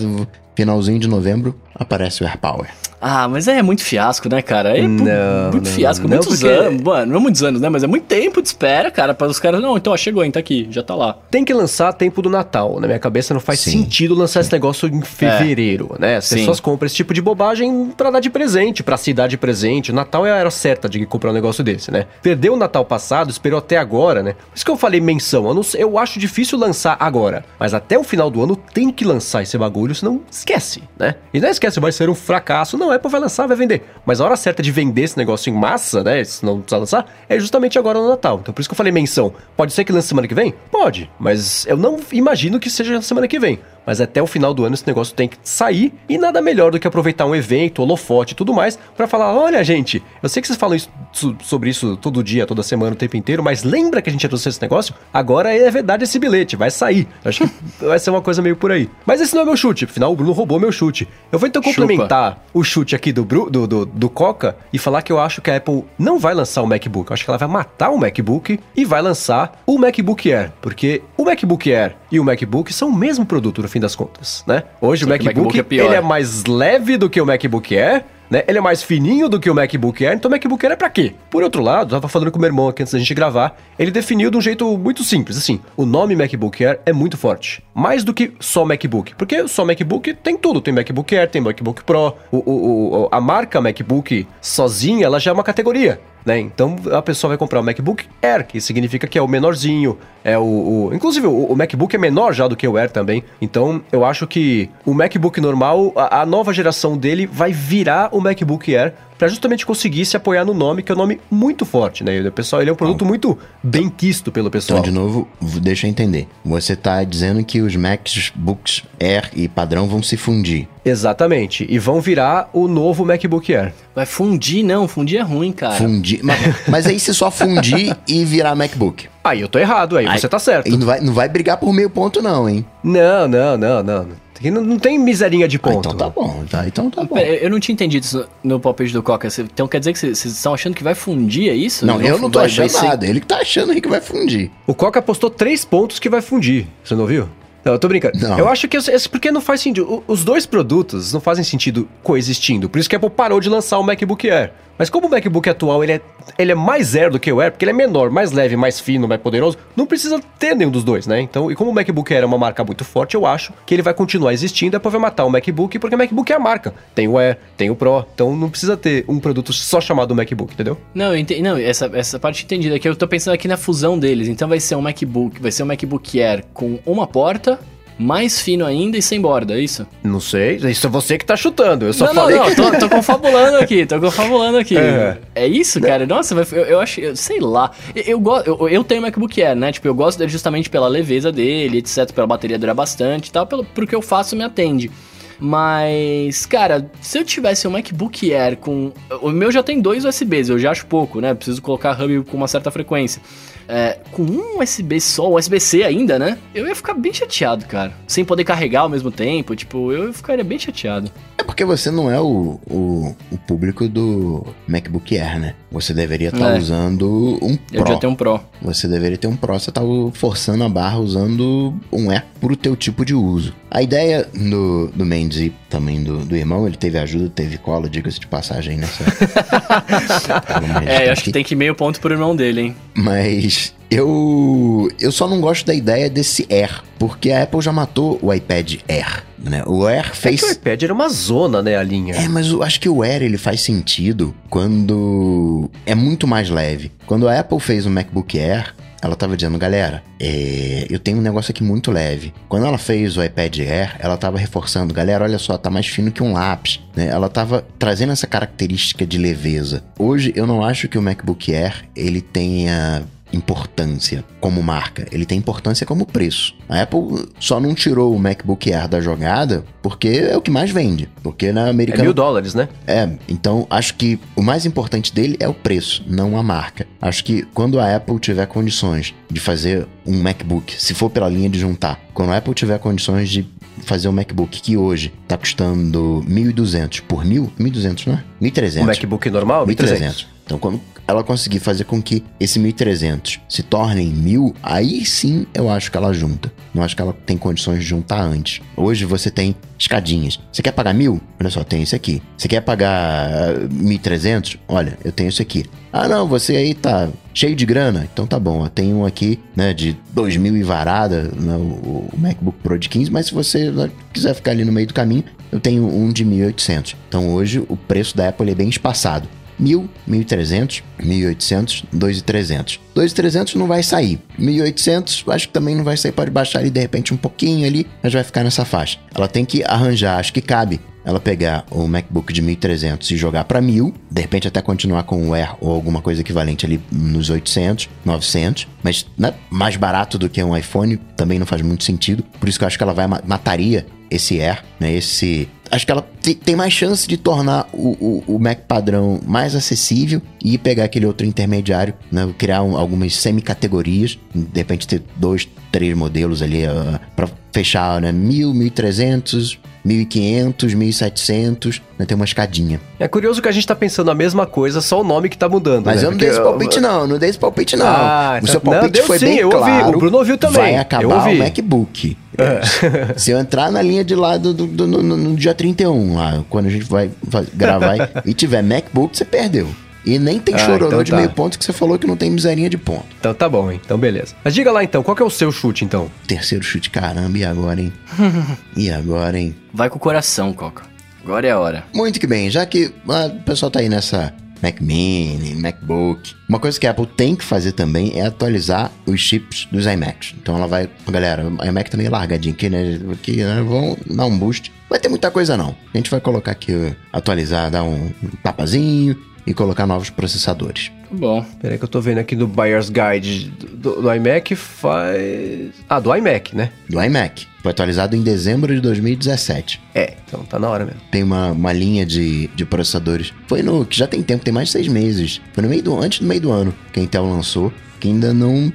finalzinho 0.55 1.01
de 1.01 1.09
novembro, 1.09 1.55
aparece 1.75 2.23
o 2.23 2.27
Air 2.27 2.39
Power. 2.39 2.69
Ah, 3.07 3.29
mas 3.29 3.47
é 3.47 3.61
muito 3.63 3.83
fiasco, 3.83 4.31
né, 4.31 4.41
cara? 4.41 4.79
É 4.79 4.81
Não, 4.81 5.51
muito 5.53 5.65
não, 5.67 5.73
fiasco, 5.73 6.09
não, 6.09 6.17
muitos 6.17 6.41
porque- 6.41 6.49
anos. 6.49 6.81
Mano, 6.83 7.13
não 7.13 7.21
muitos 7.21 7.43
anos, 7.43 7.61
né? 7.61 7.69
Mas 7.69 7.83
é 7.83 7.87
muito 7.87 8.05
tempo 8.07 8.41
de 8.41 8.49
espera, 8.49 8.91
cara, 8.91 9.13
para 9.13 9.27
os 9.27 9.39
caras. 9.39 9.61
Não, 9.61 9.77
então, 9.77 9.93
ó, 9.93 9.97
chegou, 9.97 10.25
hein, 10.25 10.31
tá 10.31 10.41
aqui, 10.41 10.67
já 10.71 10.83
tá 10.83 10.95
lá. 10.95 11.19
tem 11.31 11.45
que 11.45 11.53
lançar 11.53 11.89
a 11.89 11.93
tempo 11.93 12.23
do 12.23 12.31
Natal. 12.31 12.81
Na 12.81 12.87
minha 12.87 12.99
cabeça 12.99 13.35
não 13.35 13.41
faz 13.43 13.61
Sim. 13.61 13.73
sentido 13.73 14.15
lançar 14.15 14.41
esse 14.41 14.51
negócio 14.51 14.89
em 14.89 15.03
fevereiro, 15.03 15.95
né? 15.99 16.17
As 16.17 16.25
Sim. 16.27 16.37
pessoas 16.37 16.61
compram 16.61 16.87
esse 16.87 16.97
tipo 16.97 17.13
de 17.13 17.21
bobagem 17.21 17.93
pra 17.97 18.11
dar 18.11 18.21
de 18.21 18.31
presente, 18.31 18.83
pra 18.83 18.97
se 18.97 19.13
dar 19.13 19.27
de 19.27 19.37
presente. 19.37 19.91
O 19.91 19.95
Natal 19.95 20.25
é 20.27 20.33
a 20.33 20.37
era 20.37 20.51
certa 20.51 20.89
de 20.89 21.05
comprar 21.05 21.31
um 21.31 21.35
negócio 21.35 21.63
desse, 21.63 21.91
né? 21.91 22.07
Perdeu 22.23 22.55
o 22.55 22.57
Natal 22.57 22.85
passado, 22.87 23.31
esperou 23.31 23.59
até 23.59 23.77
agora, 23.77 24.23
né? 24.23 24.33
Por 24.33 24.57
isso 24.57 24.65
que 24.65 24.71
eu 24.71 24.77
falei 24.77 25.01
menção. 25.01 25.47
Eu, 25.47 25.55
não 25.55 25.63
eu 25.75 25.99
acho 25.99 26.19
difícil 26.19 26.59
lançar 26.59 26.97
agora. 26.99 27.45
Mas 27.59 27.75
até 27.75 27.99
o 27.99 28.05
final 28.05 28.31
do 28.31 28.43
ano 28.43 28.57
tem 28.57 28.91
que 28.91 29.05
lançar 29.05 29.43
esse 29.43 29.59
bagulho, 29.59 29.95
senão 29.95 30.23
esquece, 30.31 30.83
né? 30.99 31.17
E 31.35 31.41
não 31.41 31.49
esquece, 31.51 31.79
vai 31.81 31.93
ser 31.93 32.09
um 32.09 32.15
fracasso. 32.15 32.79
Não 32.79 32.93
é 32.93 32.94
pra 32.99 33.11
vai 33.11 33.21
lançar, 33.21 33.47
vai 33.47 33.57
vender. 33.57 33.83
Mas 34.05 34.21
a 34.21 34.25
hora 34.25 34.37
certa 34.37 34.63
de 34.63 34.71
vender 34.71 35.03
esse 35.03 35.17
negócio 35.17 35.51
em 35.51 35.57
massa, 35.57 36.03
né? 36.03 36.23
Se 36.25 36.45
não 36.45 36.61
precisa 36.61 36.79
lançar, 36.79 37.07
é 37.29 37.39
justamente 37.39 37.79
agora 37.79 37.99
no 37.99 38.09
Natal. 38.09 38.39
Então 38.41 38.53
por 38.53 38.61
isso 38.61 38.69
que 38.69 38.75
eu 38.75 38.77
falei 38.77 38.93
menção. 38.93 39.33
Pode 39.57 39.73
ser 39.73 39.85
que 39.85 39.93
lance 39.93 40.09
semana 40.09 40.29
que 40.29 40.35
vem? 40.35 40.55
Pode. 40.71 41.11
Mas 41.19 41.67
eu 41.67 41.77
não 41.77 41.99
imagino 42.13 42.59
que 42.59 42.71
seja 42.71 43.01
semana 43.03 43.29
que 43.29 43.39
vem. 43.39 43.59
Mas 43.87 44.01
até 44.01 44.23
o 44.23 44.27
final 44.27 44.55
do 44.55 44.65
ano 44.65 44.75
esse 44.75 44.87
negócio 44.87 45.15
tem 45.15 45.29
que 45.29 45.37
sair 45.43 45.93
e 46.09 46.17
nada 46.19 46.41
melhor 46.41 46.71
do 46.71 46.79
que 46.81 46.87
aproveitar 46.87 47.27
um 47.27 47.35
evento, 47.35 47.83
holofote 47.83 48.33
e 48.33 48.37
tudo 48.37 48.53
mais 48.55 48.79
pra 48.97 49.07
falar: 49.07 49.35
olha, 49.35 49.63
gente, 49.65 50.03
eu 50.23 50.29
sei 50.29 50.41
que 50.41 50.47
vocês 50.49 50.59
falam 50.59 50.77
isso- 50.77 50.91
so- 51.13 51.37
sobre 51.43 51.71
isso 51.71 51.97
todo 51.97 52.23
dia, 52.23 52.47
toda 52.47 52.63
semana, 52.63 52.93
o 52.93 52.97
tempo 52.97 53.17
inteiro, 53.17 53.43
mas 53.43 53.63
lembra 53.63 54.01
que 54.03 54.09
a 54.09 54.13
gente 54.13 54.27
trouxe 54.29 54.49
esse 54.49 54.61
negócio? 54.63 54.95
Agora 55.13 55.55
é 55.55 55.71
verdade 55.71 56.05
esse 56.05 56.19
bilhete, 56.19 56.57
vai 56.57 56.71
sair. 56.71 57.07
Acho 57.25 57.47
que 57.47 57.55
vai 57.87 57.99
ser 57.99 58.11
uma 58.11 58.23
coisa 58.23 58.41
meio 58.41 58.57
por 58.57 58.71
aí. 58.73 58.89
Mas 59.07 59.21
esse 59.21 59.35
não 59.35 59.43
é 59.43 59.45
meu 59.45 59.57
chute, 59.57 59.85
afinal 59.85 60.13
o 60.13 60.17
Bruno 60.17 60.33
roubou 60.33 60.59
meu 60.59 60.73
chute. 60.73 61.07
Eu 61.31 61.39
vou 61.39 61.49
então 61.49 61.63
Chupa. 61.63 61.81
complementar 61.81 62.45
o 62.53 62.63
chute 62.65 62.95
aqui 62.97 63.13
do, 63.13 63.25
Bru, 63.25 63.51
do, 63.51 63.67
do, 63.67 63.87
do 63.87 64.09
Coca 64.09 64.57
e 64.73 64.79
falar 64.79 65.03
que 65.03 65.13
eu 65.13 65.21
acho 65.21 65.41
que 65.43 65.51
a 65.51 65.57
Apple 65.57 65.85
não 65.99 66.19
vai 66.19 66.35
lançar 66.35 66.63
o 66.63 66.67
MacBook. 66.67 67.11
Eu 67.11 67.15
acho 67.15 67.25
que 67.25 67.31
ela 67.31 67.39
vai 67.39 67.49
matar 67.49 67.91
o 67.91 67.99
MacBook 67.99 68.59
e 68.77 68.85
vai 68.85 69.03
lançar 69.03 69.63
o 69.67 69.79
MacBook 69.79 70.33
Air. 70.33 70.53
Porque 70.63 71.03
o 71.17 71.25
MacBook 71.25 71.73
Air 71.73 71.97
e 72.11 72.19
o 72.21 72.25
MacBook 72.25 72.73
são 72.73 72.89
o 72.89 72.95
mesmo 72.97 73.27
produto 73.27 73.61
fim 73.75 73.81
das 73.81 73.97
contas, 73.97 74.45
né? 74.47 74.63
Hoje 74.81 75.05
Só 75.05 75.11
o 75.11 75.19
que 75.19 75.23
o 75.23 75.27
MacBook, 75.27 75.37
MacBook 75.37 75.59
é 75.59 75.63
pior. 75.65 75.87
ele 75.87 75.95
é 75.97 76.01
mais 76.01 76.45
leve 76.45 76.97
do 76.97 77.11
que 77.11 77.21
o 77.21 77.27
MacBook 77.27 77.77
Air. 77.77 78.05
Né? 78.31 78.43
Ele 78.49 78.57
é 78.57 78.61
mais 78.61 78.83
fininho 78.83 79.29
do 79.29 79.39
que 79.39 79.51
o 79.51 79.55
MacBook 79.55 80.05
Air, 80.05 80.17
então 80.17 80.31
o 80.31 80.33
MacBook 80.33 80.65
Air 80.65 80.73
é 80.73 80.77
pra 80.77 80.89
quê? 80.89 81.13
Por 81.31 81.43
outro 81.43 81.61
lado, 81.63 81.91
tava 81.91 82.09
falando 82.09 82.31
com 82.33 82.39
o 82.39 82.41
meu 82.41 82.49
irmão 82.49 82.69
aqui 82.69 82.83
antes 82.83 82.93
da 82.95 82.99
gente 82.99 83.13
gravar, 83.13 83.55
ele 83.79 83.91
definiu 83.91 84.31
de 84.31 84.37
um 84.39 84.41
jeito 84.41 84.79
muito 84.79 85.05
simples, 85.05 85.37
assim, 85.37 85.61
o 85.77 85.85
nome 85.85 86.17
MacBook 86.17 86.65
Air 86.65 86.81
é 86.87 86.93
muito 86.93 87.19
forte, 87.19 87.63
mais 87.75 88.03
do 88.03 88.15
que 88.15 88.33
só 88.41 88.65
MacBook, 88.65 89.15
porque 89.17 89.47
só 89.47 89.63
MacBook 89.63 90.15
tem 90.15 90.39
tudo, 90.39 90.63
tem 90.63 90.73
MacBook 90.73 91.15
Air, 91.15 91.29
tem 91.29 91.43
MacBook 91.43 91.85
Pro, 91.85 92.15
o, 92.33 92.39
o- 92.39 93.03
o- 93.03 93.09
a 93.13 93.21
marca 93.21 93.61
MacBook 93.61 94.27
sozinha, 94.41 95.05
ela 95.05 95.21
já 95.21 95.31
é 95.31 95.35
uma 95.35 95.45
categoria, 95.45 96.01
né? 96.25 96.39
Então 96.39 96.77
a 96.93 97.03
pessoa 97.03 97.29
vai 97.31 97.37
comprar 97.39 97.61
o 97.61 97.63
MacBook 97.63 98.07
Air, 98.23 98.47
que 98.47 98.61
significa 98.61 99.07
que 99.07 99.19
é 99.19 99.23
o 99.23 99.29
menorzinho, 99.29 99.99
é 100.25 100.39
o, 100.39 100.43
o- 100.43 100.91
inclusive 100.95 101.27
o, 101.27 101.45
o 101.53 101.57
MacBook 101.57 101.95
é 101.95 101.99
menor 101.99 102.33
já 102.33 102.49
do 102.49 102.57
que 102.57 102.67
o 102.67 102.77
Air 102.77 102.91
também. 102.91 103.23
Então 103.41 103.83
eu 103.93 104.05
acho 104.05 104.27
que 104.27 104.71
o 104.87 104.95
MacBook 104.95 105.41
normal, 105.41 105.93
a, 105.97 106.23
a 106.23 106.27
nova 106.27 106.53
geração 106.53 106.97
dele 106.97 107.27
vai 107.27 107.53
virar 107.53 108.09
o 108.13 108.21
MacBook 108.21 108.75
Air 108.75 108.95
para 109.25 109.29
justamente 109.31 109.65
conseguir 109.65 110.05
se 110.05 110.19
apoiar 110.19 110.45
no 110.45 110.53
nome, 110.53 110.83
que 110.83 110.93
é 110.93 110.95
um 110.95 110.99
nome 110.99 111.19
muito 111.31 111.65
forte, 111.65 112.05
né? 112.05 112.15
E 112.15 112.29
o 112.29 112.31
pessoal, 112.31 112.61
ele 112.61 112.69
é 112.69 112.73
um 112.75 112.77
produto 112.77 113.07
muito 113.07 113.39
bem 113.63 113.89
quisto 113.89 114.31
pelo 114.31 114.51
pessoal. 114.51 114.81
Então, 114.81 114.93
de 114.93 114.95
novo, 114.95 115.27
deixa 115.63 115.87
eu 115.87 115.91
entender. 115.91 116.29
Você 116.45 116.77
tá 116.77 117.03
dizendo 117.05 117.43
que 117.43 117.63
os 117.63 117.75
MacBooks 117.75 118.83
Air 119.01 119.31
e 119.35 119.49
padrão 119.49 119.89
vão 119.89 120.03
se 120.03 120.19
fundir. 120.19 120.69
Exatamente. 120.85 121.67
E 121.71 121.79
vão 121.79 122.03
virar 122.03 122.51
o 122.53 122.69
novo 122.69 123.07
MacBook 123.07 123.55
Air. 123.55 123.73
Vai 123.95 124.05
fundir, 124.05 124.63
não. 124.63 124.87
Fundir 124.87 125.21
é 125.21 125.23
ruim, 125.23 125.53
cara. 125.53 125.77
Fundir. 125.77 126.21
Mas, 126.23 126.39
mas 126.69 126.87
aí 126.87 127.01
se 127.01 127.15
só 127.15 127.31
fundir 127.31 127.97
e 128.07 128.27
virar 128.27 128.55
MacBook. 128.55 129.09
Aí 129.25 129.41
eu 129.41 129.49
tô 129.49 129.59
errado, 129.59 129.97
aí 129.97 130.07
Ai, 130.07 130.19
você 130.19 130.29
tá 130.29 130.39
certo. 130.39 130.69
E 130.69 130.77
não 130.77 130.87
vai, 130.87 131.01
não 131.01 131.15
vai 131.15 131.31
brigar 131.31 131.57
por 131.57 131.73
meio 131.73 131.89
ponto, 131.89 132.21
não, 132.21 132.47
hein? 132.47 132.63
Não, 132.83 133.27
não, 133.27 133.57
não, 133.57 133.83
não. 133.83 134.09
Aqui 134.37 134.51
não, 134.51 134.63
não 134.63 134.79
tem 134.79 134.99
miserinha 134.99 135.47
de 135.47 135.57
Ah, 135.57 135.61
ponto. 135.61 135.79
então 135.89 135.97
tá 135.97 136.09
bom, 136.11 136.45
tá? 136.51 136.67
Então 136.67 136.91
tá 136.91 137.05
bom. 137.05 137.15
Pera, 137.15 137.37
eu 137.37 137.49
não 137.51 137.61
tinha 137.61 137.73
entendido 137.73 138.05
isso 138.05 138.27
no 138.43 138.59
palpite 138.59 138.93
do 138.93 139.03
Coca. 139.03 139.29
Então 139.39 139.69
quer 139.69 139.79
dizer 139.79 139.93
que 139.93 139.99
vocês 139.99 140.25
estão 140.25 140.53
achando 140.53 140.75
que 140.75 140.83
vai 140.83 140.95
fundir, 140.95 141.49
é 141.49 141.55
isso? 141.55 141.87
Não, 141.87 142.01
eu 142.03 142.19
não 142.19 142.29
tô 142.31 142.39
achando 142.41 142.73
nada. 142.73 143.07
Ele 143.07 143.21
que 143.21 143.27
tá 143.27 143.39
achando 143.39 143.73
aí 143.73 143.81
que 143.81 143.89
vai 143.89 144.01
fundir. 144.01 144.51
O 144.67 144.75
Coca 144.75 144.99
apostou 144.99 145.31
três 145.31 145.65
pontos 145.65 145.99
que 145.99 146.09
vai 146.09 146.21
fundir. 146.21 146.67
Você 146.83 146.95
não 146.95 147.07
viu? 147.07 147.29
Não, 147.65 147.73
eu 147.73 147.79
tô 147.79 147.89
brincando. 147.89 148.19
Não. 148.19 148.39
Eu 148.39 148.47
acho 148.49 148.69
que 148.69 148.77
esse- 148.77 149.09
porque 149.09 149.31
não 149.31 149.41
faz 149.41 149.61
sentido. 149.63 150.03
Os 150.07 150.23
dois 150.23 150.45
produtos 150.45 151.13
não 151.15 151.21
fazem 151.21 151.43
sentido 151.43 151.89
coexistindo. 152.03 152.69
Por 152.69 152.79
isso 152.79 152.91
que 152.91 152.95
a 152.95 152.99
Apple 152.99 153.09
parou 153.11 153.41
de 153.41 153.49
lançar 153.49 153.79
o 153.79 153.83
MacBook 153.83 154.29
Air. 154.31 154.53
Mas 154.79 154.91
como 154.91 155.07
o 155.07 155.11
MacBook 155.11 155.49
atual 155.49 155.83
ele 155.83 155.93
é, 155.93 156.01
ele 156.39 156.53
é 156.53 156.55
mais 156.55 156.95
Air 156.97 157.11
do 157.11 157.21
que 157.21 157.33
o 157.33 157.41
Air, 157.41 157.53
porque 157.53 157.65
ele 157.65 157.71
é 157.71 157.75
menor, 157.75 158.11
mais 158.11 158.33
leve, 158.33 158.57
mais 158.57 158.81
fino, 158.81 159.07
mais 159.07 159.21
poderoso, 159.21 159.57
não 159.77 159.87
precisa 159.87 160.21
ter 160.39 160.55
nenhum 160.55 160.71
dos 160.71 160.85
dois, 160.85 161.07
né? 161.07 161.21
Então, 161.21 161.51
e 161.51 161.55
como 161.55 161.71
o 161.71 161.75
MacBook 161.75 162.13
Air 162.13 162.23
é 162.23 162.27
uma 162.27 162.39
marca 162.39 162.65
muito 162.65 162.85
forte, 162.85 163.15
eu 163.15 163.27
acho 163.27 163.53
que 163.65 163.75
ele 163.75 163.83
vai 163.83 163.95
continuar 163.95 164.33
existindo, 164.33 164.73
depois 164.73 164.93
vai 164.93 165.01
matar 165.01 165.25
o 165.25 165.31
MacBook, 165.31 165.79
porque 165.79 165.95
o 165.95 165.99
MacBook 165.99 166.33
é 166.33 166.37
a 166.37 166.41
marca. 166.41 166.75
Tem 166.95 167.07
o 167.07 167.19
Air, 167.19 167.39
tem 167.57 167.71
o 167.71 167.77
Pro, 167.77 168.05
então 168.15 168.35
não 168.37 168.51
precisa 168.51 168.77
ter 168.77 169.05
um 169.09 169.19
produto 169.19 169.53
só 169.53 169.81
chamado 169.81 170.15
MacBook, 170.15 170.55
entendeu? 170.55 170.77
Não, 170.95 171.17
entendi, 171.17 171.43
não 171.43 171.57
essa, 171.57 171.91
essa 171.95 172.19
parte 172.19 172.45
entendida. 172.45 172.77
É 172.77 172.79
que 172.79 172.89
eu 172.89 172.97
tô 172.97 173.07
pensando 173.07 173.35
aqui 173.35 173.47
na 173.49 173.57
fusão 173.57 173.99
deles. 173.99 174.29
Então 174.29 174.49
vai 174.49 174.61
ser 174.61 174.75
um 174.75 174.83
MacBook, 174.83 175.41
vai 175.41 175.53
ser 175.53 175.63
um 175.63 175.67
MacBook 175.67 176.21
Air 176.21 176.45
com 176.53 176.79
uma 176.85 177.07
porta, 177.07 177.59
mais 177.99 178.41
fino 178.41 178.65
ainda 178.65 178.97
e 178.97 179.03
sem 179.03 179.21
borda, 179.21 179.55
é 179.55 179.61
isso? 179.61 179.87
Não 180.03 180.21
sei, 180.21 180.57
isso 180.57 180.87
é 180.87 180.91
você 180.91 181.17
que 181.17 181.25
tá 181.25 181.37
chutando. 181.37 181.87
Eu 181.87 181.93
só 181.93 182.07
não, 182.07 182.15
falei 182.15 182.37
não, 182.37 182.45
que... 182.45 182.61
não, 182.61 182.71
tô, 182.73 182.79
tô 182.79 182.89
confabulando 182.89 183.57
aqui, 183.59 183.87
tô 183.87 184.01
confabulando 184.01 184.59
aqui. 184.59 184.77
É. 184.77 185.19
É, 185.35 185.47
isso, 185.47 185.81
cara? 185.81 186.07
Nossa, 186.07 186.35
eu, 186.35 186.65
eu 186.65 186.81
acho, 186.81 187.01
eu, 187.01 187.17
sei 187.17 187.41
lá. 187.41 187.71
Eu, 187.95 188.23
eu, 188.25 188.43
eu, 188.45 188.69
eu 188.69 188.85
tenho 188.85 189.03
MacBook 189.03 189.43
Air, 189.43 189.57
né? 189.57 189.73
Tipo, 189.73 189.89
eu 189.89 189.95
gosto 189.95 190.19
dele 190.19 190.31
justamente 190.31 190.69
pela 190.69 190.89
leveza 190.89 191.31
dele, 191.31 191.79
etc, 191.79 192.11
pela 192.13 192.27
bateria 192.27 192.59
durar 192.59 192.75
bastante 192.75 193.29
e 193.29 193.33
tal, 193.33 193.47
pelo, 193.47 193.65
pro 193.65 193.87
que 193.87 193.95
eu 193.95 194.03
faço 194.03 194.35
me 194.35 194.43
atende. 194.43 194.91
Mas, 195.39 196.47
cara, 196.47 196.91
se 197.01 197.19
eu 197.19 197.25
tivesse 197.25 197.67
um 197.67 197.71
MacBook 197.73 198.33
Air 198.33 198.57
com. 198.57 198.93
O 199.21 199.31
meu 199.31 199.51
já 199.51 199.63
tem 199.63 199.81
dois 199.81 200.05
USBs, 200.05 200.49
eu 200.49 200.59
já 200.59 200.71
acho 200.71 200.87
pouco, 200.87 201.21
né? 201.21 201.35
Preciso 201.35 201.61
colocar 201.61 202.01
hub 202.01 202.25
com 202.25 202.37
uma 202.37 202.49
certa 202.49 202.71
frequência. 202.71 203.21
É, 203.69 203.99
com 204.13 204.23
um 204.23 204.61
USB 204.63 205.01
só, 205.01 205.31
USB-C 205.33 205.83
ainda, 205.83 206.19
né? 206.19 206.39
Eu 206.55 206.67
ia 206.69 206.75
ficar 206.75 206.95
bem 206.95 207.13
chateado, 207.13 207.65
cara. 207.67 207.93
Sem 208.07 208.25
poder 208.25 208.45
carregar 208.45 208.81
ao 208.83 208.89
mesmo 208.89 209.11
tempo, 209.11 209.57
tipo, 209.57 209.91
eu 209.93 210.13
ficaria 210.13 210.45
bem 210.45 210.59
chateado. 210.59 211.11
É 211.39 211.43
porque 211.43 211.65
você 211.65 211.91
não 211.91 212.11
é 212.11 212.21
o, 212.21 212.61
o, 212.71 213.15
o 213.31 213.39
público 213.39 213.89
do 213.89 214.47
MacBook 214.69 215.19
Air, 215.19 215.41
né? 215.41 215.55
Você 215.71 215.93
deveria 215.93 216.29
estar 216.29 216.55
É. 216.55 216.59
usando 216.59 217.39
um 217.43 217.59
Eu 217.73 217.83
Pro. 217.83 217.93
já 217.93 217.99
tenho 217.99 218.13
um 218.13 218.17
Pro. 218.17 218.41
Você 218.63 218.87
deveria 218.87 219.19
ter 219.19 219.27
um 219.27 219.37
Pro, 219.37 219.59
você 219.59 219.73
tá 219.73 219.81
forçando 220.13 220.63
a 220.63 220.69
barra 220.69 220.99
usando 220.99 221.75
um 221.93 222.11
Air 222.11 222.25
pro 222.41 222.57
teu 222.57 222.77
tipo 222.77 223.05
de 223.05 223.15
uso. 223.15 223.55
A 223.71 223.83
ideia 223.83 224.29
do, 224.33 224.89
do 224.95 225.05
Mendes 225.05 225.39
e 225.41 225.53
também 225.69 226.03
do, 226.03 226.19
do 226.25 226.37
irmão, 226.37 226.67
ele 226.67 226.77
teve 226.77 226.97
ajuda, 226.99 227.29
teve 227.29 227.59
cola, 227.59 227.89
diga-se 227.89 228.21
de 228.21 228.27
passagem 228.29 228.79
registrar 228.79 230.45
É, 230.87 231.09
eu 231.09 231.13
acho 231.13 231.25
que 231.25 231.33
tem 231.33 231.43
que 231.43 231.55
ir 231.55 231.57
meio 231.57 231.75
ponto 231.75 232.01
pro 232.01 232.15
irmão 232.15 232.37
dele, 232.37 232.61
hein? 232.61 232.77
Mas 232.95 233.54
eu 233.95 234.89
eu 235.01 235.13
só 235.13 235.29
não 235.29 235.41
gosto 235.41 235.67
da 235.67 235.75
ideia 235.75 236.09
desse 236.11 236.47
Air, 236.51 236.83
porque 236.99 237.31
a 237.31 237.43
Apple 237.43 237.61
já 237.61 237.73
matou 237.73 238.19
o 238.23 238.33
iPad 238.33 238.77
Air, 238.89 239.25
né? 239.39 239.63
O 239.67 239.87
Air 239.87 240.11
É 240.11 240.15
fez 240.15 240.41
que 240.41 240.47
o 240.47 240.53
iPad 240.53 240.83
era 240.83 240.95
uma 240.95 241.09
zona, 241.09 241.63
né, 241.63 241.77
a 241.77 241.83
linha. 241.83 242.15
é, 242.15 242.29
mas 242.29 242.49
eu 242.49 242.63
acho 242.63 242.81
que 242.81 242.89
o 242.89 243.03
Air 243.03 243.23
ele 243.23 243.39
faz 243.39 243.61
sentido 243.61 244.35
quando 244.51 245.71
é 245.87 245.95
muito 245.95 246.27
mais 246.27 246.51
leve. 246.51 246.93
Quando 247.07 247.29
a 247.29 247.39
Apple 247.39 247.61
fez 247.61 247.87
o 247.87 247.91
MacBook 247.91 248.39
Air, 248.39 248.75
ela 249.03 249.15
tava 249.15 249.37
dizendo, 249.37 249.59
galera, 249.59 250.03
é, 250.19 250.87
eu 250.89 250.99
tenho 250.99 251.19
um 251.19 251.21
negócio 251.21 251.51
aqui 251.51 251.63
muito 251.63 251.91
leve. 251.91 252.33
Quando 252.49 252.65
ela 252.65 252.79
fez 252.79 253.19
o 253.19 253.23
iPad 253.23 253.59
Air, 253.59 253.97
ela 253.99 254.17
tava 254.17 254.39
reforçando, 254.39 254.95
galera, 254.95 255.25
olha 255.25 255.39
só, 255.39 255.59
tá 255.59 255.69
mais 255.69 255.87
fino 255.87 256.11
que 256.11 256.23
um 256.23 256.33
lápis. 256.33 256.81
Né? 256.97 257.09
Ela 257.09 257.29
tava 257.29 257.67
trazendo 257.79 258.13
essa 258.13 258.27
característica 258.27 259.07
de 259.07 259.19
leveza. 259.19 259.85
Hoje 259.99 260.33
eu 260.35 260.47
não 260.47 260.65
acho 260.65 260.89
que 260.89 260.97
o 260.97 261.03
MacBook 261.03 261.55
Air 261.55 261.85
ele 261.95 262.23
tenha 262.23 263.03
importância 263.35 264.25
como 264.41 264.63
marca, 264.63 265.07
ele 265.11 265.27
tem 265.27 265.39
importância 265.39 265.87
como 265.87 266.07
preço. 266.07 266.55
A 266.69 266.83
Apple 266.83 267.29
só 267.39 267.61
não 267.61 267.75
tirou 267.75 268.15
o 268.15 268.19
MacBook 268.19 268.73
Air 268.73 268.89
da 268.89 269.01
jogada 269.01 269.65
porque 269.83 270.09
é 270.09 270.37
o 270.37 270.41
que 270.41 270.51
mais 270.51 270.71
vende. 270.71 271.09
Porque 271.23 271.53
na 271.53 271.69
América. 271.69 271.99
É 271.99 272.03
mil 272.03 272.15
dólares, 272.15 272.55
né? 272.55 272.69
É, 272.87 273.09
então 273.29 273.67
acho 273.69 273.95
que 273.95 274.19
o 274.35 274.43
mais 274.43 274.65
importante 274.67 275.13
dele 275.13 275.37
é 275.41 275.49
o 275.49 275.55
preço, 275.55 276.03
não 276.07 276.39
a 276.39 276.43
marca. 276.43 276.87
Acho 277.01 277.25
que 277.25 277.43
quando 277.55 277.79
a 277.79 277.97
Apple 277.97 278.19
tiver 278.19 278.47
condições 278.47 279.15
de 279.31 279.41
fazer 279.41 279.87
um 280.07 280.23
MacBook, 280.23 280.75
se 280.81 280.95
for 280.95 281.11
pela 281.11 281.29
linha 281.29 281.49
de 281.49 281.59
juntar, 281.59 282.01
quando 282.13 282.33
a 282.33 282.37
Apple 282.37 282.55
tiver 282.55 282.79
condições 282.79 283.29
de 283.29 283.47
fazer 283.83 284.09
um 284.09 284.13
MacBook 284.13 284.61
que 284.61 284.77
hoje 284.77 285.13
tá 285.27 285.37
custando 285.37 286.25
1.200 286.29 287.03
por 287.03 287.25
mil, 287.25 287.53
1.200, 287.59 288.07
não 288.07 288.15
é? 288.15 288.25
1.300. 288.41 288.83
O 288.83 288.85
MacBook 288.85 289.31
normal, 289.31 289.67
1.300. 289.67 290.27
Então, 290.45 290.59
quando 290.59 290.81
ela 291.07 291.23
conseguir 291.23 291.59
fazer 291.59 291.85
com 291.85 292.03
que 292.03 292.25
esse 292.41 292.59
1.300 292.59 293.41
se 293.49 293.63
torne 293.63 294.03
em 294.03 294.13
1.000, 294.13 294.55
aí 294.63 295.05
sim 295.05 295.47
eu 295.55 295.71
acho 295.71 295.91
que 295.91 295.97
ela 295.97 296.13
junta. 296.13 296.53
Não 296.75 296.83
acho 296.83 296.97
que 296.97 297.03
ela 297.03 297.13
tem 297.13 297.37
condições 297.37 297.81
de 297.81 297.85
juntar 297.85 298.23
antes. 298.23 298.61
Hoje 298.77 299.05
você 299.05 299.31
tem 299.31 299.55
escadinhas. 299.79 300.41
Você 300.51 300.63
quer 300.63 300.73
pagar 300.73 300.95
1.000? 300.95 301.21
Olha 301.41 301.51
só, 301.51 301.63
tem 301.63 301.83
esse 301.83 301.95
aqui. 301.95 302.23
Você 302.37 302.49
quer 302.49 302.61
pagar 302.63 303.55
1.300? 303.69 304.59
Olha, 304.67 304.99
eu 305.05 305.13
tenho 305.13 305.29
esse 305.29 305.43
aqui. 305.43 305.65
Ah, 305.93 306.09
não, 306.09 306.27
você 306.27 306.57
aí 306.57 306.75
tá 306.75 307.09
cheio 307.33 307.55
de 307.55 307.67
grana. 307.67 308.09
Então 308.13 308.27
tá 308.27 308.39
bom, 308.39 308.65
eu 308.65 308.71
tenho 308.71 308.97
um 308.97 309.07
aqui, 309.07 309.39
né, 309.55 309.73
de 309.73 309.97
2.000 310.15 310.57
e 310.57 310.63
varada, 310.63 311.23
né, 311.23 311.55
o, 311.57 312.09
o 312.13 312.15
MacBook 312.17 312.59
Pro 312.63 312.79
de 312.79 312.89
15, 312.89 313.11
mas 313.11 313.27
se 313.27 313.35
você 313.35 313.71
né, 313.71 313.91
quiser 314.13 314.35
ficar 314.35 314.53
ali 314.53 314.65
no 314.65 314.73
meio 314.73 314.87
do 314.87 314.95
caminho, 314.95 315.25
eu 315.53 315.61
tenho 315.61 315.87
um 315.87 316.11
de 316.13 316.25
1.800. 316.25 316.97
Então 317.09 317.33
hoje 317.33 317.63
o 317.69 317.77
preço 317.77 318.17
da 318.17 318.29
Apple 318.29 318.51
é 318.51 318.55
bem 318.55 318.69
espaçado. 318.69 319.29
1.000, 319.61 319.89
1.300, 320.09 320.83
1.800, 321.01 321.85
2.300. 321.95 322.81
2.300 322.95 323.55
não 323.55 323.67
vai 323.67 323.83
sair. 323.83 324.21
1.800 324.39 325.33
acho 325.33 325.49
que 325.49 325.55
também 325.55 325.75
não 325.75 325.85
vai 325.85 325.97
sair, 325.97 326.13
pode 326.13 326.31
baixar 326.31 326.61
ali 326.61 326.71
de 326.71 326.81
repente 326.81 327.13
um 327.13 327.17
pouquinho 327.17 327.67
ali, 327.67 327.87
mas 328.03 328.13
vai 328.13 328.25
ficar 328.25 328.45
nessa 328.45 328.65
faixa. 328.65 328.99
Ela 329.15 329.29
tem 329.29 329.45
que 329.45 329.63
arranjar, 329.65 330.19
acho 330.19 330.33
que 330.33 330.41
cabe 330.41 330.81
ela 331.05 331.21
pegar 331.21 331.67
o 331.71 331.87
MacBook 331.87 332.33
de 332.33 332.41
1300 332.41 333.11
e 333.11 333.17
jogar 333.17 333.45
para 333.45 333.61
1000, 333.61 333.93
de 334.11 334.21
repente 334.23 334.49
até 334.49 334.63
continuar 334.63 335.03
com 335.03 335.29
o 335.29 335.35
Air 335.35 335.55
ou 335.61 335.71
alguma 335.71 336.01
coisa 336.01 336.23
equivalente 336.23 336.65
ali 336.65 336.81
nos 336.91 337.29
800, 337.29 337.91
900, 338.05 338.67
mas 338.83 339.07
né, 339.19 339.35
mais 339.51 339.77
barato 339.77 340.17
do 340.17 340.31
que 340.31 340.43
um 340.43 340.57
iPhone 340.57 340.97
também 341.15 341.39
não 341.39 341.47
faz 341.47 341.61
muito 341.61 341.85
sentido. 341.85 342.25
Por 342.41 342.49
isso 342.49 342.59
que 342.59 342.65
eu 342.65 342.67
acho 342.67 342.79
que 342.79 342.83
ela 342.83 342.95
vai 342.95 343.07
mataria 343.07 343.87
esse 344.11 344.41
Air, 344.41 344.63
né? 344.79 344.95
Esse 344.95 345.49
acho 345.75 345.87
que 345.87 345.93
ela 345.93 346.07
tem 346.45 346.57
mais 346.57 346.73
chance 346.73 347.07
de 347.07 347.17
tornar 347.17 347.69
o, 347.73 348.23
o, 348.29 348.37
o, 348.37 348.39
Mac 348.39 348.61
padrão 348.69 349.21
mais 349.27 349.55
acessível 349.55 350.23
e 350.43 350.57
pegar 350.57 350.85
aquele 350.85 351.07
outro 351.07 351.27
intermediário, 351.27 351.95
né? 352.11 352.33
Criar 352.39 352.63
um, 352.63 352.77
algumas 352.77 353.17
semi-categorias, 353.17 354.19
de 354.35 354.59
repente 354.59 354.87
ter 354.87 355.03
dois, 355.17 355.49
três 355.73 355.97
modelos 355.97 356.43
ali 356.43 356.65
uh, 356.67 357.01
para 357.17 357.29
fechar, 357.53 358.01
né? 358.01 358.13
1000, 358.13 358.55
1300, 358.55 359.59
1500, 359.85 360.73
1700, 360.73 361.83
né? 361.99 362.07
Tem 362.07 362.15
uma 362.15 362.25
escadinha. 362.25 362.81
É 362.99 363.07
curioso 363.07 363.43
que 363.43 363.49
a 363.49 363.53
gente 363.53 363.67
tá 363.67 363.75
pensando 363.75 364.11
a 364.11 364.15
mesma 364.15 364.47
coisa, 364.47 364.81
só 364.81 365.01
o 365.01 365.05
nome 365.05 365.29
que 365.29 365.37
tá 365.37 365.49
mudando. 365.49 365.85
Mas 365.85 366.01
né? 366.01 366.09
eu 366.09 366.11
não 366.11 366.19
dei 366.19 366.31
esse 366.31 366.41
palpite, 366.41 366.81
não, 366.81 367.07
não 367.07 367.19
dei 367.19 367.31
esse 367.31 367.39
palpite, 367.39 367.77
não. 367.77 367.87
Ah, 367.87 368.41
o 368.43 368.47
seu 368.47 368.61
palpite 368.61 369.01
não, 369.01 369.07
foi 369.07 369.19
sim, 369.19 369.27
bem 369.27 369.39
eu 369.39 369.51
claro. 369.51 369.85
Ouvi. 369.87 369.97
O 369.97 369.99
Bruno 369.99 370.19
ouviu 370.19 370.39
também. 370.39 370.63
Vai 370.63 370.77
acabar 370.77 371.29
o 371.29 371.37
MacBook. 371.37 372.17
É. 372.39 372.61
Se 373.17 373.31
eu 373.31 373.39
entrar 373.39 373.71
na 373.71 373.83
linha 373.83 374.03
de 374.03 374.15
lá 374.15 374.39
do, 374.39 374.55
do, 374.55 374.67
do 374.67 374.87
no, 374.87 375.03
no, 375.03 375.37
dia 375.37 375.55
31, 375.55 376.15
lá, 376.15 376.43
quando 376.49 376.67
a 376.67 376.71
gente 376.71 376.85
vai 376.85 377.11
gravar 377.53 377.97
e 378.25 378.33
tiver 378.33 378.63
MacBook, 378.63 379.17
você 379.17 379.25
perdeu. 379.25 379.69
E 380.05 380.19
nem 380.19 380.39
tem 380.39 380.55
ah, 380.55 380.59
chororô 380.59 380.87
então 380.89 381.03
de 381.03 381.11
tá. 381.11 381.17
meio 381.17 381.31
ponto 381.31 381.59
que 381.59 381.65
você 381.65 381.73
falou 381.73 381.99
que 381.99 382.07
não 382.07 382.17
tem 382.17 382.31
miserinha 382.31 382.69
de 382.69 382.77
ponto. 382.77 383.07
Então 383.19 383.33
tá 383.33 383.49
bom, 383.49 383.71
hein? 383.71 383.81
Então 383.85 383.99
beleza. 383.99 384.35
Mas 384.45 384.55
diga 384.55 384.71
lá 384.71 384.85
então, 384.85 385.03
qual 385.03 385.17
que 385.17 385.23
é 385.23 385.27
o 385.27 385.31
seu 385.31 385.51
chute 385.51 385.85
então? 385.85 386.11
Terceiro 386.27 386.65
chute, 386.65 386.91
caramba, 386.91 387.39
e 387.39 387.45
agora, 387.45 387.81
hein? 387.81 387.93
e 388.77 388.91
agora, 388.91 389.39
hein? 389.39 389.57
Vai 389.73 389.89
com 389.89 389.97
o 389.97 390.01
coração, 390.01 390.53
Coca. 390.53 390.85
Agora 391.23 391.47
é 391.47 391.51
a 391.51 391.59
hora. 391.59 391.85
Muito 391.95 392.21
que 392.21 392.27
bem, 392.27 392.51
já 392.51 392.67
que 392.67 392.93
ah, 393.09 393.27
o 393.27 393.43
pessoal 393.45 393.71
tá 393.71 393.81
aí 393.81 393.89
nessa 393.89 394.35
Mac 394.63 394.81
Mini, 394.81 395.55
MacBook. 395.55 396.35
Uma 396.49 396.59
coisa 396.59 396.79
que 396.79 396.87
a 396.87 396.91
Apple 396.91 397.07
tem 397.07 397.37
que 397.37 397.45
fazer 397.45 397.73
também 397.73 398.19
é 398.19 398.27
atualizar 398.27 398.91
os 399.07 399.21
chips 399.21 399.69
dos 399.71 399.85
iMacs. 399.87 400.35
Então 400.41 400.57
ela 400.57 400.67
vai, 400.67 400.89
galera, 401.11 401.47
o 401.47 401.65
iMac 401.65 401.91
tá 401.91 401.97
meio 401.97 402.11
largadinho 402.11 402.55
aqui, 402.55 402.71
né? 402.71 402.99
Aqui, 403.13 403.37
né? 403.37 403.63
Vão 403.63 403.97
dar 404.07 404.25
um 404.25 404.39
boost. 404.39 404.73
Vai 404.89 404.99
ter 404.99 405.09
muita 405.09 405.31
coisa 405.31 405.57
não. 405.57 405.77
A 405.93 405.97
gente 405.97 406.11
vai 406.11 406.21
colocar 406.21 406.53
aqui, 406.53 406.95
atualizar, 407.13 407.71
dar 407.71 407.83
um, 407.83 408.11
um 408.23 408.29
tapazinho, 408.43 409.19
e 409.47 409.53
colocar 409.53 409.87
novos 409.87 410.11
processadores. 410.11 410.91
Bom. 411.11 411.45
Peraí 411.61 411.79
que 411.79 411.85
eu 411.85 411.89
tô 411.89 412.01
vendo 412.01 412.19
aqui 412.19 412.35
do 412.35 412.47
Buyer's 412.47 412.91
Guide 412.91 413.51
do, 413.51 414.03
do, 414.03 414.13
iMac 414.13 414.55
faz... 414.57 415.73
Ah, 415.89 416.01
do 416.01 416.15
iMac, 416.15 416.57
né? 416.57 416.71
Do 416.89 417.01
iMac. 417.01 417.47
Foi 417.63 417.71
atualizado 417.71 418.17
em 418.17 418.23
dezembro 418.23 418.75
de 418.75 418.81
2017. 418.81 419.81
É, 419.95 420.15
então 420.27 420.45
tá 420.45 420.59
na 420.59 420.69
hora 420.69 420.85
mesmo. 420.85 421.01
Tem 421.11 421.23
uma, 421.23 421.53
uma 421.53 421.73
linha 421.73 422.05
de, 422.05 422.49
de 422.49 422.65
processadores. 422.65 423.33
Foi 423.47 423.63
no... 423.63 423.85
que 423.85 423.97
já 423.97 424.07
tem 424.07 424.23
tempo, 424.23 424.45
tem 424.45 424.53
mais 424.53 424.69
de 424.69 424.73
seis 424.73 424.89
meses. 424.89 425.41
Foi 425.53 425.63
no 425.63 425.69
meio 425.69 425.83
do... 425.83 425.99
antes 425.99 426.19
do 426.21 426.27
meio 426.27 426.41
do 426.41 426.51
ano 426.51 426.75
que 426.93 427.01
a 427.01 427.03
Intel 427.03 427.25
lançou 427.25 427.73
que 428.05 428.09
ainda 428.09 428.35
não 428.35 428.71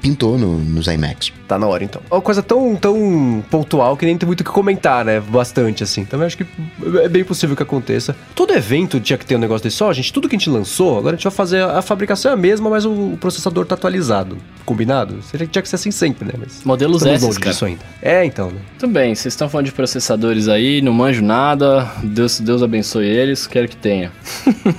pintou 0.00 0.38
no, 0.38 0.58
nos 0.58 0.86
iMacs. 0.86 1.32
Tá 1.46 1.58
na 1.58 1.66
hora, 1.66 1.84
então. 1.84 2.02
Uma 2.10 2.20
coisa 2.20 2.42
tão, 2.42 2.74
tão 2.76 3.44
pontual 3.50 3.96
que 3.96 4.04
nem 4.04 4.16
tem 4.18 4.26
muito 4.26 4.40
o 4.40 4.44
que 4.44 4.50
comentar, 4.50 5.04
né? 5.04 5.20
Bastante, 5.20 5.82
assim. 5.82 6.04
Também 6.04 6.26
acho 6.26 6.36
que 6.36 6.46
é 7.02 7.08
bem 7.08 7.24
possível 7.24 7.54
que 7.56 7.62
aconteça. 7.62 8.16
Todo 8.34 8.52
evento 8.52 8.98
tinha 9.00 9.16
que 9.16 9.24
ter 9.24 9.36
um 9.36 9.38
negócio 9.38 9.64
desse. 9.64 9.82
Ó, 9.82 9.92
gente, 9.92 10.12
tudo 10.12 10.28
que 10.28 10.34
a 10.34 10.38
gente 10.38 10.50
lançou, 10.50 10.98
agora 10.98 11.14
a 11.14 11.16
gente 11.16 11.24
vai 11.24 11.32
fazer... 11.32 11.62
A 11.62 11.80
fabricação 11.82 12.30
é 12.32 12.34
a 12.34 12.36
mesma, 12.36 12.68
mas 12.68 12.84
o 12.84 13.16
processador 13.20 13.64
tá 13.64 13.74
atualizado. 13.74 14.36
Combinado? 14.64 15.22
Seria 15.22 15.46
que 15.46 15.52
tinha 15.52 15.62
que 15.62 15.68
ser 15.68 15.76
assim 15.76 15.90
sempre, 15.90 16.26
né? 16.26 16.34
Mas 16.38 16.64
Modelos 16.64 17.04
S, 17.04 17.38
cara. 17.38 17.56
Ainda. 17.62 17.80
É, 18.02 18.24
então, 18.24 18.50
né? 18.50 18.60
Tudo 18.78 18.92
bem, 18.92 19.14
vocês 19.14 19.32
estão 19.32 19.48
falando 19.48 19.66
de 19.66 19.72
processadores 19.72 20.48
aí, 20.48 20.82
não 20.82 20.92
manjo 20.92 21.22
nada. 21.22 21.90
Deus, 22.02 22.40
Deus 22.40 22.62
abençoe 22.62 23.06
eles, 23.06 23.46
quero 23.46 23.68
que 23.68 23.76
tenha. 23.76 24.10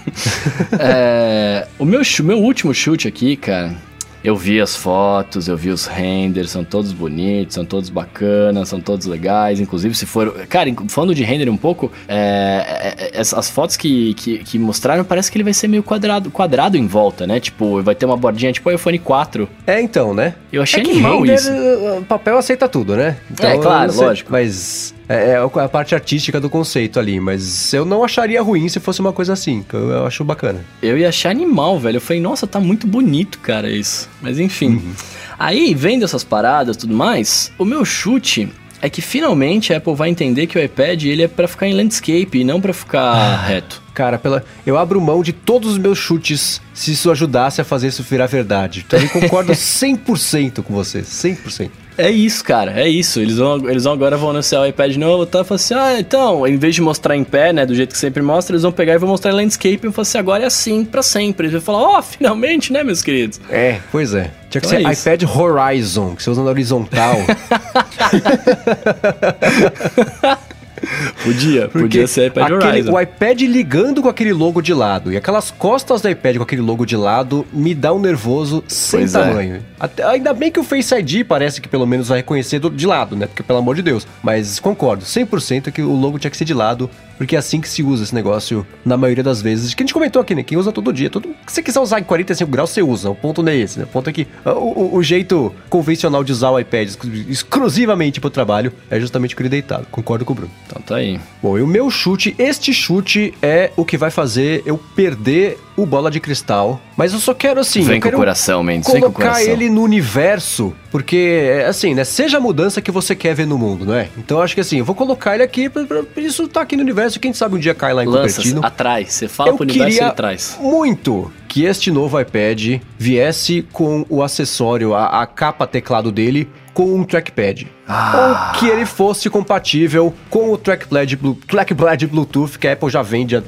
é, 0.79 1.67
o 1.79 1.85
meu, 1.85 2.01
meu 2.23 2.39
último 2.39 2.73
chute 2.73 3.07
aqui, 3.07 3.35
cara 3.35 3.86
eu 4.27 4.35
vi 4.35 4.59
as 4.59 4.75
fotos, 4.75 5.47
eu 5.47 5.55
vi 5.55 5.69
os 5.69 5.85
renders, 5.85 6.51
são 6.51 6.61
todos 6.61 6.91
bonitos, 6.91 7.55
são 7.55 7.63
todos 7.63 7.89
bacanas, 7.89 8.67
são 8.67 8.81
todos 8.81 9.05
legais. 9.05 9.61
Inclusive, 9.61 9.95
se 9.95 10.05
for. 10.05 10.45
Cara, 10.49 10.69
falando 10.89 11.15
de 11.15 11.23
render 11.23 11.49
um 11.49 11.55
pouco, 11.55 11.89
é, 12.09 13.13
é, 13.13 13.17
é, 13.17 13.21
as 13.21 13.49
fotos 13.49 13.77
que, 13.77 14.13
que, 14.15 14.39
que, 14.39 14.59
mostraram, 14.59 15.05
parece 15.05 15.31
que 15.31 15.37
ele 15.37 15.45
vai 15.45 15.53
ser 15.53 15.69
meio 15.69 15.81
quadrado, 15.81 16.29
quadrado 16.29 16.75
em 16.75 16.85
volta, 16.87 17.25
né? 17.25 17.39
Tipo, 17.39 17.81
vai 17.81 17.95
ter 17.95 18.05
uma 18.05 18.17
bordinha 18.17 18.51
tipo 18.51 18.69
iPhone 18.69 18.99
4. 18.99 19.47
É, 19.65 19.79
então, 19.79 20.13
né? 20.13 20.33
Eu 20.51 20.61
achei 20.61 20.83
é 20.83 20.85
animal 20.85 21.21
render, 21.21 21.35
isso. 21.35 21.51
O 21.97 22.03
papel 22.03 22.37
aceita 22.37 22.67
tudo, 22.67 22.97
né? 22.97 23.15
Então, 23.31 23.49
é, 23.49 23.57
claro, 23.57 23.95
lógico. 23.95 24.29
Mas 24.29 24.93
é, 25.09 25.31
é, 25.31 25.35
a 25.37 25.69
parte 25.69 25.95
artística 25.95 26.39
do 26.39 26.49
conceito 26.49 26.99
ali, 26.99 27.19
mas 27.19 27.73
eu 27.73 27.85
não 27.85 28.03
acharia 28.03 28.41
ruim 28.41 28.67
se 28.67 28.79
fosse 28.79 28.99
uma 28.99 29.13
coisa 29.13 29.33
assim, 29.33 29.63
que 29.67 29.73
eu, 29.73 29.89
eu 29.89 30.05
acho 30.05 30.23
bacana. 30.23 30.63
Eu 30.81 30.97
ia 30.97 31.09
achar 31.09 31.29
animal, 31.29 31.79
velho. 31.79 31.97
Eu 31.97 32.01
falei, 32.01 32.21
nossa, 32.21 32.45
tá 32.45 32.59
muito 32.59 32.85
bonito, 32.85 33.39
cara, 33.39 33.69
isso. 33.69 34.09
Mas 34.21 34.39
enfim. 34.39 34.71
Uhum. 34.71 34.93
Aí, 35.39 35.73
vendo 35.73 36.03
essas 36.03 36.23
paradas 36.23 36.75
e 36.75 36.79
tudo 36.79 36.93
mais, 36.93 37.51
o 37.57 37.63
meu 37.63 37.85
chute 37.85 38.51
é 38.81 38.89
que 38.89 39.01
finalmente 39.01 39.73
a 39.73 39.77
Apple 39.77 39.95
vai 39.95 40.09
entender 40.09 40.45
que 40.47 40.57
o 40.57 40.63
iPad 40.63 41.03
ele 41.03 41.23
é 41.23 41.27
para 41.27 41.47
ficar 41.47 41.67
em 41.67 41.73
landscape 41.73 42.39
e 42.39 42.43
não 42.43 42.61
para 42.61 42.73
ficar 42.73 43.01
ah, 43.01 43.45
reto. 43.45 43.81
Cara, 43.93 44.19
pela, 44.19 44.43
eu 44.65 44.77
abro 44.77 45.01
mão 45.01 45.23
de 45.23 45.33
todos 45.33 45.71
os 45.71 45.77
meus 45.77 45.97
chutes 45.97 46.61
se 46.73 46.91
isso 46.91 47.09
ajudasse 47.09 47.59
a 47.59 47.63
fazer 47.63 47.87
isso 47.87 48.03
virar 48.03 48.27
verdade. 48.27 48.83
Então 48.85 48.99
eu 48.99 49.09
concordo 49.09 49.51
100% 49.53 50.61
com 50.61 50.73
você, 50.73 51.01
100%. 51.01 51.71
É 51.97 52.11
isso, 52.11 52.43
cara, 52.43 52.79
é 52.79 52.87
isso. 52.87 53.19
Eles 53.19 53.37
vão, 53.37 53.69
eles 53.69 53.83
vão 53.83 53.93
agora 53.93 54.15
vão 54.15 54.29
anunciar 54.29 54.61
o 54.61 54.65
iPad 54.65 54.95
novo, 54.97 55.25
tá? 55.25 55.43
Falar 55.43 55.55
assim, 55.55 55.73
ah, 55.73 55.99
então, 55.99 56.45
em 56.45 56.57
vez 56.57 56.75
de 56.75 56.81
mostrar 56.81 57.15
em 57.15 57.23
pé, 57.23 57.51
né, 57.51 57.65
do 57.65 57.73
jeito 57.73 57.93
que 57.93 57.97
sempre 57.97 58.21
mostra, 58.21 58.53
eles 58.53 58.61
vão 58.61 58.71
pegar 58.71 58.93
e 58.93 58.97
vão 58.97 59.09
mostrar 59.09 59.31
em 59.31 59.35
landscape 59.35 59.87
e 59.87 59.91
falar 59.91 60.01
assim, 60.03 60.17
agora 60.17 60.43
é 60.43 60.45
assim, 60.45 60.85
pra 60.85 61.01
sempre. 61.01 61.47
Eles 61.47 61.53
vão 61.53 61.61
falar, 61.61 61.79
ó, 61.79 61.99
oh, 61.99 62.03
finalmente, 62.03 62.71
né, 62.71 62.83
meus 62.83 63.01
queridos? 63.01 63.41
É, 63.49 63.79
pois 63.91 64.13
é. 64.13 64.31
Tinha 64.49 64.61
que 64.61 64.67
então 64.67 64.79
ser 64.79 65.11
é 65.11 65.13
iPad 65.17 65.23
Horizon, 65.23 66.15
que 66.15 66.23
você 66.23 66.29
usa 66.29 66.43
na 66.43 66.49
horizontal. 66.49 67.17
Podia, 71.23 71.63
Porque 71.63 71.79
podia 71.79 72.07
ser 72.07 72.27
iPad 72.27 72.43
aquele, 72.51 72.67
Horizon. 72.67 72.91
O 72.91 73.01
iPad 73.01 73.41
ligando 73.41 74.01
com 74.01 74.09
aquele 74.09 74.33
logo 74.33 74.61
de 74.61 74.73
lado 74.73 75.11
e 75.11 75.17
aquelas 75.17 75.51
costas 75.51 76.01
do 76.01 76.09
iPad 76.09 76.37
com 76.37 76.43
aquele 76.43 76.61
logo 76.61 76.85
de 76.85 76.95
lado 76.95 77.45
me 77.51 77.73
dá 77.73 77.93
um 77.93 77.99
nervoso 77.99 78.63
sem 78.67 79.01
pois 79.01 79.15
é. 79.15 79.19
tamanho. 79.19 79.55
É. 79.55 79.61
Até, 79.79 80.03
ainda 80.03 80.33
bem 80.33 80.51
que 80.51 80.59
o 80.59 80.63
Face 80.63 80.93
ID 80.95 81.25
parece 81.25 81.59
que 81.59 81.67
pelo 81.67 81.85
menos 81.85 82.07
vai 82.07 82.19
reconhecer 82.19 82.59
do, 82.59 82.69
de 82.69 82.85
lado, 82.85 83.15
né? 83.15 83.27
Porque 83.27 83.43
pelo 83.43 83.59
amor 83.59 83.75
de 83.75 83.81
Deus. 83.81 84.07
Mas 84.21 84.59
concordo, 84.59 85.03
100% 85.03 85.71
que 85.71 85.81
o 85.81 85.93
logo 85.93 86.19
tinha 86.19 86.31
que 86.31 86.37
ser 86.37 86.45
de 86.45 86.53
lado 86.53 86.89
porque 87.17 87.35
é 87.35 87.39
assim 87.39 87.59
que 87.59 87.67
se 87.67 87.83
usa 87.83 88.03
esse 88.03 88.13
negócio 88.13 88.65
na 88.85 88.95
maioria 88.95 89.23
das 89.23 89.41
vezes. 89.41 89.73
Que 89.73 89.83
a 89.83 89.85
gente 89.85 89.93
comentou 89.93 90.21
aqui, 90.21 90.35
né? 90.35 90.43
Quem 90.43 90.57
usa 90.57 90.71
todo 90.71 90.93
dia. 90.93 91.09
Tudo 91.09 91.29
que 91.45 91.51
você 91.51 91.61
quiser 91.61 91.79
usar 91.79 91.99
em 91.99 92.03
45 92.03 92.49
graus, 92.49 92.69
você 92.69 92.81
usa. 92.81 93.09
O 93.09 93.15
ponto 93.15 93.41
não 93.41 93.51
é 93.51 93.57
esse, 93.57 93.79
né? 93.79 93.85
O 93.85 93.87
ponto 93.87 94.09
é 94.09 94.13
que 94.13 94.27
o, 94.45 94.49
o, 94.49 94.95
o 94.95 95.03
jeito 95.03 95.53
convencional 95.69 96.23
de 96.23 96.31
usar 96.31 96.51
o 96.51 96.59
iPad 96.59 96.89
exclusivamente 97.27 98.19
pro 98.19 98.29
trabalho 98.29 98.71
é 98.89 98.99
justamente 98.99 99.35
com 99.35 99.41
ele 99.41 99.49
deitado. 99.49 99.87
Concordo 99.91 100.25
com 100.25 100.33
o 100.33 100.35
Bruno. 100.35 100.51
Então 100.65 100.81
tá 100.81 100.95
aí. 100.97 101.19
Bom, 101.41 101.57
e 101.57 101.61
o 101.61 101.67
meu 101.67 101.89
chute, 101.89 102.35
este 102.37 102.73
chute 102.73 103.33
é 103.41 103.71
o 103.75 103.85
que 103.85 103.97
vai 103.97 104.11
fazer 104.11 104.63
eu 104.65 104.77
perder 104.77 105.57
o 105.77 105.85
bola 105.85 106.09
de 106.09 106.19
cristal. 106.19 106.81
Mas 106.97 107.13
eu 107.13 107.19
só 107.19 107.33
quero 107.35 107.59
assim. 107.59 107.81
Vem 107.81 108.01
com 108.01 108.09
o 108.09 108.11
coração, 108.11 108.63
Mendes. 108.63 108.91
Vem 108.91 108.99
com 108.99 109.07
o 109.07 109.11
colocar 109.11 109.33
coração. 109.33 109.53
ele 109.53 109.69
no 109.69 109.83
universo, 109.83 110.73
porque, 110.89 111.63
assim, 111.67 111.93
né? 111.93 112.03
Seja 112.03 112.37
a 112.37 112.39
mudança 112.39 112.81
que 112.81 112.89
você 112.89 113.15
quer 113.15 113.35
ver 113.35 113.45
no 113.45 113.57
mundo, 113.57 113.85
não 113.85 113.93
é? 113.93 114.09
Então 114.17 114.37
eu 114.37 114.43
acho 114.43 114.55
que 114.55 114.61
assim, 114.61 114.79
eu 114.79 114.85
vou 114.85 114.95
colocar 114.95 115.35
ele 115.35 115.43
aqui 115.43 115.69
pra 115.69 115.85
isso 116.17 116.47
tá 116.47 116.61
aqui 116.61 116.75
no 116.75 116.81
universo. 116.81 117.06
Quem 117.15 117.33
sabe 117.33 117.55
um 117.55 117.59
dia 117.59 117.73
cai 117.73 117.93
lá 117.93 118.03
em 118.03 118.07
Lança, 118.07 118.37
Cupertino. 118.37 118.65
atrás. 118.65 119.13
Você 119.13 119.27
fala 119.27 119.53
pro 119.55 119.63
universo 119.63 120.01
ele 120.01 120.11
traz. 120.11 120.57
muito 120.61 121.31
que 121.47 121.63
este 121.63 121.89
novo 121.91 122.19
iPad 122.19 122.81
viesse 122.99 123.65
com 123.71 124.05
o 124.09 124.21
acessório, 124.21 124.93
a, 124.93 125.21
a 125.21 125.25
capa 125.25 125.65
teclado 125.65 126.11
dele, 126.11 126.47
com 126.73 126.93
um 126.93 127.03
trackpad. 127.03 127.67
Ah. 127.87 128.51
Ou 128.53 128.59
que 128.59 128.67
ele 128.67 128.85
fosse 128.85 129.29
compatível 129.29 130.13
com 130.29 130.51
o 130.51 130.57
trackpad, 130.57 131.17
trackpad 131.47 132.05
Bluetooth 132.07 132.59
que 132.59 132.67
a 132.67 132.73
Apple 132.73 132.89
já 132.89 133.01
vende 133.01 133.35
há 133.35 133.41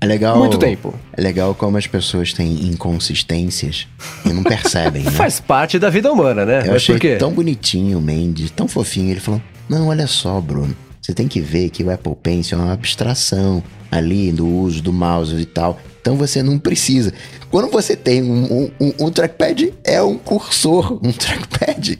É 0.00 0.06
legal. 0.06 0.36
muito 0.38 0.56
tempo. 0.58 0.94
É 1.16 1.20
legal 1.20 1.54
como 1.54 1.76
as 1.76 1.86
pessoas 1.86 2.32
têm 2.32 2.66
inconsistências 2.66 3.88
e 4.24 4.32
não 4.32 4.42
percebem, 4.44 5.02
né? 5.04 5.10
Faz 5.10 5.40
parte 5.40 5.78
da 5.78 5.90
vida 5.90 6.12
humana, 6.12 6.44
né? 6.44 6.60
Eu 6.60 6.66
Mas 6.66 6.76
achei 6.76 6.94
por 6.94 7.00
quê? 7.00 7.16
tão 7.16 7.32
bonitinho 7.32 7.98
o 7.98 8.00
Mendes, 8.02 8.50
tão 8.52 8.68
fofinho. 8.68 9.10
Ele 9.10 9.20
falou: 9.20 9.40
Não, 9.68 9.88
olha 9.88 10.06
só, 10.06 10.40
Bruno. 10.40 10.76
Você 11.10 11.14
tem 11.14 11.26
que 11.26 11.40
ver 11.40 11.70
que 11.70 11.82
o 11.82 11.90
Apple 11.90 12.14
Pencil 12.22 12.56
é 12.56 12.62
uma 12.62 12.72
abstração 12.72 13.60
ali 13.90 14.30
do 14.30 14.46
uso 14.46 14.80
do 14.80 14.92
mouse 14.92 15.34
e 15.34 15.44
tal. 15.44 15.76
Então 16.00 16.14
você 16.14 16.40
não 16.40 16.56
precisa. 16.56 17.12
Quando 17.50 17.68
você 17.70 17.96
tem 17.96 18.22
um, 18.22 18.70
um- 18.80 18.92
um- 19.06 19.10
trackpad, 19.10 19.74
é 19.84 20.00
um 20.02 20.16
cursor, 20.16 20.98
um 21.02 21.10
trackpad. 21.12 21.98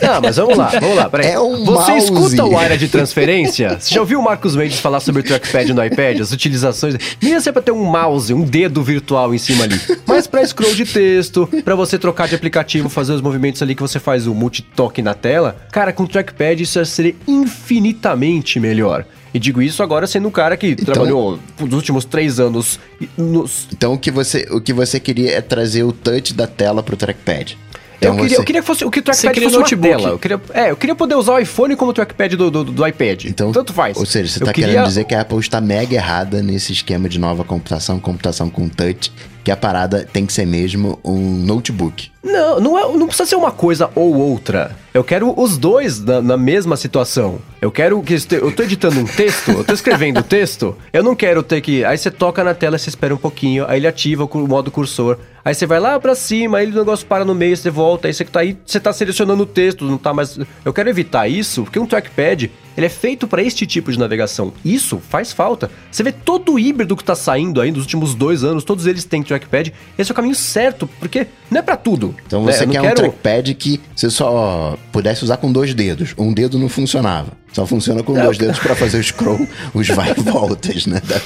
Não, 0.00 0.20
mas 0.22 0.36
vamos 0.36 0.56
lá, 0.56 0.68
vamos 0.80 0.96
lá, 0.96 1.10
peraí. 1.10 1.26
É 1.32 1.40
um 1.40 1.64
Você 1.64 1.90
mouse. 1.92 2.04
escuta 2.04 2.44
o 2.44 2.56
área 2.56 2.78
de 2.78 2.88
transferência? 2.88 3.78
Você 3.80 3.92
já 3.94 4.00
ouviu 4.00 4.20
o 4.20 4.22
Marcos 4.22 4.54
Mendes 4.54 4.78
falar 4.78 5.00
sobre 5.00 5.20
o 5.22 5.24
trackpad 5.24 5.72
no 5.74 5.84
iPad, 5.84 6.20
as 6.20 6.30
utilizações? 6.32 6.94
Ia 7.20 7.40
ser 7.40 7.52
pra 7.52 7.60
ter 7.60 7.72
um 7.72 7.84
mouse, 7.84 8.32
um 8.32 8.42
dedo 8.44 8.82
virtual 8.82 9.34
em 9.34 9.38
cima 9.38 9.64
ali. 9.64 9.78
Mas 10.06 10.26
pra 10.28 10.46
scroll 10.46 10.74
de 10.74 10.84
texto, 10.86 11.48
pra 11.64 11.74
você 11.74 11.98
trocar 11.98 12.28
de 12.28 12.34
aplicativo, 12.36 12.88
fazer 12.88 13.12
os 13.12 13.20
movimentos 13.20 13.60
ali 13.60 13.74
que 13.74 13.82
você 13.82 13.98
faz 13.98 14.26
o 14.26 14.34
multitoque 14.34 15.02
na 15.02 15.14
tela. 15.14 15.56
Cara, 15.72 15.92
com 15.92 16.04
o 16.04 16.08
trackpad 16.08 16.62
isso 16.62 16.78
ia 16.78 16.84
ser 16.84 17.16
infinitamente 17.26 18.60
melhor. 18.60 19.04
E 19.34 19.38
digo 19.40 19.60
isso 19.60 19.82
agora 19.82 20.06
sendo 20.06 20.28
um 20.28 20.30
cara 20.30 20.56
que 20.56 20.76
trabalhou 20.76 21.40
nos 21.58 21.72
últimos 21.74 22.04
três 22.04 22.38
anos 22.38 22.78
nos, 23.18 23.66
Então 23.72 23.92
o 23.94 23.98
que 23.98 24.10
você, 24.10 24.46
o 24.50 24.60
que 24.60 24.72
você 24.72 25.00
queria 25.00 25.32
é 25.32 25.40
trazer 25.40 25.82
o 25.82 25.90
touch 25.92 26.32
da 26.32 26.46
tela 26.46 26.82
pro 26.84 26.96
trackpad. 26.96 27.58
Então 27.98 28.12
eu, 28.12 28.16
queria, 28.20 28.28
você- 28.28 28.40
eu 28.40 28.44
queria 28.44 28.60
que 28.60 28.66
fosse 28.66 28.84
o 28.84 28.90
que 28.90 29.00
o 29.00 29.02
trackpad 29.02 29.40
fosse 29.40 29.56
uma 29.74 29.82
tela. 29.82 30.08
Eu 30.10 30.18
queria, 30.18 30.40
é, 30.52 30.70
eu 30.70 30.76
queria 30.76 30.94
poder 30.94 31.14
usar 31.16 31.32
o 31.34 31.38
iPhone 31.40 31.74
como 31.74 31.92
trackpad 31.92 32.36
do, 32.36 32.50
do, 32.50 32.64
do 32.64 32.86
iPad. 32.86 33.24
Então, 33.24 33.50
Tanto 33.50 33.72
faz. 33.72 33.96
Ou 33.96 34.06
seja, 34.06 34.30
você 34.30 34.42
Eu 34.42 34.46
tá 34.46 34.52
queria- 34.52 34.70
querendo 34.70 34.86
dizer 34.86 35.04
que 35.04 35.14
a 35.14 35.22
Apple 35.22 35.38
está 35.38 35.60
mega 35.60 35.94
errada 35.94 36.40
nesse 36.42 36.72
esquema 36.72 37.08
de 37.08 37.18
nova 37.18 37.42
computação, 37.44 37.98
computação 37.98 38.48
com 38.50 38.68
touch, 38.68 39.10
que 39.44 39.50
a 39.50 39.56
parada 39.56 40.08
tem 40.10 40.24
que 40.24 40.32
ser 40.32 40.46
mesmo 40.46 40.98
um 41.04 41.18
notebook. 41.44 42.10
Não, 42.22 42.58
não, 42.58 42.78
é, 42.78 42.96
não 42.96 43.06
precisa 43.06 43.28
ser 43.28 43.36
uma 43.36 43.50
coisa 43.50 43.90
ou 43.94 44.14
outra. 44.14 44.74
Eu 44.94 45.04
quero 45.04 45.38
os 45.38 45.58
dois 45.58 46.00
na, 46.00 46.22
na 46.22 46.36
mesma 46.38 46.74
situação. 46.76 47.38
Eu 47.60 47.70
quero 47.70 48.00
que 48.02 48.14
eu 48.14 48.50
tô 48.50 48.62
editando 48.62 48.98
um 48.98 49.04
texto, 49.04 49.50
eu 49.50 49.62
tô 49.62 49.74
escrevendo 49.74 50.20
o 50.20 50.22
texto, 50.22 50.74
eu 50.92 51.02
não 51.02 51.14
quero 51.14 51.42
ter 51.42 51.60
que. 51.60 51.84
Aí 51.84 51.98
você 51.98 52.10
toca 52.10 52.42
na 52.42 52.54
tela, 52.54 52.78
você 52.78 52.88
espera 52.88 53.14
um 53.14 53.18
pouquinho, 53.18 53.66
aí 53.68 53.78
ele 53.78 53.86
ativa 53.86 54.24
o 54.24 54.48
modo 54.48 54.70
cursor. 54.70 55.18
Aí 55.44 55.54
você 55.54 55.66
vai 55.66 55.78
lá 55.78 56.00
pra 56.00 56.14
cima, 56.14 56.58
aí 56.58 56.70
o 56.70 56.74
negócio 56.74 57.06
para 57.06 57.22
no 57.22 57.34
meio, 57.34 57.54
você 57.54 57.68
volta, 57.68 58.08
aí 58.08 58.14
você 58.14 58.24
tá 58.24 58.40
aí, 58.40 58.56
você 58.64 58.80
tá 58.80 58.94
selecionando 58.94 59.42
o 59.42 59.46
texto, 59.46 59.84
não 59.84 59.98
tá 59.98 60.14
mais. 60.14 60.38
Eu 60.64 60.72
quero 60.72 60.88
evitar 60.88 61.28
isso, 61.28 61.64
porque 61.64 61.78
um 61.78 61.84
trackpad, 61.84 62.50
ele 62.76 62.86
é 62.86 62.88
feito 62.88 63.26
pra 63.26 63.42
este 63.42 63.66
tipo 63.66 63.90
de 63.92 63.98
navegação. 63.98 64.52
Isso 64.64 65.00
faz 65.08 65.32
falta. 65.32 65.70
Você 65.90 66.02
vê 66.02 66.12
todo 66.12 66.52
o 66.54 66.58
híbrido 66.58 66.96
que 66.96 67.04
tá 67.04 67.14
saindo 67.14 67.60
aí 67.60 67.70
nos 67.70 67.82
últimos 67.82 68.14
dois 68.14 68.42
anos, 68.44 68.64
todos 68.64 68.86
eles 68.86 69.04
têm 69.04 69.22
trackpad. 69.22 69.72
Esse 69.98 70.10
é 70.10 70.12
o 70.12 70.16
caminho 70.16 70.34
certo, 70.34 70.88
porque 70.98 71.26
não 71.50 71.58
é 71.60 71.62
pra 71.62 71.76
tudo. 71.76 72.14
Então 72.26 72.44
né? 72.44 72.52
você 72.52 72.66
não 72.66 72.72
quer 72.72 72.80
um 72.80 72.84
quero- 72.84 72.96
trackpad 72.96 73.54
que 73.54 73.80
você 73.94 74.10
só 74.10 74.76
pudesse 74.92 75.24
usar 75.24 75.36
com 75.36 75.50
dois 75.52 75.72
dedos. 75.74 76.14
Um 76.18 76.32
dedo 76.32 76.58
não 76.58 76.68
funcionava. 76.68 77.32
Só 77.54 77.64
funciona 77.64 78.02
com 78.02 78.12
dois 78.14 78.36
dedos 78.36 78.58
pra 78.58 78.74
fazer 78.74 78.98
o 78.98 79.02
scroll, 79.04 79.46
os 79.72 79.86
vai 79.88 80.10
e 80.10 80.20
voltas, 80.20 80.86
né? 80.86 81.00
Da- 81.06 81.20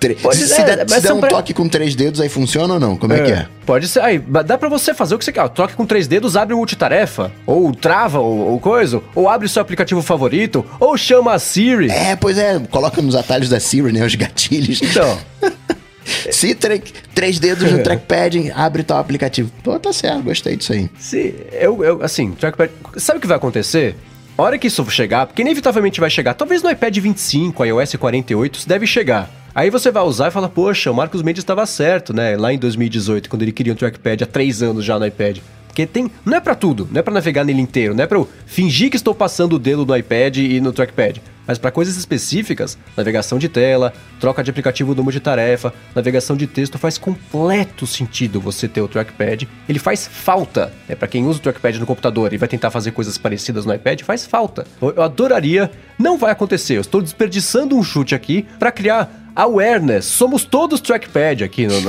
tre- 0.00 0.14
Pode 0.14 0.38
se, 0.38 0.48
ser, 0.48 0.54
se 0.54 0.62
der, 0.64 0.88
se 0.88 1.12
um 1.12 1.20
pra- 1.20 1.28
toque 1.28 1.52
com 1.52 1.68
três 1.68 1.94
dedos, 1.94 2.22
aí 2.22 2.28
funciona 2.30 2.72
ou 2.74 2.80
não? 2.80 2.96
Como 2.96 3.12
é, 3.12 3.20
que 3.22 3.32
é? 3.32 3.46
Pode 3.66 3.86
ser. 3.86 4.00
Aí, 4.00 4.18
dá 4.18 4.56
pra 4.56 4.70
você 4.70 4.94
fazer 4.94 5.14
o 5.14 5.18
que 5.18 5.24
você 5.26 5.30
quer. 5.32 5.42
Ó, 5.42 5.48
Troca 5.48 5.74
com 5.74 5.84
três 5.84 6.06
dedos, 6.08 6.38
abre 6.38 6.54
o 6.54 6.56
multitarefa. 6.56 7.30
Ou 7.46 7.70
trava, 7.74 8.18
ou, 8.18 8.48
ou 8.52 8.58
coisa. 8.58 9.02
Ou 9.14 9.28
abre 9.28 9.46
seu 9.46 9.60
aplicativo 9.60 10.00
favorito. 10.00 10.64
Ou 10.80 10.96
chama 10.96 11.34
a 11.34 11.38
Siri. 11.38 11.90
É, 11.90 12.16
pois 12.16 12.38
é, 12.38 12.58
coloca 12.70 13.02
nos 13.02 13.14
atalhos 13.14 13.50
da 13.50 13.60
Siri, 13.60 13.92
né? 13.92 14.06
Os 14.06 14.14
gatilhos. 14.14 14.80
Então. 14.82 15.18
Se 16.30 16.54
tre- 16.54 16.82
três 17.14 17.38
dedos 17.38 17.70
no 17.70 17.82
trackpad, 17.82 18.50
abre 18.54 18.82
tal 18.82 18.98
aplicativo. 18.98 19.50
Pô, 19.62 19.78
tá 19.78 19.92
certo, 19.92 20.22
gostei 20.22 20.56
disso 20.56 20.72
aí. 20.72 20.88
Se 20.98 21.34
eu, 21.52 21.84
eu, 21.84 22.02
assim, 22.02 22.30
trackpad. 22.32 22.72
Sabe 22.96 23.18
o 23.18 23.20
que 23.20 23.26
vai 23.26 23.36
acontecer? 23.36 23.94
A 24.38 24.42
hora 24.44 24.56
que 24.56 24.68
isso 24.68 24.88
chegar, 24.88 25.26
porque 25.26 25.42
inevitavelmente 25.42 25.98
vai 25.98 26.08
chegar, 26.08 26.32
talvez 26.32 26.62
no 26.62 26.70
iPad 26.70 26.96
25, 26.96 27.64
iOS 27.64 27.96
48, 27.96 28.60
isso 28.60 28.68
deve 28.68 28.86
chegar. 28.86 29.28
Aí 29.52 29.68
você 29.68 29.90
vai 29.90 30.04
usar 30.04 30.28
e 30.28 30.30
fala, 30.30 30.48
poxa, 30.48 30.92
o 30.92 30.94
Marcos 30.94 31.22
Mendes 31.22 31.42
estava 31.42 31.66
certo, 31.66 32.14
né? 32.14 32.36
Lá 32.36 32.52
em 32.52 32.58
2018, 32.58 33.28
quando 33.28 33.42
ele 33.42 33.50
queria 33.50 33.72
um 33.72 33.76
trackpad 33.76 34.22
há 34.22 34.26
três 34.28 34.62
anos 34.62 34.84
já 34.84 34.96
no 34.96 35.04
iPad. 35.04 35.38
Porque 35.68 35.86
tem. 35.86 36.10
Não 36.24 36.36
é 36.36 36.40
pra 36.40 36.54
tudo, 36.56 36.88
não 36.90 36.98
é 36.98 37.02
pra 37.02 37.14
navegar 37.14 37.44
nele 37.44 37.60
inteiro, 37.62 37.94
não 37.94 38.02
é 38.02 38.06
pra 38.06 38.18
eu 38.18 38.28
fingir 38.46 38.90
que 38.90 38.96
estou 38.96 39.14
passando 39.14 39.52
o 39.54 39.58
dedo 39.58 39.86
no 39.86 39.96
iPad 39.96 40.36
e 40.38 40.60
no 40.60 40.72
trackpad. 40.72 41.22
Mas 41.46 41.56
pra 41.56 41.70
coisas 41.70 41.96
específicas, 41.96 42.76
navegação 42.94 43.38
de 43.38 43.48
tela, 43.48 43.94
troca 44.20 44.44
de 44.44 44.50
aplicativo 44.50 44.94
do 44.94 45.02
multitarefa, 45.02 45.72
navegação 45.94 46.36
de 46.36 46.46
texto, 46.46 46.76
faz 46.76 46.98
completo 46.98 47.86
sentido 47.86 48.38
você 48.38 48.68
ter 48.68 48.82
o 48.82 48.88
trackpad. 48.88 49.48
Ele 49.66 49.78
faz 49.78 50.06
falta. 50.06 50.70
É 50.86 50.94
para 50.94 51.08
quem 51.08 51.24
usa 51.26 51.38
o 51.38 51.42
trackpad 51.42 51.78
no 51.80 51.86
computador 51.86 52.34
e 52.34 52.36
vai 52.36 52.48
tentar 52.50 52.70
fazer 52.70 52.90
coisas 52.90 53.16
parecidas 53.16 53.64
no 53.64 53.72
iPad, 53.72 54.02
faz 54.02 54.26
falta. 54.26 54.66
Eu 54.82 55.00
adoraria, 55.02 55.70
não 55.98 56.18
vai 56.18 56.32
acontecer. 56.32 56.76
Eu 56.76 56.82
estou 56.82 57.00
desperdiçando 57.00 57.74
um 57.78 57.82
chute 57.82 58.14
aqui 58.14 58.44
pra 58.58 58.70
criar 58.70 59.10
awareness. 59.34 60.04
Somos 60.04 60.44
todos 60.44 60.82
trackpad 60.82 61.44
aqui 61.44 61.66
no- 61.66 61.72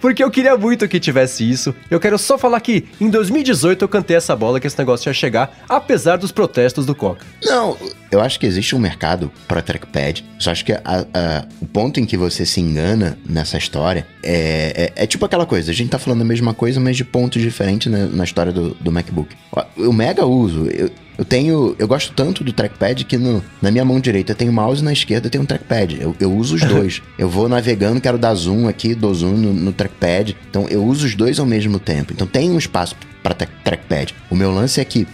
Porque 0.00 0.24
eu 0.24 0.30
queria 0.30 0.56
muito 0.56 0.88
que 0.88 0.98
tivesse 0.98 1.48
isso. 1.48 1.74
Eu 1.90 2.00
quero 2.00 2.18
só 2.18 2.38
falar 2.38 2.60
que 2.60 2.86
em 3.00 3.10
2018 3.10 3.84
eu 3.84 3.88
cantei 3.88 4.16
essa 4.16 4.34
bola 4.34 4.58
que 4.58 4.66
esse 4.66 4.78
negócio 4.78 5.08
ia 5.08 5.14
chegar, 5.14 5.64
apesar 5.68 6.16
dos 6.16 6.32
protestos 6.32 6.86
do 6.86 6.94
Coca. 6.94 7.24
Não, 7.44 7.76
eu 8.10 8.20
acho 8.20 8.38
que 8.40 8.46
existe 8.46 8.74
um 8.74 8.78
mercado 8.78 9.30
para 9.46 9.62
trackpad. 9.62 10.24
Só 10.38 10.50
acho 10.50 10.64
que 10.64 10.72
a- 10.72 10.80
a- 10.84 11.44
o 11.60 11.66
ponto 11.66 12.00
em 12.00 12.04
que 12.06 12.16
você 12.16 12.44
se 12.46 12.60
engana 12.60 13.18
nessa 13.28 13.56
história 13.58 14.06
é, 14.22 14.92
é, 14.96 15.02
é 15.04 15.06
tipo 15.06 15.24
aquela 15.24 15.46
coisa. 15.46 15.70
A 15.70 15.74
gente 15.74 15.90
tá 15.90 15.98
falando 15.98 16.22
a 16.22 16.24
mesma 16.24 16.52
coisa, 16.54 16.80
mas 16.80 16.96
de 16.96 17.04
pontos 17.04 17.40
diferentes 17.42 17.90
na, 17.90 18.06
na 18.06 18.24
história 18.24 18.52
do, 18.52 18.76
do 18.80 18.90
MacBook. 18.92 19.34
Eu 19.76 19.92
mega 19.92 20.24
uso. 20.26 20.66
Eu, 20.68 20.90
eu 21.18 21.24
tenho. 21.24 21.76
Eu 21.78 21.86
gosto 21.86 22.12
tanto 22.14 22.42
do 22.42 22.52
trackpad 22.52 23.04
que 23.04 23.16
no, 23.18 23.44
na 23.60 23.70
minha 23.70 23.84
mão 23.84 24.00
direita 24.00 24.34
tem 24.34 24.48
o 24.48 24.52
mouse, 24.52 24.82
na 24.82 24.92
esquerda 24.92 25.28
tem 25.28 25.40
um 25.40 25.44
trackpad. 25.44 25.98
Eu, 26.00 26.16
eu 26.18 26.32
uso 26.34 26.54
os 26.56 26.62
dois. 26.66 27.02
eu 27.18 27.28
vou 27.28 27.48
navegando, 27.48 28.00
quero 28.00 28.16
dar 28.18 28.34
zoom 28.34 28.66
aqui, 28.68 28.94
dou 28.94 29.14
zoom 29.14 29.36
no, 29.36 29.52
no 29.52 29.72
trackpad. 29.72 30.36
Então 30.48 30.66
eu 30.68 30.82
uso 30.84 31.06
os 31.06 31.14
dois 31.14 31.38
ao 31.38 31.46
mesmo 31.46 31.78
tempo. 31.78 32.12
Então 32.12 32.26
tem 32.26 32.50
um 32.50 32.58
espaço 32.58 32.96
para 33.22 33.34
trackpad. 33.34 34.14
O 34.30 34.34
meu 34.34 34.50
lance 34.50 34.80
é 34.80 34.84
que 34.84 35.06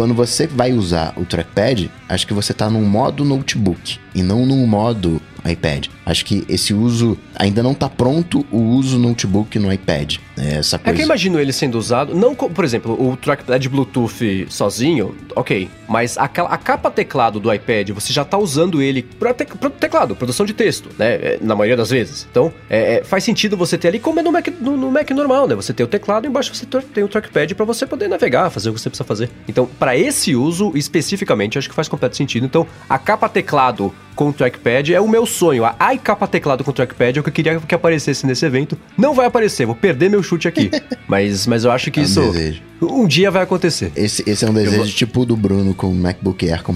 quando 0.00 0.14
você 0.14 0.46
vai 0.46 0.72
usar 0.72 1.12
o 1.14 1.26
trackpad, 1.26 1.90
acho 2.08 2.26
que 2.26 2.32
você 2.32 2.54
tá 2.54 2.70
num 2.70 2.86
modo 2.86 3.22
notebook 3.22 3.98
e 4.14 4.22
não 4.22 4.46
num 4.46 4.66
modo 4.66 5.20
iPad. 5.44 5.88
Acho 6.06 6.24
que 6.24 6.42
esse 6.48 6.72
uso 6.72 7.18
ainda 7.36 7.62
não 7.62 7.74
tá 7.74 7.86
pronto 7.86 8.46
o 8.50 8.56
uso 8.56 8.98
notebook 8.98 9.58
no 9.58 9.70
iPad. 9.70 10.16
É 10.40 10.54
essa 10.58 10.76
É 10.76 10.78
que 10.78 10.84
coisa. 10.84 11.02
eu 11.02 11.04
imagino 11.04 11.38
ele 11.38 11.52
sendo 11.52 11.76
usado, 11.78 12.14
não, 12.14 12.34
co- 12.34 12.48
por 12.48 12.64
exemplo, 12.64 12.92
o 13.00 13.16
trackpad 13.16 13.68
Bluetooth 13.68 14.46
sozinho, 14.48 15.14
ok, 15.36 15.68
mas 15.88 16.16
a, 16.16 16.24
a 16.24 16.56
capa 16.58 16.90
teclado 16.90 17.38
do 17.38 17.52
iPad, 17.52 17.90
você 17.90 18.12
já 18.12 18.24
tá 18.24 18.38
usando 18.38 18.80
ele 18.80 19.02
para 19.02 19.34
teclado, 19.34 20.16
produção 20.16 20.46
de 20.46 20.54
texto, 20.54 20.88
né, 20.98 21.14
é, 21.14 21.38
na 21.42 21.54
maioria 21.54 21.76
das 21.76 21.90
vezes. 21.90 22.26
Então, 22.30 22.52
é, 22.68 22.96
é, 22.96 23.04
faz 23.04 23.22
sentido 23.24 23.56
você 23.56 23.76
ter 23.76 23.88
ali, 23.88 23.98
como 23.98 24.18
é 24.20 24.22
no 24.22 24.32
Mac, 24.32 24.48
no, 24.60 24.76
no 24.76 24.90
Mac 24.90 25.10
normal, 25.10 25.46
né, 25.46 25.54
você 25.54 25.72
tem 25.72 25.84
o 25.84 25.88
teclado 25.88 26.24
e 26.24 26.28
embaixo 26.28 26.54
você 26.54 26.64
tem 26.66 27.04
o 27.04 27.08
trackpad 27.08 27.54
para 27.54 27.64
você 27.66 27.86
poder 27.86 28.08
navegar, 28.08 28.48
fazer 28.50 28.70
o 28.70 28.74
que 28.74 28.80
você 28.80 28.88
precisa 28.88 29.04
fazer. 29.06 29.28
Então, 29.48 29.66
para 29.78 29.96
esse 29.96 30.34
uso 30.34 30.72
especificamente, 30.74 31.58
acho 31.58 31.68
que 31.68 31.74
faz 31.74 31.88
completo 31.88 32.16
sentido. 32.16 32.46
Então, 32.46 32.66
a 32.88 32.98
capa 32.98 33.28
teclado 33.28 33.92
com 34.14 34.30
trackpad 34.32 34.92
é 34.94 35.00
o 35.00 35.08
meu 35.08 35.24
sonho. 35.24 35.64
A 35.64 35.74
ai 35.78 35.96
capa 35.96 36.26
teclado 36.26 36.62
com 36.62 36.72
trackpad 36.72 37.16
é 37.18 37.20
o 37.20 37.22
que 37.22 37.30
eu 37.30 37.32
queria 37.32 37.58
que 37.60 37.74
aparecesse 37.74 38.26
nesse 38.26 38.44
evento. 38.44 38.76
Não 38.98 39.14
vai 39.14 39.26
aparecer, 39.26 39.64
vou 39.64 39.74
perder 39.74 40.10
meu 40.10 40.22
chute 40.30 40.48
aqui. 40.48 40.70
mas, 41.08 41.46
mas 41.46 41.64
eu 41.64 41.70
acho 41.70 41.90
que 41.90 42.00
É 42.00 42.02
um 42.02 42.06
isso. 42.06 42.20
desejo. 42.20 42.62
Um 42.82 43.06
dia 43.06 43.30
vai 43.30 43.42
acontecer. 43.42 43.92
Esse, 43.96 44.22
esse 44.28 44.44
é 44.44 44.48
um 44.50 44.54
desejo 44.54 44.76
vou- 44.78 44.86
tipo 44.86 45.20
o 45.22 45.26
do 45.26 45.36
Bruno 45.36 45.74
com 45.74 45.88
o 45.88 45.94
MacBook 45.94 46.48
Air 46.50 46.62
com 46.62 46.74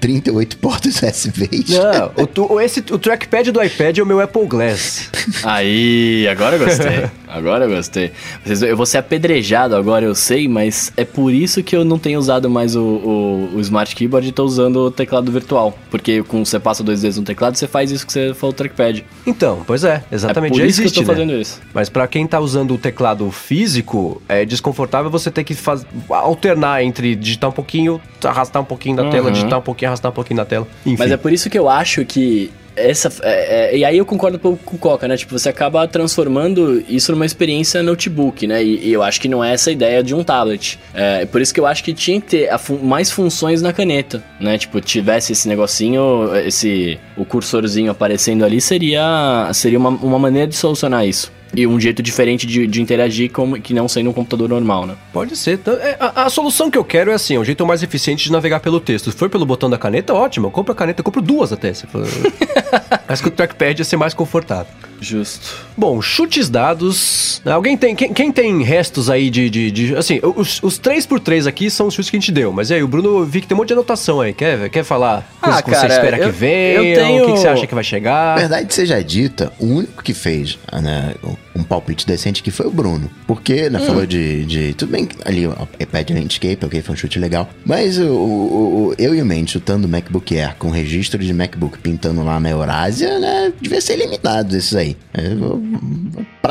38 0.00 0.56
portas 0.58 1.00
USB. 1.02 1.48
Não, 1.68 2.24
o, 2.24 2.26
tu- 2.26 2.60
esse, 2.60 2.80
o 2.90 2.98
trackpad 2.98 3.50
do 3.52 3.62
iPad 3.62 3.98
é 3.98 4.02
o 4.02 4.06
meu 4.06 4.20
Apple 4.20 4.46
Glass. 4.46 5.10
Aí, 5.44 6.26
agora 6.28 6.56
eu 6.56 6.64
gostei. 6.64 7.10
Agora 7.30 7.64
eu 7.66 7.70
gostei. 7.70 8.10
Vocês- 8.44 8.60
Eu 8.60 8.76
vou 8.76 8.84
ser 8.84 8.98
apedrejado 8.98 9.76
agora, 9.76 10.04
eu 10.04 10.16
sei, 10.16 10.48
mas 10.48 10.92
é 10.96 11.04
por 11.04 11.32
isso 11.32 11.62
que 11.62 11.76
eu 11.76 11.84
não 11.84 11.96
tenho 11.96 12.18
usado 12.18 12.50
mais 12.50 12.74
o, 12.74 12.82
o, 12.82 13.50
o 13.54 13.60
Smart 13.60 13.94
Keyboard 13.94 14.26
e 14.28 14.32
tô 14.32 14.44
usando 14.44 14.78
o 14.86 14.90
teclado 14.90 15.30
virtual. 15.30 15.78
Porque 15.92 16.24
com 16.24 16.44
você 16.44 16.58
passa 16.58 16.82
dois 16.82 17.02
dedos 17.02 17.18
no 17.18 17.22
teclado, 17.22 17.54
você 17.56 17.68
faz 17.68 17.92
isso 17.92 18.04
que 18.04 18.12
você 18.12 18.34
falou, 18.34 18.50
o 18.52 18.56
trackpad. 18.56 19.04
Então, 19.24 19.62
pois 19.64 19.84
é, 19.84 20.02
exatamente. 20.10 20.54
é 20.54 20.54
por 20.56 20.60
já 20.62 20.66
isso 20.66 20.80
existe, 20.80 20.94
que 20.94 21.00
eu 21.02 21.06
tô 21.06 21.12
né? 21.12 21.18
fazendo 21.18 21.40
isso. 21.40 21.60
Mas 21.72 21.88
pra 21.88 22.08
quem 22.08 22.26
tá 22.26 22.40
usando 22.40 22.74
o 22.74 22.78
teclado 22.78 23.30
físico, 23.30 24.20
é 24.28 24.44
desconfortável 24.44 25.08
você 25.08 25.30
ter 25.30 25.44
que 25.44 25.54
faz... 25.54 25.86
alternar 26.08 26.82
entre 26.82 27.14
digitar 27.14 27.48
um 27.50 27.52
pouquinho, 27.52 28.00
arrastar 28.24 28.60
um 28.60 28.64
pouquinho 28.64 28.96
tela, 29.08 29.26
Uhum. 29.26 29.32
digitar 29.32 29.58
um 29.60 29.62
pouquinho, 29.62 29.89
arrastar 29.90 30.10
um 30.10 30.14
pouquinho 30.14 30.38
na 30.38 30.44
tela. 30.44 30.66
Enfim. 30.86 30.96
Mas 30.98 31.10
é 31.12 31.16
por 31.16 31.32
isso 31.32 31.48
que 31.50 31.58
eu 31.58 31.68
acho 31.68 32.04
que 32.04 32.50
essa. 32.76 33.12
é- 33.22 33.74
é- 33.74 33.76
e 33.78 33.84
aí 33.84 33.98
eu 33.98 34.06
concordo 34.06 34.36
um 34.36 34.40
pouco 34.40 34.58
com 34.64 34.76
o 34.76 34.78
Coca, 34.78 35.06
né? 35.08 35.16
Tipo, 35.16 35.38
você 35.38 35.48
acaba 35.48 35.86
transformando 35.88 36.82
isso 36.88 37.12
numa 37.12 37.26
experiência 37.26 37.82
notebook, 37.82 38.46
né? 38.46 38.62
E, 38.62 38.88
e 38.88 38.92
eu 38.92 39.02
acho 39.02 39.20
que 39.20 39.28
não 39.28 39.42
é 39.44 39.52
essa 39.52 39.70
a 39.70 39.72
ideia 39.72 40.02
de 40.02 40.14
um 40.14 40.22
tablet. 40.24 40.78
É 40.94 41.26
por 41.26 41.40
isso 41.40 41.52
que 41.52 41.60
eu 41.60 41.66
acho 41.66 41.82
que 41.84 41.92
tinha 41.92 42.20
que 42.20 42.28
ter 42.28 42.58
fun- 42.58 42.78
mais 42.82 43.10
funções 43.10 43.60
na 43.60 43.72
caneta, 43.72 44.22
né? 44.40 44.56
Tipo, 44.56 44.80
tivesse 44.80 45.32
esse 45.32 45.46
negocinho, 45.48 46.30
esse. 46.46 46.98
o 47.16 47.24
cursorzinho 47.24 47.90
aparecendo 47.90 48.44
ali, 48.44 48.60
seria, 48.60 49.50
seria 49.52 49.78
uma, 49.78 49.90
uma 49.90 50.18
maneira 50.18 50.46
de 50.46 50.56
solucionar 50.56 51.06
isso. 51.06 51.30
E 51.54 51.66
um 51.66 51.80
jeito 51.80 52.02
diferente 52.02 52.46
de, 52.46 52.66
de 52.66 52.80
interagir 52.80 53.30
como, 53.30 53.60
que 53.60 53.74
não 53.74 53.88
sendo 53.88 54.10
um 54.10 54.12
computador 54.12 54.48
normal, 54.48 54.86
né? 54.86 54.96
Pode 55.12 55.36
ser. 55.36 55.54
Então, 55.54 55.74
é, 55.74 55.96
a, 55.98 56.24
a 56.24 56.30
solução 56.30 56.70
que 56.70 56.78
eu 56.78 56.84
quero 56.84 57.10
é 57.10 57.14
assim, 57.14 57.34
é 57.34 57.40
um 57.40 57.44
jeito 57.44 57.66
mais 57.66 57.82
eficiente 57.82 58.24
de 58.24 58.32
navegar 58.32 58.60
pelo 58.60 58.80
texto. 58.80 59.10
Se 59.10 59.16
for 59.16 59.28
pelo 59.28 59.44
botão 59.44 59.68
da 59.68 59.76
caneta, 59.76 60.14
ótimo. 60.14 60.46
Eu 60.46 60.50
compro 60.50 60.72
a 60.72 60.76
caneta, 60.76 61.00
eu 61.00 61.04
compro 61.04 61.20
duas 61.20 61.52
até. 61.52 61.74
For... 61.74 62.02
Acho 63.08 63.22
que 63.22 63.28
o 63.28 63.32
trackpad 63.32 63.80
ia 63.80 63.84
ser 63.84 63.96
mais 63.96 64.14
confortável. 64.14 64.72
Justo. 65.00 65.56
Bom, 65.76 66.00
chutes 66.02 66.48
dados. 66.50 67.40
Alguém 67.44 67.76
tem. 67.76 67.94
Quem, 67.96 68.12
quem 68.12 68.30
tem 68.30 68.62
restos 68.62 69.08
aí 69.08 69.30
de. 69.30 69.48
de, 69.48 69.70
de- 69.70 69.96
assim, 69.96 70.20
os, 70.22 70.62
os 70.62 70.78
3x3 70.78 71.46
aqui 71.46 71.70
são 71.70 71.86
os 71.86 71.94
chutes 71.94 72.10
que 72.10 72.16
a 72.16 72.20
gente 72.20 72.30
deu. 72.30 72.52
Mas 72.52 72.70
aí, 72.70 72.82
o 72.82 72.88
Bruno, 72.88 73.24
vi 73.24 73.40
que 73.40 73.46
tem 73.46 73.54
um 73.54 73.58
monte 73.58 73.68
de 73.68 73.72
anotação 73.74 74.20
aí. 74.20 74.32
Quer, 74.34 74.68
quer 74.68 74.84
falar 74.84 75.26
coisas 75.40 75.58
Ah, 75.58 75.62
que 75.62 75.70
você 75.70 75.76
cara, 75.80 75.94
espera 75.94 76.18
que 76.18 76.24
eu- 76.24 76.32
venha? 76.32 76.80
eu 76.82 76.94
tenho- 77.02 77.22
O 77.22 77.26
que, 77.26 77.32
que 77.32 77.38
você 77.38 77.48
acha 77.48 77.66
que 77.66 77.74
vai 77.74 77.84
chegar? 77.84 78.38
Verdade 78.38 78.72
seja 78.74 79.02
dita, 79.02 79.52
o 79.58 79.66
único 79.66 80.02
que 80.02 80.12
fez 80.12 80.58
né, 80.82 81.14
um 81.54 81.62
palpite 81.62 82.06
decente 82.06 82.40
aqui 82.40 82.50
foi 82.50 82.66
o 82.66 82.70
Bruno. 82.70 83.10
Porque, 83.26 83.68
né, 83.68 83.78
Hum. 83.80 83.86
falou 83.86 84.06
de, 84.06 84.44
de. 84.44 84.74
Tudo 84.74 84.92
bem, 84.92 85.08
ali 85.24 85.46
o 85.46 85.54
iPad 85.78 86.10
Landscape, 86.10 86.58
ok, 86.64 86.82
foi 86.82 86.94
um 86.94 86.96
chute 86.98 87.18
legal. 87.18 87.48
Mas 87.64 87.98
o, 87.98 88.04
o- 88.04 88.86
o- 88.88 88.94
eu 88.98 89.14
e 89.14 89.20
o 89.22 89.26
Mendes 89.26 89.52
chutando 89.52 89.86
o 89.86 89.90
MacBook 89.90 90.38
Air 90.38 90.56
com 90.58 90.70
registro 90.70 91.18
de 91.22 91.32
MacBook 91.32 91.78
pintando 91.78 92.22
lá 92.24 92.38
na 92.40 92.50
Eurásia, 92.50 93.18
né? 93.18 93.52
Devia 93.60 93.80
ser 93.80 93.94
eliminado 93.94 94.54
esses 94.56 94.74
aí. 94.74 94.96
É, 95.14 95.26
eu- 95.32 95.62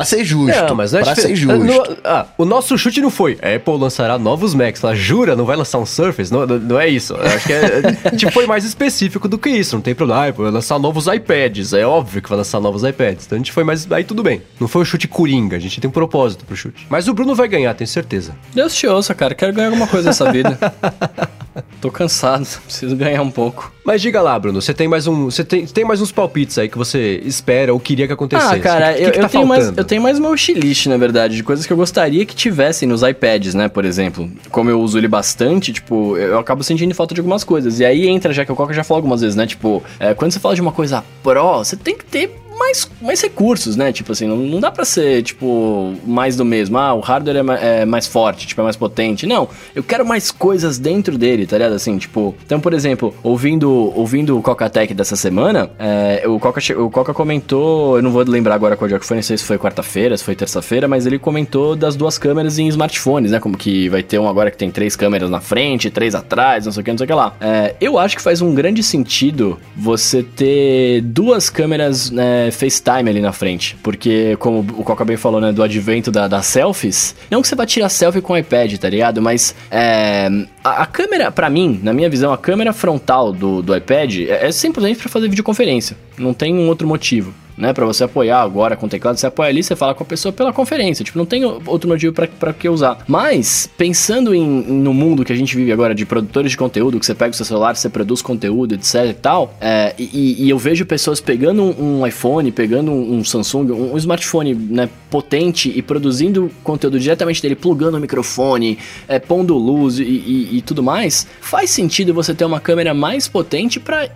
pra 0.00 0.04
ser 0.06 0.24
justo. 0.24 0.56
Não, 0.66 0.74
mas 0.74 0.92
não 0.92 1.00
é 1.00 1.02
pra 1.02 1.14
ser 1.14 1.34
justo. 1.36 1.58
No- 1.64 1.96
ah, 2.04 2.26
o 2.38 2.44
nosso 2.44 2.76
chute 2.78 3.00
não 3.00 3.10
foi. 3.10 3.38
A 3.42 3.54
Apple 3.56 3.76
lançará 3.78 4.18
novos 4.18 4.54
Macs. 4.54 4.80
Fala, 4.80 4.94
jura? 4.94 5.36
Não 5.36 5.44
vai 5.44 5.56
lançar 5.56 5.78
um 5.78 5.86
Surface? 5.86 6.32
Não, 6.32 6.46
não, 6.46 6.78
é 6.80 6.88
isso. 6.88 7.14
Eu 7.14 7.22
acho 7.26 7.46
que 7.46 7.52
é, 7.52 7.98
a 8.04 8.10
gente 8.10 8.30
foi 8.32 8.46
mais 8.46 8.64
específico 8.64 9.28
do 9.28 9.38
que 9.38 9.48
isso. 9.50 9.76
Não 9.76 9.82
tem 9.82 9.94
problema. 9.94 10.20
Ah, 10.22 10.28
Apple 10.28 10.42
vai 10.44 10.52
lançar 10.52 10.78
novos 10.78 11.06
iPads. 11.06 11.72
É 11.72 11.84
óbvio 11.86 12.22
que 12.22 12.28
vai 12.28 12.38
lançar 12.38 12.60
novos 12.60 12.82
iPads. 12.84 13.26
Então 13.26 13.36
a 13.36 13.38
gente 13.38 13.52
foi 13.52 13.64
mais. 13.64 13.90
Aí 13.92 14.04
tudo 14.04 14.22
bem. 14.22 14.42
Não 14.58 14.68
foi 14.68 14.82
o 14.82 14.84
chute 14.84 15.06
coringa. 15.08 15.56
A 15.56 15.60
gente 15.60 15.80
tem 15.80 15.88
um 15.88 15.92
propósito 15.92 16.44
pro 16.44 16.56
chute. 16.56 16.86
Mas 16.88 17.08
o 17.08 17.14
Bruno 17.14 17.34
vai 17.34 17.48
ganhar, 17.48 17.74
tenho 17.74 17.88
certeza. 17.88 18.32
Deus 18.54 18.74
te 18.74 18.86
ouça, 18.86 19.14
cara. 19.14 19.34
Quero 19.34 19.52
ganhar 19.52 19.68
alguma 19.68 19.86
coisa 19.86 20.08
nessa 20.08 20.30
vida. 20.32 20.58
Tô 21.80 21.90
cansado, 21.90 22.46
preciso 22.64 22.96
ganhar 22.96 23.22
um 23.22 23.30
pouco. 23.30 23.72
Mas 23.84 24.02
diga 24.02 24.20
lá, 24.20 24.38
Bruno, 24.38 24.60
você 24.60 24.74
tem 24.74 24.86
mais 24.86 25.06
um. 25.06 25.24
Você 25.24 25.42
tem, 25.42 25.66
tem 25.66 25.84
mais 25.84 26.00
uns 26.00 26.12
palpites 26.12 26.58
aí 26.58 26.68
que 26.68 26.76
você 26.76 27.20
espera 27.24 27.72
ou 27.72 27.80
queria 27.80 28.06
que 28.06 28.12
acontecesse? 28.12 28.54
Ah, 28.54 28.58
cara, 28.58 28.92
que, 28.92 28.98
que 28.98 29.04
eu, 29.04 29.12
que 29.12 29.18
eu 29.18 29.22
tá 29.22 29.28
tenho 29.28 29.46
mais, 29.46 29.72
eu 29.76 29.84
tenho 29.84 30.02
mais 30.02 30.18
uma 30.18 30.28
wishlist, 30.28 30.86
na 30.86 30.96
verdade, 30.96 31.36
de 31.36 31.42
coisas 31.42 31.66
que 31.66 31.72
eu 31.72 31.76
gostaria 31.76 32.24
que 32.26 32.34
tivessem 32.34 32.88
nos 32.88 33.02
iPads, 33.02 33.54
né, 33.54 33.68
por 33.68 33.84
exemplo. 33.84 34.30
Como 34.50 34.70
eu 34.70 34.80
uso 34.80 34.98
ele 34.98 35.08
bastante, 35.08 35.72
tipo, 35.72 36.16
eu 36.16 36.38
acabo 36.38 36.62
sentindo 36.62 36.94
falta 36.94 37.14
de 37.14 37.20
algumas 37.20 37.42
coisas. 37.42 37.80
E 37.80 37.84
aí 37.84 38.06
entra, 38.06 38.32
já 38.32 38.44
que 38.44 38.52
o 38.52 38.56
Coca 38.56 38.72
já 38.74 38.84
falou 38.84 38.98
algumas 38.98 39.22
vezes, 39.22 39.34
né, 39.34 39.46
tipo, 39.46 39.82
é, 39.98 40.14
quando 40.14 40.32
você 40.32 40.38
fala 40.38 40.54
de 40.54 40.60
uma 40.60 40.72
coisa 40.72 41.02
Pro, 41.22 41.58
você 41.58 41.76
tem 41.76 41.96
que 41.96 42.04
ter 42.04 42.34
mais, 42.60 42.88
mais 43.00 43.20
recursos, 43.20 43.74
né? 43.74 43.92
Tipo 43.92 44.12
assim, 44.12 44.26
não, 44.28 44.36
não 44.36 44.60
dá 44.60 44.70
pra 44.70 44.84
ser, 44.84 45.22
tipo, 45.22 45.94
mais 46.06 46.36
do 46.36 46.44
mesmo. 46.44 46.78
Ah, 46.78 46.94
o 46.94 47.00
hardware 47.00 47.38
é, 47.38 47.42
ma- 47.42 47.58
é 47.58 47.84
mais 47.84 48.06
forte, 48.06 48.46
tipo, 48.46 48.60
é 48.60 48.64
mais 48.64 48.76
potente. 48.76 49.26
Não, 49.26 49.48
eu 49.74 49.82
quero 49.82 50.06
mais 50.06 50.30
coisas 50.30 50.78
dentro 50.78 51.18
dele, 51.18 51.46
tá 51.46 51.56
ligado? 51.58 51.72
Assim, 51.74 51.98
tipo... 51.98 52.34
Então, 52.44 52.60
por 52.60 52.72
exemplo, 52.72 53.12
ouvindo, 53.22 53.68
ouvindo 53.96 54.38
o 54.38 54.42
Coca 54.42 54.68
Tech 54.70 54.92
dessa 54.94 55.16
semana, 55.16 55.70
é, 55.78 56.22
o, 56.28 56.38
Coca, 56.38 56.60
o 56.78 56.90
Coca 56.90 57.12
comentou... 57.14 57.96
Eu 57.96 58.02
não 58.02 58.10
vou 58.10 58.22
lembrar 58.22 58.54
agora 58.54 58.76
qual 58.76 58.86
dia 58.88 58.98
que 58.98 59.06
foi, 59.06 59.16
não 59.16 59.22
sei 59.22 59.36
se 59.36 59.44
foi 59.44 59.58
quarta-feira, 59.58 60.16
se 60.16 60.22
foi 60.22 60.36
terça-feira, 60.36 60.86
mas 60.86 61.06
ele 61.06 61.18
comentou 61.18 61.74
das 61.74 61.96
duas 61.96 62.18
câmeras 62.18 62.58
em 62.58 62.68
smartphones, 62.68 63.30
né? 63.32 63.40
Como 63.40 63.56
que 63.56 63.88
vai 63.88 64.02
ter 64.02 64.18
um 64.18 64.28
agora 64.28 64.50
que 64.50 64.56
tem 64.58 64.70
três 64.70 64.94
câmeras 64.94 65.30
na 65.30 65.40
frente, 65.40 65.90
três 65.90 66.14
atrás, 66.14 66.66
não 66.66 66.72
sei 66.72 66.82
o 66.82 66.84
que, 66.84 66.90
não 66.90 66.98
sei 66.98 67.04
o 67.04 67.08
que 67.08 67.14
lá. 67.14 67.34
É, 67.40 67.74
eu 67.80 67.98
acho 67.98 68.16
que 68.16 68.22
faz 68.22 68.42
um 68.42 68.54
grande 68.54 68.82
sentido 68.82 69.58
você 69.76 70.22
ter 70.22 71.00
duas 71.02 71.48
câmeras 71.48 72.10
né, 72.10 72.49
FaceTime 72.50 73.08
ali 73.10 73.20
na 73.20 73.32
frente. 73.32 73.76
Porque, 73.82 74.36
como 74.38 74.60
o 74.60 74.84
Coca 74.84 75.04
bem 75.04 75.16
falou, 75.16 75.40
né, 75.40 75.52
do 75.52 75.62
advento 75.62 76.10
da- 76.10 76.28
das 76.28 76.46
selfies, 76.46 77.14
não 77.30 77.42
que 77.42 77.48
você 77.48 77.54
vai 77.54 77.66
tirar 77.66 77.88
selfie 77.88 78.20
com 78.20 78.32
o 78.32 78.38
iPad, 78.38 78.76
tá 78.76 78.88
ligado? 78.88 79.20
Mas 79.22 79.54
é, 79.70 80.28
a, 80.62 80.82
a 80.82 80.86
câmera, 80.86 81.30
pra 81.30 81.48
mim, 81.50 81.80
na 81.82 81.92
minha 81.92 82.08
visão, 82.10 82.32
a 82.32 82.38
câmera 82.38 82.72
frontal 82.72 83.32
do, 83.32 83.62
do 83.62 83.76
iPad 83.76 84.20
é, 84.28 84.46
é 84.48 84.52
simplesmente 84.52 84.98
pra 85.00 85.08
fazer 85.08 85.28
videoconferência. 85.28 85.96
Não 86.18 86.32
tem 86.34 86.54
um 86.54 86.68
outro 86.68 86.86
motivo. 86.86 87.32
Né, 87.60 87.74
pra 87.74 87.84
você 87.84 88.04
apoiar 88.04 88.40
agora 88.40 88.74
com 88.74 88.88
teclado, 88.88 89.18
você 89.18 89.26
apoia 89.26 89.50
ali, 89.50 89.62
você 89.62 89.76
fala 89.76 89.94
com 89.94 90.02
a 90.02 90.06
pessoa 90.06 90.32
pela 90.32 90.50
conferência. 90.50 91.04
Tipo, 91.04 91.18
não 91.18 91.26
tem 91.26 91.44
outro 91.44 91.88
motivo 91.88 92.14
pra 92.14 92.52
que 92.54 92.68
usar. 92.68 93.04
Mas, 93.06 93.68
pensando 93.76 94.34
em, 94.34 94.46
no 94.46 94.94
mundo 94.94 95.24
que 95.24 95.32
a 95.32 95.36
gente 95.36 95.54
vive 95.54 95.70
agora 95.70 95.94
de 95.94 96.06
produtores 96.06 96.52
de 96.52 96.56
conteúdo, 96.56 96.98
que 96.98 97.04
você 97.04 97.14
pega 97.14 97.32
o 97.32 97.34
seu 97.34 97.44
celular, 97.44 97.76
você 97.76 97.90
produz 97.90 98.22
conteúdo, 98.22 98.74
etc 98.74 98.94
e 99.10 99.12
tal, 99.12 99.54
é, 99.60 99.94
e, 99.98 100.46
e 100.46 100.48
eu 100.48 100.56
vejo 100.56 100.86
pessoas 100.86 101.20
pegando 101.20 101.62
um, 101.62 102.00
um 102.00 102.06
iPhone, 102.06 102.50
pegando 102.50 102.90
um, 102.90 103.18
um 103.18 103.24
Samsung, 103.24 103.70
um, 103.70 103.92
um 103.92 103.96
smartphone 103.98 104.54
né, 104.54 104.88
potente 105.10 105.72
e 105.74 105.82
produzindo 105.82 106.50
conteúdo 106.62 106.98
diretamente 106.98 107.42
dele, 107.42 107.56
plugando 107.56 107.96
o 107.96 108.00
microfone, 108.00 108.78
é, 109.08 109.18
pondo 109.18 109.56
luz 109.58 109.98
e, 109.98 110.02
e- 110.04 110.48
e 110.58 110.62
tudo 110.62 110.82
mais, 110.82 111.26
faz 111.40 111.70
sentido 111.70 112.14
você 112.14 112.32
ter 112.34 112.44
uma 112.44 112.60
câmera 112.60 112.94
mais 112.94 113.26
potente 113.28 113.80
para 113.80 114.08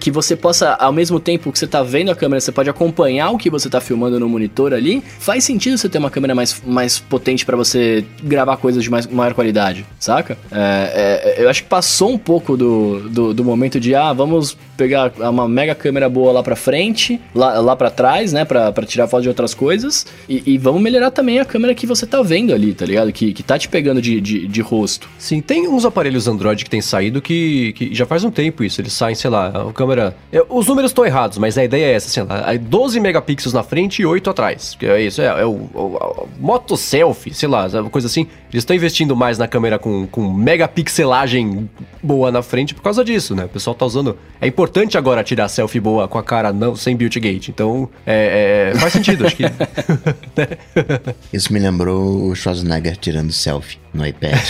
que 0.00 0.10
você 0.10 0.34
possa, 0.36 0.74
ao 0.74 0.92
mesmo 0.92 1.20
tempo 1.20 1.52
que 1.52 1.58
você 1.58 1.66
tá 1.66 1.82
vendo 1.82 2.10
a 2.10 2.14
câmera, 2.14 2.40
você 2.40 2.52
pode 2.52 2.70
acompanhar 2.70 3.30
o 3.30 3.38
que 3.38 3.50
você 3.50 3.68
tá 3.68 3.80
filmando 3.80 4.18
no 4.18 4.28
monitor 4.28 4.72
ali. 4.72 5.02
Faz 5.18 5.44
sentido 5.44 5.76
você 5.76 5.88
ter 5.88 5.98
uma 5.98 6.10
câmera 6.10 6.34
mais, 6.34 6.60
mais 6.66 6.98
potente 6.98 7.44
para 7.44 7.56
você 7.56 8.04
gravar 8.22 8.56
coisas 8.56 8.82
de 8.82 8.90
mais, 8.90 9.06
maior 9.06 9.34
qualidade, 9.34 9.84
saca? 9.98 10.36
É, 10.50 11.34
é, 11.38 11.44
eu 11.44 11.48
acho 11.48 11.62
que 11.62 11.68
passou 11.68 12.10
um 12.10 12.18
pouco 12.18 12.56
do, 12.56 13.08
do, 13.08 13.34
do 13.34 13.44
momento 13.44 13.78
de, 13.78 13.94
ah, 13.94 14.12
vamos 14.12 14.56
pegar 14.76 15.12
uma 15.18 15.48
mega 15.48 15.74
câmera 15.74 16.08
boa 16.08 16.32
lá 16.32 16.42
pra 16.42 16.56
frente, 16.56 17.20
lá, 17.34 17.60
lá 17.60 17.76
para 17.76 17.90
trás, 17.90 18.32
né, 18.32 18.44
pra 18.44 18.72
tirar 18.86 19.06
foto 19.08 19.22
de 19.22 19.28
outras 19.28 19.52
coisas, 19.54 19.97
e, 20.28 20.42
e 20.54 20.58
vamos 20.58 20.80
melhorar 20.82 21.10
também 21.10 21.38
a 21.40 21.44
câmera 21.44 21.74
que 21.74 21.86
você 21.86 22.06
tá 22.06 22.22
vendo 22.22 22.52
ali, 22.54 22.72
tá 22.74 22.84
ligado? 22.86 23.12
Que, 23.12 23.32
que 23.32 23.42
tá 23.42 23.58
te 23.58 23.68
pegando 23.68 24.00
de, 24.02 24.20
de, 24.20 24.46
de 24.46 24.60
rosto. 24.60 25.08
Sim, 25.18 25.40
tem 25.40 25.68
uns 25.68 25.84
aparelhos 25.84 26.26
Android 26.28 26.64
que 26.64 26.70
tem 26.70 26.80
saído 26.80 27.20
que, 27.22 27.72
que 27.74 27.94
já 27.94 28.06
faz 28.06 28.24
um 28.24 28.30
tempo 28.30 28.62
isso. 28.64 28.80
Eles 28.80 28.92
saem, 28.92 29.14
sei 29.14 29.30
lá, 29.30 29.48
a 29.68 29.72
câmera. 29.72 30.16
é, 30.32 30.42
Os 30.48 30.66
números 30.66 30.90
estão 30.90 31.04
errados, 31.04 31.38
mas 31.38 31.56
a 31.58 31.64
ideia 31.64 31.86
é 31.86 31.92
essa, 31.92 32.08
assim, 32.08 32.28
lá, 32.28 32.52
é 32.52 32.58
12 32.58 33.00
megapixels 33.00 33.52
na 33.52 33.62
frente 33.62 34.02
e 34.02 34.06
8 34.06 34.30
atrás. 34.30 34.76
Que 34.78 34.86
é 34.86 35.00
isso, 35.02 35.20
é, 35.20 35.26
é 35.26 35.44
o, 35.44 35.50
o- 35.74 35.96
o 35.98 36.28
moto 36.40 36.76
selfie, 36.76 37.32
sei 37.34 37.48
lá, 37.48 37.66
uma 37.66 37.90
coisa 37.90 38.06
assim. 38.06 38.26
Eles 38.50 38.62
estão 38.62 38.74
investindo 38.74 39.14
mais 39.14 39.36
na 39.38 39.46
câmera 39.46 39.78
com, 39.78 40.06
com 40.06 40.32
megapixelagem 40.32 41.68
boa 42.02 42.30
na 42.30 42.42
frente 42.42 42.74
por 42.74 42.82
causa 42.82 43.04
disso, 43.04 43.34
né? 43.34 43.44
O 43.44 43.48
pessoal 43.48 43.74
tá 43.74 43.84
usando. 43.84 44.16
É 44.40 44.46
importante 44.46 44.96
agora 44.96 45.22
tirar 45.22 45.48
selfie 45.48 45.80
boa 45.80 46.08
com 46.08 46.16
a 46.18 46.22
cara 46.22 46.52
não 46.52 46.74
sem 46.74 46.96
beauty 46.96 47.20
gate. 47.20 47.48
Então, 47.48 47.88
é, 48.06 48.72
é, 48.74 48.78
faz 48.78 48.92
sentido, 48.92 49.26
acho 49.26 49.36
que. 49.36 49.42
Isso 51.32 51.52
me 51.52 51.58
lembrou 51.58 52.28
o 52.28 52.34
Schwarzenegger 52.34 52.96
tirando 52.96 53.32
selfie 53.32 53.78
no 53.98 54.06
iPad. 54.06 54.40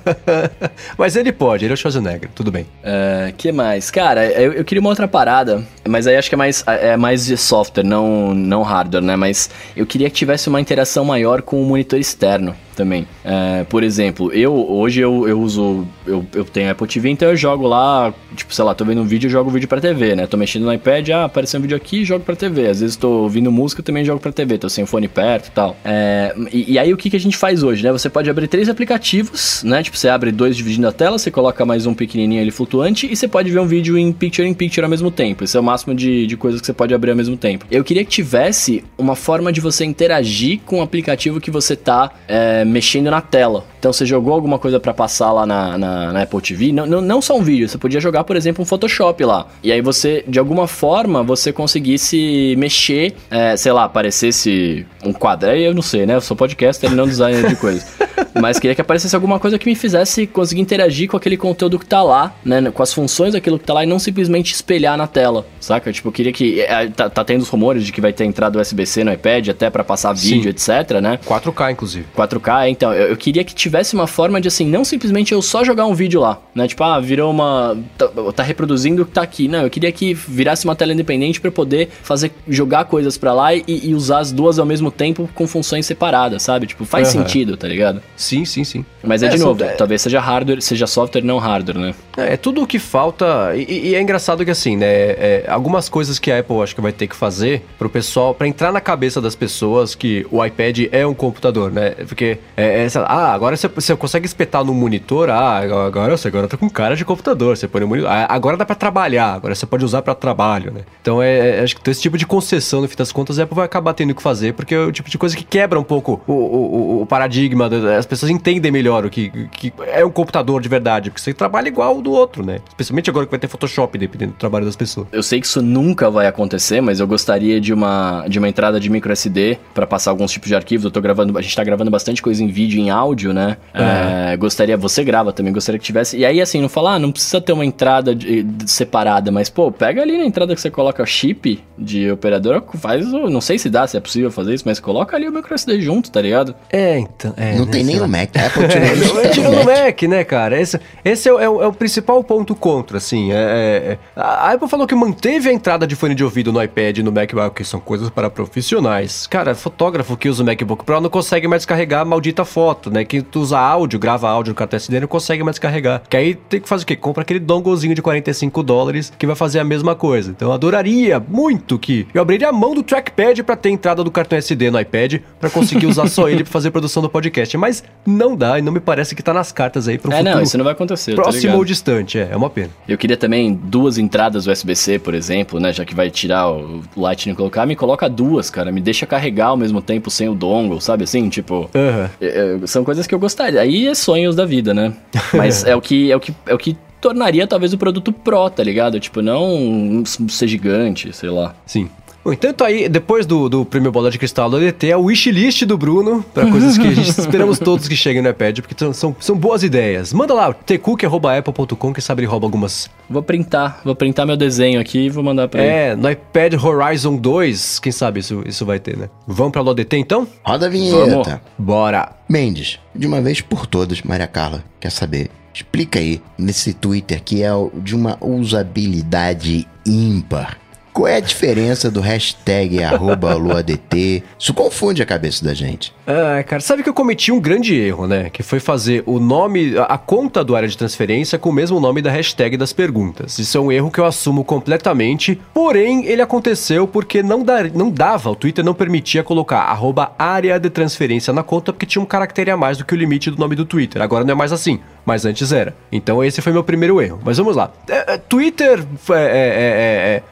mas 0.96 1.16
ele 1.16 1.32
pode, 1.32 1.64
ele 1.64 1.72
é 1.72 1.74
o 1.74 1.76
Schwarzenegger, 1.76 2.30
tudo 2.34 2.52
bem. 2.52 2.66
É, 2.82 3.32
que 3.36 3.50
mais? 3.50 3.90
Cara, 3.90 4.26
eu, 4.26 4.52
eu, 4.52 4.64
queria 4.64 4.80
uma 4.80 4.90
outra 4.90 5.08
parada, 5.08 5.64
mas 5.88 6.06
aí 6.06 6.16
acho 6.16 6.28
que 6.28 6.34
é 6.34 6.38
mais, 6.38 6.62
é 6.66 6.96
mais 6.96 7.24
de 7.24 7.36
software, 7.36 7.82
não, 7.82 8.34
não 8.34 8.62
hardware, 8.62 9.02
né? 9.02 9.16
Mas 9.16 9.50
eu 9.74 9.86
queria 9.86 10.08
que 10.08 10.16
tivesse 10.16 10.48
uma 10.48 10.60
interação 10.60 11.04
maior 11.04 11.42
com 11.42 11.60
o 11.60 11.64
monitor 11.64 11.98
externo 11.98 12.54
também. 12.80 13.06
É, 13.22 13.64
por 13.64 13.82
exemplo, 13.82 14.32
eu 14.32 14.54
hoje 14.54 15.00
eu, 15.00 15.28
eu 15.28 15.40
uso. 15.40 15.86
Eu, 16.06 16.24
eu 16.34 16.44
tenho 16.44 16.70
Apple 16.70 16.86
TV, 16.86 17.10
então 17.10 17.28
eu 17.28 17.36
jogo 17.36 17.66
lá, 17.66 18.12
tipo, 18.34 18.54
sei 18.54 18.64
lá, 18.64 18.74
tô 18.74 18.84
vendo 18.84 19.02
um 19.02 19.04
vídeo, 19.04 19.26
eu 19.26 19.30
jogo 19.30 19.50
vídeo 19.50 19.68
pra 19.68 19.80
TV, 19.80 20.16
né? 20.16 20.26
Tô 20.26 20.36
mexendo 20.36 20.64
no 20.64 20.72
iPad, 20.72 21.08
ah, 21.10 21.24
apareceu 21.24 21.58
um 21.58 21.62
vídeo 21.62 21.76
aqui, 21.76 22.04
jogo 22.04 22.24
pra 22.24 22.34
TV. 22.34 22.68
Às 22.68 22.80
vezes 22.80 22.96
tô 22.96 23.08
ouvindo 23.22 23.52
música, 23.52 23.82
também 23.82 24.04
jogo 24.04 24.18
pra 24.18 24.32
TV, 24.32 24.56
tô 24.56 24.68
sem 24.68 24.82
o 24.84 24.86
fone 24.86 25.08
perto 25.08 25.48
e 25.48 25.50
tal. 25.50 25.76
É, 25.84 26.34
e, 26.50 26.72
e, 26.72 26.78
aí 26.78 26.92
o 26.92 26.96
que, 26.96 27.10
que 27.10 27.16
a 27.16 27.20
gente 27.20 27.36
faz 27.36 27.62
hoje, 27.62 27.82
né? 27.82 27.92
Você 27.92 28.08
pode 28.08 28.30
abrir 28.30 28.48
três 28.50 28.68
aplicativos, 28.68 29.62
né? 29.64 29.82
Tipo, 29.82 29.96
você 29.96 30.08
abre 30.08 30.32
dois 30.32 30.56
dividindo 30.56 30.88
a 30.88 30.92
tela, 30.92 31.16
você 31.16 31.30
coloca 31.30 31.64
mais 31.64 31.86
um 31.86 31.94
pequenininho 31.94 32.42
ali 32.42 32.50
flutuante 32.50 33.10
e 33.10 33.14
você 33.14 33.28
pode 33.28 33.50
ver 33.50 33.60
um 33.60 33.66
vídeo 33.66 33.96
em 33.96 34.12
picture 34.12 34.46
in 34.46 34.52
picture 34.52 34.84
ao 34.84 34.90
mesmo 34.90 35.10
tempo. 35.10 35.44
Esse 35.44 35.56
é 35.56 35.60
o 35.60 35.62
máximo 35.62 35.94
de, 35.94 36.26
de 36.26 36.36
coisas 36.36 36.60
que 36.60 36.66
você 36.66 36.72
pode 36.72 36.92
abrir 36.92 37.12
ao 37.12 37.16
mesmo 37.16 37.36
tempo. 37.36 37.64
Eu 37.70 37.84
queria 37.84 38.04
que 38.04 38.10
tivesse 38.10 38.84
uma 38.98 39.14
forma 39.14 39.52
de 39.52 39.60
você 39.60 39.84
interagir 39.84 40.60
com 40.66 40.80
o 40.80 40.82
aplicativo 40.82 41.40
que 41.40 41.50
você 41.50 41.76
tá 41.76 42.10
é, 42.26 42.64
mexendo 42.64 43.10
na 43.10 43.20
tela. 43.20 43.64
Então 43.78 43.92
você 43.92 44.04
jogou 44.04 44.34
alguma 44.34 44.58
coisa 44.58 44.80
para 44.80 44.92
passar 44.92 45.32
lá 45.32 45.46
na, 45.46 45.78
na, 45.78 46.12
na, 46.12 46.22
Apple 46.22 46.40
TV, 46.40 46.72
não, 46.72 46.86
não, 46.86 47.00
não 47.00 47.22
só 47.22 47.38
um 47.38 47.42
vídeo, 47.42 47.68
você 47.68 47.78
podia 47.78 48.00
jogar, 48.00 48.24
por 48.24 48.36
exemplo, 48.36 48.62
um 48.62 48.66
Photoshop 48.66 49.24
lá. 49.24 49.46
E 49.62 49.70
aí 49.70 49.80
você, 49.80 50.24
de 50.26 50.38
alguma 50.38 50.66
forma, 50.66 51.22
você 51.22 51.52
conseguisse 51.52 52.54
mexer, 52.58 53.14
é, 53.30 53.56
sei 53.56 53.72
lá, 53.72 53.84
aparecesse 53.84 54.84
um 55.04 55.12
quadro. 55.12 55.50
Aí 55.50 55.64
eu 55.64 55.72
não 55.72 55.82
sei, 55.82 56.04
né? 56.04 56.16
Eu 56.16 56.20
sou 56.20 56.36
podcaster 56.36 56.90
e 56.90 56.94
não 56.94 57.06
designer 57.06 57.48
de 57.48 57.56
coisas. 57.56 57.86
Mas 58.34 58.58
queria 58.58 58.74
que 58.74 58.80
aparecesse 58.80 59.14
alguma 59.14 59.38
coisa 59.38 59.58
que 59.58 59.68
me 59.68 59.74
fizesse 59.74 60.26
conseguir 60.26 60.60
interagir 60.60 61.08
com 61.08 61.16
aquele 61.16 61.36
conteúdo 61.36 61.78
que 61.78 61.86
tá 61.86 62.02
lá, 62.02 62.34
né? 62.44 62.70
Com 62.70 62.82
as 62.82 62.92
funções 62.92 63.32
daquilo 63.32 63.58
que 63.58 63.64
tá 63.64 63.74
lá 63.74 63.84
e 63.84 63.86
não 63.86 63.98
simplesmente 63.98 64.52
espelhar 64.52 64.96
na 64.96 65.06
tela, 65.06 65.46
saca? 65.60 65.92
Tipo, 65.92 66.08
eu 66.08 66.12
queria 66.12 66.32
que. 66.32 66.60
É, 66.60 66.88
tá, 66.88 67.08
tá, 67.08 67.24
tendo 67.24 67.42
os 67.42 67.48
rumores 67.48 67.84
de 67.84 67.92
que 67.92 68.00
vai 68.00 68.12
ter 68.12 68.24
entrada 68.24 68.60
USB-C 68.60 69.04
no 69.04 69.12
iPad 69.12 69.48
até 69.48 69.70
para 69.70 69.84
passar 69.84 70.12
vídeo, 70.12 70.54
Sim. 70.56 70.78
etc, 70.78 71.00
né? 71.00 71.18
4K, 71.26 71.72
inclusive. 71.72 72.06
4K, 72.16 72.68
então. 72.70 72.92
Eu, 72.92 73.08
eu, 73.08 73.16
queria 73.16 73.44
que 73.44 73.54
tivesse 73.54 73.94
uma 73.94 74.06
forma 74.06 74.40
de, 74.40 74.48
assim, 74.48 74.66
não 74.66 74.84
simplesmente 74.84 75.32
eu 75.32 75.42
só 75.42 75.64
jogar 75.64 75.86
um 75.86 75.94
vídeo 75.94 76.20
lá, 76.20 76.38
né? 76.54 76.66
Tipo, 76.68 76.84
ah, 76.84 77.00
virou 77.00 77.30
uma. 77.30 77.76
Tá, 77.96 78.08
tá 78.34 78.42
reproduzindo 78.42 79.02
o 79.02 79.06
que 79.06 79.12
tá 79.12 79.22
aqui. 79.22 79.48
Não, 79.48 79.62
eu 79.62 79.70
queria 79.70 79.90
que 79.92 80.14
virasse 80.14 80.64
uma 80.64 80.74
tela 80.74 80.92
independente 80.92 81.40
para 81.40 81.50
poder 81.50 81.88
fazer. 82.02 82.32
jogar 82.48 82.84
coisas 82.84 83.16
para 83.16 83.32
lá 83.32 83.54
e, 83.54 83.64
e, 83.66 83.94
usar 83.94 84.20
as 84.20 84.32
duas 84.32 84.58
ao 84.58 84.66
mesmo 84.66 84.90
tempo 84.90 85.28
com 85.34 85.46
funções 85.46 85.86
separadas, 85.86 86.42
sabe? 86.42 86.66
Tipo, 86.66 86.84
faz 86.84 87.14
uhum. 87.14 87.22
sentido, 87.22 87.56
tá 87.56 87.66
ligado? 87.66 88.02
Sim, 88.20 88.44
sim, 88.44 88.64
sim. 88.64 88.84
Mas 89.02 89.22
é, 89.22 89.26
é 89.26 89.28
de 89.30 89.38
novo, 89.38 89.64
é... 89.64 89.68
talvez 89.68 90.02
seja 90.02 90.20
hardware, 90.20 90.60
seja 90.60 90.86
software, 90.86 91.22
não 91.22 91.38
hardware, 91.38 91.78
né? 91.78 91.94
É, 92.18 92.34
é 92.34 92.36
tudo 92.36 92.62
o 92.62 92.66
que 92.66 92.78
falta. 92.78 93.56
E, 93.56 93.88
e, 93.88 93.94
é 93.94 94.02
engraçado 94.02 94.44
que 94.44 94.50
assim, 94.50 94.76
né? 94.76 94.86
É, 94.86 95.44
algumas 95.48 95.88
coisas 95.88 96.18
que 96.18 96.30
a 96.30 96.38
Apple 96.40 96.60
acho 96.60 96.74
que 96.74 96.82
vai 96.82 96.92
ter 96.92 97.06
que 97.06 97.16
fazer 97.16 97.64
pro 97.78 97.88
pessoal, 97.88 98.34
para 98.34 98.46
entrar 98.46 98.72
na 98.72 98.80
cabeça 98.80 99.22
das 99.22 99.34
pessoas 99.34 99.94
que 99.94 100.26
o 100.30 100.44
iPad 100.44 100.80
é 100.92 101.06
um 101.06 101.14
computador, 101.14 101.72
né? 101.72 101.92
Porque 102.06 102.36
é, 102.54 102.84
é 102.84 102.88
ah, 103.06 103.32
agora 103.32 103.56
você, 103.56 103.68
você 103.68 103.96
consegue 103.96 104.26
espetar 104.26 104.62
no 104.62 104.74
monitor, 104.74 105.30
ah, 105.30 105.58
agora 105.58 106.14
você 106.14 106.28
agora 106.28 106.46
tá 106.46 106.58
com 106.58 106.68
cara 106.68 106.94
de 106.94 107.06
computador, 107.06 107.56
você 107.56 107.66
põe 107.66 107.80
no 107.80 107.88
monitor. 107.88 108.10
Ah, 108.10 108.26
agora 108.28 108.58
dá 108.58 108.66
para 108.66 108.76
trabalhar, 108.76 109.32
agora 109.32 109.54
você 109.54 109.64
pode 109.64 109.82
usar 109.82 110.02
para 110.02 110.14
trabalho, 110.14 110.70
né? 110.72 110.82
Então 111.00 111.22
é, 111.22 111.60
acho 111.60 111.74
que 111.74 111.90
esse 111.90 112.02
tipo 112.02 112.18
de 112.18 112.26
concessão, 112.26 112.82
no 112.82 112.88
fim 112.88 112.96
das 112.96 113.12
contas, 113.12 113.38
a 113.38 113.44
Apple 113.44 113.56
vai 113.56 113.64
acabar 113.64 113.94
tendo 113.94 114.14
que 114.14 114.22
fazer, 114.22 114.52
porque 114.52 114.74
é 114.74 114.80
o 114.80 114.92
tipo 114.92 115.08
de 115.08 115.16
coisa 115.16 115.34
que 115.34 115.42
quebra 115.42 115.80
um 115.80 115.84
pouco 115.84 116.20
o, 116.26 116.32
o, 116.32 117.02
o 117.02 117.06
paradigma, 117.06 117.70
as 117.98 118.09
pessoas 118.10 118.30
entendem 118.30 118.70
melhor 118.70 119.06
o 119.06 119.10
que, 119.10 119.30
que 119.52 119.72
é 119.86 120.04
um 120.04 120.10
computador 120.10 120.60
de 120.60 120.68
verdade, 120.68 121.10
porque 121.10 121.22
você 121.22 121.32
trabalha 121.32 121.68
igual 121.68 121.96
o 121.96 122.02
do 122.02 122.10
outro, 122.10 122.44
né? 122.44 122.60
Especialmente 122.68 123.08
agora 123.08 123.24
que 123.24 123.30
vai 123.30 123.38
ter 123.38 123.48
Photoshop, 123.48 123.96
dependendo 123.96 124.32
do 124.32 124.36
trabalho 124.36 124.66
das 124.66 124.76
pessoas. 124.76 125.06
Eu 125.12 125.22
sei 125.22 125.40
que 125.40 125.46
isso 125.46 125.62
nunca 125.62 126.10
vai 126.10 126.26
acontecer, 126.26 126.80
mas 126.80 127.00
eu 127.00 127.06
gostaria 127.06 127.60
de 127.60 127.72
uma, 127.72 128.26
de 128.28 128.38
uma 128.38 128.48
entrada 128.48 128.80
de 128.80 128.90
micro 128.90 129.12
SD 129.12 129.58
para 129.72 129.86
passar 129.86 130.10
alguns 130.10 130.32
tipos 130.32 130.48
de 130.48 130.54
arquivos. 130.56 130.84
Eu 130.84 130.90
tô 130.90 131.00
gravando, 131.00 131.38
a 131.38 131.40
gente 131.40 131.54
tá 131.54 131.62
gravando 131.62 131.90
bastante 131.90 132.20
coisa 132.20 132.42
em 132.42 132.48
vídeo 132.48 132.78
e 132.78 132.82
em 132.82 132.90
áudio, 132.90 133.32
né? 133.32 133.56
É. 133.72 134.32
É, 134.32 134.36
gostaria, 134.36 134.76
você 134.76 135.04
grava 135.04 135.32
também, 135.32 135.52
gostaria 135.52 135.78
que 135.78 135.84
tivesse. 135.84 136.16
E 136.18 136.24
aí, 136.24 136.40
assim, 136.40 136.60
não 136.60 136.68
falar, 136.68 136.94
ah, 136.94 136.98
não 136.98 137.12
precisa 137.12 137.40
ter 137.40 137.52
uma 137.52 137.64
entrada 137.64 138.14
de, 138.14 138.42
de, 138.42 138.70
separada, 138.70 139.30
mas, 139.30 139.48
pô, 139.48 139.70
pega 139.70 140.02
ali 140.02 140.18
na 140.18 140.24
entrada 140.24 140.54
que 140.54 140.60
você 140.60 140.70
coloca 140.70 141.04
chip 141.06 141.62
de 141.78 142.10
operador, 142.10 142.62
faz, 142.74 143.06
não 143.06 143.40
sei 143.40 143.58
se 143.58 143.70
dá, 143.70 143.86
se 143.86 143.96
é 143.96 144.00
possível 144.00 144.30
fazer 144.30 144.54
isso, 144.54 144.64
mas 144.66 144.80
coloca 144.80 145.16
ali 145.16 145.28
o 145.28 145.32
micro 145.32 145.54
SD 145.54 145.80
junto, 145.80 146.10
tá 146.10 146.20
ligado? 146.20 146.54
É, 146.70 146.98
então. 146.98 147.32
É, 147.36 147.56
não 147.56 147.66
né, 147.66 147.72
tem 147.72 147.84
nem 147.84 147.99
o 148.04 148.08
Mac, 148.08 148.36
a 148.36 148.46
Apple 148.46 148.64
é, 148.64 149.28
tira 149.28 149.50
no 149.50 149.64
Mac, 149.64 150.02
né, 150.02 150.24
cara? 150.24 150.60
Esse, 150.60 150.80
esse 151.04 151.28
é, 151.28 151.32
é, 151.32 151.48
o, 151.48 151.62
é, 151.62 151.66
o, 151.66 151.72
principal 151.72 152.22
ponto 152.24 152.54
contra, 152.54 152.98
assim. 152.98 153.32
É, 153.32 153.36
é, 153.36 153.92
é, 153.92 153.98
a 154.16 154.52
Apple 154.52 154.68
falou 154.68 154.86
que 154.86 154.94
manteve 154.94 155.48
a 155.48 155.52
entrada 155.52 155.86
de 155.86 155.94
fone 155.96 156.14
de 156.14 156.24
ouvido 156.24 156.52
no 156.52 156.62
iPad 156.62 156.98
e 156.98 157.02
no 157.02 157.12
MacBook, 157.12 157.56
que 157.56 157.64
são 157.64 157.80
coisas 157.80 158.10
para 158.10 158.30
profissionais. 158.30 159.26
Cara, 159.26 159.54
fotógrafo 159.54 160.16
que 160.16 160.28
usa 160.28 160.42
o 160.42 160.46
MacBook 160.46 160.84
Pro 160.84 161.00
não 161.00 161.10
consegue 161.10 161.46
mais 161.46 161.60
descarregar 161.60 162.02
a 162.02 162.04
maldita 162.04 162.44
foto, 162.44 162.90
né? 162.90 163.04
Quem 163.04 163.24
usa 163.34 163.58
áudio, 163.58 163.98
grava 163.98 164.28
áudio 164.28 164.50
no 164.50 164.54
cartão 164.54 164.76
SD 164.76 165.00
não 165.00 165.08
consegue 165.08 165.42
mais 165.42 165.54
descarregar. 165.54 166.02
Que 166.08 166.16
aí 166.16 166.34
tem 166.34 166.60
que 166.60 166.68
fazer 166.68 166.84
o 166.84 166.86
quê? 166.86 166.96
Compra 166.96 167.22
aquele 167.22 167.40
donglezinho 167.40 167.94
de 167.94 168.02
45 168.02 168.62
dólares 168.62 169.12
que 169.18 169.26
vai 169.26 169.36
fazer 169.36 169.58
a 169.58 169.64
mesma 169.64 169.94
coisa. 169.94 170.30
Então 170.30 170.48
eu 170.48 170.54
adoraria 170.54 171.20
muito 171.20 171.78
que 171.78 172.06
eu 172.12 172.22
abriria 172.22 172.48
a 172.48 172.52
mão 172.52 172.74
do 172.74 172.82
trackpad 172.82 173.42
para 173.42 173.56
ter 173.56 173.70
entrada 173.70 174.02
do 174.04 174.10
cartão 174.10 174.38
SD 174.38 174.70
no 174.70 174.80
iPad 174.80 175.20
para 175.38 175.50
conseguir 175.50 175.86
usar 175.86 176.08
só 176.08 176.28
ele 176.28 176.42
para 176.44 176.52
fazer 176.52 176.70
produção 176.70 177.02
do 177.02 177.08
podcast. 177.08 177.56
Mas 177.56 177.82
não 178.06 178.34
dá 178.34 178.58
e 178.58 178.62
não 178.62 178.72
me 178.72 178.80
parece 178.80 179.14
que 179.14 179.22
tá 179.22 179.32
nas 179.32 179.52
cartas 179.52 179.86
aí 179.86 179.98
pro 179.98 180.10
é, 180.12 180.16
futuro. 180.16 180.30
É, 180.30 180.34
não, 180.34 180.42
isso 180.42 180.56
não 180.58 180.64
vai 180.64 180.72
acontecer. 180.72 181.14
Próximo 181.14 181.56
ou 181.56 181.64
distante, 181.64 182.18
é, 182.18 182.28
é 182.32 182.36
uma 182.36 182.50
pena. 182.50 182.70
Eu 182.88 182.96
queria 182.96 183.16
também 183.16 183.52
duas 183.54 183.98
entradas 183.98 184.46
USB-C, 184.46 184.98
por 184.98 185.14
exemplo, 185.14 185.60
né? 185.60 185.72
Já 185.72 185.84
que 185.84 185.94
vai 185.94 186.10
tirar 186.10 186.50
o 186.50 186.82
Lightning 186.96 187.32
e 187.32 187.36
colocar, 187.36 187.66
me 187.66 187.76
coloca 187.76 188.08
duas, 188.08 188.50
cara. 188.50 188.72
Me 188.72 188.80
deixa 188.80 189.06
carregar 189.06 189.48
ao 189.48 189.56
mesmo 189.56 189.82
tempo 189.82 190.10
sem 190.10 190.28
o 190.28 190.34
dongle, 190.34 190.80
sabe 190.80 191.04
assim? 191.04 191.28
Tipo, 191.28 191.70
uhum. 191.74 192.08
é, 192.20 192.58
é, 192.62 192.66
são 192.66 192.84
coisas 192.84 193.06
que 193.06 193.14
eu 193.14 193.18
gostaria. 193.18 193.60
Aí 193.60 193.86
é 193.86 193.94
sonhos 193.94 194.34
da 194.34 194.44
vida, 194.44 194.72
né? 194.72 194.92
Mas 195.34 195.64
é 195.64 195.76
o 195.76 195.80
que 195.80 196.10
é 196.10 196.16
o 196.16 196.20
que 196.20 196.34
é 196.46 196.54
o 196.54 196.58
que 196.58 196.76
tornaria 197.00 197.46
talvez 197.46 197.72
o 197.72 197.78
produto 197.78 198.12
Pro, 198.12 198.50
tá 198.50 198.62
ligado? 198.62 199.00
Tipo, 199.00 199.22
não 199.22 200.02
ser 200.04 200.48
gigante, 200.48 201.12
sei 201.12 201.30
lá. 201.30 201.54
Sim. 201.66 201.88
Bom, 202.22 202.34
então 202.34 202.52
tá 202.52 202.66
aí, 202.66 202.86
depois 202.88 203.24
do, 203.24 203.48
do 203.48 203.64
prêmio 203.64 203.90
Bola 203.90 204.10
de 204.10 204.18
Cristal 204.18 204.50
do 204.50 204.56
ADT, 204.56 204.90
é 204.90 204.96
o 204.96 205.04
wishlist 205.04 205.64
do 205.64 205.78
Bruno, 205.78 206.22
para 206.34 206.50
coisas 206.50 206.76
que 206.76 206.86
a 206.86 206.90
gente 206.90 207.08
esperamos 207.18 207.58
todos 207.58 207.88
que 207.88 207.96
cheguem 207.96 208.20
no 208.20 208.28
iPad, 208.28 208.60
porque 208.60 208.74
são, 208.92 209.16
são 209.18 209.36
boas 209.36 209.62
ideias. 209.62 210.12
Manda 210.12 210.34
lá, 210.34 210.52
tcook.apple.com, 210.52 211.94
que 211.94 212.00
sabe 212.02 212.20
ele 212.20 212.26
rouba 212.28 212.46
algumas. 212.46 212.90
Vou 213.08 213.22
printar, 213.22 213.80
vou 213.82 213.94
printar 213.94 214.26
meu 214.26 214.36
desenho 214.36 214.78
aqui 214.78 215.06
e 215.06 215.08
vou 215.08 215.24
mandar 215.24 215.48
pra 215.48 215.62
é, 215.62 215.64
ele. 215.64 215.72
É, 215.92 215.96
no 215.96 216.10
iPad 216.10 216.54
Horizon 216.62 217.16
2, 217.16 217.78
quem 217.78 217.90
sabe 217.90 218.20
isso, 218.20 218.42
isso 218.44 218.66
vai 218.66 218.78
ter, 218.78 218.98
né? 218.98 219.08
Vamos 219.26 219.52
pra 219.52 219.62
LODT 219.62 219.96
então? 219.96 220.28
Roda 220.44 220.66
a 220.66 220.68
vinheta. 220.68 221.06
Vamos. 221.06 221.40
Bora. 221.58 222.12
Mendes, 222.28 222.78
de 222.94 223.06
uma 223.06 223.20
vez 223.22 223.40
por 223.40 223.66
todas, 223.66 224.02
Maria 224.02 224.26
Carla, 224.26 224.62
quer 224.78 224.90
saber? 224.90 225.30
Explica 225.52 225.98
aí, 225.98 226.20
nesse 226.38 226.74
Twitter 226.74 227.20
que 227.24 227.42
é 227.42 227.50
de 227.82 227.96
uma 227.96 228.16
usabilidade 228.20 229.66
ímpar 229.84 230.59
qual 230.92 231.08
é 231.08 231.16
a 231.16 231.20
diferença 231.20 231.90
do 231.90 232.00
hashtag 232.00 232.82
arroba 232.82 233.34
luadt? 233.34 234.24
Isso 234.38 234.52
confunde 234.52 235.02
a 235.02 235.06
cabeça 235.06 235.44
da 235.44 235.54
gente. 235.54 235.92
Ah, 236.06 236.42
cara, 236.42 236.60
sabe 236.60 236.82
que 236.82 236.88
eu 236.88 236.94
cometi 236.94 237.30
um 237.30 237.40
grande 237.40 237.74
erro, 237.74 238.06
né? 238.06 238.30
Que 238.30 238.42
foi 238.42 238.58
fazer 238.58 239.02
o 239.06 239.20
nome, 239.20 239.74
a 239.78 239.96
conta 239.96 240.42
do 240.42 240.56
área 240.56 240.68
de 240.68 240.76
transferência 240.76 241.38
com 241.38 241.50
o 241.50 241.52
mesmo 241.52 241.78
nome 241.78 242.02
da 242.02 242.10
hashtag 242.10 242.56
das 242.56 242.72
perguntas. 242.72 243.38
Isso 243.38 243.56
é 243.56 243.60
um 243.60 243.70
erro 243.70 243.90
que 243.90 244.00
eu 244.00 244.04
assumo 244.04 244.44
completamente, 244.44 245.40
porém 245.54 246.04
ele 246.06 246.22
aconteceu 246.22 246.86
porque 246.86 247.22
não, 247.22 247.42
dar, 247.42 247.70
não 247.70 247.90
dava, 247.90 248.30
o 248.30 248.34
Twitter 248.34 248.64
não 248.64 248.74
permitia 248.74 249.22
colocar 249.22 249.60
arroba 249.60 250.12
área 250.18 250.58
de 250.58 250.68
transferência 250.70 251.32
na 251.32 251.42
conta 251.42 251.72
porque 251.72 251.86
tinha 251.86 252.02
um 252.02 252.06
caractere 252.06 252.50
a 252.50 252.56
mais 252.56 252.78
do 252.78 252.84
que 252.84 252.94
o 252.94 252.96
limite 252.96 253.30
do 253.30 253.38
nome 253.38 253.54
do 253.54 253.64
Twitter. 253.64 254.02
Agora 254.02 254.24
não 254.24 254.32
é 254.32 254.34
mais 254.34 254.52
assim, 254.52 254.80
mas 255.04 255.24
antes 255.24 255.52
era. 255.52 255.74
Então 255.92 256.22
esse 256.24 256.42
foi 256.42 256.52
meu 256.52 256.64
primeiro 256.64 257.00
erro. 257.00 257.20
Mas 257.24 257.38
vamos 257.38 257.54
lá. 257.56 257.70
É, 257.88 258.14
é, 258.14 258.18
Twitter 258.18 258.84
é, 259.10 259.14
é, 259.14 259.16
é, 259.16 260.16
é 260.16 260.22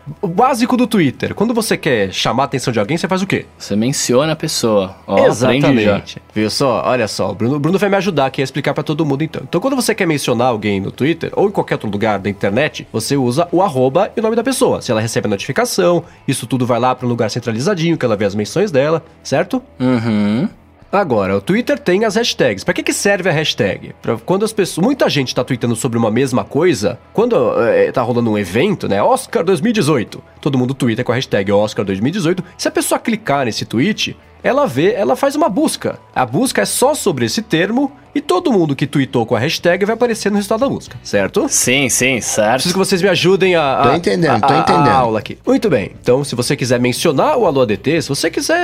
básico 0.48 0.78
do 0.78 0.86
Twitter. 0.86 1.34
Quando 1.34 1.52
você 1.52 1.76
quer 1.76 2.10
chamar 2.10 2.44
a 2.44 2.46
atenção 2.46 2.72
de 2.72 2.80
alguém, 2.80 2.96
você 2.96 3.06
faz 3.06 3.20
o 3.20 3.26
quê? 3.26 3.44
Você 3.58 3.76
menciona 3.76 4.32
a 4.32 4.36
pessoa. 4.36 4.96
Ó, 5.06 5.26
Exatamente. 5.26 6.22
Viu 6.34 6.48
só? 6.48 6.82
Olha 6.86 7.06
só, 7.06 7.30
o 7.30 7.34
Bruno, 7.34 7.60
Bruno 7.60 7.78
vai 7.78 7.90
me 7.90 7.96
ajudar 7.96 8.24
aqui 8.24 8.40
a 8.40 8.44
explicar 8.44 8.72
para 8.72 8.82
todo 8.82 9.04
mundo 9.04 9.22
então. 9.22 9.42
Então, 9.46 9.60
quando 9.60 9.76
você 9.76 9.94
quer 9.94 10.06
mencionar 10.06 10.48
alguém 10.48 10.80
no 10.80 10.90
Twitter 10.90 11.30
ou 11.34 11.48
em 11.48 11.50
qualquer 11.50 11.74
outro 11.74 11.90
lugar 11.90 12.18
da 12.18 12.30
internet, 12.30 12.88
você 12.90 13.14
usa 13.14 13.46
o 13.52 13.60
arroba 13.60 14.10
e 14.16 14.20
o 14.20 14.22
nome 14.22 14.36
da 14.36 14.42
pessoa. 14.42 14.80
Se 14.80 14.90
ela 14.90 15.02
recebe 15.02 15.26
a 15.26 15.30
notificação, 15.30 16.02
isso 16.26 16.46
tudo 16.46 16.64
vai 16.64 16.80
lá 16.80 16.94
para 16.94 17.04
um 17.04 17.10
lugar 17.10 17.30
centralizadinho, 17.30 17.98
que 17.98 18.06
ela 18.06 18.16
vê 18.16 18.24
as 18.24 18.34
menções 18.34 18.70
dela, 18.70 19.04
certo? 19.22 19.62
Uhum. 19.78 20.48
Agora, 20.90 21.36
o 21.36 21.40
Twitter 21.40 21.78
tem 21.78 22.06
as 22.06 22.16
hashtags. 22.16 22.64
Para 22.64 22.72
que, 22.72 22.82
que 22.82 22.94
serve 22.94 23.28
a 23.28 23.32
hashtag? 23.32 23.94
Pra 24.00 24.16
quando 24.16 24.44
as 24.44 24.52
pessoas. 24.54 24.82
Muita 24.84 25.08
gente 25.08 25.34
tá 25.34 25.44
tweetando 25.44 25.76
sobre 25.76 25.98
uma 25.98 26.10
mesma 26.10 26.44
coisa. 26.44 26.98
Quando 27.12 27.36
é, 27.62 27.92
tá 27.92 28.00
rolando 28.00 28.30
um 28.30 28.38
evento, 28.38 28.88
né? 28.88 29.02
Oscar 29.02 29.44
2018. 29.44 30.22
Todo 30.40 30.56
mundo 30.56 30.72
twitta 30.72 31.04
com 31.04 31.12
a 31.12 31.14
hashtag 31.14 31.52
Oscar 31.52 31.84
2018. 31.84 32.42
Se 32.56 32.68
a 32.68 32.70
pessoa 32.70 32.98
clicar 32.98 33.44
nesse 33.44 33.66
tweet, 33.66 34.16
ela 34.42 34.66
vê, 34.66 34.94
ela 34.94 35.14
faz 35.14 35.36
uma 35.36 35.48
busca. 35.48 35.98
A 36.14 36.24
busca 36.24 36.62
é 36.62 36.64
só 36.64 36.94
sobre 36.94 37.26
esse 37.26 37.42
termo 37.42 37.92
E 38.18 38.20
todo 38.20 38.52
mundo 38.52 38.74
que 38.74 38.84
tweetou 38.84 39.24
com 39.24 39.36
a 39.36 39.38
hashtag 39.38 39.84
vai 39.84 39.94
aparecer 39.94 40.28
no 40.28 40.34
resultado 40.34 40.58
da 40.58 40.68
música, 40.68 40.98
certo? 41.04 41.46
Sim, 41.48 41.88
sim, 41.88 42.20
certo. 42.20 42.54
Preciso 42.54 42.74
que 42.74 42.78
vocês 42.78 43.00
me 43.00 43.08
ajudem 43.08 43.54
a, 43.54 43.78
a, 43.80 43.88
Tô 43.90 43.94
entendendo, 43.94 44.42
a- 44.44 44.48
tô 44.48 44.52
a- 44.54 44.58
entendendo. 44.58 44.88
a 44.88 44.92
aula 44.92 45.18
aqui. 45.20 45.38
Muito 45.46 45.70
bem. 45.70 45.92
Então, 46.02 46.24
se 46.24 46.34
você 46.34 46.56
quiser 46.56 46.80
mencionar 46.80 47.38
o 47.38 47.46
Alô 47.46 47.62
ADT, 47.62 48.02
se 48.02 48.08
você 48.08 48.28
quiser 48.28 48.58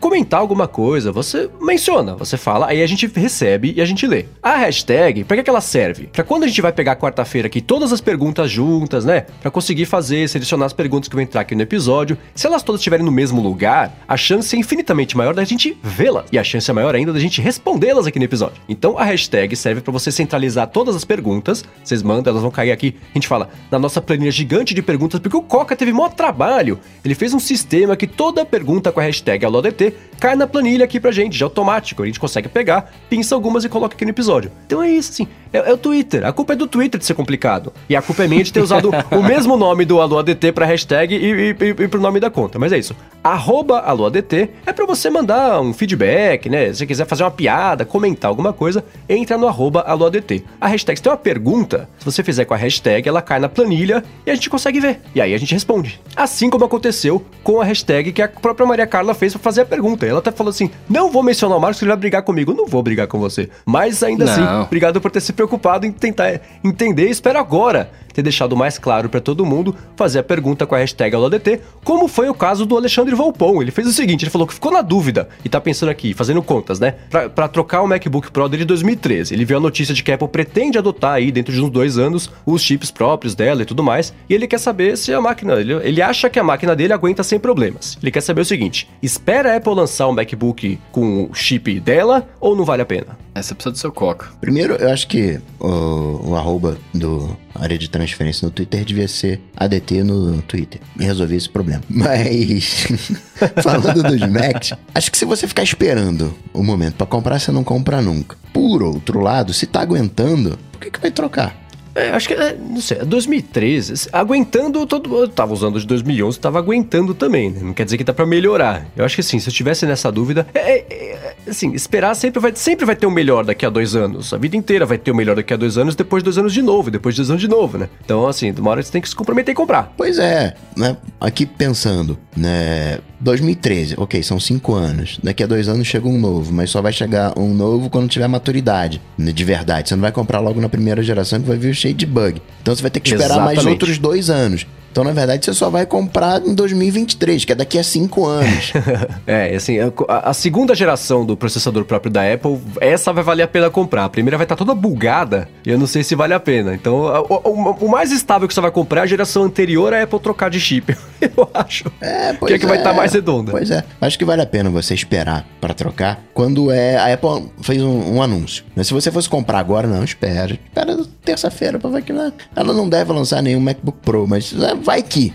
comentar 0.00 0.40
alguma 0.40 0.66
coisa, 0.66 1.12
você 1.12 1.48
menciona, 1.62 2.16
você 2.16 2.36
fala, 2.36 2.66
aí 2.66 2.82
a 2.82 2.86
gente 2.88 3.06
recebe 3.14 3.72
e 3.76 3.80
a 3.80 3.84
gente 3.84 4.04
lê. 4.08 4.24
A 4.42 4.56
hashtag, 4.56 5.22
pra 5.22 5.36
que, 5.36 5.44
que 5.44 5.50
ela 5.50 5.60
serve? 5.60 6.08
Pra 6.12 6.24
quando 6.24 6.42
a 6.42 6.48
gente 6.48 6.60
vai 6.60 6.72
pegar 6.72 6.96
quarta-feira 6.96 7.46
aqui 7.46 7.60
todas 7.60 7.92
as 7.92 8.00
perguntas 8.00 8.50
juntas, 8.50 9.04
né? 9.04 9.26
Pra 9.40 9.52
conseguir 9.52 9.84
fazer, 9.86 10.28
selecionar 10.28 10.66
as 10.66 10.72
perguntas 10.72 11.08
que 11.08 11.14
vão 11.14 11.22
entrar 11.22 11.42
aqui 11.42 11.54
no 11.54 11.62
episódio. 11.62 12.18
Se 12.34 12.44
elas 12.44 12.62
todas 12.64 12.80
estiverem 12.80 13.06
no 13.06 13.12
mesmo 13.12 13.40
lugar, 13.40 13.92
a 14.08 14.16
chance 14.16 14.56
é 14.56 14.58
infinitamente 14.58 15.16
maior 15.16 15.32
da 15.32 15.44
gente 15.44 15.78
vê-las. 15.80 16.24
E 16.32 16.38
a 16.40 16.42
chance 16.42 16.68
é 16.68 16.74
maior 16.74 16.92
ainda 16.92 17.12
da 17.12 17.20
gente 17.20 17.40
respondê-las 17.40 18.04
aqui 18.06 18.18
no 18.18 18.24
episódio. 18.24 18.56
Então 18.68 18.95
a 18.98 19.04
hashtag 19.04 19.54
serve 19.56 19.80
pra 19.80 19.92
você 19.92 20.10
centralizar 20.10 20.66
todas 20.68 20.94
as 20.94 21.04
perguntas. 21.04 21.64
Vocês 21.82 22.02
mandam, 22.02 22.30
elas 22.30 22.42
vão 22.42 22.50
cair 22.50 22.72
aqui. 22.72 22.96
A 23.10 23.14
gente 23.14 23.28
fala 23.28 23.48
na 23.70 23.78
nossa 23.78 24.00
planilha 24.00 24.30
gigante 24.30 24.74
de 24.74 24.82
perguntas, 24.82 25.20
porque 25.20 25.36
o 25.36 25.42
Coca 25.42 25.76
teve 25.76 25.92
maior 25.92 26.10
trabalho. 26.10 26.78
Ele 27.04 27.14
fez 27.14 27.32
um 27.34 27.38
sistema 27.38 27.96
que 27.96 28.06
toda 28.06 28.44
pergunta 28.44 28.92
com 28.92 29.00
a 29.00 29.02
hashtag 29.02 29.44
AloDT 29.44 29.94
cai 30.18 30.34
na 30.34 30.46
planilha 30.46 30.84
aqui 30.84 30.98
pra 30.98 31.10
gente, 31.10 31.36
de 31.36 31.44
automático. 31.44 32.02
A 32.02 32.06
gente 32.06 32.20
consegue 32.20 32.48
pegar, 32.48 32.92
pinça 33.08 33.34
algumas 33.34 33.64
e 33.64 33.68
coloca 33.68 33.94
aqui 33.94 34.04
no 34.04 34.10
episódio. 34.10 34.50
Então 34.66 34.82
é 34.82 34.90
isso, 34.90 35.12
assim. 35.12 35.28
É, 35.52 35.70
é 35.70 35.72
o 35.72 35.78
Twitter. 35.78 36.24
A 36.26 36.32
culpa 36.32 36.52
é 36.52 36.56
do 36.56 36.66
Twitter 36.66 36.98
de 36.98 37.06
ser 37.06 37.14
complicado. 37.14 37.72
E 37.88 37.96
a 37.96 38.02
culpa 38.02 38.24
é 38.24 38.28
minha 38.28 38.42
de 38.42 38.52
ter 38.52 38.60
usado 38.60 38.90
o 39.10 39.22
mesmo 39.22 39.56
nome 39.56 39.84
do 39.84 40.00
AloADT 40.00 40.52
pra 40.52 40.66
hashtag 40.66 41.14
e, 41.14 41.18
e, 41.18 41.50
e, 41.50 41.68
e 41.84 41.88
pro 41.88 42.00
nome 42.00 42.20
da 42.20 42.30
conta. 42.30 42.58
Mas 42.58 42.72
é 42.72 42.78
isso. 42.78 42.94
Arroba 43.22 43.80
AloADT 43.80 44.50
é 44.64 44.72
pra 44.72 44.86
você 44.86 45.10
mandar 45.10 45.60
um 45.60 45.72
feedback, 45.72 46.48
né? 46.48 46.66
Se 46.68 46.78
você 46.78 46.86
quiser 46.86 47.06
fazer 47.06 47.24
uma 47.24 47.30
piada, 47.30 47.84
comentar 47.84 48.28
alguma 48.28 48.52
coisa, 48.52 48.75
entra 49.08 49.36
no 49.38 49.46
arroba 49.46 49.80
AloADT. 49.82 50.44
A 50.60 50.68
hashtag, 50.68 50.96
se 50.98 51.02
tem 51.02 51.10
uma 51.12 51.18
pergunta, 51.18 51.88
se 51.98 52.04
você 52.04 52.22
fizer 52.22 52.44
com 52.44 52.54
a 52.54 52.56
hashtag, 52.56 53.08
ela 53.08 53.22
cai 53.22 53.38
na 53.38 53.48
planilha 53.48 54.02
e 54.24 54.30
a 54.30 54.34
gente 54.34 54.50
consegue 54.50 54.80
ver. 54.80 55.00
E 55.14 55.20
aí 55.20 55.34
a 55.34 55.38
gente 55.38 55.52
responde. 55.52 56.00
Assim 56.14 56.48
como 56.50 56.64
aconteceu 56.64 57.24
com 57.42 57.60
a 57.60 57.64
hashtag 57.64 58.12
que 58.12 58.22
a 58.22 58.28
própria 58.28 58.66
Maria 58.66 58.86
Carla 58.86 59.14
fez 59.14 59.32
pra 59.32 59.42
fazer 59.42 59.62
a 59.62 59.66
pergunta. 59.66 60.06
Ela 60.06 60.18
até 60.18 60.30
falou 60.30 60.50
assim: 60.50 60.70
não 60.88 61.10
vou 61.10 61.22
mencionar 61.22 61.58
o 61.58 61.60
Marcos, 61.60 61.80
ele 61.82 61.90
vai 61.90 61.96
brigar 61.98 62.22
comigo. 62.22 62.54
Não 62.54 62.66
vou 62.66 62.82
brigar 62.82 63.06
com 63.06 63.18
você. 63.18 63.48
Mas 63.64 64.02
ainda 64.02 64.24
Não. 64.24 64.32
assim, 64.32 64.64
obrigado 64.64 65.00
por 65.00 65.10
ter 65.10 65.20
se 65.20 65.32
preocupado 65.32 65.86
em 65.86 65.92
tentar 65.92 66.40
entender. 66.64 67.08
Espero 67.08 67.38
agora 67.38 67.90
ter 68.16 68.22
deixado 68.22 68.56
mais 68.56 68.78
claro 68.78 69.10
pra 69.10 69.20
todo 69.20 69.44
mundo 69.44 69.76
fazer 69.94 70.20
a 70.20 70.22
pergunta 70.22 70.66
com 70.66 70.74
a 70.74 70.78
hashtag 70.78 71.14
AloDT, 71.14 71.60
como 71.84 72.08
foi 72.08 72.30
o 72.30 72.34
caso 72.34 72.64
do 72.64 72.74
Alexandre 72.74 73.14
Volpon. 73.14 73.60
Ele 73.60 73.70
fez 73.70 73.86
o 73.86 73.92
seguinte, 73.92 74.24
ele 74.24 74.30
falou 74.30 74.46
que 74.46 74.54
ficou 74.54 74.72
na 74.72 74.80
dúvida 74.80 75.28
e 75.44 75.50
tá 75.50 75.60
pensando 75.60 75.90
aqui, 75.90 76.14
fazendo 76.14 76.42
contas, 76.42 76.80
né? 76.80 76.94
Pra 77.10 77.46
trocar 77.46 77.82
o 77.82 77.86
MacBook 77.86 78.30
Pro 78.30 78.48
dele 78.48 78.62
de 78.62 78.68
2013. 78.68 79.34
Ele 79.34 79.44
viu 79.44 79.58
a 79.58 79.60
notícia 79.60 79.94
de 79.94 80.02
que 80.02 80.10
a 80.10 80.14
Apple 80.14 80.28
pretende 80.28 80.78
adotar 80.78 81.12
aí, 81.12 81.30
dentro 81.30 81.52
de 81.52 81.60
uns 81.60 81.68
dois 81.68 81.98
anos, 81.98 82.30
os 82.46 82.62
chips 82.62 82.90
próprios 82.90 83.34
dela 83.34 83.60
e 83.60 83.64
tudo 83.66 83.84
mais. 83.84 84.14
E 84.30 84.34
ele 84.34 84.46
quer 84.46 84.58
saber 84.58 84.96
se 84.96 85.12
a 85.12 85.20
máquina... 85.20 85.60
Ele, 85.60 85.74
ele 85.74 86.00
acha 86.00 86.30
que 86.30 86.38
a 86.38 86.44
máquina 86.44 86.74
dele 86.74 86.94
aguenta 86.94 87.22
sem 87.22 87.38
problemas. 87.38 87.98
Ele 88.00 88.10
quer 88.10 88.22
saber 88.22 88.40
o 88.40 88.46
seguinte, 88.46 88.88
espera 89.02 89.52
a 89.52 89.56
Apple 89.56 89.74
lançar 89.74 90.08
um 90.08 90.12
MacBook 90.12 90.78
com 90.90 91.24
o 91.30 91.34
chip 91.34 91.78
dela 91.80 92.26
ou 92.40 92.56
não 92.56 92.64
vale 92.64 92.80
a 92.80 92.86
pena? 92.86 93.18
Essa 93.34 93.54
precisa 93.54 93.72
do 93.72 93.78
seu 93.78 93.92
coca. 93.92 94.28
Primeiro, 94.40 94.74
eu 94.74 94.90
acho 94.90 95.06
que 95.06 95.38
o, 95.60 96.30
o 96.30 96.34
arroba 96.34 96.78
do 96.94 97.36
área 97.60 97.78
de 97.78 97.88
transferência 97.88 98.46
no 98.46 98.50
Twitter 98.50 98.84
devia 98.84 99.08
ser 99.08 99.40
ADT 99.56 100.02
no 100.02 100.42
Twitter. 100.42 100.80
E 100.98 101.04
resolver 101.04 101.36
esse 101.36 101.48
problema. 101.48 101.82
Mas, 101.88 102.86
falando 103.62 104.02
dos 104.02 104.28
Macs, 104.28 104.72
acho 104.94 105.10
que 105.10 105.18
se 105.18 105.24
você 105.24 105.46
ficar 105.46 105.62
esperando 105.62 106.34
o 106.52 106.62
momento 106.62 106.94
pra 106.94 107.06
comprar, 107.06 107.38
você 107.38 107.50
não 107.52 107.64
compra 107.64 108.00
nunca. 108.00 108.36
Por 108.52 108.82
outro 108.82 109.20
lado, 109.20 109.52
se 109.52 109.66
tá 109.66 109.80
aguentando, 109.80 110.58
por 110.72 110.80
que, 110.80 110.90
que 110.90 111.00
vai 111.00 111.10
trocar? 111.10 111.65
É, 111.96 112.10
acho 112.10 112.28
que, 112.28 112.34
é, 112.34 112.54
não 112.54 112.80
sei, 112.80 112.98
2013, 112.98 114.10
aguentando, 114.12 114.86
todo, 114.86 115.16
eu 115.16 115.28
tava 115.28 115.54
usando 115.54 115.80
de 115.80 115.86
2011, 115.86 116.38
tava 116.38 116.58
aguentando 116.58 117.14
também, 117.14 117.50
né? 117.50 117.60
Não 117.62 117.72
quer 117.72 117.84
dizer 117.84 117.96
que 117.96 118.04
tá 118.04 118.12
pra 118.12 118.26
melhorar. 118.26 118.86
Eu 118.94 119.02
acho 119.02 119.14
que 119.14 119.22
assim, 119.22 119.40
se 119.40 119.48
eu 119.48 119.52
tivesse 119.52 119.86
nessa 119.86 120.12
dúvida, 120.12 120.46
é, 120.52 120.60
é, 120.60 120.84
é, 120.90 121.36
assim, 121.48 121.72
esperar 121.72 122.14
sempre 122.14 122.38
vai, 122.38 122.52
sempre 122.54 122.84
vai 122.84 122.94
ter 122.94 123.06
o 123.06 123.10
melhor 123.10 123.46
daqui 123.46 123.64
a 123.64 123.70
dois 123.70 123.96
anos. 123.96 124.34
A 124.34 124.36
vida 124.36 124.56
inteira 124.56 124.84
vai 124.84 124.98
ter 124.98 125.10
o 125.10 125.14
melhor 125.14 125.36
daqui 125.36 125.54
a 125.54 125.56
dois 125.56 125.78
anos, 125.78 125.94
depois 125.94 126.22
de 126.22 126.26
dois 126.26 126.36
anos 126.36 126.52
de 126.52 126.60
novo, 126.60 126.90
depois 126.90 127.14
de 127.14 127.22
dois 127.22 127.30
anos 127.30 127.40
de 127.40 127.48
novo, 127.48 127.78
né? 127.78 127.88
Então, 128.04 128.26
assim, 128.26 128.52
de 128.52 128.60
uma 128.60 128.72
hora 128.72 128.82
você 128.82 128.92
tem 128.92 129.00
que 129.00 129.08
se 129.08 129.16
comprometer 129.16 129.52
e 129.52 129.56
comprar. 129.56 129.94
Pois 129.96 130.18
é, 130.18 130.54
né? 130.76 130.98
Aqui 131.18 131.46
pensando, 131.46 132.18
né? 132.36 132.98
2013, 133.20 133.94
ok, 133.96 134.22
são 134.22 134.38
cinco 134.38 134.74
anos. 134.74 135.18
Daqui 135.22 135.42
a 135.42 135.46
dois 135.46 135.68
anos 135.68 135.86
chega 135.86 136.06
um 136.06 136.18
novo, 136.18 136.52
mas 136.52 136.70
só 136.70 136.82
vai 136.82 136.92
chegar 136.92 137.38
um 137.38 137.54
novo 137.54 137.88
quando 137.88 138.08
tiver 138.08 138.28
maturidade, 138.28 139.00
né, 139.16 139.32
de 139.32 139.44
verdade. 139.44 139.88
Você 139.88 139.94
não 139.94 140.02
vai 140.02 140.12
comprar 140.12 140.40
logo 140.40 140.60
na 140.60 140.68
primeira 140.68 141.02
geração 141.02 141.40
que 141.40 141.48
vai 141.48 141.56
vir 141.56 141.74
cheio 141.86 141.94
de 141.94 142.06
bug. 142.06 142.42
Então 142.62 142.74
você 142.74 142.82
vai 142.82 142.90
ter 142.90 143.00
que 143.00 143.08
esperar 143.08 143.38
mais 143.38 143.52
Exatamente. 143.58 143.68
outros 143.74 143.98
dois 143.98 144.28
anos. 144.28 144.66
Então, 144.96 145.04
na 145.04 145.12
verdade, 145.12 145.44
você 145.44 145.52
só 145.52 145.68
vai 145.68 145.84
comprar 145.84 146.40
em 146.40 146.54
2023, 146.54 147.44
que 147.44 147.52
é 147.52 147.54
daqui 147.54 147.78
a 147.78 147.84
cinco 147.84 148.24
anos. 148.24 148.72
É, 149.26 149.54
assim, 149.56 149.78
a, 149.80 150.30
a 150.30 150.32
segunda 150.32 150.72
geração 150.74 151.24
do 151.26 151.36
processador 151.36 151.84
próprio 151.84 152.10
da 152.12 152.22
Apple, 152.32 152.58
essa 152.80 153.12
vai 153.12 153.24
valer 153.24 153.42
a 153.42 153.48
pena 153.48 153.68
comprar. 153.68 154.04
A 154.04 154.08
primeira 154.08 154.36
vai 154.36 154.44
estar 154.44 154.54
toda 154.56 154.72
bugada 154.74 155.48
e 155.66 155.70
eu 155.70 155.76
não 155.78 155.86
sei 155.86 156.04
se 156.04 156.14
vale 156.14 156.32
a 156.32 156.38
pena. 156.40 156.74
Então, 156.74 157.06
a- 157.08 157.20
o, 157.22 157.84
o- 157.84 157.88
mais 157.88 158.12
estável 158.12 158.46
que 158.46 158.54
você 158.54 158.60
vai 158.60 158.70
comprar 158.70 159.00
é 159.00 159.02
a 159.02 159.06
geração 159.06 159.42
anterior 159.42 159.92
à 159.92 160.02
Apple 160.02 160.20
trocar 160.20 160.48
de 160.48 160.60
chip. 160.60 160.96
Eu 161.20 161.48
acho. 161.52 161.90
É, 162.00 162.34
que 162.34 162.52
é 162.54 162.58
que 162.58 162.66
vai 162.66 162.78
estar 162.78 162.92
mais 162.92 163.12
redonda. 163.12 163.50
Pois 163.50 163.70
é. 163.70 163.82
Acho 164.00 164.18
que 164.18 164.24
vale 164.24 164.42
a 164.42 164.46
pena 164.46 164.70
você 164.70 164.94
esperar 164.94 165.44
pra 165.60 165.74
trocar 165.74 166.20
quando 166.32 166.70
é. 166.70 166.96
A 166.96 167.12
Apple 167.14 167.50
fez 167.62 167.82
um, 167.82 168.14
um 168.16 168.22
anúncio. 168.22 168.64
Mas 168.76 168.86
se 168.86 168.94
você 168.94 169.10
fosse 169.10 169.28
comprar 169.28 169.58
agora, 169.58 169.88
não, 169.88 170.04
espera. 170.04 170.52
Espera 170.54 170.96
terça-feira 171.24 171.78
pra 171.78 171.90
ver 171.90 172.02
que 172.02 172.12
ela, 172.12 172.32
ela 172.54 172.72
não 172.72 172.88
deve 172.88 173.12
lançar 173.12 173.42
nenhum 173.42 173.60
MacBook 173.60 173.98
Pro, 174.04 174.26
mas 174.28 174.54
é, 174.54 174.74
vai 174.86 175.02
que. 175.02 175.34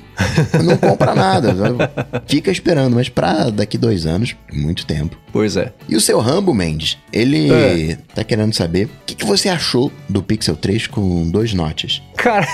Não 0.64 0.78
compra 0.78 1.14
nada. 1.14 1.54
Fica 2.26 2.50
esperando, 2.50 2.96
mas 2.96 3.10
pra 3.10 3.50
daqui 3.50 3.78
dois 3.78 4.06
anos, 4.06 4.36
muito 4.52 4.86
tempo. 4.86 5.18
Pois 5.34 5.58
é. 5.58 5.74
E 5.90 5.96
o 5.96 6.02
seu 6.02 6.20
Rambo 6.20 6.54
Mendes, 6.54 6.98
ele 7.12 7.52
É. 7.52 7.98
tá 8.16 8.24
querendo 8.24 8.54
saber 8.56 8.86
o 8.86 8.90
que, 9.06 9.14
que 9.16 9.26
você 9.26 9.50
achou 9.50 9.92
do 10.08 10.24
Pixel 10.24 10.56
3 10.56 10.88
com 10.88 11.30
dois 11.30 11.54
notes. 11.54 12.02
Cara, 12.16 12.48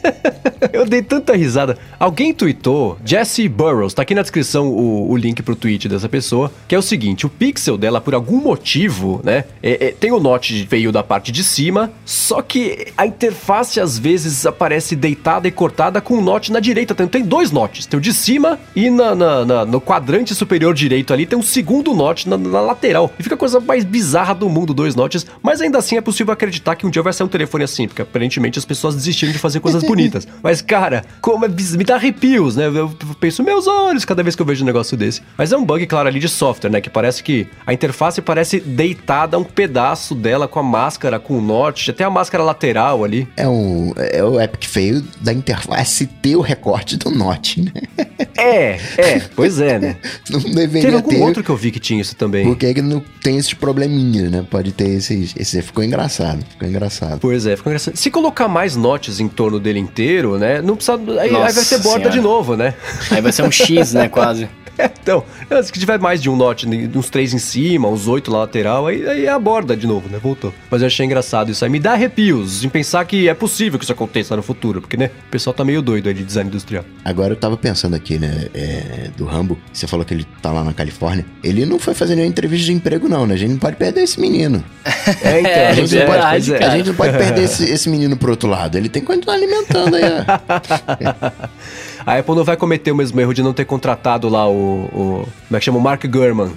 eu 0.72 0.84
dei 0.86 1.02
tanta 1.02 1.34
risada. 1.36 1.78
Alguém 1.98 2.32
tweetou, 2.34 2.98
Jesse 3.04 3.48
Burrows, 3.48 3.94
tá 3.94 4.02
aqui 4.02 4.14
na 4.14 4.22
descrição 4.22 4.68
o, 4.68 5.10
o 5.10 5.16
link 5.16 5.42
pro 5.42 5.56
tweet 5.56 5.88
dessa 5.88 6.08
pessoa, 6.08 6.52
que 6.68 6.74
é 6.74 6.78
o 6.78 6.82
seguinte: 6.82 7.26
o 7.26 7.28
pixel 7.28 7.76
dela, 7.78 8.00
por 8.00 8.14
algum 8.14 8.40
motivo, 8.40 9.20
né? 9.24 9.44
é- 9.62 9.88
é- 9.88 9.90
tem 9.92 10.12
o 10.12 10.20
note 10.20 10.64
veio 10.68 10.92
da 10.92 11.02
parte 11.02 11.32
de 11.32 11.42
cima, 11.42 11.90
só 12.04 12.42
que 12.42 12.88
a 12.96 13.06
interface 13.06 13.80
às 13.80 13.98
vezes 13.98 14.46
aparece 14.46 14.94
deitada 14.96 15.48
e 15.48 15.50
cortada 15.50 16.00
com 16.00 16.14
um 16.18 16.22
note 16.22 16.52
na 16.52 16.60
direita. 16.60 16.94
Tem, 16.94 17.06
tem 17.06 17.22
dois 17.24 17.50
notes, 17.50 17.86
tem 17.86 17.98
o 17.98 18.00
de 18.00 18.12
cima 18.12 18.58
e 18.74 18.90
na, 18.90 19.14
na- 19.14 19.44
na- 19.44 19.64
no 19.64 19.80
quadrante 19.80 20.34
superior 20.34 20.74
direito 20.74 21.12
ali 21.12 21.26
tem 21.26 21.38
um 21.38 21.42
segundo 21.42 21.94
note 21.94 22.28
na, 22.28 22.36
na 22.36 22.60
lateral. 22.60 23.10
E 23.18 23.22
fica 23.22 23.34
a 23.34 23.38
coisa 23.38 23.60
mais 23.60 23.84
bizarra 23.84 24.34
do 24.34 24.48
mundo, 24.48 24.72
dois 24.74 24.94
notes, 24.94 25.26
mas 25.42 25.60
ainda 25.60 25.78
assim 25.78 25.96
é 25.96 26.00
possível 26.00 26.32
acreditar 26.32 26.76
que 26.76 26.86
um 26.86 26.90
dia 26.90 27.02
vai 27.02 27.12
sair 27.12 27.26
um 27.26 27.28
telefone 27.28 27.64
assim, 27.64 27.86
porque 27.88 28.02
aparentemente 28.02 28.58
as 28.58 28.64
pessoas 28.64 28.94
desistiram 28.94 29.32
de 29.32 29.38
fazer 29.38 29.60
coisas 29.60 29.82
bonitas. 29.82 30.26
Mas, 30.42 30.49
cara, 30.60 31.04
como 31.20 31.44
é 31.44 31.48
me 31.48 31.84
dá 31.84 31.94
arrepios, 31.96 32.56
né? 32.56 32.66
Eu 32.66 32.88
penso, 33.20 33.42
meus 33.42 33.66
olhos, 33.66 34.04
cada 34.04 34.22
vez 34.22 34.34
que 34.34 34.42
eu 34.42 34.46
vejo 34.46 34.64
um 34.64 34.66
negócio 34.66 34.96
desse. 34.96 35.22
Mas 35.36 35.52
é 35.52 35.56
um 35.56 35.64
bug, 35.64 35.86
claro, 35.86 36.08
ali 36.08 36.18
de 36.18 36.28
software, 36.28 36.70
né? 36.70 36.80
Que 36.80 36.90
parece 36.90 37.22
que 37.22 37.46
a 37.66 37.72
interface 37.72 38.20
parece 38.20 38.60
deitada 38.60 39.38
um 39.38 39.44
pedaço 39.44 40.14
dela 40.14 40.48
com 40.48 40.58
a 40.58 40.62
máscara, 40.62 41.18
com 41.20 41.38
o 41.38 41.40
norte, 41.40 41.90
até 41.90 42.04
a 42.04 42.10
máscara 42.10 42.42
lateral 42.42 43.04
ali. 43.04 43.28
É, 43.36 43.46
um, 43.46 43.92
é 43.96 44.24
o 44.24 44.40
epic 44.40 44.64
fail 44.64 45.04
da 45.20 45.32
interface 45.32 46.06
ter 46.06 46.36
o 46.36 46.40
recorte 46.40 46.96
do 46.96 47.10
note, 47.10 47.62
né? 47.62 47.72
É, 48.40 48.80
é, 48.96 49.20
pois 49.36 49.60
é, 49.60 49.78
né? 49.78 49.96
Não 50.30 50.40
deveria 50.40 50.82
Teve 50.82 50.96
algum 50.96 51.08
ter. 51.08 51.20
outro 51.20 51.44
que 51.44 51.50
eu 51.50 51.56
vi 51.56 51.70
que 51.70 51.80
tinha 51.80 52.00
isso 52.00 52.16
também. 52.16 52.44
Porque 52.46 52.66
ele 52.66 52.82
não 52.82 53.02
tem 53.22 53.36
esses 53.36 53.52
probleminhas, 53.52 54.30
né? 54.30 54.44
Pode 54.48 54.72
ter 54.72 54.88
esses. 54.88 55.34
Esse 55.36 55.60
ficou 55.62 55.84
engraçado. 55.84 56.44
Ficou 56.50 56.68
engraçado. 56.68 57.18
Pois 57.20 57.46
é, 57.46 57.56
ficou 57.56 57.70
engraçado. 57.70 57.96
Se 57.96 58.10
colocar 58.10 58.48
mais 58.48 58.76
notes 58.76 59.20
em 59.20 59.28
torno 59.28 59.58
dele 59.60 59.78
inteiro, 59.78 60.38
né? 60.38 60.62
Não 60.62 60.76
precisa. 60.76 60.98
Aí, 61.20 61.34
aí 61.34 61.52
vai 61.52 61.64
ter 61.64 61.78
borda 61.78 61.98
Senhora. 61.98 62.10
de 62.10 62.20
novo, 62.20 62.56
né? 62.56 62.74
Aí 63.10 63.20
vai 63.20 63.32
ser 63.32 63.42
um 63.42 63.50
X, 63.50 63.92
né, 63.92 64.08
quase. 64.08 64.48
Então, 65.02 65.24
se 65.62 65.72
tiver 65.72 65.98
mais 65.98 66.22
de 66.22 66.28
um 66.28 66.36
note, 66.36 66.66
uns 66.94 67.10
três 67.10 67.32
em 67.34 67.38
cima, 67.38 67.88
uns 67.88 68.06
oito 68.06 68.30
na 68.30 68.38
lateral, 68.38 68.86
aí, 68.86 69.06
aí 69.08 69.26
é 69.26 69.30
a 69.30 69.38
borda 69.38 69.76
de 69.76 69.86
novo, 69.86 70.08
né? 70.08 70.18
Voltou. 70.22 70.52
Mas 70.70 70.82
eu 70.82 70.86
achei 70.86 71.04
engraçado 71.06 71.50
isso 71.50 71.64
aí. 71.64 71.70
Me 71.70 71.80
dá 71.80 71.92
arrepios 71.92 72.64
em 72.64 72.68
pensar 72.68 73.04
que 73.04 73.28
é 73.28 73.34
possível 73.34 73.78
que 73.78 73.84
isso 73.84 73.92
aconteça 73.92 74.36
no 74.36 74.42
futuro, 74.42 74.80
porque, 74.80 74.96
né? 74.96 75.10
O 75.28 75.30
pessoal 75.30 75.54
tá 75.54 75.64
meio 75.64 75.82
doido 75.82 76.08
aí 76.08 76.14
de 76.14 76.24
design 76.24 76.48
industrial. 76.48 76.84
Agora 77.04 77.32
eu 77.32 77.36
tava 77.36 77.56
pensando 77.56 77.94
aqui, 77.94 78.18
né? 78.18 78.48
é, 78.54 79.10
do 79.16 79.24
Rambo. 79.24 79.58
Você 79.72 79.86
falou 79.86 80.04
que 80.04 80.14
ele 80.14 80.26
tá 80.42 80.52
lá 80.52 80.62
na 80.62 80.72
Califórnia. 80.72 81.24
Ele 81.42 81.64
não 81.64 81.78
foi 81.78 81.94
fazer 81.94 82.14
nenhuma 82.14 82.30
entrevista 82.30 82.66
de 82.66 82.72
emprego, 82.72 83.08
não, 83.08 83.26
né? 83.26 83.34
A 83.34 83.36
gente 83.36 83.50
não 83.52 83.58
pode 83.58 83.76
perder 83.76 84.02
esse 84.02 84.20
menino. 84.20 84.62
É, 85.22 85.40
então, 85.40 85.66
A 85.68 85.72
gente, 85.72 85.94
não, 85.96 86.06
pode, 86.06 86.22
pois 86.30 86.48
é. 86.48 86.64
a 86.64 86.70
gente 86.76 86.86
não 86.88 86.94
pode 86.94 87.16
perder 87.16 87.44
esse, 87.44 87.64
esse 87.64 87.88
menino 87.88 88.16
pro 88.16 88.30
outro 88.30 88.48
lado. 88.48 88.78
Ele 88.78 88.88
tem 88.88 89.02
que 89.02 89.06
continuar 89.06 89.34
alimentando 89.34 89.96
aí. 89.96 90.02
ó. 90.04 91.48
a 92.04 92.18
Apple 92.18 92.34
não 92.34 92.44
vai 92.44 92.56
cometer 92.56 92.92
o 92.92 92.96
mesmo 92.96 93.20
erro 93.20 93.34
de 93.34 93.42
não 93.42 93.52
ter 93.52 93.64
contratado 93.64 94.28
lá 94.28 94.48
o. 94.48 94.52
o 94.52 95.28
como 95.48 95.56
é 95.56 95.58
que 95.58 95.64
chama? 95.64 95.78
O 95.78 95.80
Mark 95.80 96.04
Gurman. 96.06 96.50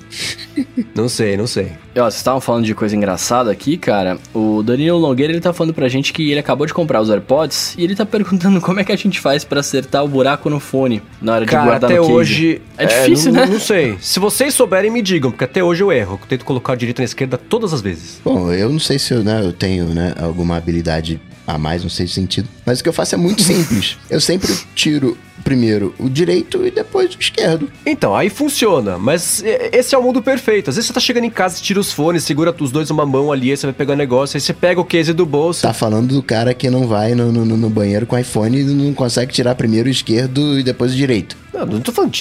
não 0.95 1.10
sei, 1.10 1.36
não 1.36 1.48
sei. 1.48 1.72
E, 1.95 1.99
ó, 1.99 2.06
vocês 2.06 2.15
estavam 2.15 2.41
falando 2.41 2.65
de 2.65 2.74
coisa 2.74 2.95
engraçada 2.95 3.52
aqui, 3.52 3.78
cara. 3.78 4.18
O 4.34 4.64
Danilo 4.64 4.98
Longueira, 4.98 5.32
ele 5.32 5.41
tá 5.41 5.53
falando 5.53 5.74
pra 5.74 5.88
gente 5.88 6.11
que 6.11 6.32
ele 6.32 6.40
acabou 6.40 6.65
de 6.65 6.74
comprar 6.74 7.02
os 7.02 7.10
AirPods 7.10 7.76
e 7.78 7.84
ele 7.84 7.95
tá 7.95 8.06
perguntando 8.06 8.60
como 8.61 8.80
é 8.80 8.84
que 8.84 8.91
a 8.91 8.95
gente 8.95 9.20
faz 9.20 9.44
pra 9.44 9.60
acertar 9.60 10.03
o 10.03 10.07
buraco 10.07 10.49
no 10.49 10.60
fone 10.60 11.02
na 11.22 11.36
hora 11.36 11.45
Cara, 11.45 11.61
de 11.61 11.70
guardar 11.70 11.91
até 11.91 11.99
no 11.99 12.06
case. 12.06 12.14
hoje. 12.14 12.61
É 12.78 12.86
difícil, 12.86 13.32
não, 13.32 13.41
né? 13.41 13.48
Não 13.48 13.60
sei. 13.60 13.98
Se 13.99 14.20
vocês 14.20 14.53
souberem, 14.53 14.91
me 14.91 15.02
digam, 15.02 15.32
porque 15.32 15.44
até 15.44 15.64
hoje 15.64 15.84
eu 15.84 15.91
erro. 15.91 16.20
Eu 16.22 16.28
tento 16.28 16.45
colocar 16.45 16.74
a 16.74 16.76
direita 16.76 17.02
na 17.02 17.06
esquerda 17.06 17.38
todas 17.38 17.74
as 17.74 17.82
vezes. 17.82 18.22
Bom, 18.24 18.52
eu 18.52 18.70
não 18.70 18.80
sei 18.80 18.98
se 18.98 19.14
eu, 19.14 19.24
né, 19.24 19.41
eu 19.44 19.53
tenho 19.53 19.86
né, 19.86 20.14
alguma 20.20 20.57
habilidade 20.57 21.20
a 21.45 21.57
mais, 21.57 21.84
não 21.84 21.90
sei 21.90 22.07
se 22.07 22.14
sentido. 22.14 22.48
Mas 22.65 22.80
o 22.80 22.84
que 22.84 22.90
eu 22.90 22.94
faço 22.94 23.15
é 23.15 23.18
muito 23.18 23.41
simples. 23.44 23.98
Eu 24.10 24.22
sempre 24.22 24.53
tiro 24.76 25.18
primeiro 25.44 25.94
o 26.00 26.10
direito 26.10 26.66
e 26.66 26.72
depois 26.72 27.14
o 27.14 27.20
esquerdo. 27.20 27.72
Então, 27.86 28.16
aí 28.16 28.30
funciona, 28.30 28.98
mas 28.98 29.44
esse 29.72 29.96
é 29.96 29.98
o 29.98 30.04
mundo 30.04 30.22
perfeito. 30.22 30.70
Às 30.70 30.76
vezes 30.76 30.88
você 30.88 30.94
tá 30.94 31.00
chegando 31.00 31.26
em 31.26 31.30
casa, 31.30 31.62
tira 31.62 31.80
os 31.80 31.92
fones, 31.92 32.24
segura 32.24 32.54
os 32.60 32.72
dois 32.72 32.90
numa 32.90 33.06
mão 33.06 33.32
ali, 33.32 33.52
aí 33.52 33.58
você 33.58 33.68
vai 33.68 33.74
pegar 33.74 33.94
o 33.94 33.98
negócio, 33.98 34.38
aí 34.38 34.42
você 34.42 34.54
pega 34.54 34.80
o 34.80 34.86
case 34.86 35.14
do 35.14 35.26
bolso. 35.26 35.62
Tá 35.62 35.74
falando 35.74 36.14
do 36.14 36.24
cara 36.24 36.54
que 36.54 36.70
não 36.70 36.88
vai 36.88 37.16
no, 37.16 37.32
no, 37.32 37.46
no 37.46 37.70
banheiro 37.70 38.06
com 38.06 38.18
iPhone 38.18 38.60
e 38.60 38.64
não 38.64 38.94
consegue 38.94 39.32
tirar 39.32 39.56
primeiro 39.56 39.88
o 39.88 39.92
esquerdo 39.92 40.60
e 40.60 40.64
depois 40.64 40.94
o 40.94 40.96
direito. 40.96 41.38
Não, 41.54 41.68
não 41.68 41.82
tô 41.82 41.92
falando, 41.92 42.12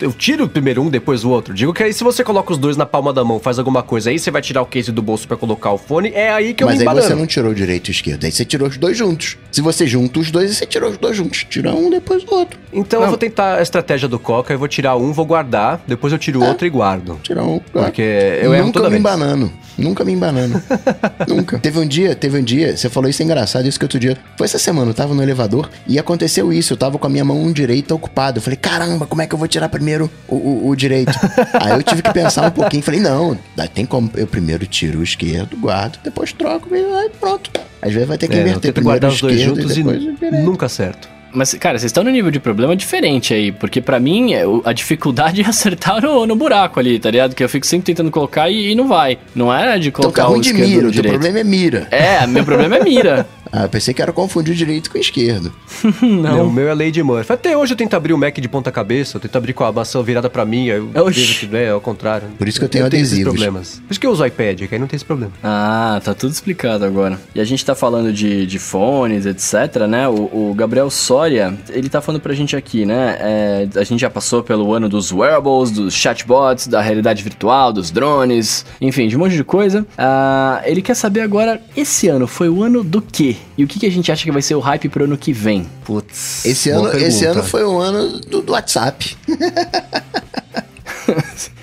eu, 0.00 0.12
tiro 0.12 0.48
primeiro 0.48 0.80
um, 0.80 0.88
depois 0.88 1.24
o 1.24 1.30
outro. 1.30 1.52
Digo 1.52 1.74
que 1.74 1.82
aí 1.82 1.92
se 1.92 2.04
você 2.04 2.22
coloca 2.22 2.52
os 2.52 2.58
dois 2.58 2.76
na 2.76 2.86
palma 2.86 3.12
da 3.12 3.24
mão, 3.24 3.40
faz 3.40 3.58
alguma 3.58 3.82
coisa, 3.82 4.10
aí 4.10 4.18
você 4.18 4.30
vai 4.30 4.40
tirar 4.40 4.62
o 4.62 4.66
case 4.66 4.92
do 4.92 5.02
bolso 5.02 5.26
pra 5.26 5.36
colocar 5.36 5.72
o 5.72 5.78
fone, 5.78 6.10
é 6.14 6.30
aí 6.30 6.54
que 6.54 6.62
eu 6.62 6.66
Mas 6.66 6.76
me 6.76 6.82
aí 6.82 6.86
embanano. 6.86 7.06
você 7.08 7.14
não 7.14 7.26
tirou 7.26 7.50
o 7.50 7.54
direito 7.54 7.88
e 7.88 7.90
o 7.90 7.92
esquerdo. 7.92 8.24
Aí 8.24 8.30
você 8.30 8.44
tirou 8.44 8.68
os 8.68 8.76
dois 8.76 8.96
juntos. 8.96 9.36
Se 9.50 9.60
você 9.60 9.84
junta 9.84 10.20
os 10.20 10.30
dois, 10.30 10.56
você 10.56 10.64
tirou 10.64 10.90
os 10.90 10.96
dois 10.96 11.16
juntos. 11.16 11.44
Tira 11.50 11.74
um, 11.74 11.90
depois 11.90 12.22
o 12.22 12.34
outro. 12.34 12.47
Então 12.70 13.00
eu 13.02 13.08
vou 13.08 13.16
tentar 13.16 13.54
a 13.56 13.62
estratégia 13.62 14.06
do 14.06 14.18
Coca, 14.18 14.52
eu 14.52 14.58
vou 14.58 14.68
tirar 14.68 14.94
um, 14.96 15.10
vou 15.10 15.24
guardar, 15.24 15.80
depois 15.86 16.12
eu 16.12 16.18
tiro 16.18 16.40
o 16.40 16.44
outro 16.46 16.66
e 16.66 16.70
guardo. 16.70 17.18
Tira 17.22 17.42
um. 17.42 17.58
Porque 17.60 18.02
eu 18.02 18.54
erro 18.54 18.66
Nunca 18.66 18.78
toda 18.80 18.90
me 18.90 18.90
vez. 18.90 19.00
embanando. 19.00 19.50
Nunca 19.78 20.04
me 20.04 20.12
embanando. 20.12 20.60
Nunca. 21.26 21.58
Teve 21.60 21.78
um 21.78 21.86
dia, 21.86 22.14
teve 22.14 22.38
um 22.38 22.42
dia, 22.42 22.76
você 22.76 22.90
falou 22.90 23.08
isso 23.08 23.22
é 23.22 23.24
engraçado, 23.24 23.66
isso 23.66 23.78
que 23.78 23.84
outro 23.86 23.98
dia. 23.98 24.18
Foi 24.36 24.44
essa 24.44 24.58
semana, 24.58 24.90
eu 24.90 24.94
tava 24.94 25.14
no 25.14 25.22
elevador 25.22 25.70
e 25.86 25.98
aconteceu 25.98 26.52
isso. 26.52 26.74
Eu 26.74 26.76
tava 26.76 26.98
com 26.98 27.06
a 27.06 27.10
minha 27.10 27.24
mão 27.24 27.50
direita 27.52 27.94
ocupada. 27.94 28.36
Eu 28.38 28.42
falei, 28.42 28.56
caramba, 28.58 29.06
como 29.06 29.22
é 29.22 29.26
que 29.26 29.34
eu 29.34 29.38
vou 29.38 29.48
tirar 29.48 29.68
primeiro 29.70 30.10
o, 30.28 30.34
o- 30.36 30.68
o 30.68 30.76
direito? 30.76 31.12
Aí 31.62 31.72
eu 31.72 31.82
tive 31.82 32.02
que 32.02 32.12
pensar 32.12 32.48
um 32.48 32.50
pouquinho. 32.50 32.82
Falei, 32.82 33.00
não, 33.00 33.38
tem 33.72 33.86
como. 33.86 34.10
Eu 34.14 34.26
primeiro 34.26 34.66
tiro 34.66 34.98
o 34.98 35.02
esquerdo, 35.02 35.56
guardo, 35.56 35.98
depois 36.04 36.32
troco 36.34 36.68
e 36.74 36.78
aí 36.84 37.10
pronto. 37.18 37.50
Às 37.80 37.92
vezes 37.92 38.08
vai 38.08 38.18
ter 38.18 38.28
que 38.28 38.36
É, 38.36 38.40
inverter 38.40 38.72
primeiro 38.74 39.00
guardar 39.00 39.10
os 39.10 39.20
dois 39.20 39.40
juntos 39.40 39.76
e 39.76 39.80
e 39.80 39.84
depois 39.84 40.44
nunca 40.44 40.66
acerto. 40.66 41.08
Mas, 41.38 41.54
cara, 41.54 41.78
vocês 41.78 41.88
estão 41.90 42.02
num 42.02 42.10
nível 42.10 42.30
de 42.32 42.40
problema 42.40 42.74
diferente 42.74 43.32
aí, 43.32 43.52
porque 43.52 43.80
pra 43.80 44.00
mim 44.00 44.32
é, 44.34 44.44
o- 44.46 44.60
a 44.64 44.72
dificuldade 44.72 45.40
é 45.42 45.46
acertar 45.46 46.02
no, 46.02 46.26
no 46.26 46.34
buraco 46.34 46.80
ali, 46.80 46.98
tá 46.98 47.10
ligado? 47.10 47.34
Que 47.34 47.44
eu 47.44 47.48
fico 47.48 47.64
sempre 47.64 47.86
tentando 47.86 48.10
colocar 48.10 48.50
e, 48.50 48.72
e 48.72 48.74
não 48.74 48.88
vai. 48.88 49.16
Não 49.34 49.54
é 49.54 49.78
de 49.78 49.88
Então 49.88 50.02
colocar 50.02 50.22
tá 50.22 50.28
o 50.28 50.32
ruim 50.32 50.40
de 50.40 50.48
esquerdo 50.48 50.68
mira, 50.68 50.82
no 50.82 50.88
o 50.88 50.92
teu 50.92 51.02
problema 51.04 51.38
é 51.38 51.44
mira. 51.44 51.86
É, 51.90 52.26
meu 52.26 52.44
problema 52.44 52.76
é 52.76 52.82
mira. 52.84 53.26
Ah, 53.52 53.62
eu 53.64 53.68
pensei 53.68 53.92
que 53.94 54.02
era 54.02 54.12
confundir 54.12 54.52
o 54.52 54.56
direito 54.56 54.90
com 54.90 54.98
o 54.98 55.00
esquerdo. 55.00 55.52
Não. 56.02 56.46
o 56.46 56.52
meu 56.52 56.68
é 56.68 56.74
Lady 56.74 57.02
Murphy. 57.02 57.32
Até 57.32 57.56
hoje 57.56 57.72
eu 57.72 57.76
tento 57.76 57.94
abrir 57.94 58.12
o 58.12 58.18
Mac 58.18 58.36
de 58.38 58.48
ponta 58.48 58.70
cabeça, 58.70 59.16
eu 59.16 59.20
tento 59.20 59.36
abrir 59.36 59.52
com 59.52 59.64
a 59.64 59.72
maçã 59.72 60.02
virada 60.02 60.28
pra 60.30 60.44
mim, 60.44 60.70
aí 60.70 60.78
eu 60.78 60.90
Oxi. 61.06 61.20
vejo 61.20 61.48
que 61.48 61.56
é 61.56 61.70
ao 61.70 61.80
contrário. 61.80 62.28
Por 62.38 62.48
isso 62.48 62.58
que 62.58 62.64
eu 62.64 62.68
tenho 62.68 62.86
esses 62.86 62.94
adesivos. 62.98 63.32
problemas. 63.32 63.82
Por 63.86 63.90
isso 63.92 64.00
que 64.00 64.06
eu 64.06 64.10
uso 64.10 64.24
iPad, 64.24 64.62
que 64.68 64.74
aí 64.74 64.78
não 64.80 64.86
tem 64.86 64.96
esse 64.96 65.04
problema. 65.04 65.32
Ah, 65.42 66.00
tá 66.04 66.14
tudo 66.14 66.32
explicado 66.32 66.84
agora. 66.84 67.18
E 67.34 67.40
a 67.40 67.44
gente 67.44 67.64
tá 67.64 67.74
falando 67.74 68.12
de, 68.12 68.46
de 68.46 68.58
fones, 68.58 69.26
etc, 69.26 69.86
né? 69.88 70.08
O, 70.08 70.50
o 70.50 70.54
Gabriel 70.56 70.90
Soria, 70.90 71.54
ele 71.70 71.88
tá 71.88 72.00
falando 72.00 72.20
pra 72.20 72.34
gente 72.34 72.56
aqui, 72.56 72.84
né? 72.84 73.16
É, 73.20 73.68
a 73.76 73.84
gente 73.84 74.00
já 74.00 74.10
passou 74.10 74.42
pelo 74.42 74.72
ano 74.72 74.88
dos 74.88 75.12
wearables, 75.12 75.70
dos 75.70 75.94
chatbots, 75.94 76.66
da 76.66 76.80
realidade 76.80 77.22
virtual, 77.22 77.72
dos 77.72 77.90
drones, 77.90 78.64
enfim, 78.80 79.08
de 79.08 79.16
um 79.16 79.20
monte 79.20 79.34
de 79.36 79.44
coisa. 79.44 79.86
Ah, 79.96 80.60
ele 80.64 80.82
quer 80.82 80.94
saber 80.94 81.20
agora, 81.20 81.60
esse 81.76 82.08
ano 82.08 82.26
foi 82.26 82.48
o 82.48 82.62
ano 82.62 82.82
do 82.84 83.00
quê? 83.00 83.36
E 83.56 83.64
o 83.64 83.66
que, 83.66 83.78
que 83.78 83.86
a 83.86 83.90
gente 83.90 84.10
acha 84.12 84.24
que 84.24 84.30
vai 84.32 84.42
ser 84.42 84.54
o 84.54 84.60
hype 84.60 84.88
pro 84.88 85.04
ano 85.04 85.16
que 85.16 85.32
vem? 85.32 85.66
Putz. 85.84 86.44
Esse 86.44 86.70
ano, 86.70 86.88
esse 86.96 87.24
ano 87.24 87.42
foi 87.42 87.64
o 87.64 87.78
ano 87.78 88.18
do, 88.20 88.42
do 88.42 88.52
WhatsApp. 88.52 89.16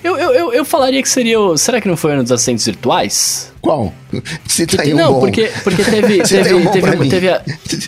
Eu, 0.03 0.17
eu, 0.17 0.31
eu, 0.33 0.53
eu 0.53 0.65
falaria 0.65 1.01
que 1.01 1.09
seria 1.09 1.39
o... 1.39 1.57
Será 1.57 1.81
que 1.81 1.87
não 1.87 1.97
foi 1.97 2.11
o 2.11 2.13
ano 2.13 2.23
dos 2.23 2.31
assistentes 2.31 2.65
virtuais? 2.65 3.51
Qual? 3.59 3.91
Tá 4.11 4.83
aí 4.83 4.93
um 4.93 4.97
não, 4.97 5.13
bom. 5.13 5.19
porque, 5.21 5.51
porque 5.63 5.83
teve, 5.83 6.21
teve, 6.23 6.53
um 6.53 6.67
teve, 6.71 7.09
teve, 7.09 7.29
a- 7.29 7.41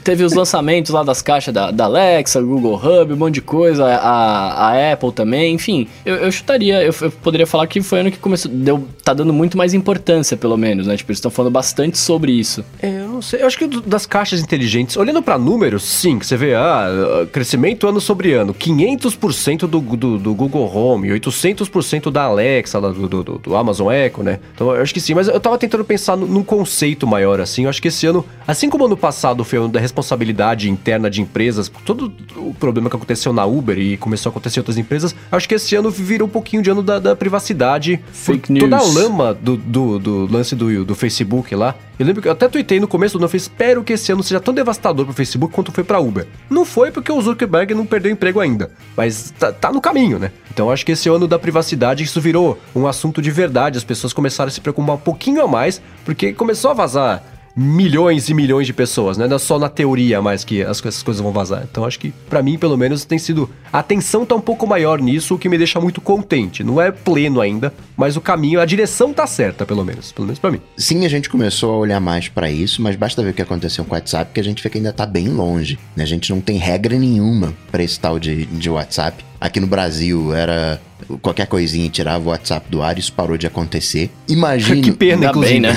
teve 0.04 0.24
os 0.24 0.34
lançamentos 0.34 0.92
lá 0.92 1.04
das 1.04 1.22
caixas 1.22 1.54
da, 1.54 1.70
da 1.70 1.84
Alexa, 1.86 2.42
Google 2.42 2.76
Hub, 2.76 3.14
um 3.14 3.16
monte 3.16 3.36
de 3.36 3.42
coisa, 3.42 3.86
a, 3.86 4.72
a 4.72 4.94
Apple 4.94 5.12
também, 5.12 5.54
enfim. 5.54 5.88
Eu, 6.04 6.16
eu 6.16 6.32
chutaria, 6.32 6.82
eu, 6.84 6.94
eu 7.00 7.12
poderia 7.12 7.46
falar 7.46 7.68
que 7.68 7.80
foi 7.84 8.00
ano 8.00 8.12
que 8.12 8.18
começou, 8.18 8.52
deu, 8.52 8.88
tá 9.04 9.14
dando 9.14 9.32
muito 9.32 9.56
mais 9.56 9.76
importância, 9.76 10.36
pelo 10.36 10.58
menos, 10.58 10.88
né? 10.88 10.98
Tipo, 10.98 11.12
eles 11.12 11.20
estão 11.20 11.30
falando 11.30 11.52
bastante 11.54 12.00
sobre 12.00 12.32
isso. 12.32 12.66
É, 12.82 13.02
eu 13.02 13.07
não 13.18 13.22
sei. 13.22 13.42
Eu 13.42 13.48
acho 13.48 13.58
que 13.58 13.68
das 13.82 14.06
caixas 14.06 14.40
inteligentes, 14.42 14.96
olhando 14.98 15.22
pra 15.22 15.38
números, 15.38 15.84
sim, 15.84 16.18
que 16.18 16.26
você 16.26 16.38
vê, 16.38 16.54
ah, 16.56 17.28
crescimento 17.32 17.88
ano 17.88 18.00
sobre 18.00 18.34
ano, 18.34 18.54
500% 18.54 19.60
do, 19.68 19.80
do, 19.80 20.18
do 20.18 20.34
Google 20.34 20.66
Home, 20.74 21.10
800% 21.10 22.10
da 22.12 22.24
Alexa, 22.24 22.80
do, 22.80 23.08
do, 23.08 23.24
do- 23.40 23.56
Amazon 23.56 23.92
Echo, 23.92 24.24
né? 24.24 24.40
Então 24.54 24.74
eu 24.74 24.82
acho 24.82 24.94
que 24.94 25.00
sim, 25.02 25.14
mas 25.14 25.28
eu 25.28 25.40
tava 25.40 25.58
tentando 25.58 25.84
pensar 25.84 26.16
nu- 26.16 26.28
num 26.28 26.44
conceito 26.44 27.06
maior, 27.08 27.40
assim. 27.40 27.64
Eu 27.64 27.70
acho 27.70 27.82
que 27.82 27.88
esse 27.88 28.06
ano, 28.06 28.24
assim 28.48 28.70
como 28.70 28.86
ano 28.86 28.98
passado 28.98 29.44
foi 29.44 29.60
ano 29.60 29.70
da 29.70 29.80
responsabilidade 29.80 30.70
interna 30.70 31.10
de 31.10 31.22
empresas, 31.22 31.72
todo 31.86 32.12
o 32.36 32.54
problema 32.54 32.90
que 32.90 32.96
aconteceu 32.96 33.34
na 33.34 33.46
Uber 33.46 33.78
e 33.78 33.98
começou 33.98 34.30
a 34.30 34.32
acontecer 34.32 34.60
em 34.60 34.62
outras 34.62 34.78
empresas, 34.78 35.16
acho 35.32 35.48
que 35.50 35.56
esse 35.56 35.76
ano 35.76 35.90
virou 35.90 36.28
um 36.28 36.32
pouquinho 36.32 36.62
de 36.62 36.70
ano 36.70 36.82
da, 36.84 37.00
da 37.00 37.16
privacidade. 37.16 38.00
Fake 38.12 38.48
por 38.54 38.60
Toda 38.60 38.78
a 38.78 38.80
news. 38.80 38.96
lama 38.96 39.34
do, 39.34 39.58
do, 39.58 40.00
do 40.00 40.32
lance 40.32 40.56
do, 40.56 40.86
do 40.86 40.96
Facebook 40.96 41.54
lá. 41.56 41.76
Eu 42.00 42.06
lembro 42.06 42.22
que 42.22 42.28
eu 42.28 42.32
até 42.32 42.48
tuitei 42.48 42.80
no 42.80 42.88
começo 42.88 43.14
do 43.14 43.18
ano, 43.18 43.26
eu 43.26 43.30
falei, 43.30 43.42
espero 43.42 43.84
que 43.84 43.94
esse 43.94 44.12
ano 44.12 44.22
seja 44.22 44.40
tão 44.40 44.54
devastador 44.54 45.06
pro 45.06 45.14
Facebook 45.16 45.54
quanto 45.54 45.72
foi 45.72 45.84
pra 45.84 46.00
Uber. 46.00 46.28
Não 46.48 46.64
foi 46.64 46.92
porque 46.92 47.12
o 47.12 47.20
Zuckerberg 47.20 47.74
não 47.74 47.88
perdeu 47.88 48.12
emprego 48.12 48.40
ainda, 48.40 48.70
mas 48.96 49.32
tá, 49.32 49.52
tá 49.52 49.72
no 49.72 49.82
caminho, 49.82 50.20
né? 50.20 50.32
Então 50.54 50.70
acho 50.70 50.86
que 50.86 50.92
esse 50.92 51.10
ano 51.10 51.28
da 51.28 51.40
privacidade 51.40 52.04
isso 52.04 52.22
virou 52.22 52.60
um 52.76 52.86
assunto 52.86 53.20
de 53.20 53.32
verdade, 53.32 53.80
as 53.80 53.84
pessoas 53.84 54.14
começaram 54.14 54.50
a 54.50 54.52
se 54.52 54.62
preocupar 54.62 54.96
um 54.96 55.00
pouquinho 55.00 55.42
a 55.42 55.48
mais, 55.48 55.82
porque 56.06 56.34
começou 56.34 56.70
a 56.70 56.74
vazar 56.76 57.24
milhões 57.58 58.30
e 58.30 58.36
milhões 58.36 58.68
de 58.68 58.74
pessoas, 58.74 59.18
né? 59.18 59.28
Não 59.28 59.38
é 59.38 59.40
só 59.40 59.58
na 59.58 59.68
teoria 59.68 60.22
mais 60.22 60.44
que 60.44 60.62
as, 60.62 60.78
essas 60.86 61.02
coisas 61.02 61.22
vão 61.22 61.32
vazar. 61.32 61.68
Então 61.70 61.84
acho 61.84 62.00
que 62.00 62.14
pra 62.30 62.44
mim, 62.44 62.58
pelo 62.58 62.78
menos, 62.78 63.04
tem 63.04 63.18
sido 63.18 63.50
a 63.74 63.80
atenção 63.80 64.26
tá 64.26 64.36
um 64.36 64.42
pouco 64.42 64.68
maior 64.68 65.02
nisso, 65.02 65.36
o 65.36 65.40
que 65.40 65.50
me 65.50 65.58
deixa 65.58 65.82
muito 65.82 66.00
contente. 66.00 66.64
Não 66.64 66.80
é 66.80 66.92
pleno 66.92 67.42
ainda, 67.42 67.74
mas 67.96 68.16
o 68.16 68.22
caminho, 68.22 68.62
a 68.62 68.66
direção 68.66 69.12
tá 69.12 69.26
certa, 69.26 69.66
pelo 69.66 69.84
menos, 69.84 70.12
pelo 70.12 70.28
menos 70.28 70.40
para 70.40 70.52
mim. 70.52 70.62
Sim, 70.78 71.06
a 71.06 71.10
gente 71.10 71.30
começou 71.30 71.74
a 71.74 71.78
olhar 71.78 72.00
mais 72.00 72.30
pra 72.30 72.52
isso, 72.52 72.82
mas 72.82 72.96
basta 72.96 73.24
ver 73.24 73.32
o 73.32 73.34
que 73.34 73.42
aconteceu 73.42 73.84
com 73.84 73.92
o 73.92 73.94
WhatsApp, 73.96 74.32
que 74.34 74.40
a 74.40 74.44
gente 74.44 74.62
vê 74.62 74.70
que 74.70 74.78
ainda 74.78 74.94
tá 74.94 75.06
bem 75.06 75.28
longe. 75.30 75.80
né? 75.96 76.04
A 76.04 76.08
gente 76.08 76.30
não 76.30 76.40
tem 76.40 76.58
regra 76.58 76.98
nenhuma 76.98 77.54
pra 77.72 77.82
esse 77.82 78.00
tal 78.00 78.20
de, 78.20 78.46
de 78.46 78.70
WhatsApp. 78.70 79.26
Aqui 79.40 79.60
no 79.60 79.68
Brasil 79.68 80.34
era 80.34 80.82
qualquer 81.22 81.48
coisinha 81.48 81.90
tirava 81.90 82.26
o 82.26 82.30
WhatsApp 82.30 82.70
do 82.70 82.82
ar, 82.82 82.98
isso 82.98 83.14
parou 83.14 83.38
de 83.38 83.46
acontecer. 83.46 84.10
Imagine. 84.28 84.82
que 84.82 84.92
pena, 84.92 85.32
bem, 85.32 85.60
né? 85.60 85.76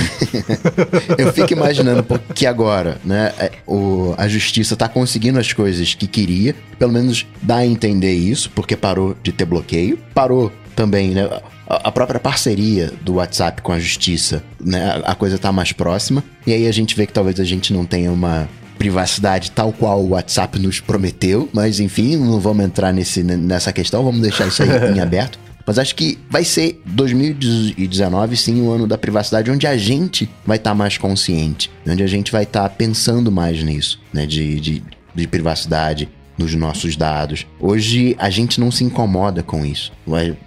Eu 1.18 1.32
fico 1.32 1.52
imaginando 1.52 2.02
porque 2.02 2.46
agora, 2.46 2.98
né, 3.04 3.32
é, 3.38 3.52
o, 3.66 4.14
a 4.16 4.26
justiça 4.28 4.76
tá 4.76 4.88
conseguindo 4.88 5.38
as 5.38 5.52
coisas 5.52 5.94
que 5.94 6.06
queria, 6.06 6.54
pelo 6.78 6.92
menos 6.92 7.26
dá 7.42 7.56
a 7.56 7.66
entender 7.66 8.14
isso, 8.14 8.50
porque 8.54 8.76
parou 8.76 9.14
de 9.22 9.32
ter 9.32 9.44
bloqueio, 9.44 9.98
parou 10.14 10.50
também, 10.74 11.10
né, 11.10 11.24
a 11.24 11.42
a 11.70 11.92
própria 11.92 12.18
parceria 12.18 12.92
do 13.00 13.14
WhatsApp 13.14 13.62
com 13.62 13.70
a 13.70 13.78
justiça, 13.78 14.42
né, 14.60 15.00
a 15.04 15.14
coisa 15.14 15.38
tá 15.38 15.52
mais 15.52 15.70
próxima, 15.70 16.24
e 16.44 16.52
aí 16.52 16.66
a 16.66 16.72
gente 16.72 16.96
vê 16.96 17.06
que 17.06 17.12
talvez 17.12 17.38
a 17.38 17.44
gente 17.44 17.72
não 17.72 17.86
tenha 17.86 18.10
uma 18.10 18.48
privacidade 18.80 19.50
tal 19.50 19.74
qual 19.74 20.00
o 20.00 20.08
WhatsApp 20.08 20.58
nos 20.58 20.80
prometeu, 20.80 21.50
mas 21.52 21.80
enfim, 21.80 22.16
não 22.16 22.40
vamos 22.40 22.64
entrar 22.64 22.94
nesse, 22.94 23.22
nessa 23.22 23.74
questão, 23.74 24.02
vamos 24.02 24.22
deixar 24.22 24.46
isso 24.46 24.62
aí 24.62 24.70
em 24.96 25.00
aberto. 25.04 25.38
Mas 25.66 25.78
acho 25.78 25.94
que 25.94 26.18
vai 26.30 26.42
ser 26.44 26.80
2019, 26.86 28.36
sim, 28.38 28.62
o 28.62 28.70
ano 28.70 28.86
da 28.86 28.96
privacidade, 28.96 29.50
onde 29.50 29.66
a 29.66 29.76
gente 29.76 30.30
vai 30.46 30.56
estar 30.56 30.74
mais 30.74 30.96
consciente, 30.96 31.70
onde 31.86 32.02
a 32.02 32.06
gente 32.06 32.32
vai 32.32 32.44
estar 32.44 32.66
pensando 32.70 33.30
mais 33.30 33.62
nisso, 33.62 34.00
né? 34.14 34.24
De, 34.24 34.58
de, 34.58 34.82
de 35.14 35.26
privacidade, 35.26 36.08
nos 36.40 36.54
nossos 36.54 36.96
dados. 36.96 37.46
Hoje 37.60 38.16
a 38.18 38.30
gente 38.30 38.58
não 38.58 38.70
se 38.70 38.82
incomoda 38.82 39.42
com 39.42 39.64
isso. 39.64 39.92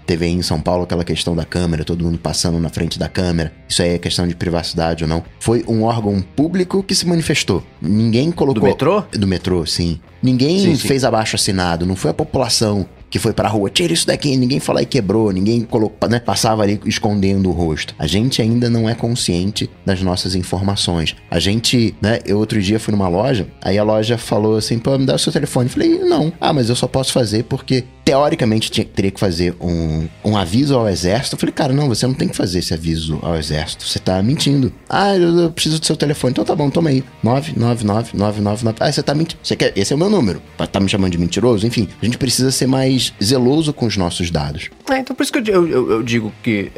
Teve 0.06 0.26
aí 0.26 0.32
em 0.32 0.42
São 0.42 0.60
Paulo 0.60 0.84
aquela 0.84 1.04
questão 1.04 1.36
da 1.36 1.46
câmera, 1.46 1.86
todo 1.86 2.04
mundo 2.04 2.18
passando 2.18 2.60
na 2.60 2.70
frente 2.70 2.98
da 2.98 3.08
câmera. 3.08 3.54
Isso 3.70 3.82
aí 3.82 3.90
é 3.90 3.98
questão 4.00 4.28
de 4.28 4.36
privacidade 4.36 5.04
ou 5.04 5.10
não. 5.10 5.24
Foi 5.40 5.64
um 5.68 5.84
órgão 5.84 6.22
público 6.36 6.84
que 6.84 6.96
se 6.96 7.08
manifestou. 7.08 7.64
Ninguém 7.82 8.32
colocou. 8.32 8.62
Do 8.62 8.68
metrô? 8.68 9.04
Do 9.12 9.28
metrô, 9.28 9.66
sim. 9.66 10.00
Ninguém 10.22 10.60
Sim, 10.60 10.76
sim. 10.76 10.88
fez 10.88 11.04
abaixo 11.04 11.36
assinado, 11.36 11.86
não 11.86 11.98
foi 11.98 12.12
a 12.12 12.14
população 12.14 12.86
que 13.14 13.20
foi 13.20 13.32
pra 13.32 13.48
rua, 13.48 13.70
tira 13.70 13.94
isso 13.94 14.08
daqui, 14.08 14.36
ninguém 14.36 14.60
falou 14.60 14.82
e 14.82 14.88
quebrou, 14.88 15.32
ninguém 15.32 15.62
colocou, 15.62 16.10
né, 16.10 16.20
passava 16.20 16.64
ali 16.64 16.82
escondendo 16.84 17.48
o 17.48 17.52
rosto. 17.52 17.94
A 18.00 18.08
gente 18.08 18.42
ainda 18.42 18.72
não 18.72 18.90
é 18.90 18.96
consciente 18.96 19.70
das 19.86 20.02
nossas 20.02 20.34
informações. 20.34 21.16
A 21.30 21.38
gente, 21.38 21.94
né, 22.02 22.18
eu 22.26 22.40
outro 22.40 22.60
dia 22.60 22.80
fui 22.80 22.92
numa 22.92 23.08
loja, 23.08 23.48
aí 23.62 23.78
a 23.78 23.84
loja 23.84 24.18
falou 24.18 24.58
assim, 24.58 24.80
pô, 24.80 24.98
me 24.98 25.06
dá 25.06 25.14
o 25.14 25.20
seu 25.20 25.32
telefone. 25.32 25.68
Eu 25.68 25.74
falei, 25.74 26.00
não. 26.00 26.34
Ah, 26.42 26.52
mas 26.52 26.70
eu 26.70 26.76
só 26.76 26.88
posso 26.88 27.14
fazer 27.14 27.44
porque 27.44 27.84
teoricamente 28.04 28.70
tinha, 28.70 28.86
teria 28.86 29.12
que 29.12 29.20
fazer 29.20 29.56
um, 29.60 30.08
um 30.24 30.38
aviso 30.38 30.76
ao 30.76 30.88
exército. 30.90 31.36
Eu 31.36 31.40
falei, 31.40 31.54
cara, 31.54 31.74
não, 31.74 31.88
você 31.88 32.06
não 32.06 32.14
tem 32.14 32.28
que 32.28 32.36
fazer 32.36 32.60
esse 32.60 32.74
aviso 32.74 33.20
ao 33.22 33.36
exército. 33.36 33.88
Você 33.88 34.00
tá 34.00 34.22
mentindo. 34.22 34.72
Ah, 34.90 35.16
eu, 35.16 35.40
eu 35.40 35.52
preciso 35.52 35.80
do 35.80 35.86
seu 35.86 35.96
telefone. 35.96 36.32
Então 36.32 36.44
tá 36.44 36.56
bom, 36.56 36.70
toma 36.70 36.90
aí. 36.90 37.04
999 37.24 38.76
Ah, 38.80 38.92
você 38.92 39.02
tá 39.02 39.16
mentindo. 39.16 39.40
Você 39.44 39.56
quer? 39.56 39.74
Esse 39.76 39.94
é 39.94 39.96
o 39.96 40.00
meu 40.00 40.10
número. 40.10 40.42
Tá 40.72 40.80
me 40.80 40.90
chamando 40.90 41.12
de 41.12 41.18
mentiroso? 41.18 41.66
Enfim, 41.66 41.88
a 42.02 42.06
gente 42.06 42.18
precisa 42.18 42.52
ser 42.52 42.68
mais 42.68 43.14
zeloso 43.24 43.74
com 43.74 43.86
os 43.86 43.96
nossos 43.96 44.30
dados. 44.30 44.70
É, 44.90 45.00
então 45.00 45.16
por 45.16 45.24
isso 45.24 45.32
que 45.32 45.52
eu, 45.52 45.68
eu, 45.68 45.92
eu 45.92 46.04
digo 46.04 46.32
que 46.44 46.72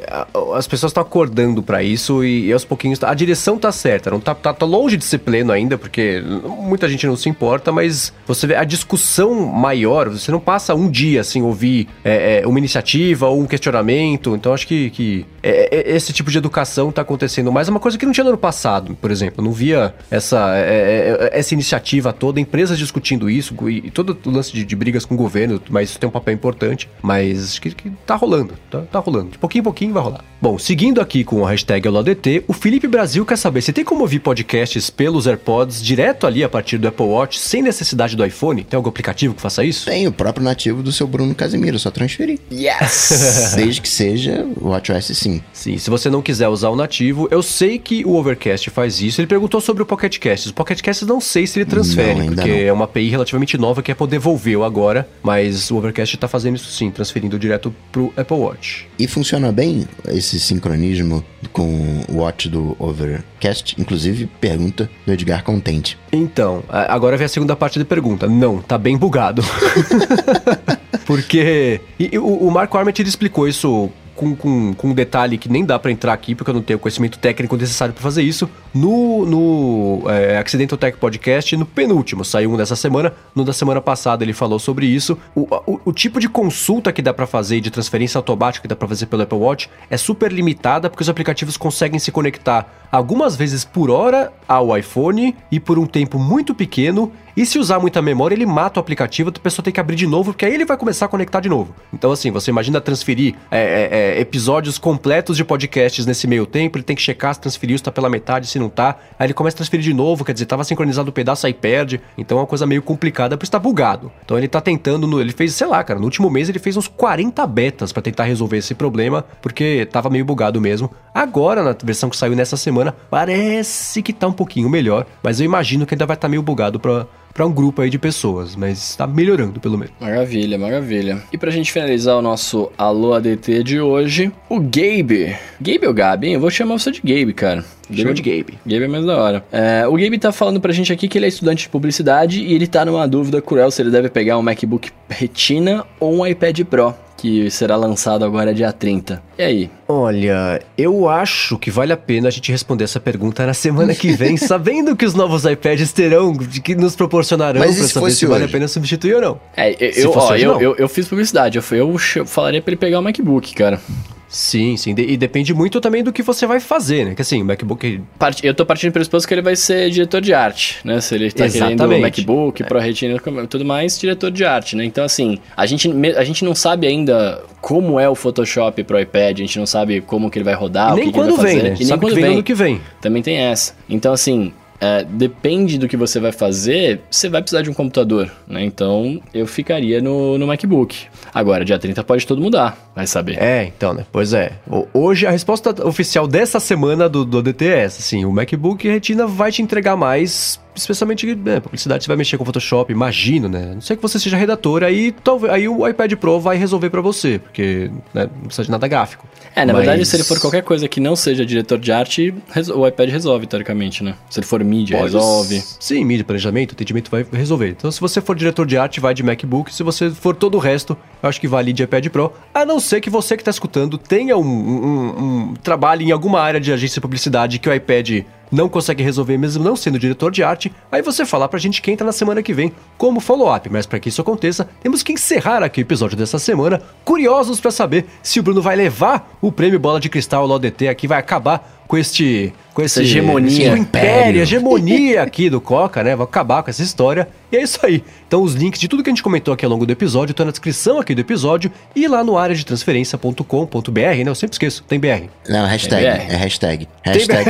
as 0.55 0.67
pessoas 0.67 0.91
estão 0.91 1.01
acordando 1.01 1.63
para 1.63 1.83
isso 1.83 2.23
e, 2.23 2.47
e, 2.47 2.53
aos 2.53 2.63
pouquinhos 2.63 3.01
a 3.03 3.13
direção 3.13 3.57
tá 3.57 3.71
certa. 3.71 4.11
Não 4.11 4.19
tá, 4.19 4.35
tá, 4.35 4.53
tá 4.53 4.65
longe 4.65 4.97
de 4.97 5.05
ser 5.05 5.19
pleno 5.19 5.51
ainda, 5.51 5.77
porque 5.77 6.21
muita 6.59 6.87
gente 6.87 7.05
não 7.07 7.15
se 7.15 7.29
importa, 7.29 7.71
mas 7.71 8.13
você 8.27 8.47
vê 8.47 8.55
a 8.55 8.63
discussão 8.63 9.33
maior, 9.45 10.09
você 10.09 10.31
não 10.31 10.39
passa 10.39 10.75
um 10.75 10.89
dia 10.89 11.14
assim, 11.19 11.41
ouvir 11.41 11.87
é, 12.03 12.41
é, 12.41 12.47
uma 12.47 12.57
iniciativa 12.57 13.27
ou 13.27 13.41
um 13.41 13.45
questionamento. 13.45 14.35
Então 14.35 14.53
acho 14.53 14.67
que, 14.67 14.89
que 14.89 15.25
é, 15.41 15.69
é 15.71 15.95
esse 15.95 16.11
tipo 16.13 16.31
de 16.31 16.37
educação 16.37 16.89
está 16.89 17.01
acontecendo 17.01 17.51
mais. 17.51 17.67
É 17.67 17.71
uma 17.71 17.79
coisa 17.79 17.97
que 17.97 18.05
não 18.05 18.13
tinha 18.13 18.23
no 18.23 18.31
ano 18.31 18.37
passado, 18.37 18.95
por 18.99 19.11
exemplo. 19.11 19.43
Não 19.43 19.51
via 19.51 19.93
essa, 20.09 20.53
é, 20.55 21.29
essa 21.33 21.53
iniciativa 21.53 22.11
toda, 22.13 22.39
empresas 22.39 22.77
discutindo 22.77 23.29
isso 23.29 23.55
e, 23.69 23.89
todo 23.91 24.17
o 24.25 24.29
lance 24.29 24.51
de, 24.51 24.63
de, 24.63 24.75
brigas 24.75 25.05
com 25.05 25.15
o 25.15 25.17
governo, 25.17 25.61
mas 25.69 25.89
isso 25.89 25.99
tem 25.99 26.07
um 26.07 26.11
papel 26.11 26.33
importante. 26.33 26.89
Mas 27.01 27.51
acho 27.51 27.61
que, 27.61 27.71
que 27.71 27.89
tá 28.05 28.15
rolando, 28.15 28.53
tá, 28.69 28.81
tá 28.81 28.99
rolando. 28.99 29.31
De 29.31 29.37
pouquinho 29.37 29.61
em 29.61 29.63
pouquinho 29.63 29.93
vai 29.93 30.03
rolar. 30.03 30.23
Bom, 30.41 30.59
seguindo 30.59 31.01
aqui 31.01 31.23
com 31.23 31.45
a 31.45 31.49
hashtag 31.49 31.87
LODT, 31.87 32.43
o 32.47 32.53
Felipe 32.53 32.87
Brasil 32.87 33.25
quer 33.25 33.37
saber 33.37 33.61
se 33.61 33.73
tem 33.73 33.83
como 33.83 34.01
ouvir 34.01 34.19
podcasts 34.19 34.89
pelos 34.89 35.27
AirPods 35.27 35.81
direto 35.81 36.27
ali 36.27 36.43
a 36.43 36.49
partir 36.49 36.77
do 36.77 36.87
Apple 36.87 37.05
Watch, 37.05 37.39
sem 37.39 37.61
necessidade 37.61 38.15
do 38.15 38.25
iPhone? 38.25 38.63
Tem 38.63 38.77
algum 38.77 38.89
aplicativo 38.89 39.33
que 39.33 39.41
faça 39.41 39.63
isso? 39.63 39.85
Tem, 39.85 40.07
o 40.07 40.11
próprio 40.11 40.43
nativo 40.43 40.83
do 40.83 40.91
seu 40.91 41.04
Bruno 41.07 41.33
Casimiro, 41.35 41.77
só 41.79 41.91
transferir. 41.91 42.39
Yes! 42.51 43.53
Desde 43.55 43.81
que 43.81 43.89
seja 43.89 44.45
o 44.59 44.69
WatchOS 44.69 45.05
sim. 45.17 45.41
Sim, 45.53 45.77
se 45.77 45.89
você 45.89 46.09
não 46.09 46.21
quiser 46.21 46.47
usar 46.47 46.69
o 46.69 46.75
nativo, 46.75 47.27
eu 47.31 47.41
sei 47.41 47.77
que 47.79 48.05
o 48.05 48.15
Overcast 48.15 48.69
faz 48.69 49.01
isso. 49.01 49.21
Ele 49.21 49.27
perguntou 49.27 49.61
sobre 49.61 49.83
o 49.83 49.85
Pocket 49.85 50.17
Cast. 50.17 50.49
O 50.49 50.53
Pocket 50.53 50.81
Cast 50.81 51.05
não 51.05 51.21
sei 51.21 51.47
se 51.47 51.59
ele 51.59 51.65
transfere, 51.65 52.19
não, 52.19 52.27
porque 52.27 52.49
não. 52.49 52.57
é 52.57 52.73
uma 52.73 52.85
API 52.85 53.09
relativamente 53.09 53.57
nova 53.57 53.81
que 53.81 53.91
a 53.91 53.93
Apple 53.93 54.07
devolveu 54.07 54.63
agora, 54.63 55.07
mas 55.23 55.71
o 55.71 55.77
Overcast 55.77 56.17
tá 56.17 56.27
fazendo 56.27 56.55
isso 56.55 56.71
sim, 56.71 56.89
transferindo 56.91 57.37
direto 57.37 57.73
pro 57.91 58.13
Apple 58.15 58.37
Watch. 58.37 58.87
E 58.97 59.07
funciona 59.07 59.51
bem 59.51 59.87
esse 60.09 60.39
sincronismo 60.39 61.23
com 61.51 62.03
o 62.09 62.17
Watch 62.17 62.49
do 62.49 62.75
Overcast? 62.79 63.75
Inclusive, 63.79 64.27
pergunta 64.39 64.89
do 65.05 65.13
Edgar 65.13 65.43
Contente. 65.43 65.97
Então, 66.11 66.63
agora 66.69 67.17
vem 67.17 67.25
a 67.25 67.29
segunda 67.29 67.55
parte 67.55 67.79
da 67.79 67.85
pergunta. 67.85 68.27
Não, 68.27 68.59
tá 68.61 68.77
bem 68.77 68.97
bugado. 68.97 69.43
Porque. 71.05 71.81
E, 71.99 72.09
e, 72.13 72.19
o, 72.19 72.25
o 72.25 72.51
Marco 72.51 72.77
explicou 73.01 73.47
isso 73.47 73.91
com, 74.15 74.35
com, 74.35 74.73
com 74.73 74.87
um 74.87 74.93
detalhe 74.93 75.37
que 75.37 75.49
nem 75.49 75.65
dá 75.65 75.77
para 75.77 75.91
entrar 75.91 76.13
aqui, 76.13 76.33
porque 76.33 76.49
eu 76.49 76.55
não 76.55 76.61
tenho 76.61 76.79
conhecimento 76.79 77.19
técnico 77.19 77.55
necessário 77.55 77.93
para 77.93 78.01
fazer 78.01 78.23
isso, 78.23 78.49
no, 78.73 79.25
no 79.25 80.09
é, 80.09 80.37
Accidental 80.37 80.77
Tech 80.77 80.97
Podcast, 80.97 81.55
no 81.57 81.65
penúltimo, 81.65 82.23
saiu 82.23 82.51
um 82.51 82.57
dessa 82.57 82.75
semana, 82.75 83.13
no 83.35 83.43
da 83.43 83.53
semana 83.53 83.81
passada 83.81 84.23
ele 84.23 84.33
falou 84.33 84.57
sobre 84.57 84.85
isso. 84.85 85.17
O, 85.35 85.41
o, 85.67 85.79
o 85.85 85.93
tipo 85.93 86.19
de 86.19 86.29
consulta 86.29 86.91
que 86.91 87.01
dá 87.01 87.13
para 87.13 87.27
fazer, 87.27 87.59
de 87.59 87.69
transferência 87.69 88.17
automática 88.17 88.61
que 88.63 88.67
dá 88.67 88.75
para 88.75 88.87
fazer 88.87 89.05
pelo 89.07 89.23
Apple 89.23 89.37
Watch, 89.37 89.69
é 89.89 89.97
super 89.97 90.31
limitada, 90.31 90.89
porque 90.89 91.03
os 91.03 91.09
aplicativos 91.09 91.57
conseguem 91.57 91.99
se 91.99 92.11
conectar 92.11 92.87
algumas 92.91 93.35
vezes 93.35 93.65
por 93.65 93.91
hora 93.91 94.31
ao 94.47 94.77
iPhone 94.77 95.35
e 95.51 95.59
por 95.59 95.77
um 95.77 95.85
tempo 95.85 96.17
muito 96.17 96.55
pequeno, 96.55 97.11
e 97.35 97.45
se 97.45 97.59
usar 97.59 97.79
muita 97.79 98.01
memória, 98.01 98.33
ele 98.33 98.45
mata 98.45 98.79
o 98.79 98.81
aplicativo, 98.81 99.29
a 99.29 99.39
pessoa 99.39 99.63
tem 99.63 99.73
que 99.73 99.79
abrir 99.79 99.95
de 99.95 100.07
novo, 100.07 100.31
porque 100.31 100.45
aí 100.45 100.53
ele 100.53 100.65
vai 100.65 100.77
começar 100.77 101.05
a 101.05 101.09
conectar 101.09 101.41
de 101.41 101.49
novo. 101.49 101.75
Então, 101.93 102.11
assim, 102.11 102.31
você 102.31 102.49
imagina 102.49 102.79
transferir 102.79 103.35
é, 103.51 103.59
é, 103.59 103.89
é, 104.17 104.19
episódios 104.21 104.77
completos 104.77 105.35
de 105.35 105.43
podcasts 105.43 106.05
nesse 106.05 106.27
meio 106.27 106.45
tempo, 106.45 106.77
ele 106.77 106.83
tem 106.83 106.95
que 106.95 107.01
checar 107.01 107.33
se 107.33 107.41
transferiu, 107.41 107.77
se 107.77 107.83
tá 107.83 107.91
pela 107.91 108.09
metade, 108.09 108.47
se 108.47 108.57
não 108.57 108.69
tá. 108.69 108.97
Aí 109.19 109.27
ele 109.27 109.33
começa 109.33 109.55
a 109.55 109.57
transferir 109.57 109.83
de 109.83 109.93
novo, 109.93 110.23
quer 110.23 110.33
dizer, 110.33 110.45
tava 110.45 110.63
sincronizado 110.63 111.09
o 111.09 111.13
pedaço, 111.13 111.45
aí 111.45 111.53
perde. 111.53 111.99
Então 112.17 112.37
é 112.37 112.41
uma 112.41 112.47
coisa 112.47 112.65
meio 112.65 112.81
complicada, 112.81 113.37
por 113.37 113.43
isso 113.43 113.51
tá 113.51 113.59
bugado. 113.59 114.11
Então 114.23 114.37
ele 114.37 114.47
tá 114.47 114.61
tentando, 114.61 115.05
no, 115.05 115.19
ele 115.19 115.33
fez, 115.33 115.53
sei 115.53 115.67
lá, 115.67 115.83
cara, 115.83 115.99
no 115.99 116.05
último 116.05 116.29
mês 116.29 116.47
ele 116.47 116.59
fez 116.59 116.77
uns 116.77 116.87
40 116.87 117.45
betas 117.47 117.91
para 117.91 118.01
tentar 118.01 118.23
resolver 118.23 118.57
esse 118.57 118.73
problema, 118.73 119.25
porque 119.41 119.87
tava 119.91 120.09
meio 120.09 120.23
bugado 120.23 120.61
mesmo. 120.61 120.89
Agora, 121.13 121.63
na 121.63 121.75
versão 121.83 122.09
que 122.09 122.17
saiu 122.17 122.35
nessa 122.35 122.57
semana, 122.57 122.95
parece 123.09 124.01
que 124.01 124.13
tá 124.13 124.27
um 124.27 124.33
pouquinho 124.33 124.69
melhor, 124.69 125.05
mas 125.21 125.39
eu 125.39 125.45
imagino 125.45 125.85
que 125.85 125.93
ainda 125.93 126.05
vai 126.05 126.15
estar 126.15 126.27
tá 126.27 126.29
meio 126.29 126.41
bugado 126.41 126.79
pra 126.79 127.05
para 127.35 127.45
um 127.45 127.51
grupo 127.51 127.81
aí 127.81 127.89
de 127.89 127.99
pessoas, 127.99 128.55
mas 128.55 128.77
está 128.77 129.05
melhorando 129.05 129.59
pelo 129.59 129.77
menos. 129.77 129.93
Maravilha, 129.99 130.57
maravilha. 130.57 131.21
E 131.33 131.37
pra 131.37 131.51
gente 131.51 131.69
finalizar 131.69 132.15
o 132.15 132.21
nosso 132.21 132.71
Alô 132.77 133.13
ADT 133.13 133.61
de 133.61 133.81
hoje, 133.81 134.31
o 134.47 134.57
Gabe. 134.57 135.35
Gabe 135.59 135.85
ou 135.85 135.93
Gabi? 135.93 136.31
Eu 136.31 136.39
vou 136.39 136.49
chamar 136.49 136.79
você 136.79 136.91
de 136.91 137.01
Gabe, 137.01 137.33
cara. 137.33 137.65
Chama 137.93 138.13
de 138.13 138.21
Gabe. 138.21 138.57
Gabe 138.65 138.85
é 138.85 138.87
mais 138.87 139.05
da 139.05 139.17
hora. 139.17 139.45
É, 139.51 139.85
o 139.85 139.97
Gabe 139.97 140.17
tá 140.17 140.31
falando 140.31 140.61
pra 140.61 140.71
gente 140.71 140.93
aqui 140.93 141.09
que 141.09 141.17
ele 141.17 141.25
é 141.25 141.27
estudante 141.27 141.63
de 141.63 141.69
publicidade 141.69 142.41
e 142.41 142.53
ele 142.53 142.67
tá 142.67 142.85
numa 142.85 143.05
dúvida 143.05 143.41
cruel 143.41 143.69
se 143.69 143.81
ele 143.81 143.91
deve 143.91 144.07
pegar 144.09 144.37
um 144.37 144.41
MacBook 144.41 144.89
Retina 145.09 145.85
ou 145.99 146.15
um 146.15 146.25
iPad 146.25 146.61
Pro 146.61 146.95
que 147.17 147.49
será 147.49 147.75
lançado 147.75 148.25
agora 148.25 148.53
dia 148.53 148.71
30. 148.71 149.21
E 149.37 149.41
aí? 149.41 149.69
Olha, 149.87 150.61
eu 150.77 151.07
acho 151.09 151.57
que 151.57 151.71
vale 151.71 151.93
a 151.93 151.97
pena 151.97 152.27
a 152.27 152.31
gente 152.31 152.51
responder 152.51 152.83
essa 152.83 152.99
pergunta 152.99 153.45
na 153.45 153.53
semana 153.53 153.93
que 153.93 154.11
vem, 154.11 154.35
sabendo 154.37 154.95
que 154.95 155.05
os 155.05 155.13
novos 155.13 155.45
iPads 155.45 155.91
terão, 155.91 156.35
que 156.35 156.75
nos 156.75 156.95
proporcionarão 156.95 157.59
Mas 157.59 157.77
pra 157.77 157.87
saber 157.87 158.11
se 158.11 158.25
vale 158.25 158.45
a 158.45 158.47
pena 158.49 158.67
substituir 158.67 159.15
ou 159.15 159.21
não. 159.21 159.39
É, 159.55 159.75
eu, 159.79 160.11
ó, 160.11 160.31
hoje, 160.31 160.43
eu, 160.43 160.53
não. 160.53 160.61
eu, 160.61 160.75
eu, 160.75 160.89
fiz 160.89 161.07
publicidade, 161.07 161.57
eu, 161.57 161.63
eu 161.71 161.97
falaria 162.25 162.61
pra 162.61 162.71
ele 162.71 162.79
pegar 162.79 162.99
o 162.99 163.03
MacBook, 163.03 163.53
cara. 163.53 163.79
Sim, 164.27 164.75
sim. 164.75 164.95
E 164.97 165.15
depende 165.17 165.53
muito 165.53 165.79
também 165.79 166.03
do 166.03 166.11
que 166.11 166.21
você 166.21 166.45
vai 166.45 166.59
fazer, 166.59 167.05
né? 167.05 167.15
Que 167.15 167.21
assim, 167.21 167.41
o 167.41 167.45
MacBook. 167.45 168.01
Eu 168.43 168.53
tô 168.53 168.65
partindo 168.65 168.91
pelo 168.91 169.03
esposo 169.03 169.27
que 169.27 169.33
ele 169.33 169.41
vai 169.41 169.55
ser 169.55 169.89
diretor 169.89 170.21
de 170.21 170.33
arte, 170.33 170.79
né? 170.83 170.99
Se 170.99 171.15
ele 171.15 171.31
tá 171.31 171.45
Exatamente. 171.45 171.77
querendo 171.77 172.01
MacBook, 172.01 172.63
é. 172.63 172.65
Pro 172.65 172.79
Retina 172.79 173.15
e 173.15 173.47
tudo 173.47 173.65
mais, 173.65 173.99
diretor 173.99 174.31
de 174.31 174.43
arte, 174.43 174.75
né? 174.75 174.83
Então, 174.83 175.03
assim, 175.03 175.37
a 175.55 175.65
gente, 175.65 175.89
a 176.17 176.23
gente 176.23 176.43
não 176.43 176.55
sabe 176.55 176.87
ainda 176.87 177.41
como 177.61 177.99
é 177.99 178.09
o 178.09 178.15
Photoshop 178.15 178.83
pro 178.83 178.99
iPad, 178.99 179.39
a 179.39 179.41
gente 179.41 179.59
não 179.59 179.65
sabe 179.65 180.01
como 180.01 180.29
que 180.29 180.37
ele 180.37 180.45
vai 180.45 180.53
rodar, 180.53 180.93
e 180.93 180.95
nem 180.95 181.03
o 181.03 181.07
que, 181.07 181.13
quando 181.13 181.33
que 181.33 181.33
ele 181.33 181.41
vai 181.41 181.45
vem, 181.45 181.55
fazer. 181.55 181.69
Né? 181.69 181.75
E 181.75 181.79
nem 181.79 181.87
sabe 181.87 182.01
quando 182.01 182.13
que 182.13 182.15
vem, 182.15 182.23
vem. 182.23 182.33
ano 182.33 182.43
que 182.43 182.53
vem. 182.53 182.81
Também 183.01 183.23
tem 183.23 183.37
essa. 183.37 183.73
Então, 183.89 184.13
assim, 184.13 184.53
é, 184.85 185.03
depende 185.03 185.79
do 185.79 185.87
que 185.87 185.97
você 185.97 186.19
vai 186.19 186.31
fazer, 186.31 187.01
você 187.09 187.27
vai 187.27 187.41
precisar 187.41 187.63
de 187.63 187.69
um 187.71 187.73
computador, 187.73 188.31
né? 188.47 188.63
Então 188.63 189.19
eu 189.33 189.47
ficaria 189.47 189.99
no, 189.99 190.37
no 190.37 190.45
MacBook. 190.45 191.07
Agora, 191.33 191.65
dia 191.65 191.79
30 191.79 192.03
pode 192.03 192.27
tudo 192.27 192.39
mudar, 192.39 192.77
vai 192.95 193.07
saber. 193.07 193.41
É, 193.41 193.63
então, 193.63 193.93
né? 193.93 194.05
Pois 194.11 194.31
é. 194.31 194.53
Hoje 194.93 195.25
a 195.25 195.31
resposta 195.31 195.85
oficial 195.87 196.27
dessa 196.27 196.59
semana 196.59 197.09
do, 197.09 197.25
do 197.25 197.43
é 197.63 197.85
assim, 197.85 198.25
o 198.25 198.31
MacBook 198.31 198.87
Retina 198.87 199.25
vai 199.25 199.51
te 199.51 199.61
entregar 199.61 199.95
mais 199.95 200.59
especialmente 200.75 201.33
né, 201.35 201.59
publicidade, 201.59 202.03
você 202.03 202.07
vai 202.07 202.17
mexer 202.17 202.37
com 202.37 202.45
Photoshop, 202.45 202.91
imagino, 202.91 203.47
né? 203.47 203.71
Não 203.73 203.81
sei 203.81 203.95
que 203.95 204.01
você 204.01 204.19
seja 204.19 204.37
redator, 204.37 204.83
aí, 204.83 205.11
talvez, 205.11 205.51
aí 205.53 205.67
o 205.67 205.87
iPad 205.87 206.13
Pro 206.13 206.39
vai 206.39 206.57
resolver 206.57 206.89
para 206.89 207.01
você, 207.01 207.39
porque 207.39 207.89
né, 208.13 208.29
não 208.35 208.45
precisa 208.45 208.65
de 208.65 208.71
nada 208.71 208.87
gráfico. 208.87 209.27
É, 209.55 209.65
na 209.65 209.73
Mas... 209.73 209.85
verdade, 209.85 210.05
se 210.05 210.15
ele 210.15 210.23
for 210.23 210.39
qualquer 210.39 210.63
coisa 210.63 210.87
que 210.87 210.99
não 210.99 211.15
seja 211.15 211.45
diretor 211.45 211.79
de 211.79 211.91
arte, 211.91 212.33
o 212.75 212.87
iPad 212.87 213.09
resolve, 213.09 213.47
teoricamente, 213.47 214.03
né? 214.03 214.15
Se 214.29 214.39
ele 214.39 214.47
for 214.47 214.63
mídia, 214.63 214.97
Pode... 214.97 215.13
resolve. 215.13 215.63
Sim, 215.79 216.03
mídia, 216.03 216.25
planejamento, 216.25 216.73
atendimento 216.73 217.09
vai 217.09 217.25
resolver. 217.31 217.69
Então, 217.69 217.89
se 217.91 218.01
você 218.01 218.19
for 218.19 218.35
diretor 218.35 218.65
de 218.65 218.77
arte, 218.77 218.99
vai 218.99 219.13
de 219.13 219.23
MacBook. 219.23 219.73
Se 219.73 219.83
você 219.83 220.09
for 220.09 220.35
todo 220.35 220.55
o 220.55 220.59
resto, 220.59 220.97
eu 221.23 221.29
acho 221.29 221.39
que 221.39 221.47
vale 221.47 221.71
de 221.71 221.83
iPad 221.83 222.07
Pro. 222.09 222.33
A 222.53 222.65
não 222.65 222.79
ser 222.79 222.99
que 222.99 223.09
você 223.09 223.35
que 223.37 223.41
está 223.41 223.51
escutando 223.51 223.97
tenha 223.97 224.37
um, 224.37 224.43
um, 224.43 225.23
um 225.23 225.53
trabalho 225.55 226.01
em 226.01 226.11
alguma 226.11 226.41
área 226.41 226.59
de 226.59 226.71
agência 226.71 226.95
de 226.95 227.01
publicidade 227.01 227.59
que 227.59 227.69
o 227.69 227.73
iPad 227.73 228.25
não 228.51 228.69
consegue 228.69 229.03
resolver 229.03 229.37
mesmo 229.37 229.63
não 229.63 229.75
sendo 229.75 229.99
diretor 229.99 230.31
de 230.31 230.43
arte, 230.43 230.71
aí 230.91 231.01
você 231.01 231.25
fala 231.25 231.47
pra 231.47 231.59
gente 231.59 231.81
que 231.81 231.91
entra 231.91 232.05
na 232.05 232.11
semana 232.11 232.43
que 232.43 232.53
vem 232.53 232.71
como 232.97 233.19
follow-up. 233.19 233.69
Mas 233.69 233.85
para 233.85 233.99
que 233.99 234.09
isso 234.09 234.21
aconteça, 234.21 234.67
temos 234.81 235.03
que 235.03 235.13
encerrar 235.13 235.63
aqui 235.63 235.81
o 235.81 235.83
episódio 235.83 236.17
dessa 236.17 236.39
semana, 236.39 236.81
curiosos 237.03 237.59
para 237.59 237.71
saber 237.71 238.05
se 238.21 238.39
o 238.39 238.43
Bruno 238.43 238.61
vai 238.61 238.75
levar 238.75 239.37
o 239.41 239.51
prêmio 239.51 239.79
Bola 239.79 239.99
de 239.99 240.09
Cristal 240.09 240.45
LODT 240.45 240.87
aqui, 240.87 241.07
vai 241.07 241.19
acabar 241.19 241.84
com 241.87 241.97
este 241.97 242.53
com 242.75 242.81
esse, 242.81 242.99
essa 242.99 243.03
hegemonia, 243.03 243.69
esse 243.69 243.79
império, 243.79 244.41
hegemonia 244.41 245.23
aqui 245.23 245.49
do 245.49 245.61
Coca, 245.61 246.03
né? 246.03 246.13
Vou 246.13 246.25
acabar 246.25 246.61
com 246.61 246.69
essa 246.69 246.83
história. 246.83 247.29
E 247.49 247.55
é 247.55 247.63
isso 247.63 247.79
aí. 247.83 248.03
Então 248.27 248.43
os 248.43 248.53
links 248.53 248.81
de 248.81 248.89
tudo 248.89 249.01
que 249.01 249.09
a 249.09 249.13
gente 249.13 249.23
comentou 249.23 249.53
aqui 249.53 249.63
ao 249.63 249.71
longo 249.71 249.85
do 249.85 249.91
episódio 249.93 250.33
estão 250.33 250.45
na 250.45 250.51
descrição 250.51 250.99
aqui 250.99 251.15
do 251.15 251.21
episódio 251.21 251.71
e 251.95 252.05
lá 252.05 252.21
no 252.21 252.37
área 252.37 252.53
de 252.53 252.65
transferência.com.br, 252.65 253.99
né? 253.99 254.23
Eu 254.25 254.35
sempre 254.35 254.55
esqueço, 254.55 254.83
tem 254.83 254.99
BR. 254.99 255.29
Não, 255.47 255.65
hashtag, 255.65 256.05
é 256.05 256.35
hashtag. 256.35 256.87
Hashtag, 257.01 257.49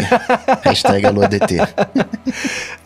hashtag 0.64 1.06
AluaDT. 1.08 1.56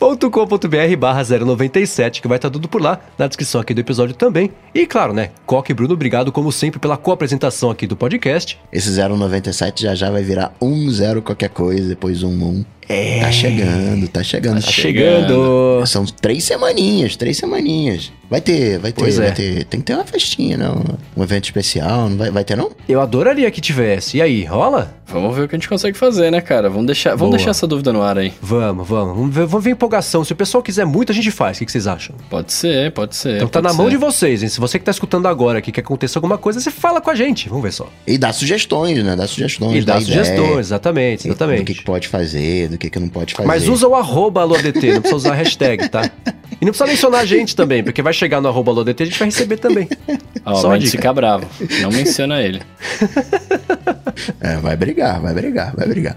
.com.br 0.32 0.96
barra 0.98 1.22
097, 1.22 2.22
que 2.22 2.28
vai 2.28 2.38
estar 2.38 2.48
tudo 2.48 2.68
por 2.68 2.80
lá, 2.80 3.00
na 3.18 3.26
descrição 3.26 3.60
aqui 3.60 3.74
do 3.74 3.82
episódio 3.82 4.14
também. 4.14 4.50
E 4.74 4.86
claro, 4.86 5.12
né, 5.12 5.30
Coque 5.44 5.72
e 5.72 5.74
Bruno, 5.74 5.92
obrigado 5.92 6.32
como 6.32 6.50
sempre 6.50 6.80
pela 6.80 6.96
co-apresentação 6.96 7.70
aqui 7.70 7.86
do 7.86 7.96
podcast. 7.96 8.58
Esse 8.72 8.90
097 8.90 9.82
já 9.82 9.94
já 9.94 10.10
vai 10.10 10.22
virar 10.22 10.52
10 10.58 11.00
qualquer 11.40 11.48
coisa, 11.48 11.88
depois 11.88 12.22
11. 12.22 12.66
É. 12.90 13.20
Tá 13.20 13.30
chegando, 13.30 14.08
tá 14.08 14.22
chegando. 14.22 14.60
Tá 14.64 14.70
chegando. 14.70 15.86
São 15.86 16.04
três 16.04 16.42
semaninhas, 16.42 17.14
três 17.14 17.36
semaninhas. 17.36 18.10
Vai 18.28 18.40
ter, 18.40 18.78
vai 18.78 18.92
ter, 18.92 19.00
Pois 19.00 19.16
vai 19.16 19.28
é. 19.28 19.30
ter. 19.32 19.64
Tem 19.64 19.80
que 19.80 19.86
ter 19.86 19.94
uma 19.94 20.04
festinha, 20.04 20.56
não? 20.56 20.84
Um 21.16 21.22
evento 21.22 21.44
especial, 21.44 22.08
não 22.08 22.16
vai, 22.16 22.30
vai 22.30 22.44
ter 22.44 22.56
não? 22.56 22.70
Eu 22.88 23.00
adoraria 23.00 23.50
que 23.50 23.60
tivesse. 23.60 24.18
E 24.18 24.22
aí, 24.22 24.44
rola? 24.44 24.94
Vamos 25.08 25.34
ver 25.34 25.42
o 25.42 25.48
que 25.48 25.56
a 25.56 25.58
gente 25.58 25.68
consegue 25.68 25.98
fazer, 25.98 26.30
né, 26.30 26.40
cara? 26.40 26.70
Vamos 26.70 26.86
deixar, 26.86 27.10
vamos 27.10 27.22
Boa. 27.30 27.36
deixar 27.38 27.50
essa 27.50 27.66
dúvida 27.66 27.92
no 27.92 28.00
ar 28.02 28.16
aí. 28.16 28.32
Vamos, 28.40 28.86
vamos. 28.86 29.16
Vamos 29.16 29.34
ver, 29.34 29.46
vamos 29.46 29.64
ver 29.64 29.70
empolgação. 29.72 30.22
Se 30.24 30.32
o 30.32 30.36
pessoal 30.36 30.62
quiser 30.62 30.84
muito, 30.84 31.10
a 31.10 31.14
gente 31.14 31.32
faz. 31.32 31.56
O 31.56 31.60
que 31.60 31.66
que 31.66 31.72
vocês 31.72 31.88
acham? 31.88 32.14
Pode 32.28 32.52
ser, 32.52 32.92
pode 32.92 33.16
ser. 33.16 33.34
Então 33.36 33.48
tá 33.48 33.60
pode 33.60 33.72
na 33.72 33.76
mão 33.76 33.86
ser. 33.86 33.90
de 33.90 33.96
vocês, 33.96 34.42
hein? 34.44 34.48
Se 34.48 34.60
você 34.60 34.78
que 34.78 34.84
tá 34.84 34.92
escutando 34.92 35.26
agora 35.26 35.58
aqui 35.58 35.72
quer 35.72 35.80
que 35.82 35.86
aconteça 35.86 36.16
alguma 36.16 36.38
coisa, 36.38 36.60
você 36.60 36.70
fala 36.70 37.00
com 37.00 37.10
a 37.10 37.14
gente. 37.16 37.48
Vamos 37.48 37.64
ver 37.64 37.72
só. 37.72 37.88
E 38.06 38.16
dá 38.16 38.32
sugestões, 38.32 39.02
né? 39.02 39.16
Dá 39.16 39.26
sugestões. 39.26 39.82
E 39.82 39.84
dá 39.84 39.98
ideia. 40.00 40.24
sugestões, 40.24 40.66
exatamente, 40.66 41.22
Do 41.24 41.30
exatamente. 41.30 41.64
que, 41.64 41.74
que 41.74 41.82
pode 41.84 42.06
fazer, 42.06 42.68
do 42.68 42.78
que, 42.80 42.90
que 42.90 42.98
não 42.98 43.08
pode 43.08 43.34
fazer. 43.34 43.46
Mas 43.46 43.68
usa 43.68 43.86
o 43.86 43.94
arroba 43.94 44.40
AloDT, 44.40 44.94
não 44.94 45.00
precisa 45.00 45.16
usar 45.16 45.32
a 45.32 45.36
hashtag, 45.36 45.88
tá? 45.88 46.10
E 46.60 46.64
não 46.64 46.72
precisa 46.72 46.86
mencionar 46.86 47.20
a 47.20 47.24
gente 47.24 47.54
também, 47.54 47.84
porque 47.84 48.02
vai 48.02 48.12
chegar 48.12 48.40
no 48.40 48.48
arroba 48.48 48.72
AloDT 48.72 49.00
e 49.00 49.02
a 49.04 49.06
gente 49.06 49.18
vai 49.18 49.28
receber 49.28 49.58
também. 49.58 49.88
Ó, 50.44 50.54
Só 50.56 50.76
dica. 50.76 50.90
fica 50.90 51.12
bravo. 51.12 51.46
Não 51.82 51.90
menciona 51.90 52.40
ele. 52.42 52.60
É, 54.40 54.56
vai 54.56 54.76
brigar, 54.76 55.20
vai 55.20 55.32
brigar, 55.32 55.74
vai 55.76 55.86
brigar. 55.86 56.16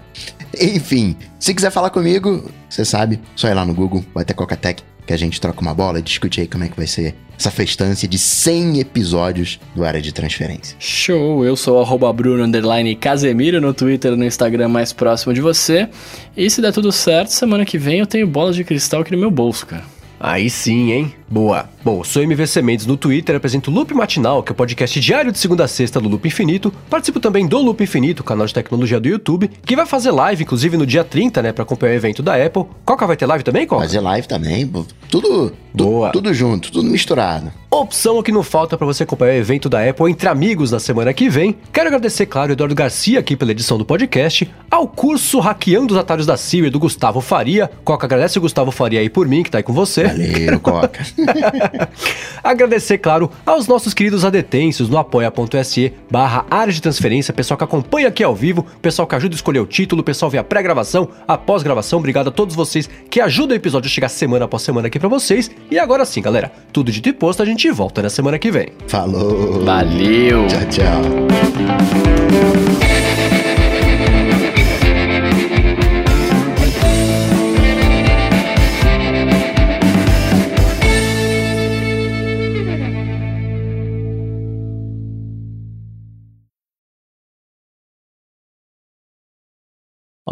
Enfim, 0.60 1.16
se 1.38 1.54
quiser 1.54 1.70
falar 1.70 1.90
comigo, 1.90 2.50
você 2.68 2.84
sabe, 2.84 3.20
só 3.36 3.48
ir 3.48 3.54
lá 3.54 3.64
no 3.64 3.74
Google, 3.74 4.04
vai 4.14 4.24
ter 4.24 4.34
Cocatec, 4.34 4.82
que 5.06 5.12
a 5.12 5.16
gente 5.16 5.40
troca 5.40 5.60
uma 5.60 5.74
bola 5.74 5.98
e 5.98 6.02
discute 6.02 6.40
aí 6.40 6.46
como 6.46 6.64
é 6.64 6.68
que 6.68 6.76
vai 6.76 6.86
ser 6.86 7.14
essa 7.38 7.50
festança 7.50 8.06
de 8.06 8.16
100 8.16 8.80
episódios 8.80 9.58
do 9.74 9.84
Área 9.84 10.00
de 10.00 10.12
Transferência. 10.12 10.76
Show, 10.78 11.44
eu 11.44 11.56
sou 11.56 11.78
o 11.78 11.82
arroba 11.82 12.12
Bruno 12.12 12.44
underline 12.44 12.94
Casemiro 12.94 13.60
no 13.60 13.74
Twitter 13.74 14.12
e 14.12 14.16
no 14.16 14.24
Instagram 14.24 14.68
mais 14.68 14.92
próximo 14.92 15.34
de 15.34 15.40
você. 15.40 15.88
E 16.36 16.48
se 16.48 16.62
der 16.62 16.72
tudo 16.72 16.92
certo, 16.92 17.28
semana 17.28 17.64
que 17.64 17.76
vem 17.76 17.98
eu 17.98 18.06
tenho 18.06 18.26
bolas 18.26 18.54
de 18.54 18.64
cristal 18.64 19.00
aqui 19.00 19.12
no 19.12 19.18
meu 19.18 19.30
bolso, 19.30 19.66
cara. 19.66 19.84
Aí 20.18 20.48
sim, 20.48 20.92
hein? 20.92 21.14
Boa. 21.28 21.68
Bom, 21.82 22.04
sou 22.04 22.22
MVC 22.22 22.62
Mendes 22.62 22.86
no 22.86 22.96
Twitter, 22.96 23.34
apresento 23.36 23.70
o 23.70 23.74
Loop 23.74 23.92
Matinal, 23.94 24.42
que 24.42 24.50
é 24.50 24.52
o 24.52 24.56
podcast 24.56 24.98
diário 25.00 25.32
de 25.32 25.38
segunda 25.38 25.64
a 25.64 25.68
sexta 25.68 26.00
do 26.00 26.08
Loop 26.08 26.26
Infinito. 26.26 26.72
Participo 26.88 27.18
também 27.20 27.46
do 27.46 27.58
Loop 27.58 27.82
Infinito, 27.82 28.22
canal 28.22 28.46
de 28.46 28.54
tecnologia 28.54 29.00
do 29.00 29.08
YouTube, 29.08 29.50
que 29.64 29.74
vai 29.76 29.86
fazer 29.86 30.10
live, 30.10 30.42
inclusive, 30.44 30.76
no 30.76 30.86
dia 30.86 31.02
30, 31.04 31.42
né, 31.42 31.52
pra 31.52 31.62
acompanhar 31.64 31.92
o 31.92 31.96
evento 31.96 32.22
da 32.22 32.34
Apple. 32.34 32.64
Coca 32.84 33.06
vai 33.06 33.16
ter 33.16 33.26
live 33.26 33.42
também, 33.44 33.66
Coca? 33.66 33.82
Fazer 33.82 34.00
live 34.00 34.28
também, 34.28 34.66
tudo, 35.10 35.50
tu- 35.50 35.52
Boa. 35.74 36.10
tudo 36.10 36.32
junto, 36.32 36.70
tudo 36.70 36.88
misturado. 36.88 37.50
Opção 37.70 38.22
que 38.22 38.30
não 38.30 38.42
falta 38.44 38.76
para 38.78 38.86
você 38.86 39.02
acompanhar 39.02 39.32
o 39.32 39.36
evento 39.38 39.68
da 39.68 39.82
Apple 39.88 40.08
entre 40.10 40.28
amigos 40.28 40.70
na 40.70 40.78
semana 40.78 41.12
que 41.12 41.28
vem. 41.28 41.56
Quero 41.72 41.88
agradecer, 41.88 42.26
claro, 42.26 42.50
ao 42.50 42.52
Eduardo 42.52 42.74
Garcia 42.74 43.18
aqui 43.18 43.34
pela 43.34 43.50
edição 43.50 43.76
do 43.76 43.84
podcast, 43.84 44.48
ao 44.70 44.86
curso 44.86 45.40
Hackeando 45.40 45.92
os 45.94 45.98
Atalhos 45.98 46.24
da 46.26 46.36
Siri 46.36 46.70
do 46.70 46.78
Gustavo 46.78 47.20
Faria. 47.20 47.68
Coca, 47.84 48.06
agradece 48.06 48.38
o 48.38 48.40
Gustavo 48.40 48.70
Faria 48.70 49.00
aí 49.00 49.08
por 49.10 49.26
mim, 49.26 49.42
que 49.42 49.50
tá 49.50 49.58
aí 49.58 49.64
com 49.64 49.72
você. 49.72 50.04
Valeu, 50.04 50.60
Coca. 50.60 51.04
Agradecer, 52.42 52.98
claro, 52.98 53.30
aos 53.44 53.66
nossos 53.66 53.94
queridos 53.94 54.24
adetêncios 54.24 54.88
no 54.88 54.98
apoia.se 54.98 55.92
barra 56.10 56.44
área 56.50 56.72
de 56.72 56.82
transferência, 56.82 57.32
pessoal 57.32 57.58
que 57.58 57.64
acompanha 57.64 58.08
aqui 58.08 58.22
ao 58.22 58.34
vivo, 58.34 58.66
pessoal 58.82 59.06
que 59.06 59.14
ajuda 59.14 59.34
a 59.34 59.36
escolher 59.36 59.60
o 59.60 59.66
título, 59.66 60.02
pessoal 60.02 60.30
vê 60.30 60.38
a 60.38 60.44
pré-gravação, 60.44 61.08
a 61.26 61.36
pós-gravação. 61.36 61.98
Obrigado 61.98 62.28
a 62.28 62.32
todos 62.32 62.54
vocês 62.54 62.88
que 63.10 63.20
ajudam 63.20 63.54
o 63.54 63.58
episódio 63.58 63.88
a 63.88 63.90
chegar 63.90 64.08
semana 64.08 64.44
após 64.44 64.62
semana 64.62 64.88
aqui 64.88 64.98
pra 64.98 65.08
vocês. 65.08 65.50
E 65.70 65.78
agora 65.78 66.04
sim, 66.04 66.20
galera, 66.20 66.52
tudo 66.72 66.90
dito 66.90 67.08
e 67.08 67.12
posto, 67.12 67.42
a 67.42 67.46
gente 67.46 67.70
volta 67.70 68.02
na 68.02 68.10
semana 68.10 68.38
que 68.38 68.50
vem. 68.50 68.68
Falou. 68.88 69.64
Valeu! 69.64 70.46
Tchau, 70.46 70.68
tchau. 70.70 72.03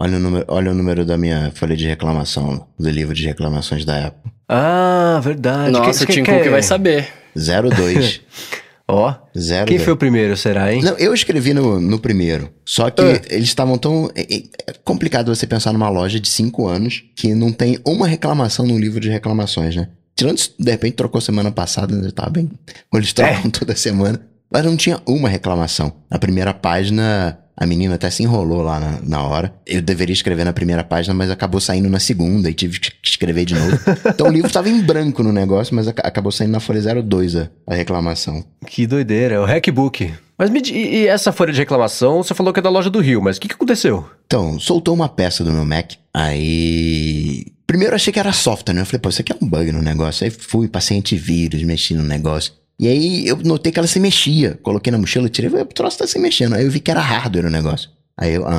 Olha 0.02 0.16
o, 0.16 0.20
número, 0.20 0.44
olha 0.48 0.70
o 0.72 0.74
número 0.74 1.04
da 1.04 1.16
minha 1.16 1.52
folha 1.54 1.76
de 1.76 1.86
reclamação, 1.86 2.66
do 2.76 2.90
livro 2.90 3.14
de 3.14 3.24
reclamações 3.24 3.84
da 3.84 4.08
Apple. 4.08 4.32
Ah, 4.48 5.20
verdade. 5.22 5.70
Nossa, 5.70 6.02
o 6.02 6.06
Tim 6.08 6.24
Cook 6.24 6.40
quem- 6.42 6.50
vai 6.50 6.60
saber. 6.62 7.08
02. 7.36 8.20
Ó, 8.88 9.14
02. 9.32 9.64
quem 9.68 9.78
foi 9.78 9.92
o 9.92 9.96
primeiro, 9.96 10.36
será, 10.36 10.74
hein? 10.74 10.82
Não, 10.82 10.98
eu 10.98 11.14
escrevi 11.14 11.54
no, 11.54 11.80
no 11.80 12.00
primeiro. 12.00 12.50
Só 12.64 12.90
que 12.90 13.00
Ah. 13.00 13.20
eles 13.30 13.44
estavam 13.48 13.78
tão. 13.78 14.10
É, 14.16 14.22
é- 14.22 14.42
é 14.66 14.72
complicado 14.84 15.32
você 15.34 15.46
pensar 15.46 15.72
numa 15.72 15.88
loja 15.88 16.18
de 16.18 16.28
5 16.28 16.66
anos 16.66 17.04
que 17.16 17.32
não 17.32 17.52
tem 17.52 17.78
uma 17.86 18.08
reclamação 18.08 18.66
no 18.66 18.76
livro 18.76 18.98
de 18.98 19.08
reclamações, 19.08 19.76
né? 19.76 19.88
Tirando 20.16 20.36
se 20.38 20.50
de 20.58 20.70
repente 20.70 20.94
trocou 20.96 21.20
semana 21.20 21.52
passada, 21.52 21.94
né? 21.94 22.10
Tava 22.12 22.28
bem. 22.30 22.50
Quando 22.90 23.02
eles 23.04 23.12
trocam 23.12 23.48
toda 23.50 23.76
semana. 23.76 24.20
Mas 24.52 24.64
não 24.64 24.76
tinha 24.76 25.00
uma 25.06 25.28
reclamação. 25.28 25.92
Na 26.10 26.18
primeira 26.18 26.52
página, 26.52 27.38
a 27.56 27.66
menina 27.66 27.94
até 27.96 28.08
se 28.10 28.22
enrolou 28.22 28.62
lá 28.62 28.80
na, 28.80 28.98
na 29.02 29.22
hora. 29.22 29.54
Eu 29.66 29.82
deveria 29.82 30.12
escrever 30.12 30.44
na 30.44 30.52
primeira 30.52 30.82
página, 30.82 31.14
mas 31.14 31.30
acabou 31.30 31.60
saindo 31.60 31.88
na 31.88 31.98
segunda 32.00 32.48
e 32.48 32.54
tive 32.54 32.80
que 32.80 32.90
escrever 33.04 33.44
de 33.44 33.54
novo. 33.54 33.78
então 34.08 34.26
o 34.28 34.30
livro 34.32 34.46
estava 34.46 34.68
em 34.68 34.80
branco 34.80 35.22
no 35.22 35.32
negócio, 35.32 35.74
mas 35.74 35.86
aca- 35.88 36.02
acabou 36.06 36.32
saindo 36.32 36.52
na 36.52 36.60
folha 36.60 37.02
02 37.02 37.36
a, 37.36 37.48
a 37.66 37.74
reclamação. 37.74 38.44
Que 38.66 38.86
doideira, 38.86 39.34
é 39.34 39.38
o 39.40 39.44
Hackbook. 39.44 40.12
Mas 40.38 40.50
me, 40.50 40.60
e, 40.60 40.96
e 41.02 41.06
essa 41.06 41.30
folha 41.30 41.52
de 41.52 41.58
reclamação, 41.58 42.22
você 42.22 42.34
falou 42.34 42.52
que 42.52 42.58
é 42.58 42.62
da 42.62 42.70
loja 42.70 42.90
do 42.90 43.00
Rio, 43.00 43.22
mas 43.22 43.36
o 43.36 43.40
que, 43.40 43.48
que 43.48 43.54
aconteceu? 43.54 44.04
Então, 44.26 44.58
soltou 44.58 44.94
uma 44.94 45.08
peça 45.08 45.44
do 45.44 45.52
meu 45.52 45.64
Mac. 45.64 45.92
Aí. 46.12 47.46
Primeiro 47.66 47.92
eu 47.92 47.96
achei 47.96 48.12
que 48.12 48.18
era 48.18 48.32
software, 48.32 48.74
né? 48.74 48.82
Eu 48.82 48.86
falei, 48.86 49.00
pô, 49.00 49.08
isso 49.08 49.20
aqui 49.20 49.32
é 49.32 49.36
um 49.40 49.48
bug 49.48 49.72
no 49.72 49.80
negócio. 49.80 50.24
Aí 50.24 50.30
fui, 50.30 50.68
passei 50.68 50.98
antivírus, 50.98 51.62
mexi 51.62 51.94
no 51.94 52.02
negócio. 52.02 52.52
E 52.82 52.88
aí 52.88 53.28
eu 53.28 53.36
notei 53.44 53.70
que 53.70 53.78
ela 53.78 53.86
se 53.86 54.00
mexia. 54.00 54.58
Coloquei 54.60 54.90
na 54.90 54.98
mochila, 54.98 55.28
tirei, 55.28 55.48
falei, 55.48 55.64
o 55.64 55.68
troço 55.68 55.98
tá 55.98 56.04
se 56.04 56.18
mexendo. 56.18 56.54
Aí 56.54 56.64
eu 56.64 56.70
vi 56.70 56.80
que 56.80 56.90
era 56.90 57.00
hardware 57.00 57.46
o 57.46 57.50
negócio. 57.50 57.88
Aí 58.16 58.34
eu. 58.34 58.44
Ah. 58.44 58.58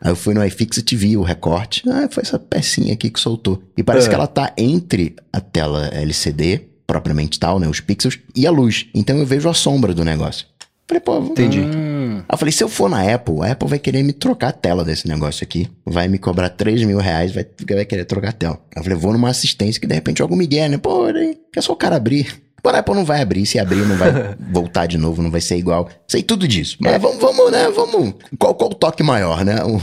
Aí 0.00 0.10
eu 0.10 0.16
fui 0.16 0.32
no 0.32 0.42
iFixit 0.44 0.96
vi 0.96 1.18
o 1.18 1.22
recorte. 1.22 1.82
Ah, 1.86 2.08
foi 2.10 2.22
essa 2.22 2.38
pecinha 2.38 2.94
aqui 2.94 3.10
que 3.10 3.20
soltou. 3.20 3.62
E 3.76 3.82
parece 3.82 4.06
É. 4.06 4.08
que 4.08 4.14
ela 4.14 4.26
tá 4.26 4.54
entre 4.56 5.14
a 5.30 5.40
tela 5.40 5.86
LCD, 5.88 6.62
propriamente 6.86 7.38
tal, 7.38 7.60
né? 7.60 7.68
Os 7.68 7.80
pixels, 7.80 8.18
e 8.34 8.46
a 8.46 8.50
luz. 8.50 8.86
Então 8.94 9.18
eu 9.18 9.26
vejo 9.26 9.46
a 9.48 9.54
sombra 9.54 9.92
do 9.92 10.02
negócio. 10.02 10.46
Falei, 10.86 11.00
pô, 11.00 11.18
Entendi. 11.18 11.60
Hum, 11.60 12.18
Aí 12.18 12.34
eu 12.34 12.38
falei, 12.38 12.52
se 12.52 12.62
eu 12.62 12.68
for 12.68 12.90
na 12.90 13.02
Apple, 13.14 13.36
a 13.42 13.52
Apple 13.52 13.68
vai 13.68 13.78
querer 13.78 14.02
me 14.02 14.12
trocar 14.12 14.48
a 14.48 14.52
tela 14.52 14.84
desse 14.84 15.08
negócio 15.08 15.42
aqui. 15.42 15.68
Vai 15.84 16.08
me 16.08 16.18
cobrar 16.18 16.50
3 16.50 16.84
mil 16.84 16.98
reais, 16.98 17.32
vai, 17.32 17.46
vai 17.70 17.84
querer 17.86 18.04
trocar 18.04 18.28
a 18.28 18.32
tela. 18.32 18.60
Aí 18.74 18.80
eu 18.80 18.82
falei, 18.84 18.98
vou 18.98 19.12
numa 19.12 19.30
assistência 19.30 19.80
que 19.80 19.86
de 19.86 19.94
repente 19.94 20.18
joga 20.18 20.34
o 20.34 20.36
Miguel, 20.36 20.68
né? 20.68 20.76
Pô, 20.78 21.04
aí, 21.04 21.38
que 21.52 21.58
é 21.58 21.62
só 21.62 21.72
o 21.72 21.76
cara 21.76 21.96
abrir. 21.96 22.42
Pô, 22.62 22.70
a 22.70 22.78
Apple 22.78 22.94
não 22.94 23.04
vai 23.04 23.20
abrir, 23.20 23.44
se 23.44 23.58
abrir 23.58 23.86
não 23.86 23.96
vai 23.96 24.10
voltar 24.52 24.86
de 24.86 24.96
novo, 24.96 25.22
não 25.22 25.30
vai 25.30 25.40
ser 25.40 25.56
igual. 25.56 25.88
Sei 26.08 26.22
tudo 26.22 26.46
disso. 26.48 26.76
Mas 26.80 27.00
vamos, 27.00 27.18
vamos 27.20 27.50
né? 27.52 27.68
Vamos. 27.70 28.14
Qual, 28.38 28.54
qual 28.54 28.70
o 28.70 28.74
toque 28.74 29.02
maior, 29.02 29.44
né? 29.44 29.62
Um- 29.64 29.76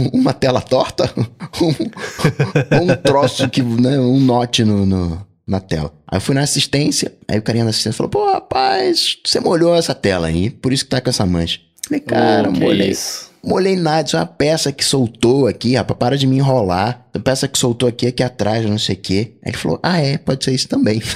um- 0.00 0.08
uma 0.20 0.32
tela 0.32 0.60
torta? 0.60 1.12
Um, 1.60 2.90
um 2.92 2.96
troço 2.96 3.48
que, 3.48 3.62
né? 3.62 3.98
Um 3.98 4.20
note 4.20 4.62
no, 4.64 4.84
no- 4.84 5.25
na 5.46 5.60
tela. 5.60 5.92
Aí 6.08 6.16
eu 6.16 6.20
fui 6.20 6.34
na 6.34 6.42
assistência, 6.42 7.12
aí 7.28 7.38
o 7.38 7.42
carinha 7.42 7.64
da 7.64 7.70
assistência 7.70 7.96
falou: 7.96 8.10
pô, 8.10 8.32
rapaz, 8.32 9.16
você 9.24 9.38
molhou 9.38 9.74
essa 9.74 9.94
tela 9.94 10.26
aí, 10.26 10.50
por 10.50 10.72
isso 10.72 10.84
que 10.84 10.90
tá 10.90 11.00
com 11.00 11.10
essa 11.10 11.24
mancha. 11.24 11.60
Falei, 11.86 12.00
cara, 12.00 12.48
oh, 12.48 12.52
molhei. 12.52 12.90
isso. 12.90 13.30
Molhei 13.44 13.76
nada, 13.76 14.08
isso 14.08 14.16
é 14.16 14.18
uma 14.18 14.26
peça 14.26 14.72
que 14.72 14.84
soltou 14.84 15.46
aqui, 15.46 15.76
rapaz, 15.76 15.96
para 15.96 16.18
de 16.18 16.26
me 16.26 16.38
enrolar. 16.38 17.06
A 17.14 17.18
peça 17.20 17.46
que 17.46 17.56
soltou 17.56 17.88
aqui, 17.88 18.08
aqui 18.08 18.24
atrás, 18.24 18.66
não 18.66 18.76
sei 18.76 18.96
o 18.96 18.98
quê. 18.98 19.34
Aí 19.44 19.52
ele 19.52 19.56
falou, 19.56 19.78
ah 19.84 20.00
é, 20.00 20.18
pode 20.18 20.44
ser 20.44 20.52
isso 20.52 20.66
também. 20.66 21.00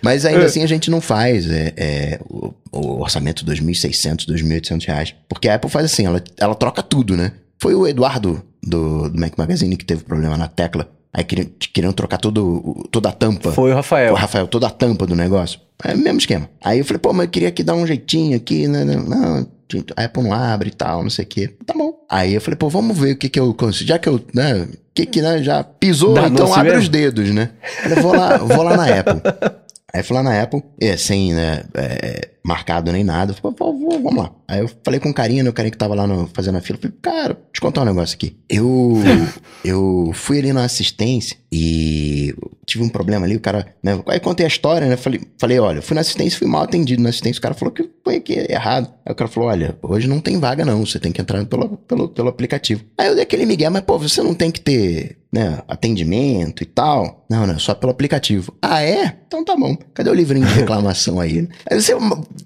Mas 0.00 0.24
ainda 0.24 0.46
assim 0.46 0.62
a 0.62 0.66
gente 0.66 0.90
não 0.90 1.02
faz 1.02 1.50
é, 1.50 1.74
é, 1.76 2.18
o, 2.30 2.54
o 2.72 3.02
orçamento 3.02 3.44
2.600, 3.44 4.26
2.800 4.26 4.86
reais. 4.86 5.14
Porque 5.28 5.50
a 5.50 5.56
Apple 5.56 5.70
faz 5.70 5.84
assim, 5.84 6.06
ela, 6.06 6.24
ela 6.38 6.54
troca 6.54 6.82
tudo, 6.82 7.14
né? 7.14 7.32
Foi 7.60 7.74
o 7.74 7.86
Eduardo 7.86 8.42
do, 8.62 9.08
do 9.08 9.18
Mac 9.20 9.36
Magazine 9.36 9.76
que 9.76 9.84
teve 9.84 10.04
problema 10.04 10.36
na 10.36 10.48
tecla. 10.48 10.88
Aí 11.12 11.24
queriam, 11.24 11.48
queriam 11.72 11.92
trocar 11.92 12.18
todo, 12.18 12.86
toda 12.90 13.08
a 13.08 13.12
tampa. 13.12 13.50
Foi 13.52 13.72
o 13.72 13.74
Rafael. 13.74 14.12
O 14.12 14.16
Rafael, 14.16 14.46
toda 14.46 14.66
a 14.66 14.70
tampa 14.70 15.06
do 15.06 15.16
negócio. 15.16 15.58
É 15.82 15.94
o 15.94 15.98
mesmo 15.98 16.18
esquema. 16.18 16.48
Aí 16.62 16.78
eu 16.78 16.84
falei, 16.84 16.98
pô, 16.98 17.12
mas 17.12 17.26
eu 17.26 17.30
queria 17.30 17.48
aqui 17.48 17.62
dar 17.62 17.74
um 17.74 17.86
jeitinho 17.86 18.36
aqui, 18.36 18.68
né? 18.68 18.84
né, 18.84 18.96
Não, 18.96 19.46
a 19.96 20.04
Apple 20.04 20.22
não 20.22 20.32
abre 20.32 20.68
e 20.68 20.72
tal, 20.72 21.02
não 21.02 21.10
sei 21.10 21.24
o 21.24 21.28
quê. 21.28 21.54
Tá 21.64 21.72
bom. 21.74 21.94
Aí 22.10 22.34
eu 22.34 22.40
falei, 22.40 22.56
pô, 22.56 22.68
vamos 22.68 22.96
ver 22.98 23.12
o 23.12 23.16
que 23.16 23.28
que 23.28 23.40
eu 23.40 23.52
consigo. 23.54 23.88
Já 23.88 23.98
que 23.98 24.08
eu, 24.08 24.20
né? 24.34 24.62
O 24.62 24.68
que 24.94 25.06
que, 25.06 25.22
né? 25.22 25.42
Já 25.42 25.62
pisou, 25.64 26.14
Danou-se 26.14 26.34
então 26.34 26.54
abre 26.54 26.70
mesmo. 26.70 26.82
os 26.82 26.88
dedos, 26.88 27.30
né? 27.30 27.50
Eu 27.84 27.90
falei, 27.90 28.02
vou 28.02 28.14
lá, 28.16 28.36
vou 28.38 28.62
lá 28.62 28.76
na 28.76 28.84
Apple. 28.98 29.20
Aí 29.92 30.02
fui 30.02 30.14
lá 30.14 30.22
na 30.22 30.42
Apple, 30.42 30.62
é, 30.78 30.96
sem, 30.98 31.32
né, 31.32 31.64
é, 31.74 32.28
marcado 32.44 32.92
nem 32.92 33.02
nada. 33.02 33.32
Falei, 33.32 33.56
pô, 33.56 33.72
pô, 33.72 33.98
vamos 33.98 34.16
lá. 34.16 34.32
Aí 34.46 34.60
eu 34.60 34.70
falei 34.84 35.00
com 35.00 35.08
o 35.08 35.14
carinha, 35.14 35.42
né, 35.42 35.48
o 35.48 35.52
carinha 35.52 35.70
que 35.70 35.78
tava 35.78 35.94
lá 35.94 36.06
no, 36.06 36.28
fazendo 36.34 36.58
a 36.58 36.60
fila. 36.60 36.78
Falei, 36.78 36.96
cara, 37.00 37.34
deixa 37.34 37.42
eu 37.56 37.60
contar 37.62 37.82
um 37.82 37.86
negócio 37.86 38.14
aqui. 38.14 38.36
Eu, 38.48 38.94
eu 39.64 40.10
fui 40.14 40.38
ali 40.38 40.52
na 40.52 40.64
assistência 40.64 41.38
e 41.50 42.34
tive 42.66 42.84
um 42.84 42.88
problema 42.88 43.24
ali, 43.24 43.36
o 43.36 43.40
cara, 43.40 43.74
né, 43.82 44.02
aí 44.08 44.20
contei 44.20 44.44
a 44.44 44.48
história, 44.48 44.86
né, 44.86 44.96
falei, 44.96 45.20
falei, 45.38 45.58
olha, 45.58 45.80
fui 45.80 45.94
na 45.94 46.02
assistência, 46.02 46.38
fui 46.38 46.46
mal 46.46 46.62
atendido 46.62 47.02
na 47.02 47.08
assistência, 47.08 47.38
o 47.38 47.42
cara 47.42 47.54
falou 47.54 47.72
que 47.72 47.88
foi 48.04 48.16
aqui 48.16 48.34
errado. 48.50 48.92
Aí 49.06 49.12
o 49.12 49.16
cara 49.16 49.30
falou, 49.30 49.48
olha, 49.48 49.78
hoje 49.82 50.06
não 50.06 50.20
tem 50.20 50.38
vaga 50.38 50.64
não, 50.64 50.84
você 50.84 50.98
tem 50.98 51.12
que 51.12 51.20
entrar 51.20 51.44
pelo, 51.46 51.78
pelo, 51.78 52.08
pelo 52.08 52.28
aplicativo. 52.28 52.84
Aí 52.98 53.08
eu 53.08 53.14
dei 53.14 53.24
aquele 53.24 53.46
migué, 53.46 53.68
mas 53.70 53.82
pô, 53.82 53.98
você 53.98 54.22
não 54.22 54.34
tem 54.34 54.50
que 54.50 54.60
ter, 54.60 55.17
né, 55.32 55.62
atendimento 55.68 56.62
e 56.62 56.66
tal. 56.66 57.24
Não, 57.30 57.46
não, 57.46 57.58
só 57.58 57.74
pelo 57.74 57.92
aplicativo. 57.92 58.54
Ah, 58.62 58.82
é? 58.82 59.16
Então 59.26 59.44
tá 59.44 59.56
bom. 59.56 59.76
Cadê 59.94 60.10
o 60.10 60.14
livrinho 60.14 60.46
de 60.46 60.54
reclamação 60.54 61.20
aí? 61.20 61.48
Aí 61.70 61.80
você 61.80 61.94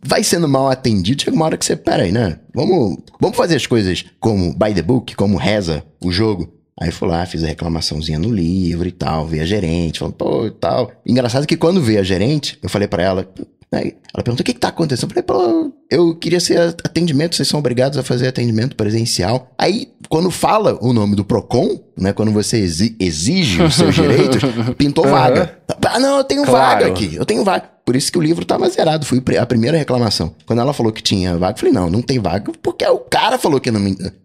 vai 0.03 0.23
sendo 0.25 0.49
mal 0.49 0.69
atendido, 0.69 1.23
chega 1.23 1.37
uma 1.37 1.45
hora 1.45 1.57
que 1.57 1.65
você, 1.65 1.77
pera 1.77 2.03
aí, 2.03 2.13
né? 2.13 2.39
Vamos, 2.55 2.99
vamos 3.21 3.37
fazer 3.37 3.57
as 3.57 3.67
coisas 3.67 4.05
como 4.21 4.53
by 4.53 4.75
the 4.75 4.83
book, 4.83 5.15
como 5.15 5.37
reza 5.37 5.85
o 6.03 6.11
jogo. 6.11 6.53
Aí 6.81 6.91
fui 6.91 7.07
lá, 7.07 7.25
fiz 7.27 7.45
a 7.45 7.47
reclamaçãozinha 7.47 8.19
no 8.19 8.33
livro 8.33 8.89
e 8.89 8.93
tal, 8.93 9.27
vi 9.27 9.41
a 9.41 9.45
gerente, 9.45 9.99
falando, 9.99 10.15
pô, 10.15 10.47
e 10.47 10.51
tal. 10.51 10.91
Engraçado 11.07 11.47
que 11.47 11.57
quando 11.57 11.81
veio 11.81 12.01
a 12.01 12.03
gerente, 12.03 12.59
eu 12.63 12.69
falei 12.69 12.89
para 12.89 13.03
ela, 13.03 13.29
ela 13.73 14.23
perguntou: 14.23 14.43
o 14.43 14.45
que, 14.45 14.53
que 14.53 14.61
tá 14.61 14.69
acontecendo? 14.69 15.13
Eu 15.17 15.25
falei, 15.25 15.73
eu 15.91 16.15
queria 16.17 16.41
ser 16.41 16.59
atendimento, 16.85 17.35
vocês 17.35 17.49
são 17.49 17.59
obrigados 17.59 17.97
a 17.97 18.03
fazer 18.03 18.29
atendimento 18.29 18.77
presencial. 18.77 19.51
Aí, 19.59 19.89
quando 20.09 20.31
fala 20.31 20.79
o 20.83 20.93
nome 20.93 21.17
do 21.17 21.25
PROCON, 21.25 21.81
né? 21.97 22.13
Quando 22.13 22.31
você 22.31 22.59
exige 22.59 23.63
os 23.63 23.75
seus 23.75 23.95
direitos, 23.95 24.43
pintou 24.77 25.07
vaga. 25.07 25.59
Ah, 25.87 25.99
não, 25.99 26.19
eu 26.19 26.25
tenho 26.25 26.45
claro. 26.45 26.81
vaga 26.81 26.87
aqui, 26.87 27.15
eu 27.17 27.25
tenho 27.25 27.43
vaga. 27.43 27.71
Por 27.85 27.97
isso 27.97 28.13
que 28.13 28.19
o 28.19 28.23
livro 28.23 28.45
tava 28.45 28.69
zerado, 28.69 29.05
foi 29.05 29.21
a 29.39 29.47
primeira 29.47 29.77
reclamação. 29.77 30.35
Quando 30.47 30.61
ela 30.61 30.73
falou 30.73 30.93
que 30.93 31.03
tinha 31.03 31.37
vaga, 31.37 31.55
eu 31.55 31.59
falei, 31.59 31.75
não, 31.75 31.91
não 31.91 32.03
tem 32.03 32.19
vaga, 32.21 32.53
porque 32.63 32.87
o 32.87 32.99
cara 32.99 33.39
falou 33.39 33.59
que 33.59 33.71
não, 33.71 33.81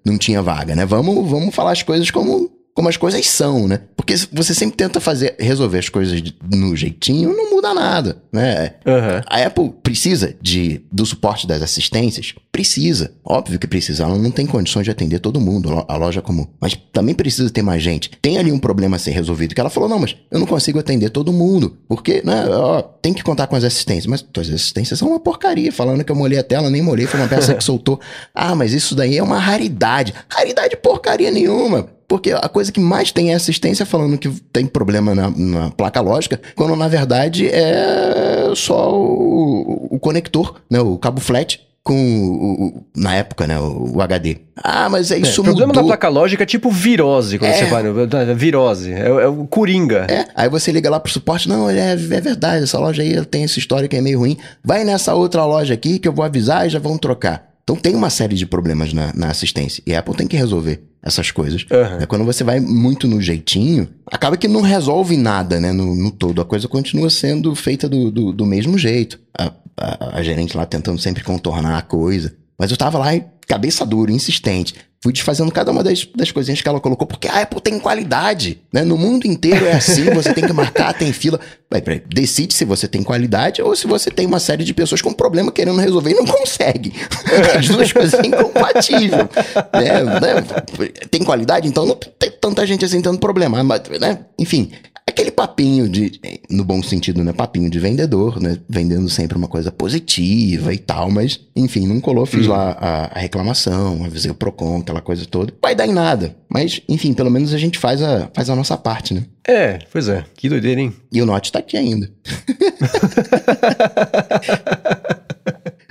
não 0.05 0.17
tinha 0.17 0.41
vaga, 0.41 0.75
né? 0.75 0.85
Vamos, 0.85 1.27
vamos 1.27 1.55
falar 1.55 1.71
as 1.71 1.81
coisas 1.81 2.11
como 2.11 2.51
como 2.77 2.89
as 2.89 2.95
coisas 2.95 3.27
são, 3.27 3.67
né? 3.67 3.79
Porque 3.95 4.13
você 4.31 4.53
sempre 4.53 4.77
tenta 4.77 5.01
fazer, 5.01 5.35
resolver 5.39 5.79
as 5.79 5.89
coisas 5.89 6.21
no 6.53 6.75
jeitinho, 6.75 7.35
não 7.35 7.49
muda 7.49 7.73
nada, 7.73 8.21
né? 8.31 8.75
Uhum. 8.85 9.21
A 9.25 9.47
Apple 9.47 9.73
precisa 9.81 10.35
de, 10.39 10.83
do 10.91 11.03
suporte 11.03 11.47
das 11.47 11.63
assistências? 11.63 12.35
Precisa. 12.51 13.15
Óbvio 13.25 13.57
que 13.57 13.65
precisa. 13.65 14.03
Ela 14.03 14.15
não 14.15 14.29
tem 14.29 14.45
condições 14.45 14.83
de 14.83 14.91
atender 14.91 15.17
todo 15.17 15.41
mundo, 15.41 15.83
a 15.87 15.97
loja 15.97 16.21
comum. 16.21 16.45
Mas 16.61 16.77
também 16.93 17.15
precisa 17.15 17.49
ter 17.49 17.63
mais 17.63 17.81
gente. 17.81 18.11
Tem 18.21 18.37
ali 18.37 18.51
um 18.51 18.59
problema 18.59 18.97
a 18.97 18.99
ser 18.99 19.09
resolvido, 19.09 19.55
que 19.55 19.59
ela 19.59 19.71
falou, 19.71 19.89
não, 19.89 19.97
mas 19.97 20.15
eu 20.29 20.39
não 20.39 20.45
consigo 20.45 20.77
atender 20.77 21.09
todo 21.09 21.33
mundo. 21.33 21.79
Porque, 21.87 22.21
né, 22.23 22.47
ó, 22.47 22.83
tem 22.83 23.11
que 23.11 23.23
contar 23.23 23.47
com 23.47 23.55
as 23.55 23.63
assistências. 23.63 24.05
Mas 24.05 24.21
tuas 24.21 24.49
assistências 24.51 24.99
são 24.99 25.07
uma 25.09 25.19
porcaria. 25.19 25.71
Falando 25.71 26.03
que 26.03 26.11
eu 26.11 26.15
molhei 26.15 26.37
a 26.37 26.43
tela, 26.43 26.69
nem 26.69 26.83
molhei, 26.83 27.07
foi 27.07 27.19
uma 27.19 27.27
peça 27.27 27.55
que 27.55 27.63
soltou. 27.63 27.99
Ah, 28.39 28.53
mas 28.53 28.71
isso 28.71 28.93
daí 28.93 29.17
é 29.17 29.23
uma 29.23 29.39
raridade. 29.39 30.13
Raridade 30.29 30.77
porcaria 30.77 31.31
nenhuma. 31.31 31.89
Porque 32.07 32.31
a 32.31 32.47
coisa 32.47 32.71
que 32.71 32.79
mais 32.79 33.11
tem 33.11 33.31
é 33.31 33.35
assistência 33.35 33.85
falando 33.85 34.17
que 34.17 34.29
tem 34.51 34.65
problema 34.65 35.13
na, 35.13 35.29
na 35.29 35.71
placa 35.71 35.99
lógica, 35.99 36.39
quando 36.55 36.75
na 36.75 36.88
verdade 36.88 37.47
é 37.47 38.51
só 38.55 38.93
o, 38.93 39.88
o 39.91 39.99
conector, 39.99 40.61
né? 40.69 40.79
O 40.79 40.97
cabo 40.97 41.19
flat 41.19 41.67
com 41.88 41.95
o, 41.95 42.65
o, 42.65 42.85
na 42.97 43.15
época, 43.15 43.47
né, 43.47 43.57
o, 43.57 43.95
o, 43.95 44.01
HD. 44.01 44.39
Ah, 44.57 44.89
mas 44.89 45.09
é 45.09 45.19
isso 45.19 45.39
é, 45.39 45.41
O 45.41 45.43
problema 45.45 45.71
da 45.71 45.81
placa 45.81 46.09
lógica 46.09 46.43
é 46.43 46.45
tipo 46.45 46.69
virose, 46.69 47.39
quando 47.39 47.51
é. 47.51 47.53
você 47.53 47.65
vai 47.65 47.81
no, 47.81 48.35
virose, 48.35 48.91
é, 48.91 49.07
é, 49.07 49.27
o 49.27 49.47
coringa. 49.47 50.05
É, 50.09 50.25
aí 50.35 50.49
você 50.49 50.69
liga 50.69 50.89
lá 50.89 50.99
pro 50.99 51.09
suporte, 51.09 51.47
não, 51.47 51.69
é, 51.69 51.93
é 51.93 51.95
verdade, 51.95 52.63
essa 52.65 52.77
loja 52.77 53.01
aí 53.01 53.25
tem 53.25 53.45
essa 53.45 53.57
história 53.57 53.88
que 53.88 53.95
é 53.95 54.01
meio 54.01 54.19
ruim, 54.19 54.38
vai 54.61 54.84
nessa 54.84 55.15
outra 55.15 55.45
loja 55.45 55.75
aqui 55.75 55.97
que 55.97 56.09
eu 56.09 56.11
vou 56.11 56.25
avisar 56.25 56.67
e 56.67 56.69
já 56.69 56.79
vão 56.79 56.97
trocar. 56.97 57.47
Então 57.68 57.76
tem 57.76 57.95
uma 57.95 58.10
série 58.10 58.34
de 58.34 58.45
problemas 58.45 58.94
na, 58.94 59.11
na 59.14 59.30
assistência 59.30 59.84
e 59.85 59.94
a 59.94 59.99
Apple 59.99 60.15
tem 60.15 60.26
que 60.26 60.38
resolver 60.38 60.81
essas 61.03 61.31
coisas. 61.31 61.64
Uhum. 61.64 62.07
Quando 62.07 62.23
você 62.23 62.41
vai 62.41 62.61
muito 62.61 63.10
no 63.10 63.22
jeitinho, 63.22 63.89
acaba 64.10 64.38
que 64.38 64.48
não 64.48 64.61
resolve 64.61 65.18
nada, 65.18 65.60
né? 65.60 65.73
No, 65.73 65.94
no 65.94 66.10
todo. 66.10 66.41
A 66.41 66.45
coisa 66.45 66.65
continua 66.69 67.10
sendo 67.10 67.53
feita 67.56 67.89
do, 67.89 68.10
do, 68.10 68.31
do 68.31 68.45
mesmo 68.45 68.77
jeito. 68.77 69.19
A, 69.38 69.52
a, 69.76 70.18
a, 70.19 70.23
gerente 70.23 70.56
lá 70.56 70.65
tentando 70.65 70.98
sempre 70.98 71.26
contornar 71.26 71.77
a 71.77 71.81
coisa. 71.81 72.34
Mas 72.57 72.72
eu 72.72 72.77
tava 72.77 72.98
lá 72.99 73.14
e 73.14 73.26
cabeça 73.47 73.85
dura, 73.85 74.11
insistente. 74.11 74.75
Fui 75.01 75.13
desfazendo 75.13 75.51
cada 75.51 75.71
uma 75.71 75.83
das, 75.83 76.05
das 76.15 76.31
coisinhas 76.31 76.61
que 76.61 76.67
ela 76.67 76.81
colocou, 76.81 77.07
porque 77.07 77.27
a 77.27 77.41
Apple 77.41 77.61
tem 77.61 77.79
qualidade, 77.79 78.59
né? 78.73 78.83
No 78.83 78.97
mundo 78.97 79.25
inteiro 79.25 79.65
é 79.65 79.73
assim, 79.73 80.05
você 80.11 80.33
tem 80.33 80.45
que 80.45 80.51
marcar, 80.51 80.93
tem 80.93 81.13
fila. 81.13 81.39
Vai, 81.69 81.81
peraí, 81.81 82.01
decide 82.07 82.53
se 82.53 82.65
você 82.65 82.87
tem 82.87 83.03
qualidade 83.03 83.61
ou 83.61 83.75
se 83.75 83.85
você 83.87 84.09
tem 84.09 84.25
uma 84.25 84.39
série 84.39 84.63
de 84.63 84.73
pessoas 84.73 85.01
com 85.01 85.13
problema 85.13 85.51
querendo 85.51 85.79
resolver 85.79 86.11
e 86.11 86.15
não 86.15 86.25
consegue. 86.25 86.93
As 87.57 87.67
duas 87.67 87.93
coisas 87.93 88.11
são 88.11 88.25
incompatíveis. 88.25 89.11
Né? 89.11 90.03
né? 90.03 90.97
Tem 91.09 91.23
qualidade, 91.23 91.67
então 91.67 91.85
não 91.85 91.95
tem 91.95 92.31
tanta 92.31 92.65
gente 92.65 92.83
assim 92.83 93.01
tendo 93.01 93.19
problema. 93.19 93.63
Mas, 93.63 93.81
né? 94.01 94.19
Enfim, 94.37 94.71
aquele 95.18 95.31
papinho 95.31 95.89
de, 95.89 96.19
no 96.48 96.64
bom 96.64 96.84
sentido, 96.84 97.23
né? 97.23 97.34
Papinho 97.34 97.69
de 97.69 97.80
vendedor, 97.80 98.39
né? 98.39 98.60
Vendendo 98.69 99.10
sempre 99.10 99.35
uma 99.35 99.48
coisa 99.48 99.72
positiva 99.72 100.72
e 100.72 100.77
tal, 100.77 101.10
mas, 101.10 101.39
enfim, 101.56 101.88
não 101.88 101.99
colou, 101.99 102.26
fiz 102.27 102.45
hum. 102.45 102.52
lá 102.52 102.77
a, 102.80 103.18
a, 103.18 103.19
reclamação, 103.19 104.06
avisei 104.06 104.30
o 104.30 104.35
PROCON, 104.35 104.77
aquela 104.80 105.02
coisa 105.02 105.26
toda. 105.26 105.52
Vai 105.61 105.73
dar 105.73 105.88
em 105.88 105.94
nada. 105.94 106.35
Mas, 106.48 106.81
enfim, 106.88 107.14
pelo 107.14 107.31
menos 107.31 107.53
a 107.53 107.57
gente 107.57 107.80
faz 107.80 108.02
a, 108.02 108.30
faz 108.34 108.49
a 108.49 108.56
nossa 108.56 108.77
parte, 108.77 109.15
né? 109.15 109.23
É, 109.48 109.80
pois 109.91 110.07
é. 110.07 110.23
Que 110.35 110.48
doideira, 110.48 110.80
hein? 110.80 110.94
E 111.11 111.22
o 111.22 111.26
Note 111.26 111.52
tá 111.52 111.60
aqui 111.60 111.76
ainda. 111.77 112.11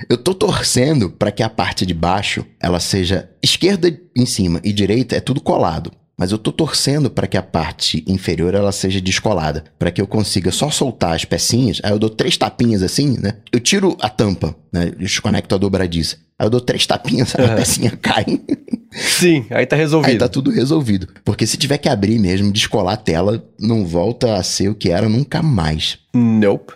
Eu 0.09 0.17
tô 0.17 0.33
torcendo 0.33 1.09
para 1.09 1.31
que 1.31 1.43
a 1.43 1.49
parte 1.49 1.85
de 1.85 1.93
baixo 1.93 2.45
ela 2.61 2.79
seja 2.79 3.29
esquerda 3.43 3.93
em 4.15 4.25
cima 4.25 4.61
e 4.63 4.71
direita 4.71 5.17
é 5.17 5.19
tudo 5.19 5.41
colado. 5.41 5.91
Mas 6.19 6.31
eu 6.31 6.37
tô 6.39 6.51
torcendo 6.51 7.11
para 7.11 7.27
que 7.27 7.37
a 7.37 7.43
parte 7.43 8.03
inferior 8.07 8.55
ela 8.55 8.71
seja 8.71 8.99
descolada, 8.99 9.63
para 9.77 9.91
que 9.91 10.01
eu 10.01 10.07
consiga 10.07 10.51
só 10.51 10.71
soltar 10.71 11.13
as 11.13 11.23
pecinhas. 11.23 11.79
Aí 11.83 11.91
eu 11.91 11.99
dou 11.99 12.09
três 12.09 12.35
tapinhas 12.35 12.81
assim, 12.81 13.19
né? 13.19 13.35
Eu 13.51 13.59
tiro 13.59 13.95
a 14.01 14.09
tampa, 14.09 14.55
né? 14.73 14.91
Desconecto 14.97 15.53
a 15.53 15.59
dobradiça. 15.59 16.17
Aí 16.39 16.47
eu 16.47 16.49
dou 16.49 16.59
três 16.59 16.87
tapinhas, 16.87 17.33
uhum. 17.35 17.45
a 17.45 17.49
pecinha 17.49 17.91
cai. 18.01 18.25
Sim, 18.91 19.45
aí 19.51 19.65
tá 19.67 19.75
resolvido. 19.75 20.11
Aí 20.11 20.17
tá 20.17 20.27
tudo 20.27 20.49
resolvido. 20.49 21.07
Porque 21.23 21.45
se 21.45 21.55
tiver 21.55 21.77
que 21.77 21.89
abrir 21.89 22.17
mesmo, 22.17 22.51
descolar 22.51 22.93
a 22.93 22.97
tela, 22.97 23.43
não 23.59 23.85
volta 23.85 24.35
a 24.35 24.43
ser 24.43 24.69
o 24.69 24.75
que 24.75 24.89
era 24.89 25.07
nunca 25.07 25.43
mais. 25.43 25.99
Nope. 26.15 26.73